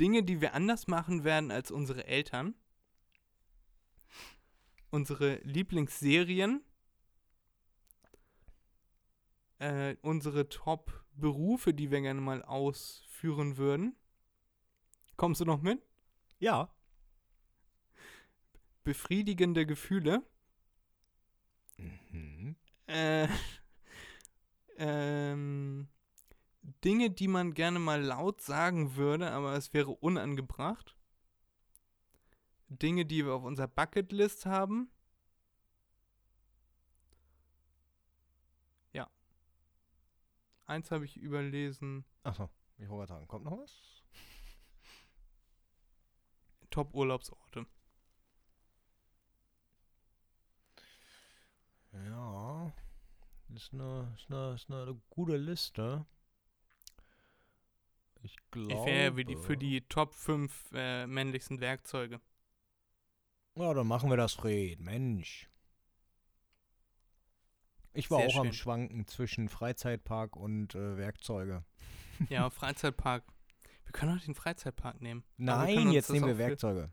Dinge, 0.00 0.22
die 0.22 0.40
wir 0.40 0.54
anders 0.54 0.86
machen 0.86 1.24
werden 1.24 1.50
als 1.50 1.70
unsere 1.70 2.06
Eltern. 2.06 2.54
Unsere 4.90 5.36
Lieblingsserien. 5.44 6.62
Äh, 9.58 9.96
unsere 10.02 10.48
Top-Berufe, 10.48 11.72
die 11.72 11.90
wir 11.90 12.00
gerne 12.00 12.20
mal 12.20 12.42
ausführen 12.42 13.56
würden. 13.56 13.96
Kommst 15.16 15.40
du 15.40 15.44
noch 15.44 15.62
mit? 15.62 15.80
Ja. 16.38 16.74
befriedigende 18.82 19.64
Gefühle. 19.64 20.22
Mhm. 21.76 22.56
Äh, 22.86 23.28
ähm, 24.76 25.88
Dinge, 26.84 27.10
die 27.10 27.28
man 27.28 27.54
gerne 27.54 27.78
mal 27.78 28.02
laut 28.02 28.40
sagen 28.40 28.96
würde, 28.96 29.30
aber 29.30 29.54
es 29.54 29.72
wäre 29.72 29.90
unangebracht. 29.90 30.96
Dinge, 32.68 33.04
die 33.04 33.24
wir 33.24 33.34
auf 33.34 33.44
unserer 33.44 33.68
Bucketlist 33.68 34.46
haben. 34.46 34.90
Ja. 38.92 39.08
Eins 40.66 40.90
habe 40.90 41.04
ich 41.04 41.16
überlesen. 41.16 42.04
Achso, 42.22 42.50
ich 42.78 42.88
wollte 42.88 43.12
sagen, 43.12 43.28
kommt 43.28 43.44
noch 43.44 43.58
was? 43.58 44.02
Top-Urlaubsorte. 46.70 47.66
Ja, 52.06 52.72
ist 53.54 53.72
eine, 53.72 54.12
ist 54.16 54.30
eine, 54.30 54.54
ist 54.54 54.70
eine 54.70 55.00
gute 55.10 55.36
Liste. 55.36 56.04
Ich 58.22 58.36
glaube. 58.50 58.72
Ich 58.72 58.84
wäre 58.86 59.36
für 59.42 59.56
die 59.56 59.82
Top 59.82 60.14
5 60.14 60.70
äh, 60.74 61.06
männlichsten 61.06 61.60
Werkzeuge. 61.60 62.20
Ja, 63.56 63.72
dann 63.74 63.86
machen 63.86 64.10
wir 64.10 64.16
das, 64.16 64.32
Fred. 64.32 64.80
Mensch. 64.80 65.48
Ich 67.92 68.10
war 68.10 68.18
Sehr 68.20 68.28
auch 68.28 68.36
am 68.40 68.46
schön. 68.46 68.54
Schwanken 68.54 69.06
zwischen 69.06 69.48
Freizeitpark 69.48 70.34
und 70.36 70.74
äh, 70.74 70.96
Werkzeuge. 70.96 71.64
Ja, 72.28 72.50
Freizeitpark. 72.50 73.24
Wir 73.84 73.92
können 73.92 74.18
auch 74.18 74.24
den 74.24 74.34
Freizeitpark 74.34 75.00
nehmen. 75.00 75.22
Können 75.36 75.46
Nein, 75.46 75.92
jetzt 75.92 76.10
nehmen 76.10 76.26
wir 76.26 76.32
auch 76.32 76.36
für- 76.36 76.48
Werkzeuge. 76.48 76.90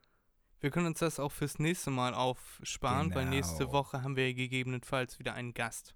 Wir 0.61 0.69
können 0.69 0.85
uns 0.87 0.99
das 0.99 1.19
auch 1.19 1.31
fürs 1.31 1.59
nächste 1.59 1.89
Mal 1.89 2.13
aufsparen, 2.13 3.13
weil 3.15 3.25
nächste 3.25 3.65
Genau. 3.65 3.73
Woche 3.73 4.03
haben 4.03 4.15
wir 4.15 4.33
gegebenenfalls 4.33 5.19
wieder 5.19 5.33
einen 5.33 5.53
Gast. 5.53 5.95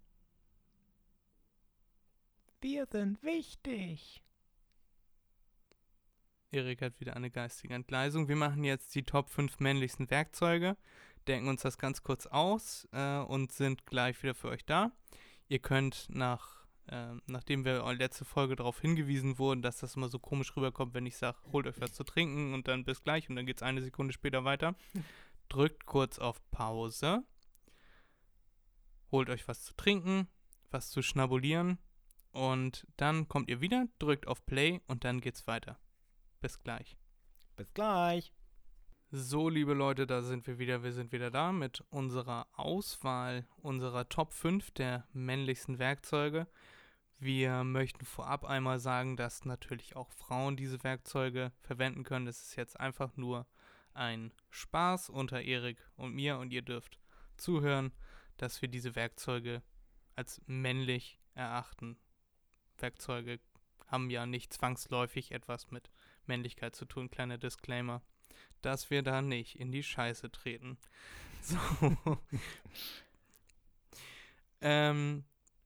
Wir 2.61 2.87
sind 2.87 3.21
wichtig. 3.23 4.23
Erik 6.51 6.81
hat 6.81 6.99
wieder 6.99 7.15
eine 7.15 7.29
geistige 7.29 7.73
Entgleisung. 7.75 8.27
Wir 8.27 8.35
machen 8.35 8.63
jetzt 8.63 8.95
die 8.95 9.03
Top 9.03 9.29
5 9.29 9.59
männlichsten 9.59 10.09
Werkzeuge, 10.09 10.77
denken 11.27 11.49
uns 11.49 11.61
das 11.61 11.77
ganz 11.77 12.01
kurz 12.01 12.25
aus 12.25 12.87
äh, 12.91 13.19
und 13.19 13.51
sind 13.51 13.85
gleich 13.85 14.21
wieder 14.23 14.33
für 14.33 14.49
euch 14.49 14.65
da. 14.65 14.91
Ihr 15.47 15.59
könnt 15.59 16.07
nach, 16.09 16.64
äh, 16.87 17.15
nachdem 17.27 17.65
wir 17.65 17.85
in 17.85 17.97
letzte 17.97 18.25
Folge 18.25 18.55
darauf 18.55 18.79
hingewiesen 18.81 19.39
wurden, 19.39 19.61
dass 19.61 19.77
das 19.77 19.95
immer 19.95 20.09
so 20.09 20.19
komisch 20.19 20.55
rüberkommt, 20.55 20.93
wenn 20.93 21.05
ich 21.05 21.17
sage, 21.17 21.37
holt 21.51 21.67
euch 21.67 21.79
was 21.81 21.93
zu 21.93 22.03
trinken 22.03 22.53
und 22.53 22.67
dann 22.67 22.85
bis 22.85 23.03
gleich 23.03 23.29
und 23.29 23.35
dann 23.35 23.45
geht 23.45 23.57
es 23.57 23.63
eine 23.63 23.81
Sekunde 23.81 24.13
später 24.13 24.43
weiter, 24.45 24.75
drückt 25.49 25.85
kurz 25.85 26.19
auf 26.19 26.39
Pause, 26.51 27.23
holt 29.11 29.29
euch 29.29 29.47
was 29.47 29.63
zu 29.63 29.73
trinken, 29.75 30.27
was 30.71 30.89
zu 30.89 31.01
schnabulieren 31.01 31.79
und 32.31 32.85
dann 32.97 33.27
kommt 33.27 33.49
ihr 33.49 33.61
wieder, 33.61 33.87
drückt 33.99 34.27
auf 34.27 34.45
Play 34.45 34.81
und 34.87 35.05
dann 35.05 35.21
geht's 35.21 35.47
weiter. 35.47 35.79
Bis 36.41 36.61
gleich. 36.61 36.97
Bis 37.55 37.73
gleich. 37.73 38.33
So, 39.11 39.47
liebe 39.47 39.73
Leute, 39.73 40.05
da 40.05 40.21
sind 40.21 40.45
wir 40.45 40.59
wieder. 40.59 40.83
Wir 40.83 40.91
sind 40.91 41.13
wieder 41.13 41.31
da 41.31 41.53
mit 41.53 41.81
unserer 41.89 42.47
Auswahl 42.51 43.47
unserer 43.61 44.09
Top 44.09 44.33
5 44.33 44.71
der 44.71 45.07
männlichsten 45.13 45.79
Werkzeuge. 45.79 46.47
Wir 47.19 47.63
möchten 47.63 48.05
vorab 48.05 48.45
einmal 48.45 48.79
sagen, 48.79 49.17
dass 49.17 49.45
natürlich 49.45 49.95
auch 49.95 50.11
Frauen 50.11 50.57
diese 50.57 50.83
Werkzeuge 50.83 51.51
verwenden 51.61 52.03
können. 52.03 52.27
Es 52.27 52.41
ist 52.41 52.55
jetzt 52.55 52.79
einfach 52.79 53.15
nur 53.15 53.47
ein 53.93 54.33
Spaß 54.49 55.09
unter 55.09 55.41
Erik 55.41 55.77
und 55.95 56.13
mir 56.13 56.37
und 56.37 56.51
ihr 56.51 56.61
dürft 56.61 56.99
zuhören, 57.37 57.93
dass 58.37 58.61
wir 58.61 58.69
diese 58.69 58.95
Werkzeuge 58.95 59.63
als 60.15 60.41
männlich 60.45 61.19
erachten. 61.33 61.97
Werkzeuge 62.77 63.39
haben 63.87 64.09
ja 64.09 64.25
nicht 64.25 64.53
zwangsläufig 64.53 65.31
etwas 65.31 65.71
mit 65.71 65.89
Männlichkeit 66.25 66.75
zu 66.75 66.85
tun. 66.85 67.09
Kleiner 67.09 67.37
Disclaimer 67.37 68.01
dass 68.65 68.89
wir 68.89 69.03
da 69.03 69.21
nicht 69.21 69.59
in 69.59 69.71
die 69.71 69.83
Scheiße 69.83 70.31
treten. 70.31 70.77
So. 71.45 71.59
ähm, 74.61 75.25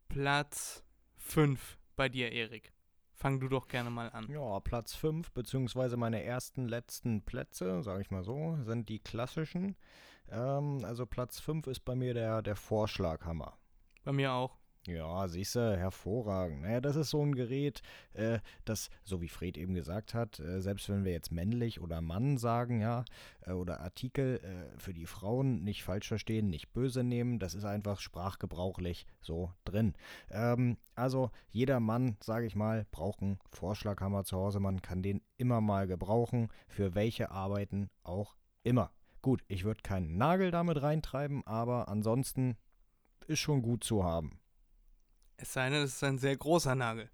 Platz 0.09 0.83
5 1.31 1.77
bei 1.95 2.09
dir, 2.09 2.31
Erik. 2.31 2.71
Fang 3.13 3.39
du 3.39 3.49
doch 3.49 3.67
gerne 3.67 3.89
mal 3.89 4.09
an. 4.11 4.29
Ja, 4.29 4.59
Platz 4.61 4.95
5, 4.95 5.31
beziehungsweise 5.31 5.97
meine 5.97 6.23
ersten 6.23 6.67
letzten 6.67 7.21
Plätze, 7.23 7.83
sage 7.83 8.01
ich 8.01 8.11
mal 8.11 8.23
so, 8.23 8.57
sind 8.61 8.87
die 8.87 8.99
klassischen. 8.99 9.75
Ähm, 10.29 10.83
also 10.85 11.05
Platz 11.05 11.39
5 11.39 11.67
ist 11.67 11.81
bei 11.81 11.95
mir 11.95 12.13
der, 12.13 12.41
der 12.41 12.55
Vorschlaghammer. 12.55 13.57
Bei 14.03 14.13
mir 14.13 14.31
auch. 14.31 14.58
Ja, 14.89 15.27
siehst 15.27 15.55
du, 15.55 15.77
hervorragend. 15.77 16.63
Naja, 16.63 16.81
das 16.81 16.95
ist 16.95 17.11
so 17.11 17.23
ein 17.23 17.35
Gerät, 17.35 17.83
äh, 18.13 18.39
das, 18.65 18.89
so 19.03 19.21
wie 19.21 19.27
Fred 19.27 19.55
eben 19.55 19.75
gesagt 19.75 20.15
hat, 20.15 20.39
äh, 20.39 20.61
selbst 20.61 20.89
wenn 20.89 21.05
wir 21.05 21.11
jetzt 21.11 21.31
männlich 21.31 21.79
oder 21.79 22.01
Mann 22.01 22.37
sagen, 22.37 22.81
ja, 22.81 23.05
äh, 23.45 23.51
oder 23.51 23.81
Artikel 23.81 24.39
äh, 24.39 24.79
für 24.79 24.95
die 24.95 25.05
Frauen 25.05 25.63
nicht 25.63 25.83
falsch 25.83 26.07
verstehen, 26.07 26.49
nicht 26.49 26.73
böse 26.73 27.03
nehmen, 27.03 27.37
das 27.37 27.53
ist 27.53 27.65
einfach 27.65 27.99
sprachgebrauchlich 27.99 29.05
so 29.21 29.53
drin. 29.63 29.93
Ähm, 30.31 30.77
also 30.95 31.29
jeder 31.51 31.79
Mann, 31.79 32.17
sage 32.19 32.47
ich 32.47 32.55
mal, 32.55 32.87
braucht 32.89 33.21
einen 33.21 33.37
Vorschlaghammer 33.51 34.23
zu 34.23 34.37
Hause. 34.37 34.59
Man 34.59 34.81
kann 34.81 35.03
den 35.03 35.21
immer 35.37 35.61
mal 35.61 35.85
gebrauchen, 35.85 36.49
für 36.67 36.95
welche 36.95 37.29
Arbeiten 37.29 37.91
auch 38.01 38.35
immer. 38.63 38.91
Gut, 39.21 39.43
ich 39.47 39.65
würde 39.65 39.83
keinen 39.83 40.17
Nagel 40.17 40.49
damit 40.49 40.81
reintreiben, 40.81 41.45
aber 41.45 41.89
ansonsten 41.89 42.57
ist 43.27 43.39
schon 43.39 43.61
gut 43.61 43.83
zu 43.83 44.03
haben. 44.03 44.39
Es 45.41 45.53
sei 45.53 45.69
denn, 45.69 45.81
es 45.83 45.95
ist 45.95 46.03
ein 46.03 46.17
sehr 46.17 46.35
großer 46.35 46.75
Nagel. 46.75 47.09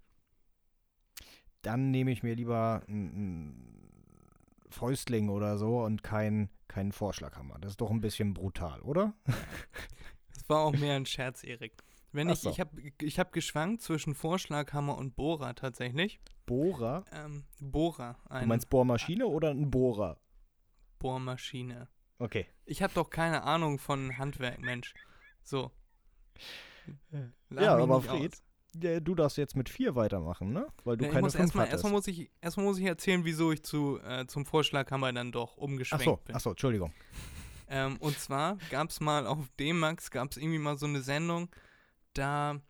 dann 1.62 1.90
nehme 1.90 2.10
ich 2.12 2.22
mir 2.22 2.34
lieber 2.34 2.82
einen 2.88 3.90
Fäustling 4.68 5.28
oder 5.30 5.58
so 5.58 5.80
und 5.80 6.02
keinen 6.02 6.48
kein 6.68 6.92
Vorschlaghammer. 6.92 7.58
Das 7.60 7.72
ist 7.72 7.80
doch 7.80 7.90
ein 7.90 8.00
bisschen 8.00 8.34
brutal, 8.34 8.80
oder? 8.82 9.14
Das 10.34 10.48
war 10.50 10.60
auch 10.60 10.72
mehr 10.76 10.94
ein 10.94 11.06
Scherz, 11.06 11.42
Erik. 11.42 11.82
Wenn 12.12 12.28
ich, 12.28 12.40
so. 12.40 12.50
ich 12.50 12.60
habe 12.60 12.80
ich 13.00 13.18
hab 13.18 13.32
geschwankt 13.32 13.82
zwischen 13.82 14.14
Vorschlaghammer 14.14 14.96
und 14.96 15.16
Bohrer 15.16 15.54
tatsächlich. 15.56 16.20
Bohrer? 16.44 17.04
Ähm, 17.10 17.44
Bohrer, 17.58 18.16
Du 18.28 18.46
meinst 18.46 18.70
Bohrmaschine 18.70 19.26
oder 19.26 19.50
ein 19.50 19.70
Bohrer? 19.70 20.20
Bohrmaschine. 21.00 21.88
Okay. 22.18 22.46
Ich 22.64 22.80
habe 22.82 22.94
doch 22.94 23.10
keine 23.10 23.42
Ahnung 23.42 23.78
von 23.80 24.18
Handwerk, 24.18 24.60
Mensch. 24.60 24.94
So. 25.42 25.72
Lach 27.50 27.62
ja, 27.62 27.76
aber 27.76 28.02
Fred, 28.02 28.34
ja, 28.82 29.00
du 29.00 29.14
darfst 29.14 29.38
jetzt 29.38 29.56
mit 29.56 29.68
vier 29.68 29.94
weitermachen, 29.94 30.52
ne? 30.52 30.66
Weil 30.84 30.96
du 30.96 31.04
Ja, 31.04 31.12
keine 31.12 31.30
fünf 31.30 31.40
erstmal, 31.40 31.68
erstmal 31.68 31.92
muss 31.92 32.06
ich, 32.06 32.30
erstmal 32.40 32.66
muss 32.66 32.78
ich 32.78 32.84
erzählen, 32.84 33.24
wieso 33.24 33.52
ich 33.52 33.62
zu, 33.62 33.98
äh, 34.00 34.26
zum 34.26 34.44
Vorschlaghammer 34.44 35.12
dann 35.12 35.32
doch 35.32 35.52
ach 35.56 35.62
umgeschwenkt 35.62 36.04
so, 36.04 36.16
bin. 36.16 36.36
ach 36.36 36.40
so, 36.40 36.50
Entschuldigung. 36.50 36.92
Ähm, 37.68 37.96
und 37.98 38.18
zwar 38.18 38.58
gab 38.70 38.90
es 38.90 39.00
mal 39.00 39.26
auf 39.26 39.48
D-Max, 39.58 40.10
gab 40.10 40.30
es 40.30 40.36
irgendwie 40.36 40.58
mal 40.58 40.76
so 40.76 40.86
eine 40.86 41.00
Sendung, 41.00 41.48
da 42.12 42.60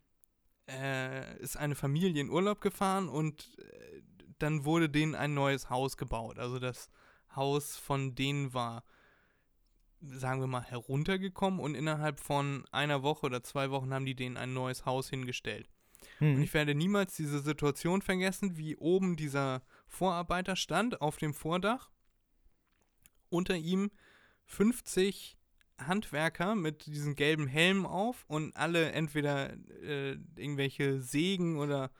äh, 0.68 1.38
ist 1.38 1.56
eine 1.56 1.74
Familie 1.74 2.20
in 2.20 2.30
Urlaub 2.30 2.60
gefahren 2.60 3.08
und 3.08 3.56
äh, 3.58 4.02
dann 4.38 4.64
wurde 4.64 4.88
denen 4.88 5.14
ein 5.14 5.34
neues 5.34 5.70
Haus 5.70 5.96
gebaut. 5.96 6.38
Also 6.38 6.58
das 6.58 6.88
Haus 7.34 7.76
von 7.76 8.14
denen 8.14 8.54
war, 8.54 8.84
sagen 10.10 10.40
wir 10.40 10.46
mal, 10.46 10.62
heruntergekommen 10.62 11.60
und 11.60 11.74
innerhalb 11.74 12.20
von 12.20 12.64
einer 12.72 13.02
Woche 13.02 13.26
oder 13.26 13.42
zwei 13.42 13.70
Wochen 13.70 13.92
haben 13.92 14.06
die 14.06 14.14
denen 14.14 14.36
ein 14.36 14.52
neues 14.52 14.86
Haus 14.86 15.10
hingestellt. 15.10 15.68
Und 16.20 16.36
Hm. 16.36 16.42
ich 16.42 16.54
werde 16.54 16.74
niemals 16.74 17.16
diese 17.16 17.40
Situation 17.40 18.02
vergessen, 18.02 18.56
wie 18.56 18.76
oben 18.76 19.16
dieser 19.16 19.62
Vorarbeiter 19.86 20.56
stand 20.56 21.00
auf 21.00 21.16
dem 21.16 21.34
Vordach. 21.34 21.90
Unter 23.28 23.56
ihm 23.56 23.90
50 24.46 25.36
Handwerker 25.78 26.54
mit 26.54 26.86
diesen 26.86 27.16
gelben 27.16 27.46
Helmen 27.46 27.86
auf 27.86 28.24
und 28.28 28.56
alle 28.56 28.92
entweder 28.92 29.52
äh, 29.82 30.12
irgendwelche 30.36 31.00
Sägen 31.00 31.58
oder 31.58 31.90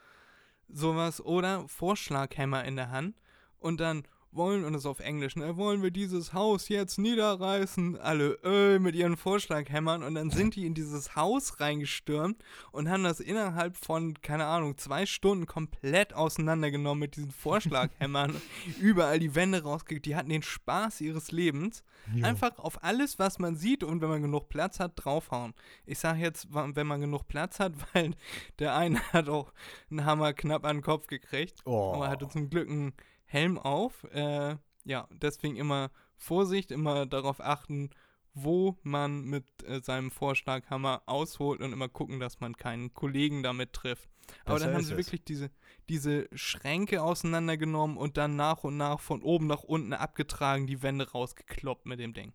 sowas 0.69 1.21
oder 1.21 1.69
Vorschlaghämmer 1.69 2.65
in 2.65 2.77
der 2.77 2.91
Hand 2.91 3.21
und 3.59 3.81
dann 3.81 4.07
wollen, 4.37 4.65
und 4.65 4.73
das 4.73 4.87
auf 4.87 5.01
Englisch, 5.01 5.37
ne, 5.37 5.57
wollen 5.57 5.83
wir 5.83 5.91
dieses 5.91 6.33
Haus 6.33 6.69
jetzt 6.69 6.99
niederreißen, 6.99 7.99
alle 7.99 8.39
äh, 8.45 8.79
mit 8.79 8.95
ihren 8.95 9.17
Vorschlaghämmern 9.17 10.03
und 10.03 10.15
dann 10.15 10.31
sind 10.31 10.57
die 10.57 10.67
in 10.67 10.75
dieses 10.75 11.17
Haus 11.17 11.61
reingestürmt 11.61 12.43
und 12.73 12.89
haben 12.89 13.05
das 13.05 13.21
innerhalb 13.21 13.77
von, 13.77 14.21
keine 14.23 14.47
Ahnung, 14.47 14.77
zwei 14.79 15.07
Stunden 15.07 15.47
komplett 15.47 16.15
auseinandergenommen 16.15 17.01
mit 17.01 17.17
diesen 17.17 17.31
Vorschlaghämmern, 17.31 18.35
überall 18.81 19.19
die 19.19 19.35
Wände 19.35 19.63
rausgekriegt, 19.63 20.07
die 20.07 20.17
hatten 20.17 20.31
den 20.31 20.43
Spaß 20.43 21.01
ihres 21.01 21.33
Lebens. 21.33 21.83
Einfach 22.23 22.59
auf 22.59 22.85
alles, 22.85 23.19
was 23.19 23.39
man 23.39 23.57
sieht 23.57 23.83
und 23.83 24.01
wenn 24.01 24.09
man 24.09 24.23
genug 24.23 24.49
Platz 24.49 24.79
hat, 24.79 24.93
draufhauen. 24.95 25.55
Ich 25.87 25.99
sage 25.99 26.21
jetzt, 26.21 26.49
wenn 26.51 26.87
man 26.87 27.01
genug 27.01 27.27
Platz 27.27 27.59
hat, 27.59 27.73
weil 27.95 28.15
der 28.59 28.77
eine 28.77 29.01
hat 29.13 29.29
auch 29.29 29.53
einen 29.91 30.05
Hammer 30.05 30.33
knapp 30.33 30.65
an 30.65 30.79
den 30.79 30.83
Kopf 30.83 31.07
gekriegt. 31.07 31.61
Oh. 31.65 31.95
Aber 31.95 32.07
er 32.07 32.11
hatte 32.13 32.29
zum 32.29 32.49
Glück 32.49 32.69
einen 32.69 32.93
Helm 33.27 33.59
auf. 33.59 34.05
Äh, 34.13 34.57
ja, 34.85 35.09
deswegen 35.11 35.57
immer 35.57 35.91
Vorsicht, 36.17 36.71
immer 36.71 37.07
darauf 37.07 37.41
achten, 37.41 37.91
wo 38.33 38.77
man 38.83 39.25
mit 39.25 39.47
äh, 39.65 39.81
seinem 39.81 40.11
Vorschlaghammer 40.11 41.03
ausholt 41.07 41.61
und 41.61 41.73
immer 41.73 41.89
gucken, 41.89 42.21
dass 42.21 42.41
man 42.41 42.57
keinen 42.57 42.93
Kollegen 42.95 43.43
damit 43.43 43.73
trifft. 43.73 44.09
Aber 44.45 44.59
dann 44.59 44.75
haben 44.75 44.85
sie 44.85 44.93
es. 44.93 44.99
wirklich 44.99 45.25
diese, 45.25 45.51
diese 45.89 46.29
Schränke 46.33 47.03
auseinandergenommen 47.03 47.97
und 47.97 48.17
dann 48.17 48.37
nach 48.37 48.65
und 48.65 48.77
nach 48.77 49.01
von 49.01 49.23
oben 49.23 49.47
nach 49.47 49.63
unten 49.63 49.93
abgetragen, 49.93 50.67
die 50.67 50.83
Wände 50.83 51.11
rausgekloppt 51.11 51.87
mit 51.87 51.99
dem 51.99 52.13
Ding. 52.13 52.33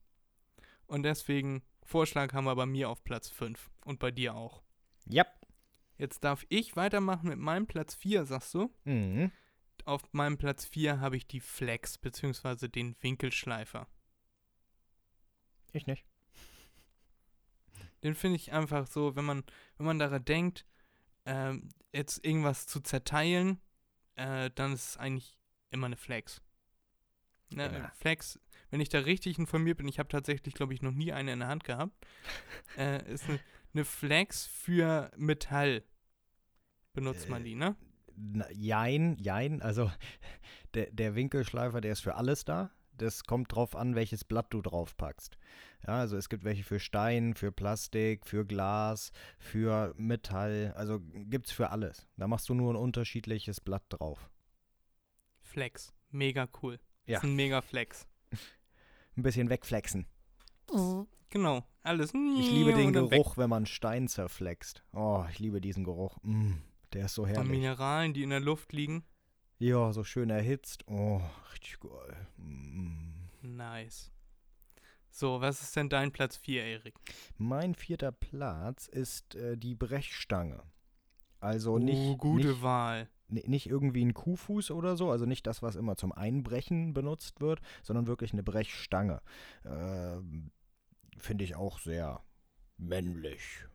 Und 0.87 1.03
deswegen 1.03 1.61
Vorschlaghammer 1.83 2.55
bei 2.55 2.65
mir 2.65 2.89
auf 2.89 3.03
Platz 3.03 3.29
5 3.29 3.69
und 3.85 3.99
bei 3.99 4.11
dir 4.11 4.35
auch. 4.35 4.63
Ja. 5.07 5.25
Jetzt 5.97 6.23
darf 6.23 6.45
ich 6.49 6.75
weitermachen 6.75 7.29
mit 7.29 7.37
meinem 7.37 7.67
Platz 7.67 7.93
4, 7.93 8.25
sagst 8.25 8.53
du? 8.55 8.73
Mhm. 8.85 9.31
Auf 9.85 10.01
meinem 10.13 10.37
Platz 10.37 10.65
4 10.65 10.99
habe 10.99 11.17
ich 11.17 11.27
die 11.27 11.39
Flex, 11.39 11.97
beziehungsweise 11.97 12.69
den 12.69 12.95
Winkelschleifer. 13.01 13.87
Ich 15.73 15.87
nicht. 15.87 16.05
Den 18.03 18.15
finde 18.15 18.35
ich 18.37 18.51
einfach 18.51 18.87
so, 18.87 19.15
wenn 19.15 19.25
man, 19.25 19.43
wenn 19.77 19.85
man 19.85 19.99
daran 19.99 20.25
denkt, 20.25 20.65
ähm, 21.25 21.69
jetzt 21.93 22.25
irgendwas 22.25 22.65
zu 22.65 22.79
zerteilen, 22.81 23.61
äh, 24.15 24.49
dann 24.55 24.73
ist 24.73 24.89
es 24.89 24.97
eigentlich 24.97 25.37
immer 25.69 25.85
eine 25.85 25.97
Flex. 25.97 26.41
Ne, 27.51 27.71
Ja. 27.71 27.91
Flex, 27.99 28.39
wenn 28.69 28.81
ich 28.81 28.89
da 28.89 28.99
richtig 28.99 29.37
informiert 29.37 29.77
bin, 29.77 29.87
ich 29.87 29.99
habe 29.99 30.09
tatsächlich, 30.09 30.53
glaube 30.53 30.73
ich, 30.73 30.81
noch 30.81 30.93
nie 30.93 31.11
eine 31.11 31.33
in 31.33 31.39
der 31.39 31.47
Hand 31.49 31.63
gehabt, 31.63 31.93
äh, 32.77 33.11
ist 33.11 33.25
eine, 33.25 33.39
eine 33.73 33.85
Flex 33.85 34.47
für 34.47 35.11
Metall. 35.17 35.83
Benutzt 36.93 37.29
man 37.29 37.41
Äh, 37.41 37.45
die, 37.45 37.55
ne? 37.55 37.75
Jein, 38.53 39.17
jein. 39.19 39.61
Also 39.61 39.91
der, 40.73 40.91
der 40.91 41.15
Winkelschleifer, 41.15 41.81
der 41.81 41.93
ist 41.93 42.01
für 42.01 42.15
alles 42.15 42.45
da. 42.45 42.71
Das 42.97 43.23
kommt 43.23 43.55
drauf 43.55 43.75
an, 43.75 43.95
welches 43.95 44.23
Blatt 44.23 44.47
du 44.53 44.61
drauf 44.61 44.95
packst. 44.95 45.37
Ja, 45.87 45.99
also 45.99 46.17
es 46.17 46.29
gibt 46.29 46.43
welche 46.43 46.63
für 46.63 46.79
Stein, 46.79 47.33
für 47.33 47.51
Plastik, 47.51 48.27
für 48.27 48.45
Glas, 48.45 49.11
für 49.39 49.93
Metall. 49.97 50.73
Also 50.75 50.99
gibt's 51.01 51.51
für 51.51 51.71
alles. 51.71 52.07
Da 52.17 52.27
machst 52.27 52.47
du 52.49 52.53
nur 52.53 52.73
ein 52.73 52.77
unterschiedliches 52.77 53.59
Blatt 53.59 53.83
drauf. 53.89 54.29
Flex. 55.39 55.93
Mega 56.11 56.47
cool. 56.61 56.79
Ja. 57.05 57.17
Ist 57.17 57.23
ein 57.23 57.35
mega 57.35 57.61
Flex. 57.61 58.07
Ein 59.17 59.23
bisschen 59.23 59.49
wegflexen. 59.49 60.05
Genau. 61.29 61.65
Alles. 61.83 62.13
Ich 62.13 62.51
liebe 62.51 62.73
den 62.73 62.93
dann 62.93 63.11
weg. 63.11 63.21
Geruch, 63.21 63.37
wenn 63.37 63.49
man 63.49 63.65
Stein 63.65 64.07
zerflext. 64.07 64.83
Oh, 64.93 65.25
ich 65.29 65.39
liebe 65.39 65.59
diesen 65.59 65.83
Geruch. 65.83 66.17
Mm, 66.23 66.53
der 66.93 67.05
ist 67.05 67.15
so 67.15 67.23
Von 67.25 67.33
herrlich. 67.33 67.51
Mineralen, 67.51 68.13
die 68.13 68.23
in 68.23 68.29
der 68.31 68.39
Luft 68.39 68.73
liegen. 68.73 69.03
Ja, 69.59 69.91
so 69.93 70.03
schön 70.03 70.29
erhitzt. 70.29 70.83
Oh, 70.87 71.21
richtig 71.53 71.79
geil. 71.79 72.27
Mm. 72.37 73.29
Nice. 73.43 74.11
So, 75.09 75.41
was 75.41 75.61
ist 75.61 75.75
denn 75.75 75.89
dein 75.89 76.11
Platz 76.11 76.37
4, 76.37 76.63
Erik? 76.63 76.95
Mein 77.37 77.75
vierter 77.75 78.11
Platz 78.11 78.87
ist 78.87 79.35
äh, 79.35 79.57
die 79.57 79.75
Brechstange. 79.75 80.63
Also 81.39 81.73
Oh, 81.73 81.79
nicht, 81.79 82.17
gute 82.17 82.47
nicht, 82.49 82.61
Wahl. 82.61 83.09
ni- 83.27 83.43
nicht 83.47 83.67
irgendwie 83.67 84.05
ein 84.05 84.13
Kuhfuß 84.13 84.71
oder 84.71 84.95
so, 84.95 85.11
also 85.11 85.25
nicht 85.25 85.45
das, 85.47 85.61
was 85.61 85.75
immer 85.75 85.95
zum 85.97 86.11
Einbrechen 86.11 86.93
benutzt 86.93 87.41
wird, 87.41 87.59
sondern 87.83 88.07
wirklich 88.07 88.31
eine 88.31 88.43
Brechstange. 88.43 89.21
Ähm, 89.65 90.51
Finde 91.17 91.43
ich 91.43 91.55
auch 91.55 91.79
sehr 91.79 92.23
männlich. 92.77 93.65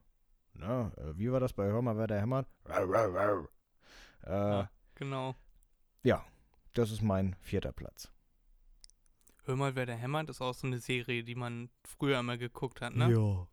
Ne? 0.59 0.93
Äh, 0.97 1.19
Wie 1.19 1.31
war 1.31 1.41
das 1.41 1.53
bei 1.53 1.67
Hör 1.67 1.83
mal, 1.83 1.97
wer 1.97 2.07
der 2.07 2.21
hämmert? 2.21 2.47
Äh, 4.25 4.31
Ja. 4.31 4.71
Genau. 4.95 5.35
Das 6.75 6.91
ist 6.91 7.01
mein 7.01 7.35
vierter 7.41 7.73
Platz. 7.73 8.13
Hör 9.45 9.57
mal, 9.57 9.75
wer 9.77 9.87
der 9.87 9.97
hämmert, 9.97 10.29
ist 10.29 10.43
auch 10.43 10.53
so 10.53 10.67
eine 10.67 10.79
Serie, 10.79 11.25
die 11.25 11.35
man 11.35 11.71
früher 11.87 12.19
immer 12.21 12.37
geguckt 12.37 12.83
hat, 12.83 12.95
ne? 12.95 13.11
Ja. 13.11 13.47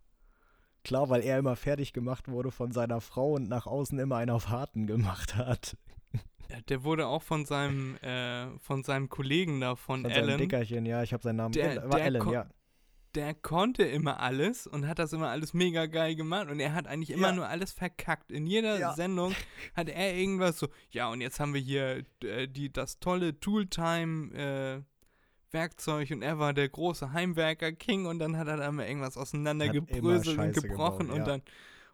Klar, 0.83 1.09
weil 1.09 1.21
er 1.21 1.39
immer 1.39 1.55
fertig 1.55 1.93
gemacht 1.93 2.27
wurde 2.27 2.51
von 2.51 2.73
seiner 2.73 2.99
Frau 2.99 3.31
und 3.35 3.47
nach 3.47 3.65
außen 3.65 3.97
immer 3.97 4.17
einen 4.17 4.31
auf 4.31 4.49
Harten 4.49 4.87
gemacht 4.87 5.35
hat. 5.37 5.77
Ja, 6.49 6.59
Der 6.67 6.83
wurde 6.83 7.07
auch 7.07 7.23
von 7.23 7.45
seinem, 7.45 7.95
äh, 8.01 8.59
von 8.59 8.83
seinem 8.83 9.07
Kollegen 9.07 9.61
da, 9.61 9.77
von, 9.77 10.01
Von 10.01 10.11
seinem 10.11 10.23
Alan. 10.25 10.37
Dickerchen, 10.39 10.85
ja, 10.85 11.01
ich 11.01 11.13
habe 11.13 11.23
seinen 11.23 11.37
Namen. 11.37 11.53
Der- 11.53 11.75
Ja, 11.75 11.83
war 11.89 11.97
der 11.97 12.05
Alan, 12.07 12.29
ja. 12.29 12.45
Der 13.15 13.33
konnte 13.35 13.83
immer 13.83 14.19
alles 14.19 14.65
und 14.65 14.87
hat 14.87 14.97
das 14.97 15.13
immer 15.13 15.29
alles 15.29 15.53
mega 15.53 15.85
geil 15.85 16.15
gemacht 16.15 16.49
und 16.49 16.59
er 16.59 16.73
hat 16.73 16.87
eigentlich 16.87 17.11
immer 17.11 17.27
Ja. 17.29 17.33
nur 17.35 17.47
alles 17.47 17.71
verkackt. 17.71 18.31
In 18.31 18.47
jeder 18.47 18.79
Ja. 18.79 18.93
Sendung 18.93 19.35
hat 19.75 19.87
er 19.89 20.15
irgendwas 20.15 20.57
so, 20.57 20.67
ja, 20.89 21.09
und 21.09 21.21
jetzt 21.21 21.39
haben 21.39 21.53
wir 21.53 21.61
hier 21.61 22.03
äh, 22.23 22.47
die, 22.47 22.73
das 22.73 22.99
tolle 22.99 23.39
Tooltime, 23.39 24.33
äh, 24.33 24.81
Werkzeug 25.51 26.09
und 26.09 26.23
er 26.23 26.39
war 26.39 26.53
der 26.53 26.67
große 26.67 27.13
Heimwerker-King 27.13 28.07
und 28.07 28.17
dann 28.17 28.37
hat 28.37 28.47
er 28.47 28.57
da 28.57 28.67
immer 28.67 28.87
irgendwas 28.87 29.17
auseinandergebröselt 29.17 30.39
und 30.39 30.53
gebrochen 30.53 31.07
gebaut, 31.07 31.13
und 31.13 31.17
ja. 31.19 31.25
dann 31.25 31.41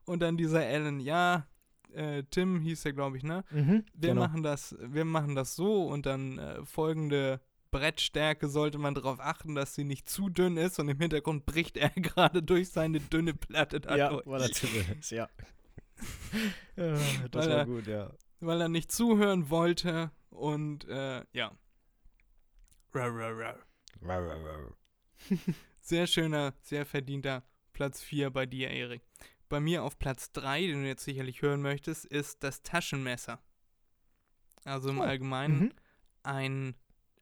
und 0.05 0.21
dann 0.21 0.37
dieser 0.37 0.61
Alan, 0.61 1.01
ja, 1.01 1.45
äh, 1.93 2.23
Tim 2.31 2.61
hieß 2.61 2.85
er, 2.85 2.93
glaube 2.93 3.17
ich, 3.17 3.23
ne? 3.23 3.43
Mhm, 3.51 3.83
Wir 3.93 4.09
genau. 4.11 4.21
machen 4.21 4.43
das, 4.43 4.75
wir 4.79 5.03
machen 5.05 5.35
das 5.35 5.55
so 5.57 5.87
und 5.87 6.05
dann 6.05 6.37
äh, 6.39 6.63
folgende 6.65 7.41
Brettstärke 7.71 8.49
sollte 8.49 8.77
man 8.77 8.95
darauf 8.95 9.19
achten, 9.19 9.55
dass 9.55 9.75
sie 9.75 9.83
nicht 9.83 10.09
zu 10.09 10.29
dünn 10.29 10.57
ist 10.57 10.79
und 10.79 10.89
im 10.89 10.99
Hintergrund 10.99 11.45
bricht 11.45 11.77
er 11.77 11.89
gerade 11.95 12.41
durch 12.43 12.69
seine 12.69 12.99
dünne 12.99 13.33
Platte 13.33 13.79
da 13.79 13.95
ja, 13.95 14.09
durch, 14.09 14.25
war 14.25 14.39
das 14.39 14.63
ist, 14.63 15.11
ja. 15.11 15.29
ja. 16.75 16.97
Das 17.31 17.45
Weil 17.45 17.49
war 17.49 17.57
er- 17.57 17.65
gut, 17.65 17.87
ja. 17.87 18.11
weil 18.39 18.61
er 18.61 18.69
nicht 18.69 18.91
zuhören 18.91 19.49
wollte 19.49 20.11
und 20.29 20.85
äh, 20.87 21.23
ja. 21.33 21.51
Rau, 22.95 23.07
rau, 23.07 23.31
rau. 23.37 24.75
Sehr 25.81 26.07
schöner, 26.07 26.53
sehr 26.61 26.85
verdienter 26.85 27.43
Platz 27.73 28.01
4 28.01 28.29
bei 28.29 28.45
dir, 28.45 28.69
Erik. 28.69 29.01
Bei 29.47 29.59
mir 29.59 29.83
auf 29.83 29.97
Platz 29.97 30.31
3, 30.33 30.67
den 30.67 30.83
du 30.83 30.87
jetzt 30.87 31.03
sicherlich 31.03 31.41
hören 31.41 31.61
möchtest, 31.61 32.05
ist 32.05 32.43
das 32.43 32.61
Taschenmesser. 32.61 33.39
Also 34.65 34.89
im 34.89 34.99
Oh, 34.99 35.03
Allgemeinen 35.03 35.59
Mhm. 35.59 35.71
ein 36.23 36.75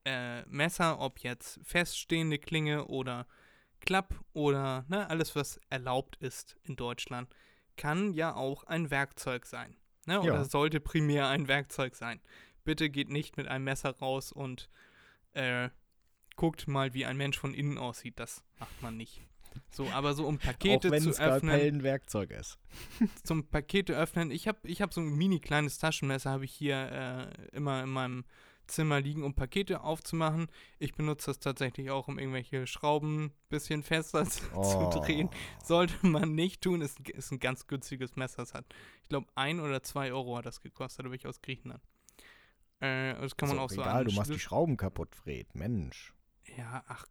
äh, 0.08 0.46
Messer, 0.46 1.00
ob 1.00 1.20
jetzt 1.20 1.60
feststehende 1.64 2.40
Klinge 2.40 2.86
oder 2.86 3.28
Klapp 3.82 4.16
oder 4.34 4.86
ne, 4.88 5.10
alles, 5.10 5.36
was 5.36 5.60
erlaubt 5.70 6.16
ist 6.18 6.58
in 6.64 6.78
Deutschland, 6.78 7.30
kann 7.76 8.14
ja 8.14 8.34
auch 8.34 8.64
ein 8.64 8.90
Werkzeug 8.90 9.46
sein. 9.46 9.76
Ne, 10.06 10.22
oder 10.22 10.36
Ja. 10.36 10.46
sollte 10.46 10.80
primär 10.80 11.28
ein 11.28 11.50
Werkzeug 11.50 11.96
sein. 11.96 12.22
Bitte 12.64 12.90
geht 12.90 13.10
nicht 13.10 13.36
mit 13.36 13.48
einem 13.50 13.66
Messer 13.66 13.92
raus 13.98 14.32
und 14.32 14.70
äh, 15.34 15.70
guckt 16.38 16.68
mal, 16.68 16.94
wie 16.94 17.06
ein 17.06 17.18
Mensch 17.18 17.38
von 17.38 17.54
innen 17.54 17.78
aussieht. 17.78 18.18
Das 18.18 18.44
macht 18.60 18.82
man 18.82 18.96
nicht. 18.96 19.22
So, 19.70 19.90
aber 19.90 20.14
so 20.14 20.26
um 20.26 20.38
Auch 20.38 20.42
Pakete 20.44 20.90
wenn 20.92 21.04
zu 21.04 21.20
öffnen, 21.20 21.56
ein 21.60 21.84
Werkzeug 21.84 22.32
ist. 22.32 22.58
zum 23.24 23.48
Pakete 23.48 23.94
öffnen. 23.98 24.32
Ich 24.32 24.48
habe 24.48 24.60
ich 24.64 24.82
hab 24.82 24.94
so 24.94 25.02
ein 25.02 25.16
mini 25.16 25.40
kleines 25.40 25.80
Taschenmesser, 25.80 26.32
habe 26.32 26.46
ich 26.46 26.54
hier 26.54 27.30
äh, 27.52 27.56
immer 27.56 27.84
in 27.84 27.90
meinem 27.90 28.26
Zimmer 28.68 29.02
liegen, 29.02 29.24
um 29.24 29.34
Pakete 29.34 29.82
aufzumachen. 29.82 30.48
Ich 30.80 30.94
benutze 30.94 31.28
das 31.28 31.40
tatsächlich 31.40 31.90
auch, 31.90 32.08
um 32.08 32.20
irgendwelche 32.20 32.68
Schrauben 32.68 33.26
ein 33.26 33.34
bisschen 33.50 33.84
fester 33.84 34.26
zu, 34.30 34.44
Oh. 34.54 34.90
zu 34.90 35.00
drehen. 35.00 35.30
Sollte 35.64 36.06
man 36.06 36.36
nicht 36.36 36.62
tun, 36.62 36.82
ist, 36.82 37.00
ist 37.10 37.32
ein 37.32 37.40
ganz 37.40 37.68
günstiges 37.68 38.16
Messer. 38.16 38.44
Es 38.44 38.54
hat, 38.54 38.66
ich 39.04 39.10
glaube, 39.10 39.28
ein 39.36 39.60
oder 39.60 39.82
zwei 39.84 40.12
Euro 40.12 40.38
hat 40.38 40.46
das 40.46 40.62
gekostet, 40.62 41.06
aber 41.06 41.16
ich 41.16 41.26
aus 41.28 41.42
Griechenland. 41.42 41.82
Äh, 42.80 43.16
das 43.16 43.36
kann 43.38 43.50
man 43.50 43.58
Ist 43.58 43.64
auch 43.64 43.70
so 43.72 43.82
egal, 43.82 44.06
du 44.06 44.12
machst 44.14 44.32
die 44.34 44.40
Schrauben 44.40 44.78
kaputt, 44.78 45.16
Fred. 45.16 45.54
Mensch. 45.56 46.14
Ja, 46.58 46.84
ach. 46.88 47.06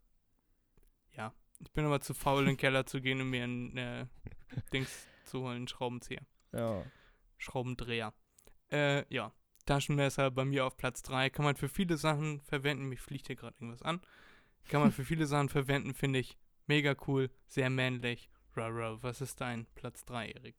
Ja. 1.13 1.33
Ich 1.61 1.73
bin 1.73 1.85
aber 1.87 2.01
zu 2.01 2.15
faul, 2.15 2.41
in 2.43 2.47
den 2.49 2.57
Keller 2.57 2.87
zu 2.87 3.01
gehen 3.01 3.21
und 3.21 3.31
mir 3.31 3.45
ein 3.45 3.77
äh, 3.77 4.07
Dings 4.73 5.07
zu 5.25 5.41
holen, 5.41 5.57
einen 5.57 5.69
Schraubenzieher. 5.69 6.23
Ja. 6.53 6.83
Schraubendreher. 7.39 8.15
Äh, 8.71 9.05
ja. 9.15 9.33
Taschenmesser 9.67 10.31
bei 10.31 10.45
mir 10.45 10.65
auf 10.65 10.77
Platz 10.77 11.03
3. 11.03 11.31
Kann 11.31 11.45
man 11.45 11.57
für 11.57 11.69
viele 11.69 11.97
Sachen 11.97 12.41
verwenden. 12.41 12.89
Mich 12.89 13.01
fliegt 13.01 13.27
hier 13.27 13.37
gerade 13.37 13.57
irgendwas 13.61 13.83
an. 13.83 14.01
Kann 14.69 14.81
man 14.81 14.93
für 14.93 15.05
viele 15.05 15.27
Sachen 15.27 15.49
verwenden, 15.49 15.95
finde 15.95 16.19
ich 16.21 16.37
mega 16.67 16.95
cool, 17.07 17.31
sehr 17.47 17.71
männlich. 17.71 18.29
Rara, 18.55 19.03
was 19.03 19.21
ist 19.21 19.41
dein 19.41 19.67
Platz 19.75 20.05
3, 20.07 20.31
Erik? 20.31 20.57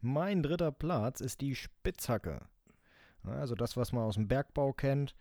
Mein 0.00 0.42
dritter 0.42 0.72
Platz 0.72 1.20
ist 1.20 1.40
die 1.40 1.54
Spitzhacke. 1.54 2.40
Also 3.24 3.54
das, 3.54 3.76
was 3.76 3.92
man 3.92 4.04
aus 4.04 4.14
dem 4.14 4.28
Bergbau 4.28 4.72
kennt. 4.72 5.14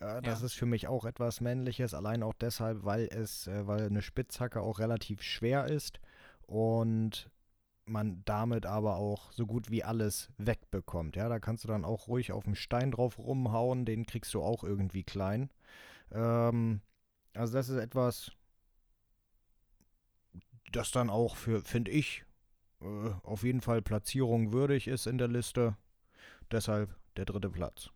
Äh, 0.00 0.20
das 0.22 0.40
Ja. 0.40 0.46
ist 0.46 0.54
für 0.54 0.66
mich 0.66 0.88
auch 0.88 1.04
etwas 1.04 1.40
Männliches, 1.40 1.94
allein 1.94 2.22
auch 2.22 2.34
deshalb, 2.34 2.84
weil 2.84 3.06
es, 3.06 3.46
äh, 3.46 3.66
weil 3.66 3.86
eine 3.86 4.02
Spitzhacke 4.02 4.60
auch 4.60 4.78
relativ 4.78 5.22
schwer 5.22 5.66
ist 5.66 6.00
und 6.46 7.30
man 7.88 8.22
damit 8.24 8.66
aber 8.66 8.96
auch 8.96 9.32
so 9.32 9.46
gut 9.46 9.70
wie 9.70 9.84
alles 9.84 10.30
wegbekommt. 10.38 11.16
Ja, 11.16 11.28
da 11.28 11.38
kannst 11.38 11.64
du 11.64 11.68
dann 11.68 11.84
auch 11.84 12.08
ruhig 12.08 12.32
auf 12.32 12.44
den 12.44 12.56
Stein 12.56 12.90
drauf 12.90 13.18
rumhauen, 13.18 13.84
den 13.84 14.06
kriegst 14.06 14.34
du 14.34 14.42
auch 14.42 14.64
irgendwie 14.64 15.04
klein. 15.04 15.50
Ähm, 16.12 16.80
also 17.34 17.52
das 17.54 17.68
ist 17.68 17.78
etwas, 17.78 18.32
das 20.72 20.90
dann 20.90 21.10
auch 21.10 21.36
für, 21.36 21.62
finde 21.62 21.90
ich, 21.90 22.24
äh, 22.80 23.10
auf 23.22 23.42
jeden 23.42 23.60
Fall 23.60 23.82
Platzierung 23.82 24.52
würdig 24.52 24.88
ist 24.88 25.06
in 25.06 25.18
der 25.18 25.28
Liste. 25.28 25.76
Deshalb 26.50 26.94
der 27.16 27.24
dritte 27.24 27.50
Platz. 27.50 27.90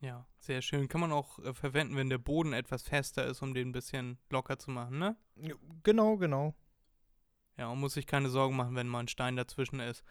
Ja, 0.00 0.26
sehr 0.38 0.62
schön. 0.62 0.88
Kann 0.88 1.00
man 1.00 1.12
auch 1.12 1.38
äh, 1.40 1.52
verwenden, 1.52 1.96
wenn 1.96 2.08
der 2.08 2.18
Boden 2.18 2.52
etwas 2.54 2.82
fester 2.82 3.26
ist, 3.26 3.42
um 3.42 3.52
den 3.52 3.68
ein 3.68 3.72
bisschen 3.72 4.18
locker 4.30 4.58
zu 4.58 4.70
machen, 4.70 4.98
ne? 4.98 5.16
Genau, 5.82 6.16
genau. 6.16 6.54
Ja, 7.56 7.68
und 7.68 7.80
muss 7.80 7.94
sich 7.94 8.06
keine 8.06 8.30
Sorgen 8.30 8.56
machen, 8.56 8.74
wenn 8.76 8.88
mal 8.88 9.00
ein 9.00 9.08
Stein 9.08 9.36
dazwischen 9.36 9.80
ist. 9.80 10.02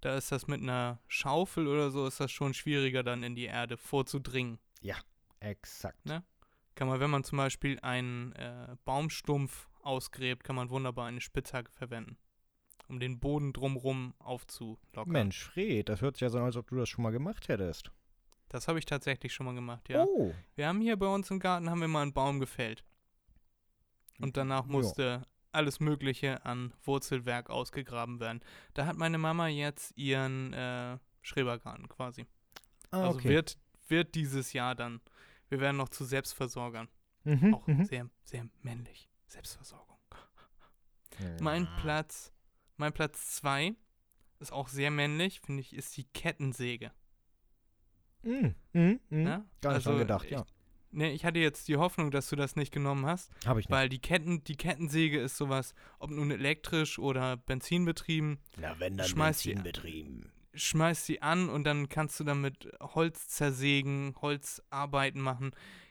Da 0.00 0.16
ist 0.16 0.30
das 0.30 0.46
mit 0.46 0.62
einer 0.62 1.00
Schaufel 1.08 1.66
oder 1.66 1.90
so, 1.90 2.06
ist 2.06 2.20
das 2.20 2.30
schon 2.30 2.54
schwieriger, 2.54 3.02
dann 3.02 3.22
in 3.22 3.34
die 3.34 3.46
Erde 3.46 3.76
vorzudringen. 3.76 4.58
Exakt. 5.40 6.04
Ne? 6.04 6.24
Kann 6.74 6.88
man, 6.88 6.98
wenn 7.00 7.10
man 7.10 7.22
zum 7.24 7.38
Beispiel 7.38 7.78
einen 7.80 8.32
äh, 8.32 8.76
Baumstumpf 8.84 9.68
ausgräbt, 9.82 10.42
kann 10.44 10.56
man 10.56 10.68
wunderbar 10.70 11.06
eine 11.06 11.20
Spitzhacke 11.20 11.70
verwenden, 11.70 12.16
um 12.88 12.98
den 12.98 13.20
Boden 13.20 13.52
drumrum 13.52 14.14
aufzulockern. 14.18 15.08
Mensch, 15.12 15.44
Fred, 15.44 15.88
das 15.88 16.00
hört 16.00 16.16
sich 16.16 16.22
ja 16.22 16.30
so 16.30 16.38
an, 16.38 16.44
als 16.44 16.56
ob 16.56 16.68
du 16.68 16.76
das 16.76 16.88
schon 16.88 17.04
mal 17.04 17.12
gemacht 17.12 17.48
hättest. 17.48 17.92
Das 18.48 18.66
habe 18.66 18.78
ich 18.80 18.84
tatsächlich 18.84 19.32
schon 19.32 19.46
mal 19.46 19.54
gemacht, 19.54 19.88
ja. 19.88 20.04
Oh. 20.04 20.34
Wir 20.56 20.66
haben 20.66 20.80
hier 20.80 20.96
bei 20.96 21.06
uns 21.06 21.30
im 21.30 21.38
Garten 21.38 21.70
haben 21.70 21.80
wir 21.80 21.88
mal 21.88 22.02
einen 22.02 22.12
Baum 22.12 22.40
gefällt. 22.40 22.84
Und 24.20 24.36
danach 24.36 24.64
Ja. 24.66 24.72
musste 24.72 25.22
alles 25.52 25.80
Mögliche 25.80 26.44
an 26.44 26.72
Wurzelwerk 26.82 27.50
ausgegraben 27.50 28.20
werden. 28.20 28.40
Da 28.74 28.86
hat 28.86 28.96
meine 28.96 29.18
Mama 29.18 29.48
jetzt 29.48 29.96
ihren 29.96 30.52
äh, 30.52 30.98
Schrebergarten 31.22 31.88
quasi. 31.88 32.26
Ah, 32.90 33.04
also 33.04 33.18
okay. 33.18 33.28
wird, 33.28 33.58
wird 33.88 34.14
dieses 34.14 34.52
Jahr 34.52 34.74
dann. 34.74 35.00
Wir 35.48 35.60
werden 35.60 35.76
noch 35.76 35.88
zu 35.88 36.04
Selbstversorgern. 36.04 36.88
Mhm, 37.24 37.54
Auch 37.54 37.66
mhm. 37.66 37.84
sehr, 37.84 38.08
sehr 38.24 38.48
männlich. 38.62 39.08
Selbstversorgung. 39.26 39.98
Mein 41.40 41.68
Platz, 41.80 42.32
mein 42.76 42.92
Platz 42.92 43.36
2 43.36 43.74
ist 44.38 44.52
auch 44.52 44.68
sehr 44.68 44.90
männlich, 44.90 45.40
finde 45.40 45.60
ich, 45.60 45.74
ist 45.74 45.96
die 45.96 46.04
Kettensäge. 46.04 46.92
Mhm, 48.22 48.54
mhm, 48.72 49.00
mhm. 49.10 49.22
Ne? 49.22 49.44
Gar 49.60 49.74
nicht 49.74 49.86
dran 49.86 49.94
Also, 49.94 49.96
gedacht, 49.96 50.24
ich, 50.26 50.30
ja. 50.32 50.46
Ne, 50.90 51.12
ich 51.12 51.24
hatte 51.24 51.38
jetzt 51.38 51.68
die 51.68 51.76
Hoffnung, 51.76 52.10
dass 52.10 52.28
du 52.30 52.36
das 52.36 52.56
nicht 52.56 52.72
genommen 52.72 53.04
hast, 53.04 53.30
Habe 53.46 53.60
ich 53.60 53.66
nicht. 53.68 53.74
weil 53.76 53.88
die 53.90 53.98
Ketten, 53.98 54.42
die 54.44 54.56
Kettensäge 54.56 55.20
ist 55.20 55.36
sowas, 55.36 55.74
ob 55.98 56.10
nun 56.10 56.30
elektrisch 56.30 56.98
oder 56.98 57.36
benzinbetrieben, 57.36 58.38
Na, 58.56 58.74
wenn 58.78 58.96
dann 58.96 59.06
Schmeiß 59.06 59.40
die- 59.42 59.54
betrieben. 59.54 60.32
schmeißt 60.54 61.04
sie 61.06 61.20
an 61.20 61.50
und 61.50 61.64
dann 61.64 61.88
kannst 61.90 62.18
du 62.20 62.24
damit 62.24 62.68
Holz 62.80 63.28
zersägen, 63.28 64.14
Holzarbeiten 64.22 65.20
machen. 65.20 65.50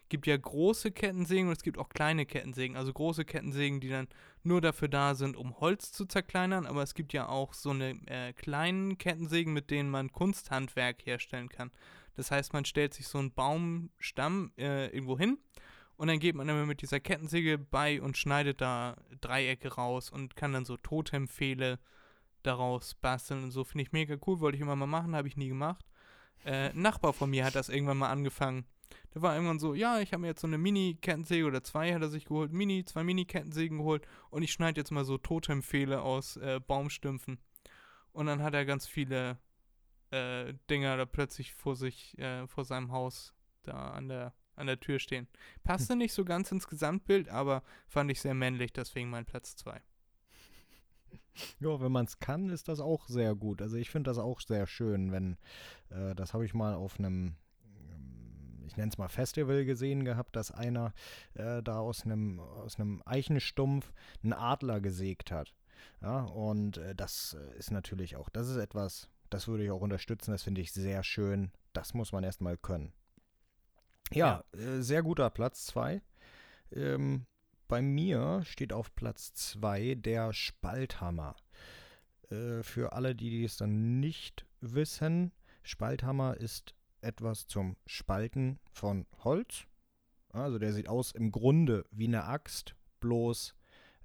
Gibt 0.09 0.25
ja 0.25 0.37
große 0.37 0.91
Kettensägen 0.91 1.47
und 1.49 1.57
es 1.57 1.63
gibt 1.63 1.77
auch 1.77 1.89
kleine 1.89 2.25
Kettensägen. 2.25 2.77
Also 2.77 2.93
große 2.93 3.25
Kettensägen, 3.25 3.81
die 3.81 3.89
dann 3.89 4.07
nur 4.41 4.61
dafür 4.61 4.87
da 4.87 5.15
sind, 5.15 5.35
um 5.35 5.59
Holz 5.59 5.91
zu 5.91 6.05
zerkleinern, 6.05 6.65
aber 6.65 6.81
es 6.81 6.93
gibt 6.93 7.11
ja 7.11 7.27
auch 7.27 7.53
so 7.53 7.71
eine 7.71 7.89
äh, 8.07 8.31
kleinen 8.33 8.97
Kettensägen, 8.97 9.51
mit 9.53 9.69
denen 9.69 9.89
man 9.89 10.11
Kunsthandwerk 10.11 11.05
herstellen 11.05 11.49
kann. 11.49 11.71
Das 12.17 12.31
heißt, 12.31 12.51
man 12.51 12.65
stellt 12.65 12.93
sich 12.93 13.07
so 13.07 13.19
einen 13.19 13.31
Baumstamm 13.31 14.51
äh, 14.57 14.87
irgendwo 14.87 15.17
hin 15.17 15.37
und 15.97 16.07
dann 16.07 16.19
geht 16.19 16.35
man 16.35 16.49
immer 16.49 16.65
mit 16.65 16.81
dieser 16.81 16.99
Kettensäge 16.99 17.57
bei 17.59 18.01
und 18.01 18.17
schneidet 18.17 18.59
da 18.59 18.97
Dreiecke 19.21 19.75
raus 19.75 20.09
und 20.09 20.35
kann 20.35 20.51
dann 20.51 20.65
so 20.65 20.77
Totempfehle 20.77 21.79
daraus 22.41 22.95
basteln 22.95 23.43
und 23.43 23.51
so. 23.51 23.63
Finde 23.63 23.83
ich 23.83 23.91
mega 23.91 24.17
cool, 24.25 24.39
wollte 24.39 24.55
ich 24.55 24.61
immer 24.61 24.75
mal 24.75 24.87
machen, 24.87 25.15
habe 25.15 25.27
ich 25.27 25.37
nie 25.37 25.49
gemacht. 25.49 25.85
Äh, 26.43 26.69
ein 26.69 26.81
Nachbar 26.81 27.13
von 27.13 27.29
mir 27.29 27.45
hat 27.45 27.55
das 27.55 27.69
irgendwann 27.69 27.97
mal 27.97 28.09
angefangen. 28.09 28.65
Der 29.13 29.21
war 29.21 29.35
irgendwann 29.35 29.59
so, 29.59 29.73
ja, 29.73 29.99
ich 29.99 30.13
habe 30.13 30.21
mir 30.21 30.27
jetzt 30.27 30.41
so 30.41 30.47
eine 30.47 30.57
Mini-Kettensäge 30.57 31.45
oder 31.45 31.63
zwei 31.63 31.93
hat 31.93 32.01
er 32.01 32.09
sich 32.09 32.25
geholt, 32.25 32.51
Mini, 32.51 32.83
zwei 32.85 33.03
Mini-Kettensägen 33.03 33.77
geholt 33.77 34.07
und 34.29 34.43
ich 34.43 34.51
schneide 34.51 34.79
jetzt 34.79 34.91
mal 34.91 35.05
so 35.05 35.17
Totempfehle 35.17 36.01
aus 36.01 36.37
äh, 36.37 36.59
Baumstümpfen. 36.65 37.39
Und 38.11 38.25
dann 38.25 38.41
hat 38.41 38.53
er 38.53 38.65
ganz 38.65 38.87
viele 38.87 39.37
äh, 40.11 40.53
Dinger 40.69 40.97
da 40.97 41.05
plötzlich 41.05 41.53
vor 41.53 41.75
sich, 41.75 42.17
äh, 42.17 42.47
vor 42.47 42.65
seinem 42.65 42.91
Haus 42.91 43.33
da 43.63 43.91
an 43.91 44.07
der, 44.07 44.33
an 44.55 44.67
der 44.67 44.79
Tür 44.79 44.99
stehen. 44.99 45.27
Passte 45.63 45.95
nicht 45.95 46.13
so 46.13 46.25
ganz 46.25 46.51
ins 46.51 46.67
Gesamtbild, 46.67 47.29
aber 47.29 47.63
fand 47.87 48.11
ich 48.11 48.21
sehr 48.21 48.33
männlich, 48.33 48.73
deswegen 48.73 49.09
mein 49.09 49.25
Platz 49.25 49.55
2. 49.55 49.81
Ja, 51.59 51.79
wenn 51.79 51.91
man 51.91 52.05
es 52.05 52.19
kann, 52.19 52.49
ist 52.49 52.67
das 52.67 52.79
auch 52.79 53.07
sehr 53.07 53.35
gut. 53.35 53.61
Also 53.61 53.77
ich 53.77 53.91
finde 53.91 54.09
das 54.09 54.17
auch 54.17 54.41
sehr 54.41 54.65
schön, 54.65 55.11
wenn, 55.11 55.37
äh, 55.89 56.15
das 56.15 56.33
habe 56.33 56.45
ich 56.45 56.55
mal 56.55 56.73
auf 56.73 56.97
einem, 56.97 57.35
ähm, 57.63 58.63
ich 58.65 58.75
nenne 58.75 58.89
es 58.89 58.97
mal 58.97 59.07
Festival 59.07 59.63
gesehen 59.63 60.03
gehabt, 60.03 60.35
dass 60.35 60.51
einer 60.51 60.93
äh, 61.35 61.61
da 61.61 61.77
aus 61.77 62.03
einem 62.03 62.39
aus 62.39 62.79
einem 62.79 63.03
Eichenstumpf 63.05 63.93
einen 64.23 64.33
Adler 64.33 64.81
gesägt 64.81 65.31
hat. 65.31 65.53
Ja, 66.01 66.21
und 66.21 66.77
äh, 66.77 66.95
das 66.95 67.37
äh, 67.39 67.57
ist 67.57 67.69
natürlich 67.71 68.15
auch, 68.15 68.29
das 68.29 68.49
ist 68.49 68.57
etwas, 68.57 69.07
das 69.29 69.47
würde 69.47 69.63
ich 69.63 69.71
auch 69.71 69.81
unterstützen, 69.81 70.31
das 70.31 70.43
finde 70.43 70.61
ich 70.61 70.71
sehr 70.71 71.03
schön. 71.03 71.51
Das 71.73 71.93
muss 71.93 72.11
man 72.11 72.23
erstmal 72.23 72.57
können. 72.57 72.93
Ja, 74.11 74.43
Äh, 74.53 74.81
sehr 74.81 75.03
guter 75.03 75.29
Platz 75.29 75.65
2. 75.67 76.01
Ähm, 76.71 77.25
bei 77.67 77.81
mir 77.81 78.43
steht 78.45 78.73
auf 78.73 78.95
Platz 78.95 79.33
2 79.33 79.95
der 79.95 80.33
Spalthammer. 80.33 81.35
Äh, 82.29 82.63
für 82.63 82.93
alle, 82.93 83.15
die 83.15 83.43
es 83.43 83.57
dann 83.57 83.99
nicht 83.99 84.45
wissen, 84.61 85.31
Spalthammer 85.63 86.37
ist 86.37 86.73
etwas 87.01 87.47
zum 87.47 87.75
Spalten 87.85 88.59
von 88.71 89.05
Holz. 89.23 89.65
Also 90.29 90.59
der 90.59 90.73
sieht 90.73 90.87
aus 90.87 91.11
im 91.11 91.31
Grunde 91.31 91.85
wie 91.91 92.07
eine 92.07 92.25
Axt, 92.25 92.75
bloß 92.99 93.53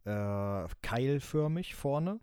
äh, 0.05 0.66
keilförmig 0.83 1.75
vorne. 1.75 2.20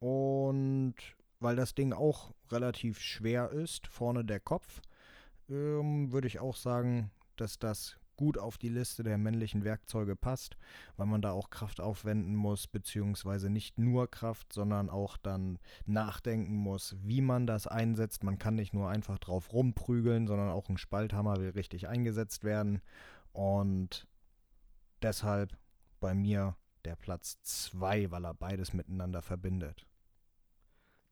Und 0.00 0.94
weil 1.40 1.56
das 1.56 1.74
Ding 1.74 1.92
auch 1.92 2.32
relativ 2.50 3.00
schwer 3.00 3.50
ist, 3.50 3.86
vorne 3.86 4.24
der 4.24 4.40
Kopf, 4.40 4.80
ähm, 5.48 6.12
würde 6.12 6.26
ich 6.26 6.40
auch 6.40 6.56
sagen, 6.56 7.10
dass 7.36 7.58
das 7.58 7.96
gut 8.18 8.36
auf 8.36 8.58
die 8.58 8.68
Liste 8.68 9.04
der 9.04 9.16
männlichen 9.16 9.64
Werkzeuge 9.64 10.16
passt, 10.16 10.56
weil 10.96 11.06
man 11.06 11.22
da 11.22 11.30
auch 11.30 11.50
Kraft 11.50 11.80
aufwenden 11.80 12.34
muss, 12.34 12.66
beziehungsweise 12.66 13.48
nicht 13.48 13.78
nur 13.78 14.10
Kraft, 14.10 14.52
sondern 14.52 14.90
auch 14.90 15.16
dann 15.16 15.58
nachdenken 15.86 16.56
muss, 16.56 16.96
wie 17.00 17.20
man 17.20 17.46
das 17.46 17.66
einsetzt. 17.66 18.24
Man 18.24 18.38
kann 18.38 18.56
nicht 18.56 18.74
nur 18.74 18.90
einfach 18.90 19.18
drauf 19.18 19.52
rumprügeln, 19.52 20.26
sondern 20.26 20.50
auch 20.50 20.68
ein 20.68 20.78
Spalthammer 20.78 21.36
will 21.36 21.50
richtig 21.50 21.88
eingesetzt 21.88 22.42
werden. 22.42 22.82
Und 23.32 24.08
deshalb 25.00 25.56
bei 26.00 26.12
mir 26.12 26.56
der 26.84 26.96
Platz 26.96 27.40
2, 27.42 28.10
weil 28.10 28.24
er 28.24 28.34
beides 28.34 28.72
miteinander 28.72 29.22
verbindet. 29.22 29.86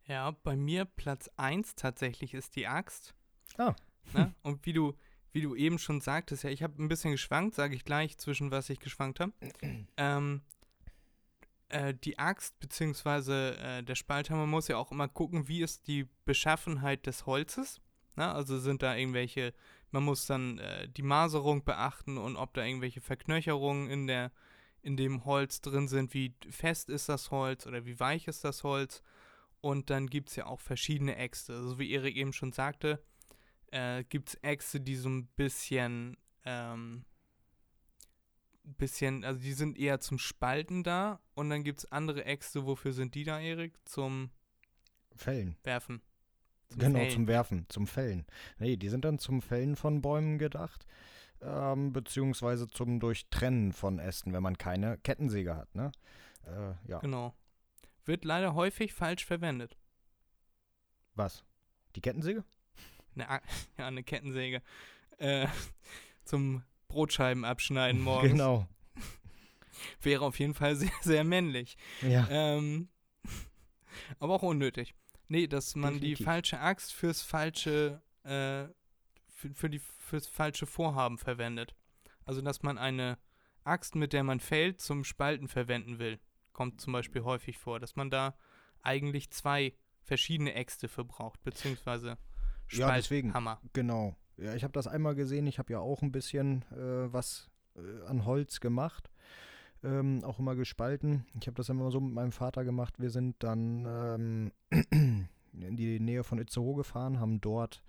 Ja, 0.07 0.31
bei 0.31 0.57
mir 0.57 0.85
Platz 0.85 1.29
1 1.37 1.75
tatsächlich 1.75 2.35
ist 2.35 2.57
die 2.57 2.67
Axt. 2.67 3.15
Ah. 3.59 3.75
Ne? 4.13 4.33
Und 4.43 4.65
wie 4.65 4.73
du, 4.73 4.95
wie 5.33 5.43
du 5.43 5.55
eben 5.55 5.79
schon 5.79 6.01
sagtest, 6.01 6.45
ja, 6.45 6.51
ich 6.51 6.63
habe 6.63 6.83
ein 6.83 6.89
bisschen 6.89 7.11
geschwankt, 7.11 7.55
sage 7.55 7.75
ich 7.75 7.85
gleich, 7.85 8.17
zwischen 8.19 8.51
was 8.51 8.71
ich 8.71 8.79
geschwankt 8.79 9.21
habe. 9.21 9.33
ähm, 9.97 10.43
äh, 11.69 11.95
die 11.95 12.19
Axt 12.19 12.59
beziehungsweise 12.61 13.57
äh, 13.59 13.83
der 13.83 13.97
Spalthammer 13.97 14.47
muss 14.47 14.69
ja 14.69 14.77
auch 14.77 14.93
immer 14.93 15.09
gucken, 15.09 15.49
wie 15.49 15.63
ist 15.63 15.89
die 15.89 16.09
Beschaffenheit 16.25 17.07
des 17.07 17.27
Holzes. 17.27 17.81
Ne? 18.15 18.31
Also 18.31 18.59
sind 18.59 18.83
da 18.83 18.95
irgendwelche, 18.95 19.53
man 19.91 20.05
muss 20.05 20.27
dann 20.27 20.59
äh, 20.59 20.89
die 20.89 21.03
Maserung 21.03 21.65
beachten 21.65 22.17
und 22.19 22.37
ob 22.37 22.55
da 22.55 22.65
irgendwelche 22.65 23.01
Verknöcherungen 23.01 23.91
in 23.91 24.07
der 24.07 24.31
in 24.83 24.97
dem 24.97 25.25
Holz 25.25 25.61
drin 25.61 25.89
sind, 25.89 26.15
wie 26.15 26.33
fest 26.49 26.91
ist 26.91 27.09
das 27.09 27.33
Holz 27.33 27.67
oder 27.67 27.85
wie 27.87 27.99
weich 27.99 28.29
ist 28.29 28.45
das 28.45 28.63
Holz. 28.63 29.03
Und 29.67 29.91
dann 29.91 30.07
gibt 30.07 30.29
es 30.29 30.37
ja 30.37 30.47
auch 30.47 30.61
verschiedene 30.61 31.17
Äxte. 31.17 31.53
Also 31.53 31.81
wie 31.81 31.91
Erik 31.91 32.15
eben 32.15 32.33
schon 32.33 32.53
sagte, 32.53 33.03
äh, 33.73 34.05
gibt 34.05 34.29
es 34.29 34.35
Äxte, 34.37 34.81
die 34.81 34.95
so 34.95 35.09
ein 35.09 35.27
bisschen, 35.35 36.17
ähm, 36.45 37.05
bisschen, 38.63 39.25
also 39.25 39.41
die 39.41 39.55
sind 39.55 39.77
eher 39.77 39.99
zum 39.99 40.21
Spalten 40.21 40.85
da. 40.85 41.19
Und 41.35 41.51
dann 41.51 41.65
gibt 41.65 41.81
es 41.81 41.91
andere 41.91 42.25
Äxte, 42.27 42.65
wofür 42.65 42.93
sind 42.93 43.17
die 43.17 43.25
da, 43.25 43.41
Erik? 43.41 43.75
Zum 43.87 44.31
Fällen. 45.17 45.57
Werfen. 45.65 46.01
Zum 46.69 46.79
genau, 46.79 46.99
Fällen. 47.01 47.11
zum 47.11 47.27
Werfen, 47.27 47.67
zum 47.69 47.87
Fällen. 47.89 48.25
Nee, 48.61 48.77
die 48.77 48.89
sind 48.89 49.05
dann 49.05 49.19
zum 49.19 49.43
Fällen 49.43 49.75
von 49.75 50.01
Bäumen 50.01 50.39
gedacht, 50.39 50.87
ähm, 51.41 51.93
beziehungsweise 51.93 52.69
zum 52.69 53.01
Durchtrennen 53.01 53.73
von 53.73 53.99
Ästen, 53.99 54.33
wenn 54.33 54.45
man 54.45 54.59
keine 54.59 54.97
Kettensäge 54.99 55.57
hat, 55.57 55.75
ne? 55.75 55.91
Äh, 56.45 56.89
ja. 56.89 57.01
Genau. 57.01 57.35
Wird 58.07 58.25
leider 58.25 58.55
häufig 58.55 58.95
falsch 58.95 59.25
verwendet. 59.27 59.77
Was? 61.15 61.45
Die 61.97 62.01
Kettensäge? 62.01 62.45
Eine, 63.15 63.25
ja, 63.79 63.87
eine 63.87 64.03
Kettensäge. 64.03 64.63
Äh, 65.19 65.49
zum 66.25 66.63
Brotscheiben 66.89 67.45
abschneiden 67.45 68.01
morgens. 68.03 68.33
Genau. 68.33 68.69
Wäre 70.01 70.25
auf 70.25 70.39
jeden 70.39 70.55
Fall 70.55 70.77
sehr, 70.77 70.93
sehr 71.03 71.25
männlich. 71.25 71.77
Ja. 72.01 72.27
Ähm, 72.31 72.89
aber 74.19 74.35
auch 74.35 74.43
unnötig. 74.43 74.95
Nee, 75.29 75.49
dass 75.49 75.75
man 75.75 75.95
die 75.95 76.01
Definitiv. 76.01 76.25
falsche 76.25 76.61
Axt 76.61 76.93
fürs 76.93 77.23
falsche, 77.23 78.01
äh, 78.23 78.69
für, 79.27 79.53
für 79.53 79.69
die, 79.69 79.81
fürs 79.99 80.29
falsche 80.29 80.67
Vorhaben 80.67 81.19
verwendet. 81.19 81.75
Also, 82.25 82.41
dass 82.41 82.63
man 82.63 82.79
eine 82.79 83.19
Axt, 83.65 83.97
mit 83.97 84.13
der 84.13 84.23
man 84.23 84.41
fällt, 84.41 84.81
zum 84.81 85.05
Spalten 85.05 85.49
verwenden 85.49 85.99
will. 85.99 86.21
Kommt 86.57 86.81
zum 86.81 86.95
Beispiel 86.95 87.23
häufig 87.23 87.59
vor, 87.59 87.81
dass 87.81 87.97
man 87.97 88.09
da 88.09 88.35
eigentlich 88.81 89.29
zwei 89.29 89.75
verschiedene 90.01 90.55
Äxte 90.55 90.89
für 90.89 91.05
braucht, 91.05 91.43
beziehungsweise 91.45 92.17
Ja, 92.71 92.95
deswegen. 92.95 93.29
Spalthammer. 93.29 93.61
Genau. 93.75 94.17
Ja, 94.39 94.55
ich 94.55 94.65
habe 94.65 94.73
das 94.73 94.87
einmal 94.87 95.15
gesehen. 95.15 95.47
Ich 95.47 95.59
habe 95.59 95.75
ja 95.75 95.81
auch 95.81 96.01
ein 96.01 96.13
bisschen 96.13 96.63
äh, 96.73 97.13
was 97.13 97.51
äh, 97.75 98.07
an 98.07 98.25
Holz 98.25 98.61
gemacht. 98.61 99.11
Ähm, 99.85 100.25
auch 100.25 100.39
immer 100.39 100.57
gespalten. 100.57 101.27
Ich 101.39 101.47
habe 101.47 101.57
das 101.57 101.69
immer 101.69 101.91
so 101.91 102.01
mit 102.01 102.15
meinem 102.15 102.33
Vater 102.33 102.65
gemacht. 102.65 102.95
Wir 102.99 103.11
sind 103.11 103.37
dann 103.41 104.51
ähm, 104.73 105.29
in 105.53 105.77
die 105.77 106.01
Nähe 106.01 106.25
von 106.25 106.39
Itzehoe 106.39 106.75
gefahren, 106.77 107.21
haben 107.21 107.43
dort, 107.43 107.83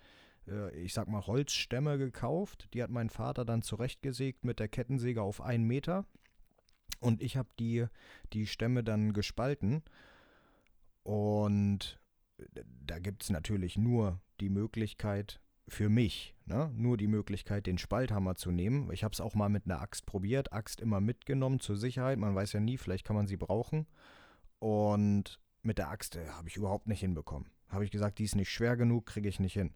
äh, 0.46 0.78
ich 0.78 0.94
sag 0.94 1.08
mal, 1.08 1.26
Holzstämme 1.26 1.98
gekauft. 1.98 2.68
Die 2.74 2.84
hat 2.84 2.90
mein 2.90 3.10
Vater 3.10 3.46
dann 3.46 3.62
zurechtgesägt 3.62 4.44
mit 4.44 4.60
der 4.60 4.68
Kettensäge 4.68 5.22
auf 5.22 5.40
einen 5.40 5.64
Meter. 5.64 6.06
Und 7.00 7.22
ich 7.22 7.38
habe 7.38 7.50
die, 7.60 7.86
die 8.34 8.48
Stämme 8.48 8.84
dann 8.84 9.14
gespalten. 9.14 9.84
Und 11.04 12.00
da 12.86 13.00
gibt 13.00 13.24
es 13.24 13.30
natürlich 13.30 13.78
nur 13.78 14.20
die 14.40 14.50
Möglichkeit 14.50 15.42
für 15.68 15.90
mich, 15.90 16.34
ne? 16.46 16.72
nur 16.76 16.98
die 16.98 17.08
Möglichkeit, 17.08 17.66
den 17.66 17.78
Spalthammer 17.78 18.36
zu 18.36 18.52
nehmen. 18.52 18.90
Ich 18.92 19.04
habe 19.04 19.14
es 19.14 19.22
auch 19.22 19.36
mal 19.36 19.50
mit 19.50 19.66
einer 19.66 19.82
Axt 19.82 20.06
probiert, 20.06 20.54
Axt 20.54 20.80
immer 20.80 21.02
mitgenommen 21.02 21.60
zur 21.60 21.76
Sicherheit. 21.76 22.20
Man 22.20 22.36
weiß 22.36 22.54
ja 22.54 22.60
nie, 22.60 22.78
vielleicht 22.78 23.06
kann 23.06 23.16
man 23.16 23.28
sie 23.28 23.38
brauchen. 23.38 23.86
Und 24.60 25.40
mit 25.62 25.78
der 25.78 25.90
Axt 25.90 26.16
äh, 26.16 26.30
habe 26.30 26.48
ich 26.48 26.56
überhaupt 26.56 26.88
nicht 26.88 27.02
hinbekommen. 27.02 27.50
Habe 27.68 27.84
ich 27.84 27.92
gesagt, 27.92 28.20
die 28.20 28.24
ist 28.24 28.36
nicht 28.36 28.50
schwer 28.50 28.78
genug, 28.78 29.08
kriege 29.08 29.28
ich 29.28 29.40
nicht 29.40 29.54
hin. 29.54 29.74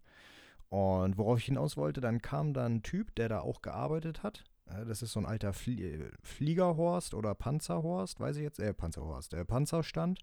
Und 0.69 1.17
worauf 1.17 1.39
ich 1.39 1.45
hinaus 1.45 1.75
wollte, 1.75 1.99
dann 1.99 2.21
kam 2.21 2.53
da 2.53 2.65
ein 2.65 2.81
Typ, 2.81 3.13
der 3.15 3.27
da 3.27 3.41
auch 3.41 3.61
gearbeitet 3.61 4.23
hat. 4.23 4.45
Äh, 4.71 4.85
das 4.85 5.01
ist 5.01 5.13
so 5.13 5.19
ein 5.19 5.25
alter 5.25 5.53
Flie 5.53 6.11
Fliegerhorst 6.23 7.13
oder 7.13 7.35
Panzerhorst, 7.35 8.19
weiß 8.19 8.37
ich 8.37 8.43
jetzt, 8.43 8.59
äh, 8.59 8.73
Panzerhorst, 8.73 9.33
der 9.33 9.43
Panzerstand 9.43 10.19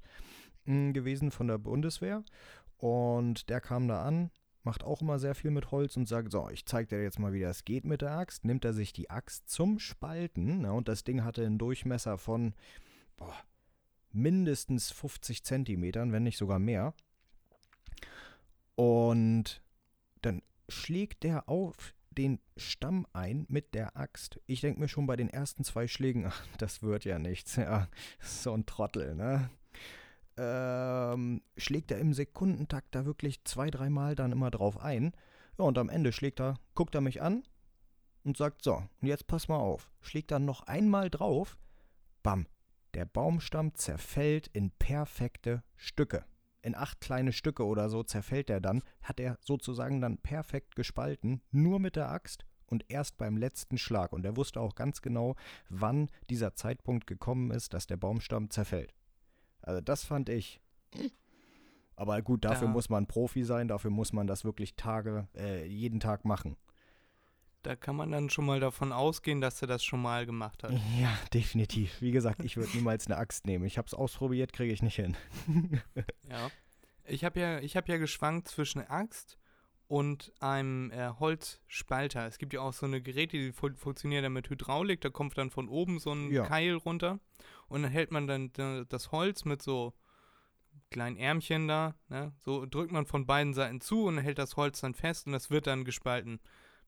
mh, 0.65 0.93
gewesen 0.93 1.31
von 1.31 1.49
der 1.49 1.59
Bundeswehr. 1.59 2.25
Und 2.77 3.49
der 3.49 3.61
kam 3.61 3.89
da 3.89 4.03
an, 4.03 4.31
macht 4.63 4.85
auch 4.85 5.01
immer 5.01 5.19
sehr 5.19 5.35
viel 5.35 5.51
mit 5.51 5.71
Holz 5.71 5.97
und 5.97 6.07
sagt, 6.07 6.31
so, 6.31 6.49
ich 6.51 6.67
zeige 6.67 6.89
dir 6.89 7.03
jetzt 7.03 7.19
mal, 7.19 7.33
wie 7.33 7.41
das 7.41 7.65
geht 7.65 7.85
mit 7.85 8.03
der 8.03 8.13
Axt. 8.13 8.45
Nimmt 8.45 8.65
er 8.65 8.73
sich 8.73 8.93
die 8.93 9.11
Axt 9.11 9.49
zum 9.49 9.79
Spalten 9.79 10.61
ne, 10.61 10.73
und 10.73 10.89
das 10.89 11.05
Ding 11.05 11.25
hatte 11.25 11.45
einen 11.45 11.59
Durchmesser 11.59 12.19
von 12.19 12.55
boah, 13.17 13.35
mindestens 14.13 14.91
50 14.93 15.45
Zentimetern, 15.45 16.13
wenn 16.13 16.23
nicht 16.23 16.39
sogar 16.39 16.59
mehr. 16.59 16.95
Und 18.77 19.63
dann 20.23 20.43
schlägt 20.69 21.25
der 21.25 21.49
auf 21.49 21.95
den 22.19 22.41
Stamm 22.57 23.07
ein 23.13 23.47
mit 23.49 23.75
der 23.75 23.97
Axt. 23.97 24.41
Ich 24.47 24.61
denke 24.61 24.81
mir 24.81 24.89
schon 24.89 25.07
bei 25.07 25.17
den 25.17 25.29
ersten 25.29 25.65
zwei 25.65 25.87
Schlägen, 25.87 26.27
ach, 26.29 26.47
das 26.59 26.83
wird 26.83 27.05
ja 27.05 27.19
nichts. 27.19 27.57
Ja, 27.57 27.89
so 28.21 28.53
ein 28.53 28.67
Trottel, 28.67 29.15
ne? 29.15 29.51
Ähm, 30.37 31.43
schlägt 31.57 31.91
er 31.91 31.99
im 31.99 32.13
Sekundentakt 32.13 32.95
da 32.95 33.05
wirklich 33.07 33.45
zwei, 33.45 33.71
dreimal 33.71 34.15
dann 34.15 34.33
immer 34.33 34.51
drauf 34.51 34.79
ein. 34.79 35.13
Ja, 35.59 35.65
und 35.65 35.79
am 35.79 35.89
Ende 35.89 36.13
schlägt 36.13 36.41
er, 36.41 36.59
guckt 36.75 36.95
er 36.95 37.01
mich 37.01 37.23
an 37.23 37.43
und 38.25 38.37
sagt, 38.37 38.63
so, 38.63 38.75
und 38.75 39.09
jetzt 39.09 39.27
pass 39.27 39.49
mal 39.49 39.57
auf. 39.57 39.91
Schlägt 40.01 40.31
dann 40.31 40.45
noch 40.45 40.63
einmal 40.63 41.11
drauf, 41.11 41.57
bam, 42.23 42.47
der 42.95 43.05
Baumstamm 43.05 43.75
zerfällt 43.75 44.49
in 44.49 44.71
perfekte 44.71 45.63
Stücke. 45.77 46.25
In 46.63 46.75
acht 46.75 47.01
kleine 47.01 47.33
Stücke 47.33 47.65
oder 47.65 47.89
so 47.89 48.03
zerfällt 48.03 48.51
er 48.51 48.61
dann, 48.61 48.83
hat 49.03 49.21
er 49.21 49.39
sozusagen 49.41 50.01
dann 50.01 50.19
perfekt 50.19 50.75
gespalten, 50.77 51.41
nur 51.51 51.79
mit 51.79 51.95
der 51.97 52.11
Axt 52.11 52.45
und 52.67 52.85
erst 52.89 53.17
beim 53.17 53.37
letzten 53.37 53.79
Schlag. 53.79 54.13
Und 54.13 54.25
er 54.25 54.37
wusste 54.37 54.61
auch 54.61 54.75
ganz 54.75 55.01
genau, 55.01 55.37
wann 55.69 56.11
dieser 56.29 56.55
Zeitpunkt 56.55 57.07
gekommen 57.07 57.51
ist, 57.51 57.73
dass 57.75 57.87
der 57.87 57.97
Baumstamm 57.97 58.51
zerfällt. 58.51 58.93
Also 59.63 59.81
das 59.81 60.05
fand 60.05 60.29
ich. 60.29 60.61
Aber 61.97 62.21
gut, 62.23 62.45
dafür 62.45 62.69
Da- 62.69 62.73
muss 62.73 62.89
man 62.91 63.07
Profi 63.07 63.45
sein, 63.45 63.69
dafür 63.69 63.91
muss 63.91 64.13
man 64.13 64.27
das 64.27 64.45
wirklich 64.45 64.75
Tage, 64.77 65.29
äh, 65.37 65.67
jeden 65.67 66.01
Tag 66.01 66.25
machen. 66.25 66.57
Da 67.69 67.77
kann 67.77 67.97
man 67.97 68.11
dann 68.11 68.31
schon 68.31 68.47
mal 68.47 68.61
davon 68.61 68.93
ausgehen, 68.93 69.43
dass 69.43 69.61
er 69.61 69.69
das 69.69 69.85
schon 69.85 70.01
mal 70.01 70.25
gemacht 70.25 70.63
hat. 70.63 70.73
Ja, 70.99 71.15
definitiv. 71.35 72.01
Wie 72.01 72.13
gesagt, 72.13 72.43
ich 72.43 72.57
würde 72.57 72.75
niemals 72.75 73.07
eine 73.07 73.19
Axt 73.19 73.45
nehmen. 73.45 73.67
Ich 73.67 73.77
habe 73.77 73.85
es 73.87 73.93
ausprobiert, 73.93 74.55
kriege 74.55 74.73
ich 74.73 74.81
nicht 74.81 74.97
hin. 74.97 75.19
Ja. 76.31 76.51
Ich 77.05 77.25
habe 77.25 77.39
ja, 77.39 77.59
ich 77.61 77.77
habe 77.77 77.93
ja 77.93 77.99
geschwankt 77.99 78.49
zwischen 78.49 78.81
Axt 78.81 79.37
und 79.87 80.33
einem 80.41 80.91
äh, 80.93 81.11
Holzspalter. 81.21 82.27
Es 82.27 82.39
gibt 82.39 82.55
ja 82.55 82.63
auch 82.63 82.73
so 82.73 82.87
eine 82.87 83.03
Geräte, 83.03 83.37
die 83.37 83.53
fu 83.53 83.69
funktionieren 83.77 84.23
dann 84.23 84.33
mit 84.33 84.49
Hydraulik. 84.49 85.03
Da 85.03 85.11
kommt 85.11 85.37
dann 85.37 85.51
von 85.51 85.69
oben 85.69 85.99
so 85.99 86.13
ein 86.13 86.31
Ja. 86.31 86.47
Keil 86.47 86.73
runter 86.75 87.21
und 87.69 87.83
dann 87.83 87.93
hält 87.93 88.13
man 88.13 88.27
dann 88.27 88.51
äh, 88.57 88.87
das 88.89 89.13
Holz 89.13 89.45
mit 89.45 89.61
so 89.61 89.93
kleinen 90.91 91.19
Ärmchen 91.19 91.69
da. 91.69 91.95
Ne? 92.09 92.33
So 92.39 92.65
drückt 92.65 92.93
man 92.93 93.05
von 93.05 93.27
beiden 93.27 93.53
Seiten 93.53 93.83
zu 93.83 94.07
und 94.07 94.17
hält 94.17 94.39
das 94.39 94.57
Holz 94.57 94.81
dann 94.81 94.95
fest 94.95 95.27
und 95.27 95.35
das 95.35 95.51
wird 95.51 95.67
dann 95.67 95.85
gespalten. 95.85 96.41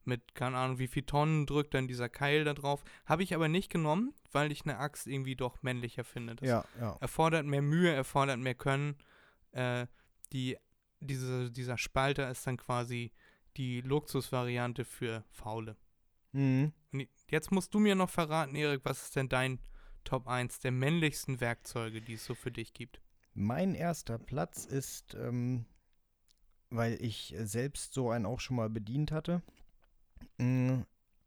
Mit, 0.05 0.35
keine 0.35 0.56
Ahnung, 0.56 0.78
wie 0.78 0.89
viel 0.89 1.02
Tonnen 1.02 1.47
drückt 1.47 1.74
dann 1.74 1.86
dieser 1.86 2.09
Keil 2.09 2.44
da 2.44 2.55
drauf. 2.55 2.82
Habe 3.05 3.22
ich 3.22 3.35
aber 3.35 3.48
nicht 3.48 3.70
genommen, 3.70 4.14
weil 4.32 4.51
ich 4.51 4.64
eine 4.64 4.78
Axt 4.78 5.06
irgendwie 5.06 5.36
doch 5.36 5.62
männlicher 5.62 6.05
finde. 6.05 6.36
Das 6.36 6.48
Ja, 6.48 6.64
ja. 6.81 6.97
erfordert 7.01 7.47
mehr 7.47 7.62
Mühe, 7.62 7.93
erfordert 7.93 8.39
mehr 8.39 8.55
Können. 8.55 8.97
Äh, 9.52 9.86
die, 10.32 10.56
diese, 11.01 11.51
dieser 11.51 11.77
Spalter 11.77 12.31
ist 12.31 12.47
dann 12.47 12.56
quasi 12.56 13.12
die 13.56 13.81
Luxusvariante 13.82 14.85
für 14.85 15.24
Faule. 15.31 15.77
Mhm. 16.32 16.72
Jetzt 17.28 17.51
musst 17.52 17.74
du 17.74 17.78
mir 17.78 17.94
noch 17.94 18.10
verraten, 18.10 18.55
Erik, 18.55 18.85
was 18.85 19.02
ist 19.02 19.16
denn 19.16 19.28
dein 19.28 19.60
Top 20.05 20.27
1 20.28 20.60
der 20.60 20.72
männlichsten 20.72 21.40
Werkzeuge, 21.40 22.01
die 22.01 22.14
es 22.14 22.24
so 22.24 22.35
für 22.35 22.51
dich 22.51 22.72
gibt? 22.72 23.01
Mein 23.35 23.74
erster 23.74 24.18
Platz 24.18 24.64
ist, 24.64 25.14
ähm, 25.14 25.66
weil 26.70 26.94
ich 27.01 27.35
selbst 27.39 27.94
so 27.94 28.10
einen 28.10 28.27
auch 28.27 28.40
schon 28.40 28.56
mal 28.56 28.70
bedient 28.70 29.12
hatte, 29.12 29.43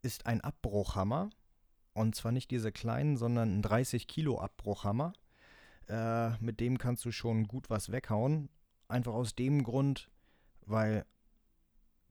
ist 0.02 0.26
ein 0.26 0.42
Abbruchhammer. 0.42 1.30
Und 1.94 2.16
zwar 2.16 2.32
nicht 2.32 2.50
diese 2.52 2.72
kleinen, 2.72 3.18
sondern 3.18 3.60
ein 3.60 3.62
30 3.62 4.08
Kilo 4.08 4.40
Abbruchhammer. 4.40 5.14
Äh, 5.88 6.32
mit 6.38 6.60
dem 6.60 6.78
kannst 6.78 7.06
du 7.06 7.12
schon 7.12 7.48
gut 7.48 7.70
was 7.70 7.92
weghauen. 7.92 8.50
Einfach 8.88 9.14
aus 9.14 9.36
dem 9.36 9.64
Grund, 9.64 10.10
weil 10.66 11.06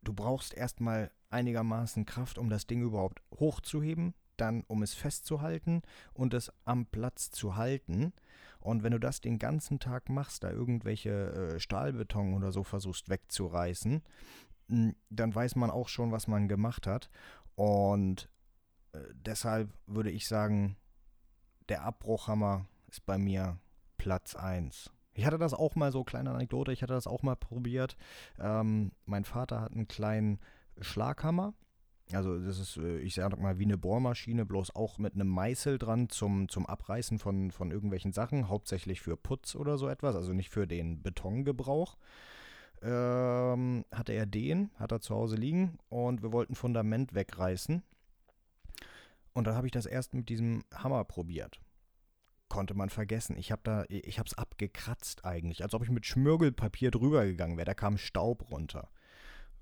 du 0.03 0.13
brauchst 0.13 0.55
erstmal 0.55 1.11
einigermaßen 1.31 2.07
Kraft, 2.07 2.39
um 2.39 2.49
das 2.49 2.67
Ding 2.67 2.83
überhaupt 2.83 3.23
hochzuheben, 3.35 4.15
dann 4.37 4.63
um 4.67 4.83
es 4.83 4.95
festzuhalten 4.95 5.83
und 6.13 6.35
es 6.35 6.53
am 6.65 6.87
Platz 6.87 7.31
zu 7.31 7.57
halten. 7.57 8.13
Und 8.61 8.83
wenn 8.85 8.93
du 8.93 9.01
das 9.01 9.21
den 9.21 9.39
ganzen 9.39 9.81
Tag 9.81 10.09
machst, 10.09 10.45
da 10.45 10.51
irgendwelche 10.51 11.55
äh, 11.55 11.61
Stahlbeton 11.61 12.35
oder 12.35 12.53
so 12.53 12.63
versuchst 12.63 13.09
wegzureißen, 13.09 14.03
dann 15.11 15.35
weiß 15.35 15.57
man 15.57 15.71
auch 15.71 15.89
schon, 15.89 16.13
was 16.13 16.27
man 16.27 16.49
gemacht 16.49 16.87
hat. 16.87 17.11
Und 17.55 18.29
äh, 18.93 18.99
deshalb 19.13 19.73
würde 19.87 20.11
ich 20.11 20.27
sagen, 20.27 20.77
der 21.69 21.83
Abbruchhammer 21.83 22.67
ist 22.89 23.05
bei 23.07 23.19
mir 23.19 23.59
Platz 23.99 24.35
1. 24.35 24.91
Ich 25.15 25.27
hatte 25.27 25.39
das 25.39 25.55
auch 25.55 25.75
mal 25.75 25.93
so, 25.93 26.05
kleine 26.05 26.31
Anekdote, 26.31 26.73
ich 26.73 26.83
hatte 26.83 26.95
das 26.95 27.07
auch 27.07 27.23
mal 27.23 27.37
probiert. 27.37 27.97
Ähm, 28.39 28.93
mein 29.05 29.25
Vater 29.25 29.61
hat 29.61 29.73
einen 29.73 29.89
kleinen 29.89 30.41
Schlaghammer. 30.81 31.55
Also 32.13 32.39
das 32.39 32.59
ist, 32.59 32.77
äh, 32.79 32.99
ich 32.99 33.15
sage 33.15 33.37
mal, 33.37 33.59
wie 33.59 33.65
eine 33.65 33.79
Bohrmaschine, 33.79 34.45
bloß 34.45 34.75
auch 34.75 34.99
mit 34.99 35.15
einem 35.15 35.29
Meißel 35.29 35.79
dran 35.79 36.09
zum, 36.09 36.49
zum 36.49 36.67
Abreißen 36.67 37.19
von, 37.19 37.51
von 37.51 37.71
irgendwelchen 37.71 38.13
Sachen, 38.13 38.49
hauptsächlich 38.49 39.01
für 39.01 39.17
Putz 39.17 39.55
oder 39.55 39.79
so 39.79 39.89
etwas, 39.89 40.17
also 40.17 40.33
nicht 40.33 40.51
für 40.51 40.67
den 40.67 41.03
Betongebrauch. 41.03 41.97
Ähm, 42.83 43.85
hatte 43.93 44.13
er 44.13 44.27
den, 44.27 44.71
hat 44.77 44.93
er 44.93 45.01
zu 45.01 45.15
Hause 45.15 45.37
liegen 45.37 45.79
und 45.89 46.23
wir 46.23 46.33
wollten 46.33 46.55
Fundament 46.55 47.15
wegreißen. 47.15 47.83
Und 49.35 49.47
dann 49.47 49.55
habe 49.55 49.67
ich 49.67 49.73
das 49.73 49.87
erst 49.87 50.15
mit 50.15 50.29
diesem 50.29 50.65
Hammer 50.75 51.05
probiert. 51.05 51.61
Konnte 52.49 52.75
man 52.75 52.91
vergessen. 52.91 53.37
Ich 53.39 53.51
habe 53.51 53.63
da, 53.65 53.85
ich 53.89 54.19
es 54.19 54.37
abgekratzt 54.37 55.25
eigentlich, 55.25 55.63
als 55.63 55.75
ob 55.75 55.83
ich 55.83 55.91
mit 55.91 56.05
Schmirgelpapier 56.05 56.91
drüber 56.91 57.25
gegangen 57.25 57.57
wäre. 57.57 57.65
Da 57.65 57.75
kam 57.75 57.97
Staub 57.97 58.51
runter. 58.51 58.91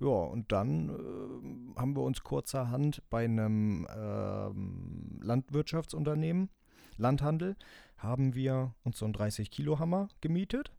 Ja, 0.00 0.08
und 0.08 0.50
dann 0.50 0.88
äh, 0.88 1.78
haben 1.78 1.94
wir 1.94 2.02
uns 2.02 2.22
kurzerhand 2.22 3.02
bei 3.10 3.24
einem 3.24 3.86
ähm, 3.94 5.20
Landwirtschaftsunternehmen, 5.22 6.48
Landhandel, 6.96 7.54
haben 7.98 8.34
wir 8.34 8.74
uns 8.82 8.98
so 8.98 9.04
einen 9.04 9.14
30-Kilo-Hammer 9.14 10.08
gemietet. 10.22 10.72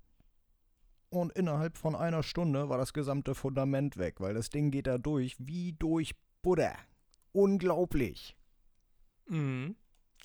Und 1.12 1.34
innerhalb 1.34 1.78
von 1.78 1.94
einer 1.94 2.24
Stunde 2.24 2.70
war 2.70 2.78
das 2.78 2.94
gesamte 2.94 3.36
Fundament 3.36 3.98
weg, 3.98 4.22
weil 4.22 4.34
das 4.34 4.50
Ding 4.50 4.72
geht 4.72 4.88
da 4.88 4.98
durch 4.98 5.36
wie 5.40 5.74
durch 5.74 6.16
Butter. 6.42 6.74
Unglaublich. 7.34 8.38
Mhm. 9.28 9.76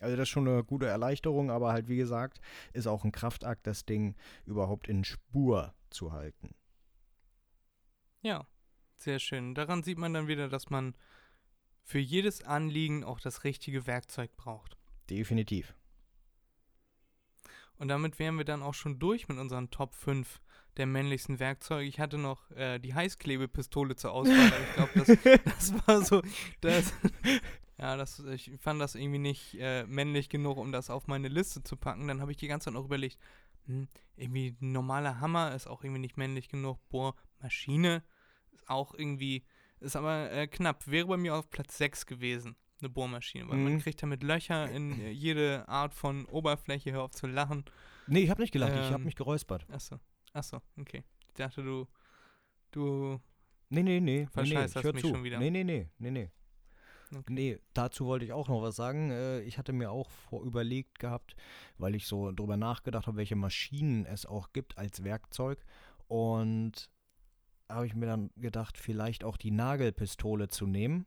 Also 0.01 0.15
das 0.15 0.25
ist 0.25 0.29
schon 0.29 0.47
eine 0.47 0.63
gute 0.63 0.87
Erleichterung, 0.87 1.51
aber 1.51 1.73
halt 1.73 1.89
wie 1.89 1.97
gesagt, 1.97 2.41
ist 2.73 2.87
auch 2.87 3.03
ein 3.03 3.11
Kraftakt, 3.11 3.67
das 3.67 3.85
Ding 3.85 4.15
überhaupt 4.45 4.87
in 4.87 5.03
Spur 5.03 5.75
zu 5.91 6.13
halten. 6.13 6.55
Ja, 8.23 8.47
sehr 8.97 9.19
schön. 9.19 9.57
Daran 9.57 9.83
sieht 9.83 9.99
man 9.99 10.15
dann 10.15 10.29
wieder, 10.29 10.49
dass 10.49 10.71
man 10.71 10.95
für 11.83 11.99
jedes 11.99 12.45
Anliegen 12.45 13.03
auch 13.03 13.19
das 13.19 13.43
richtige 13.43 13.89
Werkzeug 13.89 14.37
braucht. 14.37 14.77
Definitiv. 15.11 15.75
Und 17.77 17.89
damit 17.89 18.21
wären 18.21 18.39
wir 18.39 18.45
dann 18.45 18.63
auch 18.63 18.75
schon 18.75 19.01
durch 19.01 19.27
mit 19.29 19.39
unseren 19.39 19.71
Top 19.71 19.95
5 19.95 20.41
der 20.77 20.87
männlichsten 20.87 21.39
Werkzeuge. 21.39 21.87
Ich 21.87 22.01
hatte 22.01 22.19
noch 22.19 22.51
äh, 22.51 22.79
die 22.79 22.95
Heißklebepistole 22.95 23.97
zur 23.97 24.13
Auswahl. 24.13 24.53
ich 24.69 24.75
glaube, 24.75 24.93
das, 24.95 25.41
das 25.45 25.87
war 25.87 26.03
so. 26.03 26.23
Das, 26.61 26.93
ja, 27.79 27.97
das, 27.97 28.19
ich 28.21 28.51
fand 28.61 28.81
das 28.81 28.95
irgendwie 28.95 29.19
nicht 29.19 29.55
äh, 29.59 29.85
männlich 29.87 30.29
genug, 30.29 30.59
um 30.59 30.73
das 30.73 30.91
auf 30.91 31.07
meine 31.07 31.29
Liste 31.29 31.63
zu 31.63 31.77
packen. 31.77 32.09
Dann 32.09 32.21
habe 32.21 32.31
ich 32.31 32.37
die 32.37 32.49
ganze 32.49 32.67
Zeit 32.67 32.75
noch 32.75 32.85
überlegt, 32.85 33.19
hm, 33.67 33.89
irgendwie 34.17 34.57
ein 34.61 34.73
normaler 34.73 35.21
Hammer 35.21 35.55
ist 35.55 35.67
auch 35.67 35.83
irgendwie 35.83 36.01
nicht 36.01 36.17
männlich 36.17 36.49
genug. 36.49 36.79
Bohrmaschine 36.89 38.03
ist 38.53 38.69
auch 38.69 38.95
irgendwie, 38.95 39.45
ist 39.81 39.97
aber 39.97 40.31
äh, 40.31 40.47
knapp. 40.47 40.87
Wäre 40.87 41.07
bei 41.07 41.17
mir 41.17 41.35
auf 41.35 41.51
Platz 41.51 41.77
6 41.79 42.07
gewesen, 42.07 42.57
eine 42.81 42.91
Bohrmaschine. 42.91 43.49
Weil 43.49 43.59
man 43.59 43.75
Mhm. 43.75 43.81
kriegt 43.81 44.03
damit 44.03 44.23
Löcher 44.23 44.71
in 44.71 45.01
äh, 45.01 45.11
jede 45.11 45.69
Art 45.69 45.95
von 45.95 46.27
Oberfläche. 46.27 46.93
Hör 46.93 47.03
auf 47.03 47.13
zu 47.13 47.27
lachen. 47.27 47.65
Nee, 48.07 48.21
ich 48.21 48.31
habe 48.31 48.41
nicht 48.41 48.53
gelacht, 48.53 48.73
ich 48.73 48.79
habe 48.93 48.97
Ähm, 49.01 49.05
mich 49.05 49.17
geräuspert. 49.17 49.67
Achso, 49.69 49.99
achso, 50.37 50.61
okay. 50.79 51.05
Ich 51.29 51.35
dachte, 51.35 51.63
du, 51.63 51.87
du, 52.71 53.21
Nee, 53.69 53.83
nee, 53.83 54.01
nee. 54.01 54.29
nee, 54.35 54.43
nee 54.43 54.69
hör 54.83 54.93
mich 54.93 55.03
zu. 55.03 55.09
schon 55.09 55.25
wieder. 55.25 55.39
Nee, 55.39 55.51
nee, 55.51 55.65
nee, 55.65 55.89
nee, 55.99 56.11
nee. 56.11 56.31
Okay. 57.15 57.33
Nee, 57.33 57.59
dazu 57.73 58.07
wollte 58.07 58.25
ich 58.25 58.33
auch 58.33 58.49
noch 58.49 58.63
was 58.63 58.77
sagen. 58.77 59.11
Äh, 59.11 59.41
Ich 59.43 59.59
hatte 59.59 59.73
mir 59.73 59.91
auch 59.91 60.11
vor 60.11 60.45
überlegt 60.45 60.99
gehabt, 60.99 61.37
weil 61.79 61.95
ich 61.95 62.07
so 62.07 62.33
drüber 62.33 62.57
nachgedacht 62.57 63.07
habe, 63.07 63.17
welche 63.17 63.37
Maschinen 63.37 64.07
es 64.07 64.27
auch 64.27 64.53
gibt 64.53 64.77
als 64.79 65.05
Werkzeug. 65.05 65.65
Und 66.09 66.91
habe 67.69 67.87
ich 67.87 67.95
mir 67.95 68.07
dann 68.07 68.31
gedacht, 68.37 68.79
vielleicht 68.79 69.25
auch 69.25 69.37
die 69.37 69.51
Nagelpistole 69.51 70.49
zu 70.49 70.67
nehmen. 70.67 71.07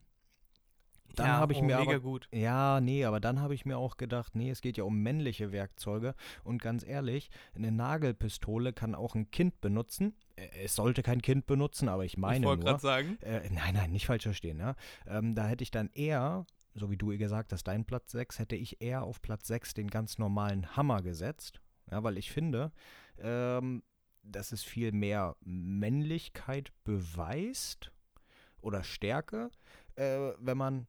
Dann 1.16 1.28
ja, 1.28 1.38
habe 1.38 1.54
ich 1.54 1.60
oh, 1.60 1.64
mir 1.64 1.78
mega 1.78 1.92
aber 1.92 2.00
gut. 2.00 2.28
Ja, 2.32 2.80
nee, 2.82 3.06
aber 3.06 3.20
dann 3.20 3.42
habe 3.42 3.54
ich 3.54 3.66
mir 3.66 3.78
auch 3.78 3.98
gedacht, 3.98 4.36
nee, 4.36 4.50
es 4.50 4.62
geht 4.62 4.78
ja 4.78 4.84
um 4.84 5.02
männliche 5.02 5.52
Werkzeuge. 5.52 6.16
Und 6.44 6.62
ganz 6.62 6.86
ehrlich, 6.86 7.30
eine 7.56 7.72
Nagelpistole 7.72 8.74
kann 8.74 8.96
auch 8.96 9.16
ein 9.16 9.32
Kind 9.32 9.60
benutzen. 9.62 10.16
Es 10.64 10.76
sollte 10.76 11.04
kein 11.04 11.22
Kind 11.22 11.46
benutzen, 11.46 11.90
aber 11.90 12.06
ich 12.06 12.14
ich 12.14 12.18
meine 12.18 12.46
wollte 12.46 12.64
nur. 12.64 12.72
gerade 12.72 12.82
sagen. 12.82 13.18
Äh, 13.22 13.50
nein, 13.50 13.74
nein, 13.74 13.92
nicht 13.92 14.06
falsch 14.06 14.24
verstehen, 14.24 14.60
ja. 14.60 14.76
Ähm, 15.08 15.36
da 15.36 15.48
hätte 15.48 15.64
ich 15.64 15.72
dann 15.72 15.90
eher, 15.94 16.46
so 16.74 16.90
wie 16.90 16.98
du 16.98 17.18
gesagt 17.18 17.52
hast, 17.54 17.66
dein 17.66 17.86
Platz 17.86 18.12
6, 18.12 18.40
hätte 18.40 18.56
ich 18.56 18.82
eher 18.82 19.04
auf 19.04 19.22
Platz 19.22 19.48
6 19.48 19.74
den 19.74 19.90
ganz 19.90 20.18
normalen 20.18 20.76
Hammer 20.76 21.02
gesetzt. 21.02 21.62
Ja, 21.92 22.04
weil 22.04 22.18
ich 22.18 22.32
finde, 22.32 22.72
ähm, 23.18 23.84
dass 24.24 24.52
es 24.52 24.64
viel 24.64 24.92
mehr 24.92 25.36
Männlichkeit 25.42 26.72
beweist 26.84 27.92
oder 28.62 28.84
Stärke, 28.84 29.50
äh, 29.96 30.32
wenn 30.40 30.58
man 30.58 30.88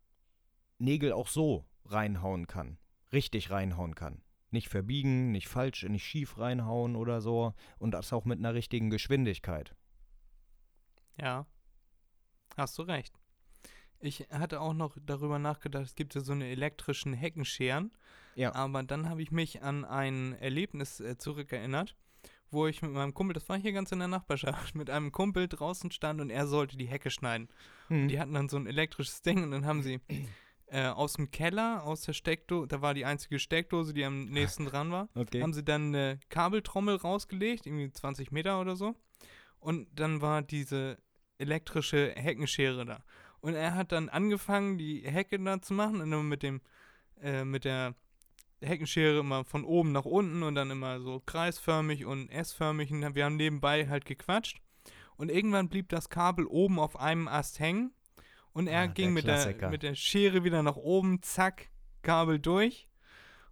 Nägel 0.80 1.12
auch 1.12 1.28
so 1.28 1.66
reinhauen 1.84 2.46
kann. 2.46 2.78
Richtig 3.12 3.50
reinhauen 3.50 3.94
kann. 3.94 4.22
Nicht 4.50 4.68
verbiegen, 4.68 5.30
nicht 5.30 5.48
falsch, 5.48 5.84
nicht 5.84 6.04
schief 6.04 6.38
reinhauen 6.38 6.96
oder 6.96 7.20
so. 7.20 7.54
Und 7.78 7.92
das 7.92 8.12
auch 8.12 8.24
mit 8.24 8.38
einer 8.38 8.54
richtigen 8.54 8.90
Geschwindigkeit. 8.90 9.74
Ja, 11.20 11.46
hast 12.56 12.78
du 12.78 12.82
recht. 12.82 13.14
Ich 14.00 14.26
hatte 14.30 14.60
auch 14.60 14.72
noch 14.72 14.96
darüber 15.04 15.38
nachgedacht, 15.38 15.84
es 15.84 15.94
gibt 15.94 16.14
ja 16.14 16.22
so 16.22 16.32
eine 16.32 16.48
elektrischen 16.48 17.12
Heckenscheren. 17.12 17.92
Ja. 18.34 18.54
Aber 18.54 18.82
dann 18.82 19.08
habe 19.08 19.22
ich 19.22 19.30
mich 19.30 19.62
an 19.62 19.84
ein 19.84 20.32
Erlebnis 20.32 21.00
äh, 21.00 21.18
zurückerinnert, 21.18 21.96
wo 22.50 22.66
ich 22.66 22.80
mit 22.80 22.92
meinem 22.92 23.12
Kumpel, 23.12 23.34
das 23.34 23.48
war 23.48 23.58
hier 23.58 23.72
ganz 23.72 23.92
in 23.92 23.98
der 23.98 24.08
Nachbarschaft, 24.08 24.74
mit 24.74 24.88
einem 24.88 25.12
Kumpel 25.12 25.48
draußen 25.48 25.90
stand 25.90 26.20
und 26.20 26.30
er 26.30 26.46
sollte 26.46 26.78
die 26.78 26.88
Hecke 26.88 27.10
schneiden. 27.10 27.48
Hm. 27.88 28.08
Die 28.08 28.18
hatten 28.18 28.32
dann 28.32 28.48
so 28.48 28.56
ein 28.56 28.66
elektrisches 28.66 29.20
Ding 29.20 29.42
und 29.42 29.50
dann 29.50 29.66
haben 29.66 29.82
sie 29.82 30.00
äh, 30.70 30.86
aus 30.86 31.14
dem 31.14 31.30
Keller, 31.30 31.82
aus 31.84 32.02
der 32.02 32.12
Steckdose, 32.12 32.68
da 32.68 32.80
war 32.80 32.94
die 32.94 33.04
einzige 33.04 33.38
Steckdose, 33.38 33.92
die 33.92 34.04
am 34.04 34.26
nächsten 34.26 34.66
dran 34.66 34.90
war, 34.92 35.08
Okay. 35.14 35.42
haben 35.42 35.52
sie 35.52 35.64
dann 35.64 35.88
eine 35.94 36.18
Kabeltrommel 36.28 36.96
rausgelegt, 36.96 37.66
irgendwie 37.66 37.90
20 37.90 38.30
Meter 38.32 38.60
oder 38.60 38.76
so. 38.76 38.94
Und 39.58 39.88
dann 39.98 40.20
war 40.20 40.42
diese 40.42 40.98
elektrische 41.38 42.12
Heckenschere 42.16 42.84
da. 42.86 43.04
Und 43.40 43.54
er 43.54 43.74
hat 43.74 43.92
dann 43.92 44.08
angefangen, 44.08 44.78
die 44.78 45.00
Hecke 45.02 45.38
da 45.38 45.60
zu 45.60 45.74
machen 45.74 46.00
und 46.00 46.12
immer 46.12 46.22
mit 46.22 46.42
dem, 46.42 46.60
äh, 47.20 47.44
mit 47.44 47.64
der 47.64 47.94
Heckenschere 48.62 49.20
immer 49.20 49.44
von 49.44 49.64
oben 49.64 49.92
nach 49.92 50.04
unten 50.04 50.42
und 50.42 50.54
dann 50.54 50.70
immer 50.70 51.00
so 51.00 51.20
kreisförmig 51.24 52.04
und 52.04 52.28
S-förmig. 52.30 52.90
Und 52.92 53.14
wir 53.14 53.24
haben 53.24 53.36
nebenbei 53.36 53.88
halt 53.88 54.04
gequatscht. 54.04 54.60
Und 55.16 55.30
irgendwann 55.30 55.68
blieb 55.68 55.88
das 55.88 56.08
Kabel 56.10 56.46
oben 56.46 56.78
auf 56.78 56.98
einem 56.98 57.26
Ast 57.28 57.58
hängen. 57.60 57.92
Und 58.60 58.66
er 58.68 58.82
Ah, 58.82 58.86
ging 58.86 59.14
der 59.14 59.24
mit 59.24 59.26
der, 59.26 59.70
mit 59.70 59.82
der 59.82 59.94
Schere 59.94 60.44
wieder 60.44 60.62
nach 60.62 60.76
oben, 60.76 61.22
zack, 61.22 61.70
Kabel 62.02 62.38
durch. 62.38 62.86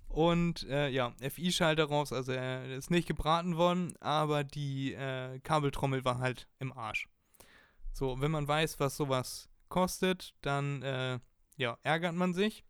Und 0.09 0.63
äh, 0.69 0.89
ja, 0.89 1.13
FI-Schalter 1.21 1.85
raus, 1.85 2.13
also 2.13 2.33
er 2.33 2.65
ist 2.77 2.91
nicht 2.91 3.07
gebraten 3.09 3.57
worden, 3.57 3.95
aber 4.01 4.43
die 4.45 4.95
äh, 4.95 5.39
Kabeltrommel 5.41 6.05
war 6.05 6.19
halt 6.19 6.49
im 6.59 6.73
Arsch. 6.73 7.09
So, 7.93 8.21
wenn 8.21 8.31
man 8.31 8.49
weiß, 8.49 8.81
was 8.81 8.97
sowas 8.97 9.49
kostet, 9.69 10.35
dann 10.41 10.83
äh, 10.83 11.19
ja, 11.57 11.77
ärgert 11.83 12.15
man 12.15 12.33
sich. 12.33 12.65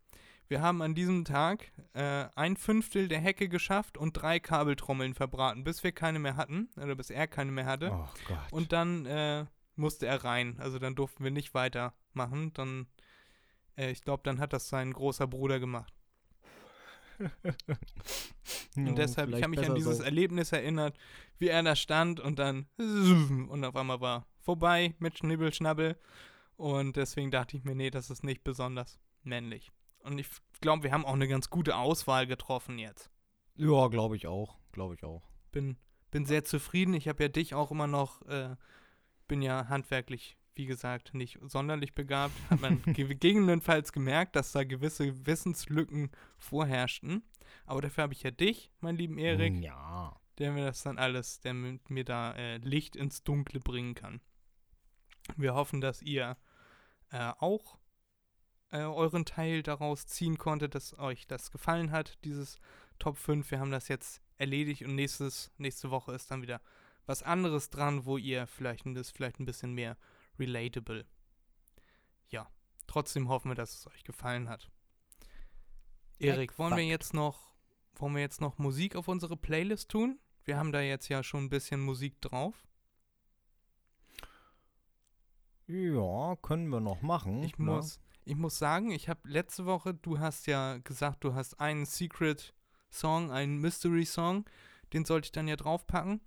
Wir 0.48 0.62
haben 0.62 0.80
an 0.80 0.94
diesem 0.94 1.24
Tag 1.24 1.70
äh, 1.92 2.24
ein 2.34 2.56
Fünftel 2.56 3.06
der 3.06 3.20
Hecke 3.20 3.48
geschafft 3.48 3.98
und 3.98 4.14
drei 4.14 4.40
Kabeltrommeln 4.40 5.14
verbraten, 5.14 5.62
bis 5.62 5.84
wir 5.84 5.92
keine 5.92 6.18
mehr 6.18 6.36
hatten, 6.36 6.70
oder 6.76 6.94
bis 6.94 7.10
er 7.10 7.26
keine 7.28 7.52
mehr 7.52 7.66
hatte. 7.66 7.90
Oh 7.92 8.08
Gott. 8.26 8.38
Und 8.52 8.72
dann 8.72 9.04
äh, 9.06 9.44
musste 9.78 10.06
er 10.06 10.24
rein. 10.24 10.56
Also 10.58 10.78
dann 10.78 10.94
durften 10.94 11.24
wir 11.24 11.30
nicht 11.30 11.54
weitermachen. 11.54 12.52
Dann, 12.54 12.86
äh, 13.76 13.90
ich 13.90 14.02
glaube, 14.02 14.22
dann 14.24 14.40
hat 14.40 14.52
das 14.52 14.68
sein 14.68 14.92
großer 14.92 15.26
Bruder 15.26 15.60
gemacht. 15.60 15.92
Und 18.76 18.96
deshalb, 18.96 19.30
ich 19.30 19.42
habe 19.42 19.48
mich 19.48 19.68
an 19.68 19.74
dieses 19.74 20.00
Erlebnis 20.00 20.52
erinnert, 20.52 20.96
wie 21.38 21.48
er 21.48 21.62
da 21.62 21.74
stand 21.74 22.20
und 22.20 22.38
dann 22.38 22.66
und 22.78 23.64
auf 23.64 23.74
einmal 23.74 24.00
war 24.00 24.26
vorbei 24.40 24.94
mit 24.98 25.18
Schnibbelschnabbel. 25.18 25.98
Und 26.56 26.96
deswegen 26.96 27.30
dachte 27.30 27.56
ich 27.56 27.64
mir, 27.64 27.74
nee, 27.74 27.90
das 27.90 28.10
ist 28.10 28.24
nicht 28.24 28.44
besonders 28.44 28.98
männlich. 29.22 29.72
Und 30.00 30.18
ich 30.18 30.28
glaube, 30.60 30.84
wir 30.84 30.92
haben 30.92 31.04
auch 31.04 31.14
eine 31.14 31.28
ganz 31.28 31.50
gute 31.50 31.76
Auswahl 31.76 32.26
getroffen 32.26 32.78
jetzt. 32.78 33.10
Ja, 33.56 33.88
glaube 33.88 34.16
ich 34.16 34.26
auch. 34.26 34.56
Glaube 34.72 34.94
ich 34.94 35.04
auch. 35.04 35.22
Bin, 35.50 35.76
bin 36.10 36.24
sehr 36.24 36.44
zufrieden. 36.44 36.94
Ich 36.94 37.08
habe 37.08 37.22
ja 37.22 37.28
dich 37.28 37.54
auch 37.54 37.70
immer 37.70 37.86
noch, 37.86 38.22
äh, 38.22 38.56
bin 39.28 39.42
ja 39.42 39.68
handwerklich, 39.68 40.36
wie 40.54 40.66
gesagt, 40.66 41.14
nicht 41.14 41.38
sonderlich 41.42 41.94
begabt. 41.94 42.34
Hat 42.50 42.60
man 42.60 42.82
ge 42.94 43.06
gegebenenfalls 43.06 43.92
gemerkt, 43.92 44.34
dass 44.36 44.52
da 44.52 44.64
gewisse 44.64 45.26
Wissenslücken 45.26 46.10
vorherrschten. 46.38 47.22
Aber 47.64 47.80
dafür 47.80 48.02
habe 48.04 48.12
ich 48.14 48.22
ja 48.22 48.30
dich, 48.30 48.70
mein 48.80 48.96
lieben 48.96 49.18
Erik, 49.18 49.62
Ja. 49.62 50.18
der 50.38 50.52
mir 50.52 50.64
das 50.64 50.82
dann 50.82 50.98
alles, 50.98 51.40
der 51.40 51.54
mit 51.54 51.88
mir 51.90 52.04
da 52.04 52.32
äh, 52.34 52.56
Licht 52.58 52.96
ins 52.96 53.22
Dunkle 53.22 53.60
bringen 53.60 53.94
kann. 53.94 54.20
Wir 55.36 55.54
hoffen, 55.54 55.80
dass 55.80 56.02
ihr 56.02 56.36
äh, 57.10 57.32
auch 57.38 57.78
äh, 58.70 58.78
euren 58.82 59.24
Teil 59.24 59.62
daraus 59.62 60.06
ziehen 60.06 60.38
konntet, 60.38 60.74
dass 60.74 60.98
euch 60.98 61.26
das 61.26 61.50
gefallen 61.50 61.90
hat, 61.90 62.18
dieses 62.24 62.58
Top 62.98 63.16
5. 63.16 63.50
Wir 63.50 63.60
haben 63.60 63.70
das 63.70 63.88
jetzt 63.88 64.20
erledigt 64.36 64.82
und 64.82 64.94
nächstes, 64.94 65.50
nächste 65.58 65.90
Woche 65.90 66.12
ist 66.12 66.30
dann 66.30 66.42
wieder 66.42 66.60
was 67.08 67.22
anderes 67.22 67.70
dran, 67.70 68.04
wo 68.04 68.18
ihr 68.18 68.46
vielleicht, 68.46 68.86
ein- 68.86 68.94
das 68.94 69.08
ist 69.08 69.16
vielleicht 69.16 69.40
ein 69.40 69.46
bisschen 69.46 69.72
mehr 69.72 69.96
relatable. 70.38 71.06
Ja, 72.28 72.48
trotzdem 72.86 73.28
hoffen 73.28 73.50
wir, 73.50 73.54
dass 73.54 73.74
es 73.74 73.86
euch 73.88 74.04
gefallen 74.04 74.48
hat. 74.48 74.70
Erik, 76.18 76.58
wollen 76.58 76.76
wir 76.76 76.84
jetzt 76.84 77.14
noch, 77.14 77.54
wollen 77.94 78.14
wir 78.14 78.20
jetzt 78.20 78.40
noch 78.40 78.58
Musik 78.58 78.94
auf 78.94 79.08
unsere 79.08 79.36
Playlist 79.36 79.88
tun? 79.88 80.18
Wir 80.44 80.58
haben 80.58 80.72
da 80.72 80.80
jetzt 80.80 81.08
ja 81.08 81.22
schon 81.22 81.44
ein 81.44 81.50
bisschen 81.50 81.80
Musik 81.80 82.20
drauf. 82.20 82.66
Ja, 85.66 86.36
können 86.36 86.68
wir 86.68 86.80
noch 86.80 87.02
machen. 87.02 87.42
Ich 87.42 87.58
ne? 87.58 87.64
muss, 87.66 88.00
ich 88.24 88.36
muss 88.36 88.58
sagen, 88.58 88.90
ich 88.90 89.08
habe 89.08 89.28
letzte 89.28 89.66
Woche, 89.66 89.94
du 89.94 90.18
hast 90.18 90.46
ja 90.46 90.78
gesagt, 90.78 91.24
du 91.24 91.34
hast 91.34 91.60
einen 91.60 91.84
Secret 91.86 92.54
Song, 92.90 93.30
einen 93.30 93.58
Mystery 93.58 94.06
Song, 94.06 94.44
den 94.92 95.04
sollte 95.04 95.26
ich 95.26 95.32
dann 95.32 95.46
ja 95.48 95.56
draufpacken. 95.56 96.20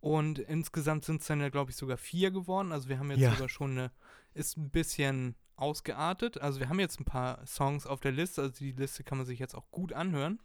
Und 0.00 0.38
insgesamt 0.38 1.04
sind 1.04 1.20
es 1.22 1.26
dann 1.26 1.40
ja, 1.40 1.48
glaube 1.48 1.70
ich, 1.70 1.76
sogar 1.76 1.96
vier 1.96 2.30
geworden. 2.30 2.72
Also 2.72 2.88
wir 2.88 2.98
haben 2.98 3.10
jetzt 3.10 3.20
Ja. 3.20 3.32
sogar 3.32 3.48
schon 3.48 3.72
eine, 3.72 3.90
ist 4.34 4.56
ein 4.56 4.70
bisschen 4.70 5.34
ausgeartet. 5.56 6.40
Also 6.40 6.60
wir 6.60 6.68
haben 6.68 6.80
jetzt 6.80 7.00
ein 7.00 7.04
paar 7.04 7.44
Songs 7.46 7.86
auf 7.86 8.00
der 8.00 8.12
Liste, 8.12 8.42
also 8.42 8.54
die 8.54 8.72
Liste 8.72 9.04
kann 9.04 9.18
man 9.18 9.26
sich 9.26 9.38
jetzt 9.38 9.54
auch 9.54 9.70
gut 9.70 9.92
anhören. 9.92 10.38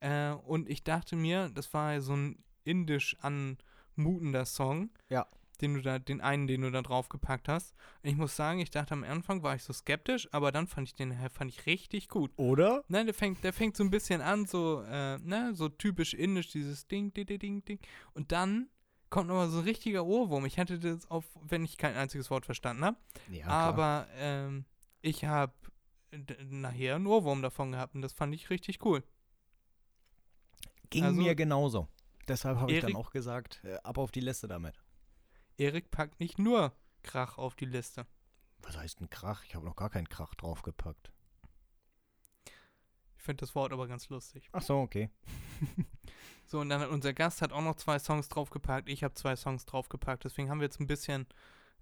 Äh, 0.00 0.30
und 0.32 0.68
ich 0.68 0.82
dachte 0.82 1.14
mir, 1.14 1.50
das 1.50 1.72
war 1.74 1.92
ja 1.92 2.00
so 2.00 2.14
ein 2.16 2.42
indisch 2.64 3.16
anmutender 3.20 4.44
Song. 4.46 4.90
Ja. 5.08 5.26
Den 5.60 5.74
du 5.74 5.82
da, 5.82 5.98
den 5.98 6.20
einen, 6.20 6.46
den 6.46 6.62
du 6.62 6.70
da 6.70 6.82
draufgepackt 6.82 7.48
hast. 7.48 7.74
Und 8.02 8.10
ich 8.10 8.16
muss 8.16 8.34
sagen, 8.36 8.60
ich 8.60 8.70
dachte 8.70 8.94
am 8.94 9.04
Anfang 9.04 9.42
war 9.42 9.54
ich 9.54 9.62
so 9.62 9.72
skeptisch, 9.72 10.28
aber 10.32 10.52
dann 10.52 10.66
fand 10.66 10.88
ich 10.88 10.94
den 10.94 11.14
fand 11.30 11.50
ich 11.50 11.66
richtig 11.66 12.08
gut. 12.08 12.32
Oder? 12.36 12.84
Nein, 12.88 13.06
der 13.06 13.14
fängt, 13.14 13.44
der 13.44 13.52
fängt 13.52 13.76
so 13.76 13.84
ein 13.84 13.90
bisschen 13.90 14.20
an, 14.20 14.46
so, 14.46 14.82
äh, 14.82 15.18
ne, 15.18 15.52
so 15.54 15.68
typisch 15.68 16.14
indisch, 16.14 16.48
dieses 16.50 16.86
Ding, 16.86 17.12
Ding, 17.12 17.26
Ding, 17.26 17.64
Ding. 17.64 17.78
Und 18.14 18.32
dann 18.32 18.68
kommt 19.10 19.28
nochmal 19.28 19.48
so 19.48 19.58
ein 19.58 19.64
richtiger 19.64 20.04
Ohrwurm. 20.06 20.46
Ich 20.46 20.58
hatte 20.58 20.78
das 20.78 21.10
auf, 21.10 21.24
wenn 21.42 21.64
ich 21.64 21.76
kein 21.76 21.96
einziges 21.96 22.30
Wort 22.30 22.46
verstanden 22.46 22.84
habe. 22.84 22.96
Ja, 23.30 23.46
aber 23.46 24.06
ähm, 24.16 24.64
ich 25.02 25.24
habe 25.24 25.52
nachher 26.48 26.96
einen 26.96 27.06
Ohrwurm 27.06 27.42
davon 27.42 27.72
gehabt 27.72 27.94
und 27.94 28.02
das 28.02 28.12
fand 28.12 28.34
ich 28.34 28.50
richtig 28.50 28.84
cool. 28.84 29.02
Ging 30.90 31.04
Also- 31.04 31.20
mir 31.20 31.34
genauso. 31.34 31.88
Deshalb 32.28 32.58
habe 32.58 32.72
ich 32.72 32.80
dann 32.80 32.94
auch 32.94 33.10
gesagt, 33.10 33.60
äh, 33.64 33.74
ab 33.82 33.98
auf 33.98 34.12
die 34.12 34.20
Liste 34.20 34.46
damit. 34.46 34.80
Erik 35.60 35.90
packt 35.90 36.20
nicht 36.20 36.38
nur 36.38 36.72
Krach 37.02 37.36
auf 37.36 37.54
die 37.54 37.66
Liste. 37.66 38.06
Was 38.62 38.78
heißt 38.78 39.00
ein 39.00 39.10
Krach? 39.10 39.44
Ich 39.44 39.54
habe 39.54 39.66
noch 39.66 39.76
gar 39.76 39.90
keinen 39.90 40.08
Krach 40.08 40.34
draufgepackt. 40.34 41.12
Ich 43.16 43.22
finde 43.22 43.42
das 43.42 43.54
Wort 43.54 43.72
aber 43.72 43.86
ganz 43.86 44.08
lustig. 44.08 44.48
Ach 44.52 44.62
so, 44.62 44.78
okay. 44.78 45.10
So, 46.46 46.58
und 46.58 46.68
dann 46.68 46.80
hat 46.80 46.88
unser 46.88 47.12
Gast 47.12 47.42
hat 47.42 47.52
auch 47.52 47.62
noch 47.62 47.76
zwei 47.76 48.00
Songs 48.00 48.28
draufgepackt. 48.28 48.88
Ich 48.88 49.04
habe 49.04 49.14
zwei 49.14 49.36
Songs 49.36 49.66
draufgepackt. 49.66 50.24
Deswegen 50.24 50.50
haben 50.50 50.58
wir 50.58 50.64
jetzt 50.64 50.80
ein 50.80 50.88
bisschen 50.88 51.28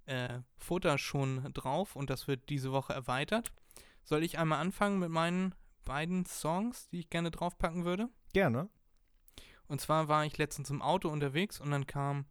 äh, 0.05 0.41
Futter 0.59 0.99
schon 0.99 1.55
drauf 1.55 1.97
und 1.97 2.11
das 2.11 2.29
wird 2.29 2.51
diese 2.51 2.71
Woche 2.71 2.93
erweitert. 2.93 3.51
Soll 4.05 4.23
ich 4.23 4.37
einmal 4.39 4.61
anfangen 4.61 4.99
mit 4.99 5.09
meinen 5.09 5.55
beiden 5.87 6.27
Songs, 6.27 6.91
die 6.91 6.99
ich 6.99 7.09
gerne 7.09 7.31
draufpacken 7.31 7.87
würde? 7.87 8.11
Gerne. 8.35 8.69
Und 9.69 9.81
zwar 9.81 10.09
war 10.09 10.27
ich 10.27 10.37
letztens 10.37 10.69
im 10.69 10.83
Auto 10.83 11.09
unterwegs 11.09 11.61
und 11.61 11.71
dann 11.71 11.87
kam 11.87 12.27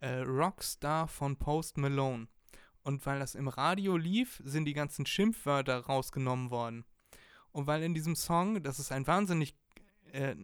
äh, 0.00 0.20
Rockstar 0.20 1.08
von 1.08 1.36
Post 1.36 1.78
Malone. 1.78 2.28
Und 2.82 3.04
weil 3.06 3.18
das 3.20 3.34
im 3.34 3.48
Radio 3.48 3.96
lief, 3.96 4.40
sind 4.44 4.64
die 4.64 4.72
ganzen 4.72 5.06
Schimpfwörter 5.06 5.80
rausgenommen 5.80 6.50
worden. 6.50 6.84
Und 7.52 7.66
weil 7.66 7.82
in 7.82 7.94
diesem 7.94 8.16
Song, 8.16 8.62
das 8.62 8.78
ist 8.78 8.92
ein 8.92 9.06
wahnsinnig, 9.06 9.54
äh, 10.12 10.34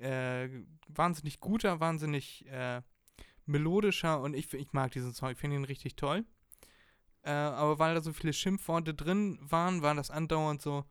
äh, 0.00 0.64
wahnsinnig 0.88 1.40
guter, 1.40 1.80
wahnsinnig 1.80 2.46
äh, 2.46 2.82
melodischer 3.46 4.20
und 4.20 4.34
ich, 4.34 4.52
ich 4.52 4.72
mag 4.72 4.90
diesen 4.92 5.14
Song, 5.14 5.30
ich 5.30 5.38
finde 5.38 5.56
ihn 5.56 5.64
richtig 5.64 5.96
toll. 5.96 6.24
Äh, 7.22 7.30
aber 7.30 7.78
weil 7.78 7.94
da 7.94 8.00
so 8.00 8.12
viele 8.12 8.32
Schimpfworte 8.32 8.94
drin 8.94 9.38
waren, 9.40 9.82
war 9.82 9.94
das 9.94 10.10
andauernd 10.10 10.60
so, 10.60 10.84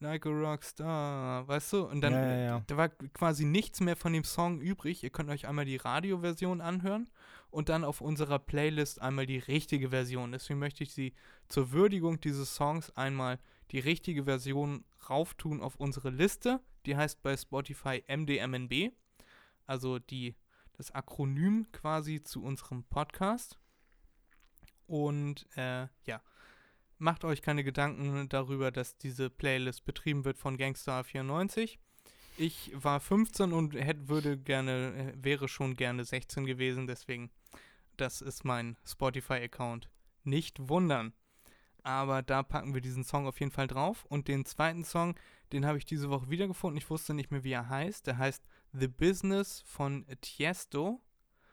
like 0.00 0.26
a 0.26 0.30
Rockstar, 0.30 1.46
weißt 1.48 1.72
du? 1.72 1.84
Und 1.84 2.00
dann, 2.00 2.12
Ja, 2.12 2.28
ja, 2.28 2.36
ja. 2.38 2.62
da 2.66 2.76
war 2.76 2.88
quasi 2.88 3.44
nichts 3.44 3.80
mehr 3.80 3.96
von 3.96 4.12
dem 4.12 4.24
Song 4.24 4.60
übrig. 4.60 5.02
Ihr 5.02 5.10
könnt 5.10 5.30
euch 5.30 5.46
einmal 5.46 5.64
die 5.64 5.76
Radioversion 5.76 6.60
anhören 6.60 7.08
und 7.50 7.68
dann 7.68 7.84
auf 7.84 8.00
unserer 8.00 8.38
Playlist 8.38 9.00
einmal 9.00 9.26
die 9.26 9.38
richtige 9.38 9.90
Version. 9.90 10.32
Deswegen 10.32 10.58
möchte 10.58 10.84
ich 10.84 10.92
sie 10.92 11.14
zur 11.48 11.72
Würdigung 11.72 12.20
dieses 12.20 12.54
Songs 12.54 12.90
einmal 12.96 13.38
die 13.70 13.80
richtige 13.80 14.24
Version 14.24 14.84
rauftun 15.08 15.60
auf 15.60 15.76
unsere 15.76 16.10
Liste. 16.10 16.60
Die 16.86 16.96
heißt 16.96 17.22
bei 17.22 17.36
Spotify 17.36 18.02
MDMNB, 18.08 18.92
also 19.66 19.98
die, 19.98 20.36
das 20.74 20.90
Akronym 20.92 21.66
quasi 21.72 22.22
zu 22.22 22.42
unserem 22.42 22.84
Podcast. 22.84 23.58
Und 24.86 25.46
äh, 25.56 25.86
ja, 26.04 26.22
macht 26.98 27.24
euch 27.24 27.42
keine 27.42 27.64
Gedanken 27.64 28.28
darüber, 28.28 28.70
dass 28.70 28.96
diese 28.96 29.30
Playlist 29.30 29.84
betrieben 29.84 30.24
wird 30.24 30.38
von 30.38 30.56
Gangstar 30.56 31.04
94. 31.04 31.78
Ich 32.36 32.70
war 32.74 33.00
15 33.00 33.52
und 33.52 33.74
hätte, 33.74 34.08
würde 34.08 34.38
gerne, 34.38 34.94
äh, 34.94 35.24
wäre 35.24 35.48
schon 35.48 35.74
gerne 35.74 36.04
16 36.04 36.46
gewesen, 36.46 36.86
deswegen, 36.86 37.30
das 37.96 38.20
ist 38.20 38.44
mein 38.44 38.76
Spotify-Account. 38.86 39.90
Nicht 40.24 40.68
wundern. 40.68 41.12
Aber 41.82 42.22
da 42.22 42.42
packen 42.42 42.74
wir 42.74 42.80
diesen 42.80 43.02
Song 43.02 43.26
auf 43.26 43.40
jeden 43.40 43.50
Fall 43.50 43.66
drauf. 43.66 44.04
Und 44.04 44.28
den 44.28 44.44
zweiten 44.44 44.84
Song, 44.84 45.14
den 45.52 45.64
habe 45.64 45.78
ich 45.78 45.84
diese 45.84 46.10
Woche 46.10 46.28
wiedergefunden. 46.28 46.76
Ich 46.76 46.90
wusste 46.90 47.14
nicht 47.14 47.30
mehr, 47.30 47.44
wie 47.44 47.52
er 47.52 47.68
heißt. 47.68 48.06
Der 48.06 48.18
heißt 48.18 48.44
The 48.72 48.88
Business 48.88 49.62
von 49.66 50.04
Tiesto. 50.20 51.00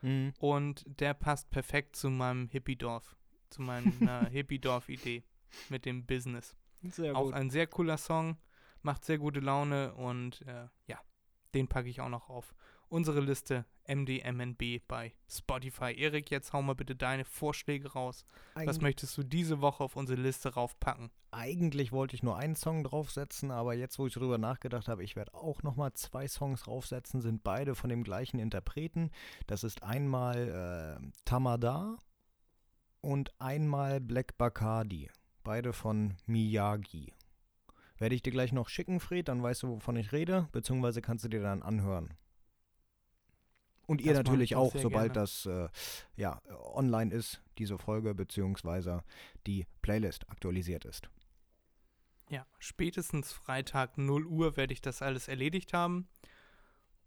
Mhm. 0.01 0.33
Und 0.39 0.83
der 0.87 1.13
passt 1.13 1.49
perfekt 1.51 1.95
zu 1.95 2.09
meinem 2.09 2.49
Hippie-Dorf. 2.49 3.15
Zu 3.49 3.61
meiner 3.61 4.25
Hippie-Dorf-Idee 4.29 5.23
mit 5.69 5.85
dem 5.85 6.05
Business. 6.05 6.55
Sehr 6.83 7.15
Auch 7.15 7.31
ein 7.31 7.49
sehr 7.49 7.67
cooler 7.67 7.97
Song, 7.97 8.37
macht 8.81 9.05
sehr 9.05 9.17
gute 9.17 9.39
Laune 9.39 9.93
und 9.95 10.41
äh, 10.47 10.67
ja, 10.87 10.99
den 11.53 11.67
packe 11.67 11.89
ich 11.89 12.01
auch 12.01 12.09
noch 12.09 12.29
auf 12.29 12.53
unsere 12.87 13.19
Liste 13.19 13.65
MDMNB 13.87 14.87
bei 14.87 15.13
Spotify. 15.27 15.93
Erik, 15.97 16.29
jetzt 16.29 16.53
hau 16.53 16.61
mal 16.61 16.75
bitte 16.75 16.95
deine 16.95 17.25
Vorschläge 17.25 17.93
raus. 17.93 18.25
Was 18.53 18.77
Eig 18.77 18.81
möchtest 18.83 19.17
du 19.17 19.23
diese 19.23 19.61
Woche 19.61 19.83
auf 19.83 19.95
unsere 19.95 20.21
Liste 20.21 20.53
raufpacken? 20.53 21.09
eigentlich 21.35 21.91
wollte 21.91 22.15
ich 22.15 22.23
nur 22.23 22.37
einen 22.37 22.55
Song 22.55 22.83
draufsetzen, 22.83 23.51
aber 23.51 23.73
jetzt, 23.73 23.99
wo 23.99 24.07
ich 24.07 24.13
drüber 24.13 24.37
nachgedacht 24.37 24.87
habe, 24.87 25.03
ich 25.03 25.15
werde 25.15 25.33
auch 25.33 25.63
nochmal 25.63 25.93
zwei 25.93 26.27
Songs 26.27 26.63
draufsetzen, 26.63 27.21
sind 27.21 27.43
beide 27.43 27.75
von 27.75 27.89
dem 27.89 28.03
gleichen 28.03 28.39
Interpreten. 28.39 29.11
Das 29.45 29.63
ist 29.63 29.83
einmal 29.83 30.99
äh, 31.01 31.07
Tamada 31.25 31.97
und 33.01 33.31
einmal 33.39 33.99
Black 33.99 34.37
Bacardi. 34.37 35.09
Beide 35.45 35.73
von 35.73 36.15
Miyagi. 36.25 37.13
Werde 37.97 38.15
ich 38.15 38.23
dir 38.23 38.31
gleich 38.31 38.51
noch 38.51 38.67
schicken, 38.67 38.99
Fred, 38.99 39.29
dann 39.29 39.41
weißt 39.41 39.63
du, 39.63 39.69
wovon 39.69 39.95
ich 39.95 40.11
rede, 40.11 40.49
beziehungsweise 40.51 41.01
kannst 41.01 41.23
du 41.23 41.29
dir 41.29 41.41
dann 41.41 41.61
anhören. 41.61 42.13
Und 43.85 44.01
ihr 44.01 44.13
Das 44.13 44.23
natürlich 44.23 44.51
ich 44.51 44.55
auch 44.57 44.73
sobald 44.73 45.13
gerne. 45.13 45.21
das 45.21 45.45
äh, 45.45 45.69
ja, 46.15 46.41
online 46.73 47.13
ist, 47.13 47.43
diese 47.59 47.77
Folge, 47.77 48.15
beziehungsweise 48.15 49.03
die 49.45 49.67
Playlist 49.83 50.27
aktualisiert 50.29 50.83
ist. 50.83 51.09
Ja, 52.29 52.47
spätestens 52.57 53.31
Freitag 53.31 53.99
0 53.99 54.25
Uhr 54.25 54.57
werde 54.57 54.73
ich 54.73 54.81
das 54.81 55.03
alles 55.03 55.27
erledigt 55.27 55.73
haben. 55.73 56.09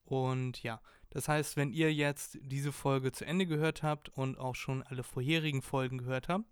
Und 0.04 0.62
ja, 0.62 0.80
das 1.10 1.26
heißt, 1.26 1.56
wenn 1.56 1.72
ihr 1.72 1.92
jetzt 1.92 2.38
diese 2.40 2.70
Folge 2.70 3.10
zu 3.10 3.26
Ende 3.26 3.46
gehört 3.46 3.82
habt 3.82 4.10
und 4.10 4.38
auch 4.38 4.54
schon 4.54 4.84
alle 4.84 5.02
vorherigen 5.02 5.60
Folgen 5.60 5.98
gehört 5.98 6.28
habt, 6.28 6.46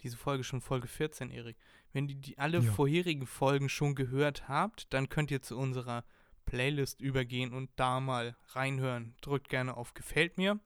diese 0.00 0.16
Folge 0.16 0.42
schon 0.44 0.60
Folge 0.60 0.88
14, 0.88 1.30
Erik, 1.30 1.56
wenn 1.92 2.08
ihr 2.08 2.16
die 2.16 2.38
alle 2.38 2.58
Ja. 2.60 2.72
vorherigen 2.72 3.26
Folgen 3.26 3.68
schon 3.68 3.94
gehört 3.94 4.48
habt, 4.48 4.92
dann 4.92 5.08
könnt 5.08 5.30
ihr 5.30 5.42
zu 5.42 5.56
unserer 5.56 6.04
Playlist 6.44 7.00
übergehen 7.00 7.52
und 7.52 7.70
da 7.76 8.00
mal 8.00 8.36
reinhören. 8.48 9.14
Drückt 9.20 9.48
gerne 9.48 9.76
auf 9.76 9.94
Gefällt 9.94 10.38
mir. 10.38 10.58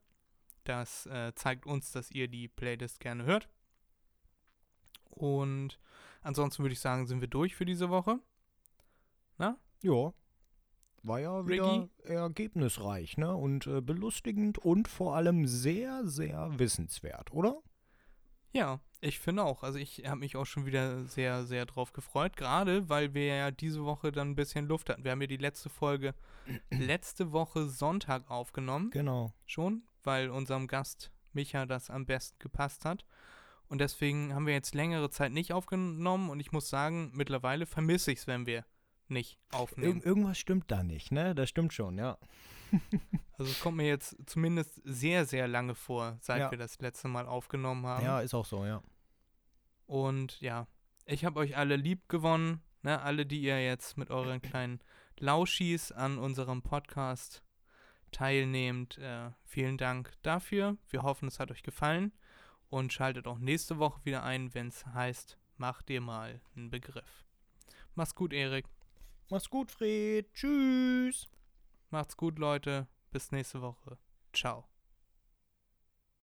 Das 0.65 1.07
äh, 1.07 1.33
zeigt 1.35 1.67
uns, 1.67 1.93
dass 1.93 2.11
ihr 2.11 2.29
die 2.29 2.49
Playlist 2.49 2.99
gerne 3.01 3.25
hört. 3.25 3.49
Und 5.11 5.79
ansonsten 6.23 6.63
würde 6.63 6.73
ich 6.73 6.81
sagen, 6.81 7.07
sind 7.07 7.21
wir 7.21 7.29
durch 7.29 7.55
für 7.55 7.65
diese 7.67 7.91
Woche. 7.91 8.19
Ja. 9.83 10.13
War 11.03 11.21
ja 11.21 11.47
wieder 11.47 11.89
ergebnisreich, 12.03 13.17
ne? 13.19 13.37
Und 13.37 13.67
äh, 13.67 13.81
belustigend 13.81 14.59
und 14.59 14.89
vor 14.89 15.15
allem 15.15 15.47
sehr, 15.47 16.05
sehr 16.07 16.59
wissenswert, 16.59 17.33
oder? 17.33 17.63
Ja, 18.53 18.81
ich 19.01 19.19
finde 19.19 19.45
auch. 19.45 19.63
Also 19.63 19.79
ich 19.79 20.05
habe 20.07 20.21
mich 20.21 20.37
auch 20.37 20.45
schon 20.45 20.67
wieder 20.67 21.05
sehr, 21.05 21.45
sehr 21.45 21.67
drauf 21.67 21.93
gefreut. 21.93 22.37
Gerade 22.37 22.89
weil 22.89 23.15
wir 23.15 23.27
ja 23.27 23.51
diese 23.51 23.85
Woche 23.85 24.13
dann 24.13 24.31
ein 24.31 24.35
bisschen 24.37 24.67
Luft 24.67 24.91
hatten. 24.91 25.05
Wir 25.05 25.13
haben 25.13 25.21
ja 25.21 25.27
die 25.27 25.37
letzte 25.37 25.69
Folge 25.69 26.15
letzte 26.71 27.33
Woche 27.33 27.69
Sonntag 27.69 28.31
aufgenommen. 28.31 28.91
Genau. 28.91 29.33
Schon, 29.45 29.83
weil 30.03 30.31
unserem 30.31 30.67
Gast 30.67 31.11
Micha 31.33 31.67
das 31.67 31.91
am 31.91 32.07
besten 32.07 32.39
gepasst 32.39 32.85
hat. 32.85 33.05
Und 33.69 33.81
deswegen 33.81 34.35
haben 34.35 34.47
wir 34.47 34.55
jetzt 34.55 34.75
längere 34.75 35.11
Zeit 35.11 35.33
nicht 35.33 35.53
aufgenommen. 35.53 36.31
Und 36.31 36.41
ich 36.41 36.53
muss 36.53 36.69
sagen, 36.69 37.11
mittlerweile 37.15 37.67
vermisse 37.67 38.13
ich 38.13 38.21
es, 38.21 38.27
wenn 38.27 38.47
wir 38.47 38.65
nicht 39.11 39.39
aufnehmen. 39.53 40.01
Ir 40.01 40.07
irgendwas 40.07 40.39
stimmt 40.39 40.71
da 40.71 40.83
nicht, 40.83 41.13
ne? 41.13 41.35
Das 41.35 41.49
stimmt 41.49 41.73
schon, 41.73 41.99
ja. 41.99 42.19
Also 43.39 43.53
es 43.53 43.61
kommt 43.61 43.77
mir 43.77 43.87
jetzt 43.87 44.17
zumindest 44.27 44.81
sehr, 44.83 45.27
sehr 45.27 45.47
lange 45.47 45.75
vor, 45.75 46.17
seit 46.23 46.41
Ja. 46.41 46.51
wir 46.51 46.57
das 46.57 46.79
letzte 46.81 47.07
Mal 47.07 47.27
aufgenommen 47.27 47.85
haben. 47.87 48.05
Ja, 48.05 48.21
ist 48.21 48.33
auch 48.33 48.47
so, 48.47 48.65
ja. 48.65 48.83
Und 49.87 50.41
ja, 50.41 50.67
ich 51.05 51.25
habe 51.25 51.39
euch 51.41 51.57
alle 51.57 51.77
lieb 51.77 52.09
gewonnen, 52.09 52.63
ne? 52.83 53.01
alle, 53.03 53.27
die 53.27 53.41
ihr 53.43 53.63
jetzt 53.63 53.99
mit 53.99 54.11
euren 54.11 54.41
kleinen 54.41 54.81
Lauschis 55.19 55.93
an 55.93 56.17
unserem 56.19 56.63
Podcast 56.63 57.43
teilnehmt. 58.11 58.97
Äh, 58.99 59.31
vielen 59.45 59.77
Dank 59.77 60.13
dafür. 60.23 60.77
Wir 60.89 61.03
hoffen, 61.03 61.29
es 61.29 61.39
hat 61.39 61.51
euch 61.51 61.63
gefallen 61.63 62.13
und 62.71 62.93
schaltet 62.93 63.27
auch 63.27 63.39
nächste 63.39 63.79
Woche 63.79 64.01
wieder 64.05 64.23
ein, 64.23 64.55
wenn 64.55 64.69
es 64.69 64.87
heißt, 64.87 65.39
mach 65.59 65.83
dir 65.83 66.01
mal 66.01 66.41
einen 66.57 66.71
Begriff. 66.71 67.25
Mach's 67.95 68.15
gut, 68.15 68.33
Erik. 68.33 68.67
Mach's 69.29 69.51
gut, 69.51 69.71
Fred. 69.71 70.33
Tschüss. 70.35 71.29
Macht's 71.91 72.17
gut, 72.17 72.39
Leute. 72.39 72.87
Bis 73.11 73.33
nächste 73.33 73.61
Woche. 73.61 73.99
Ciao. 74.33 74.69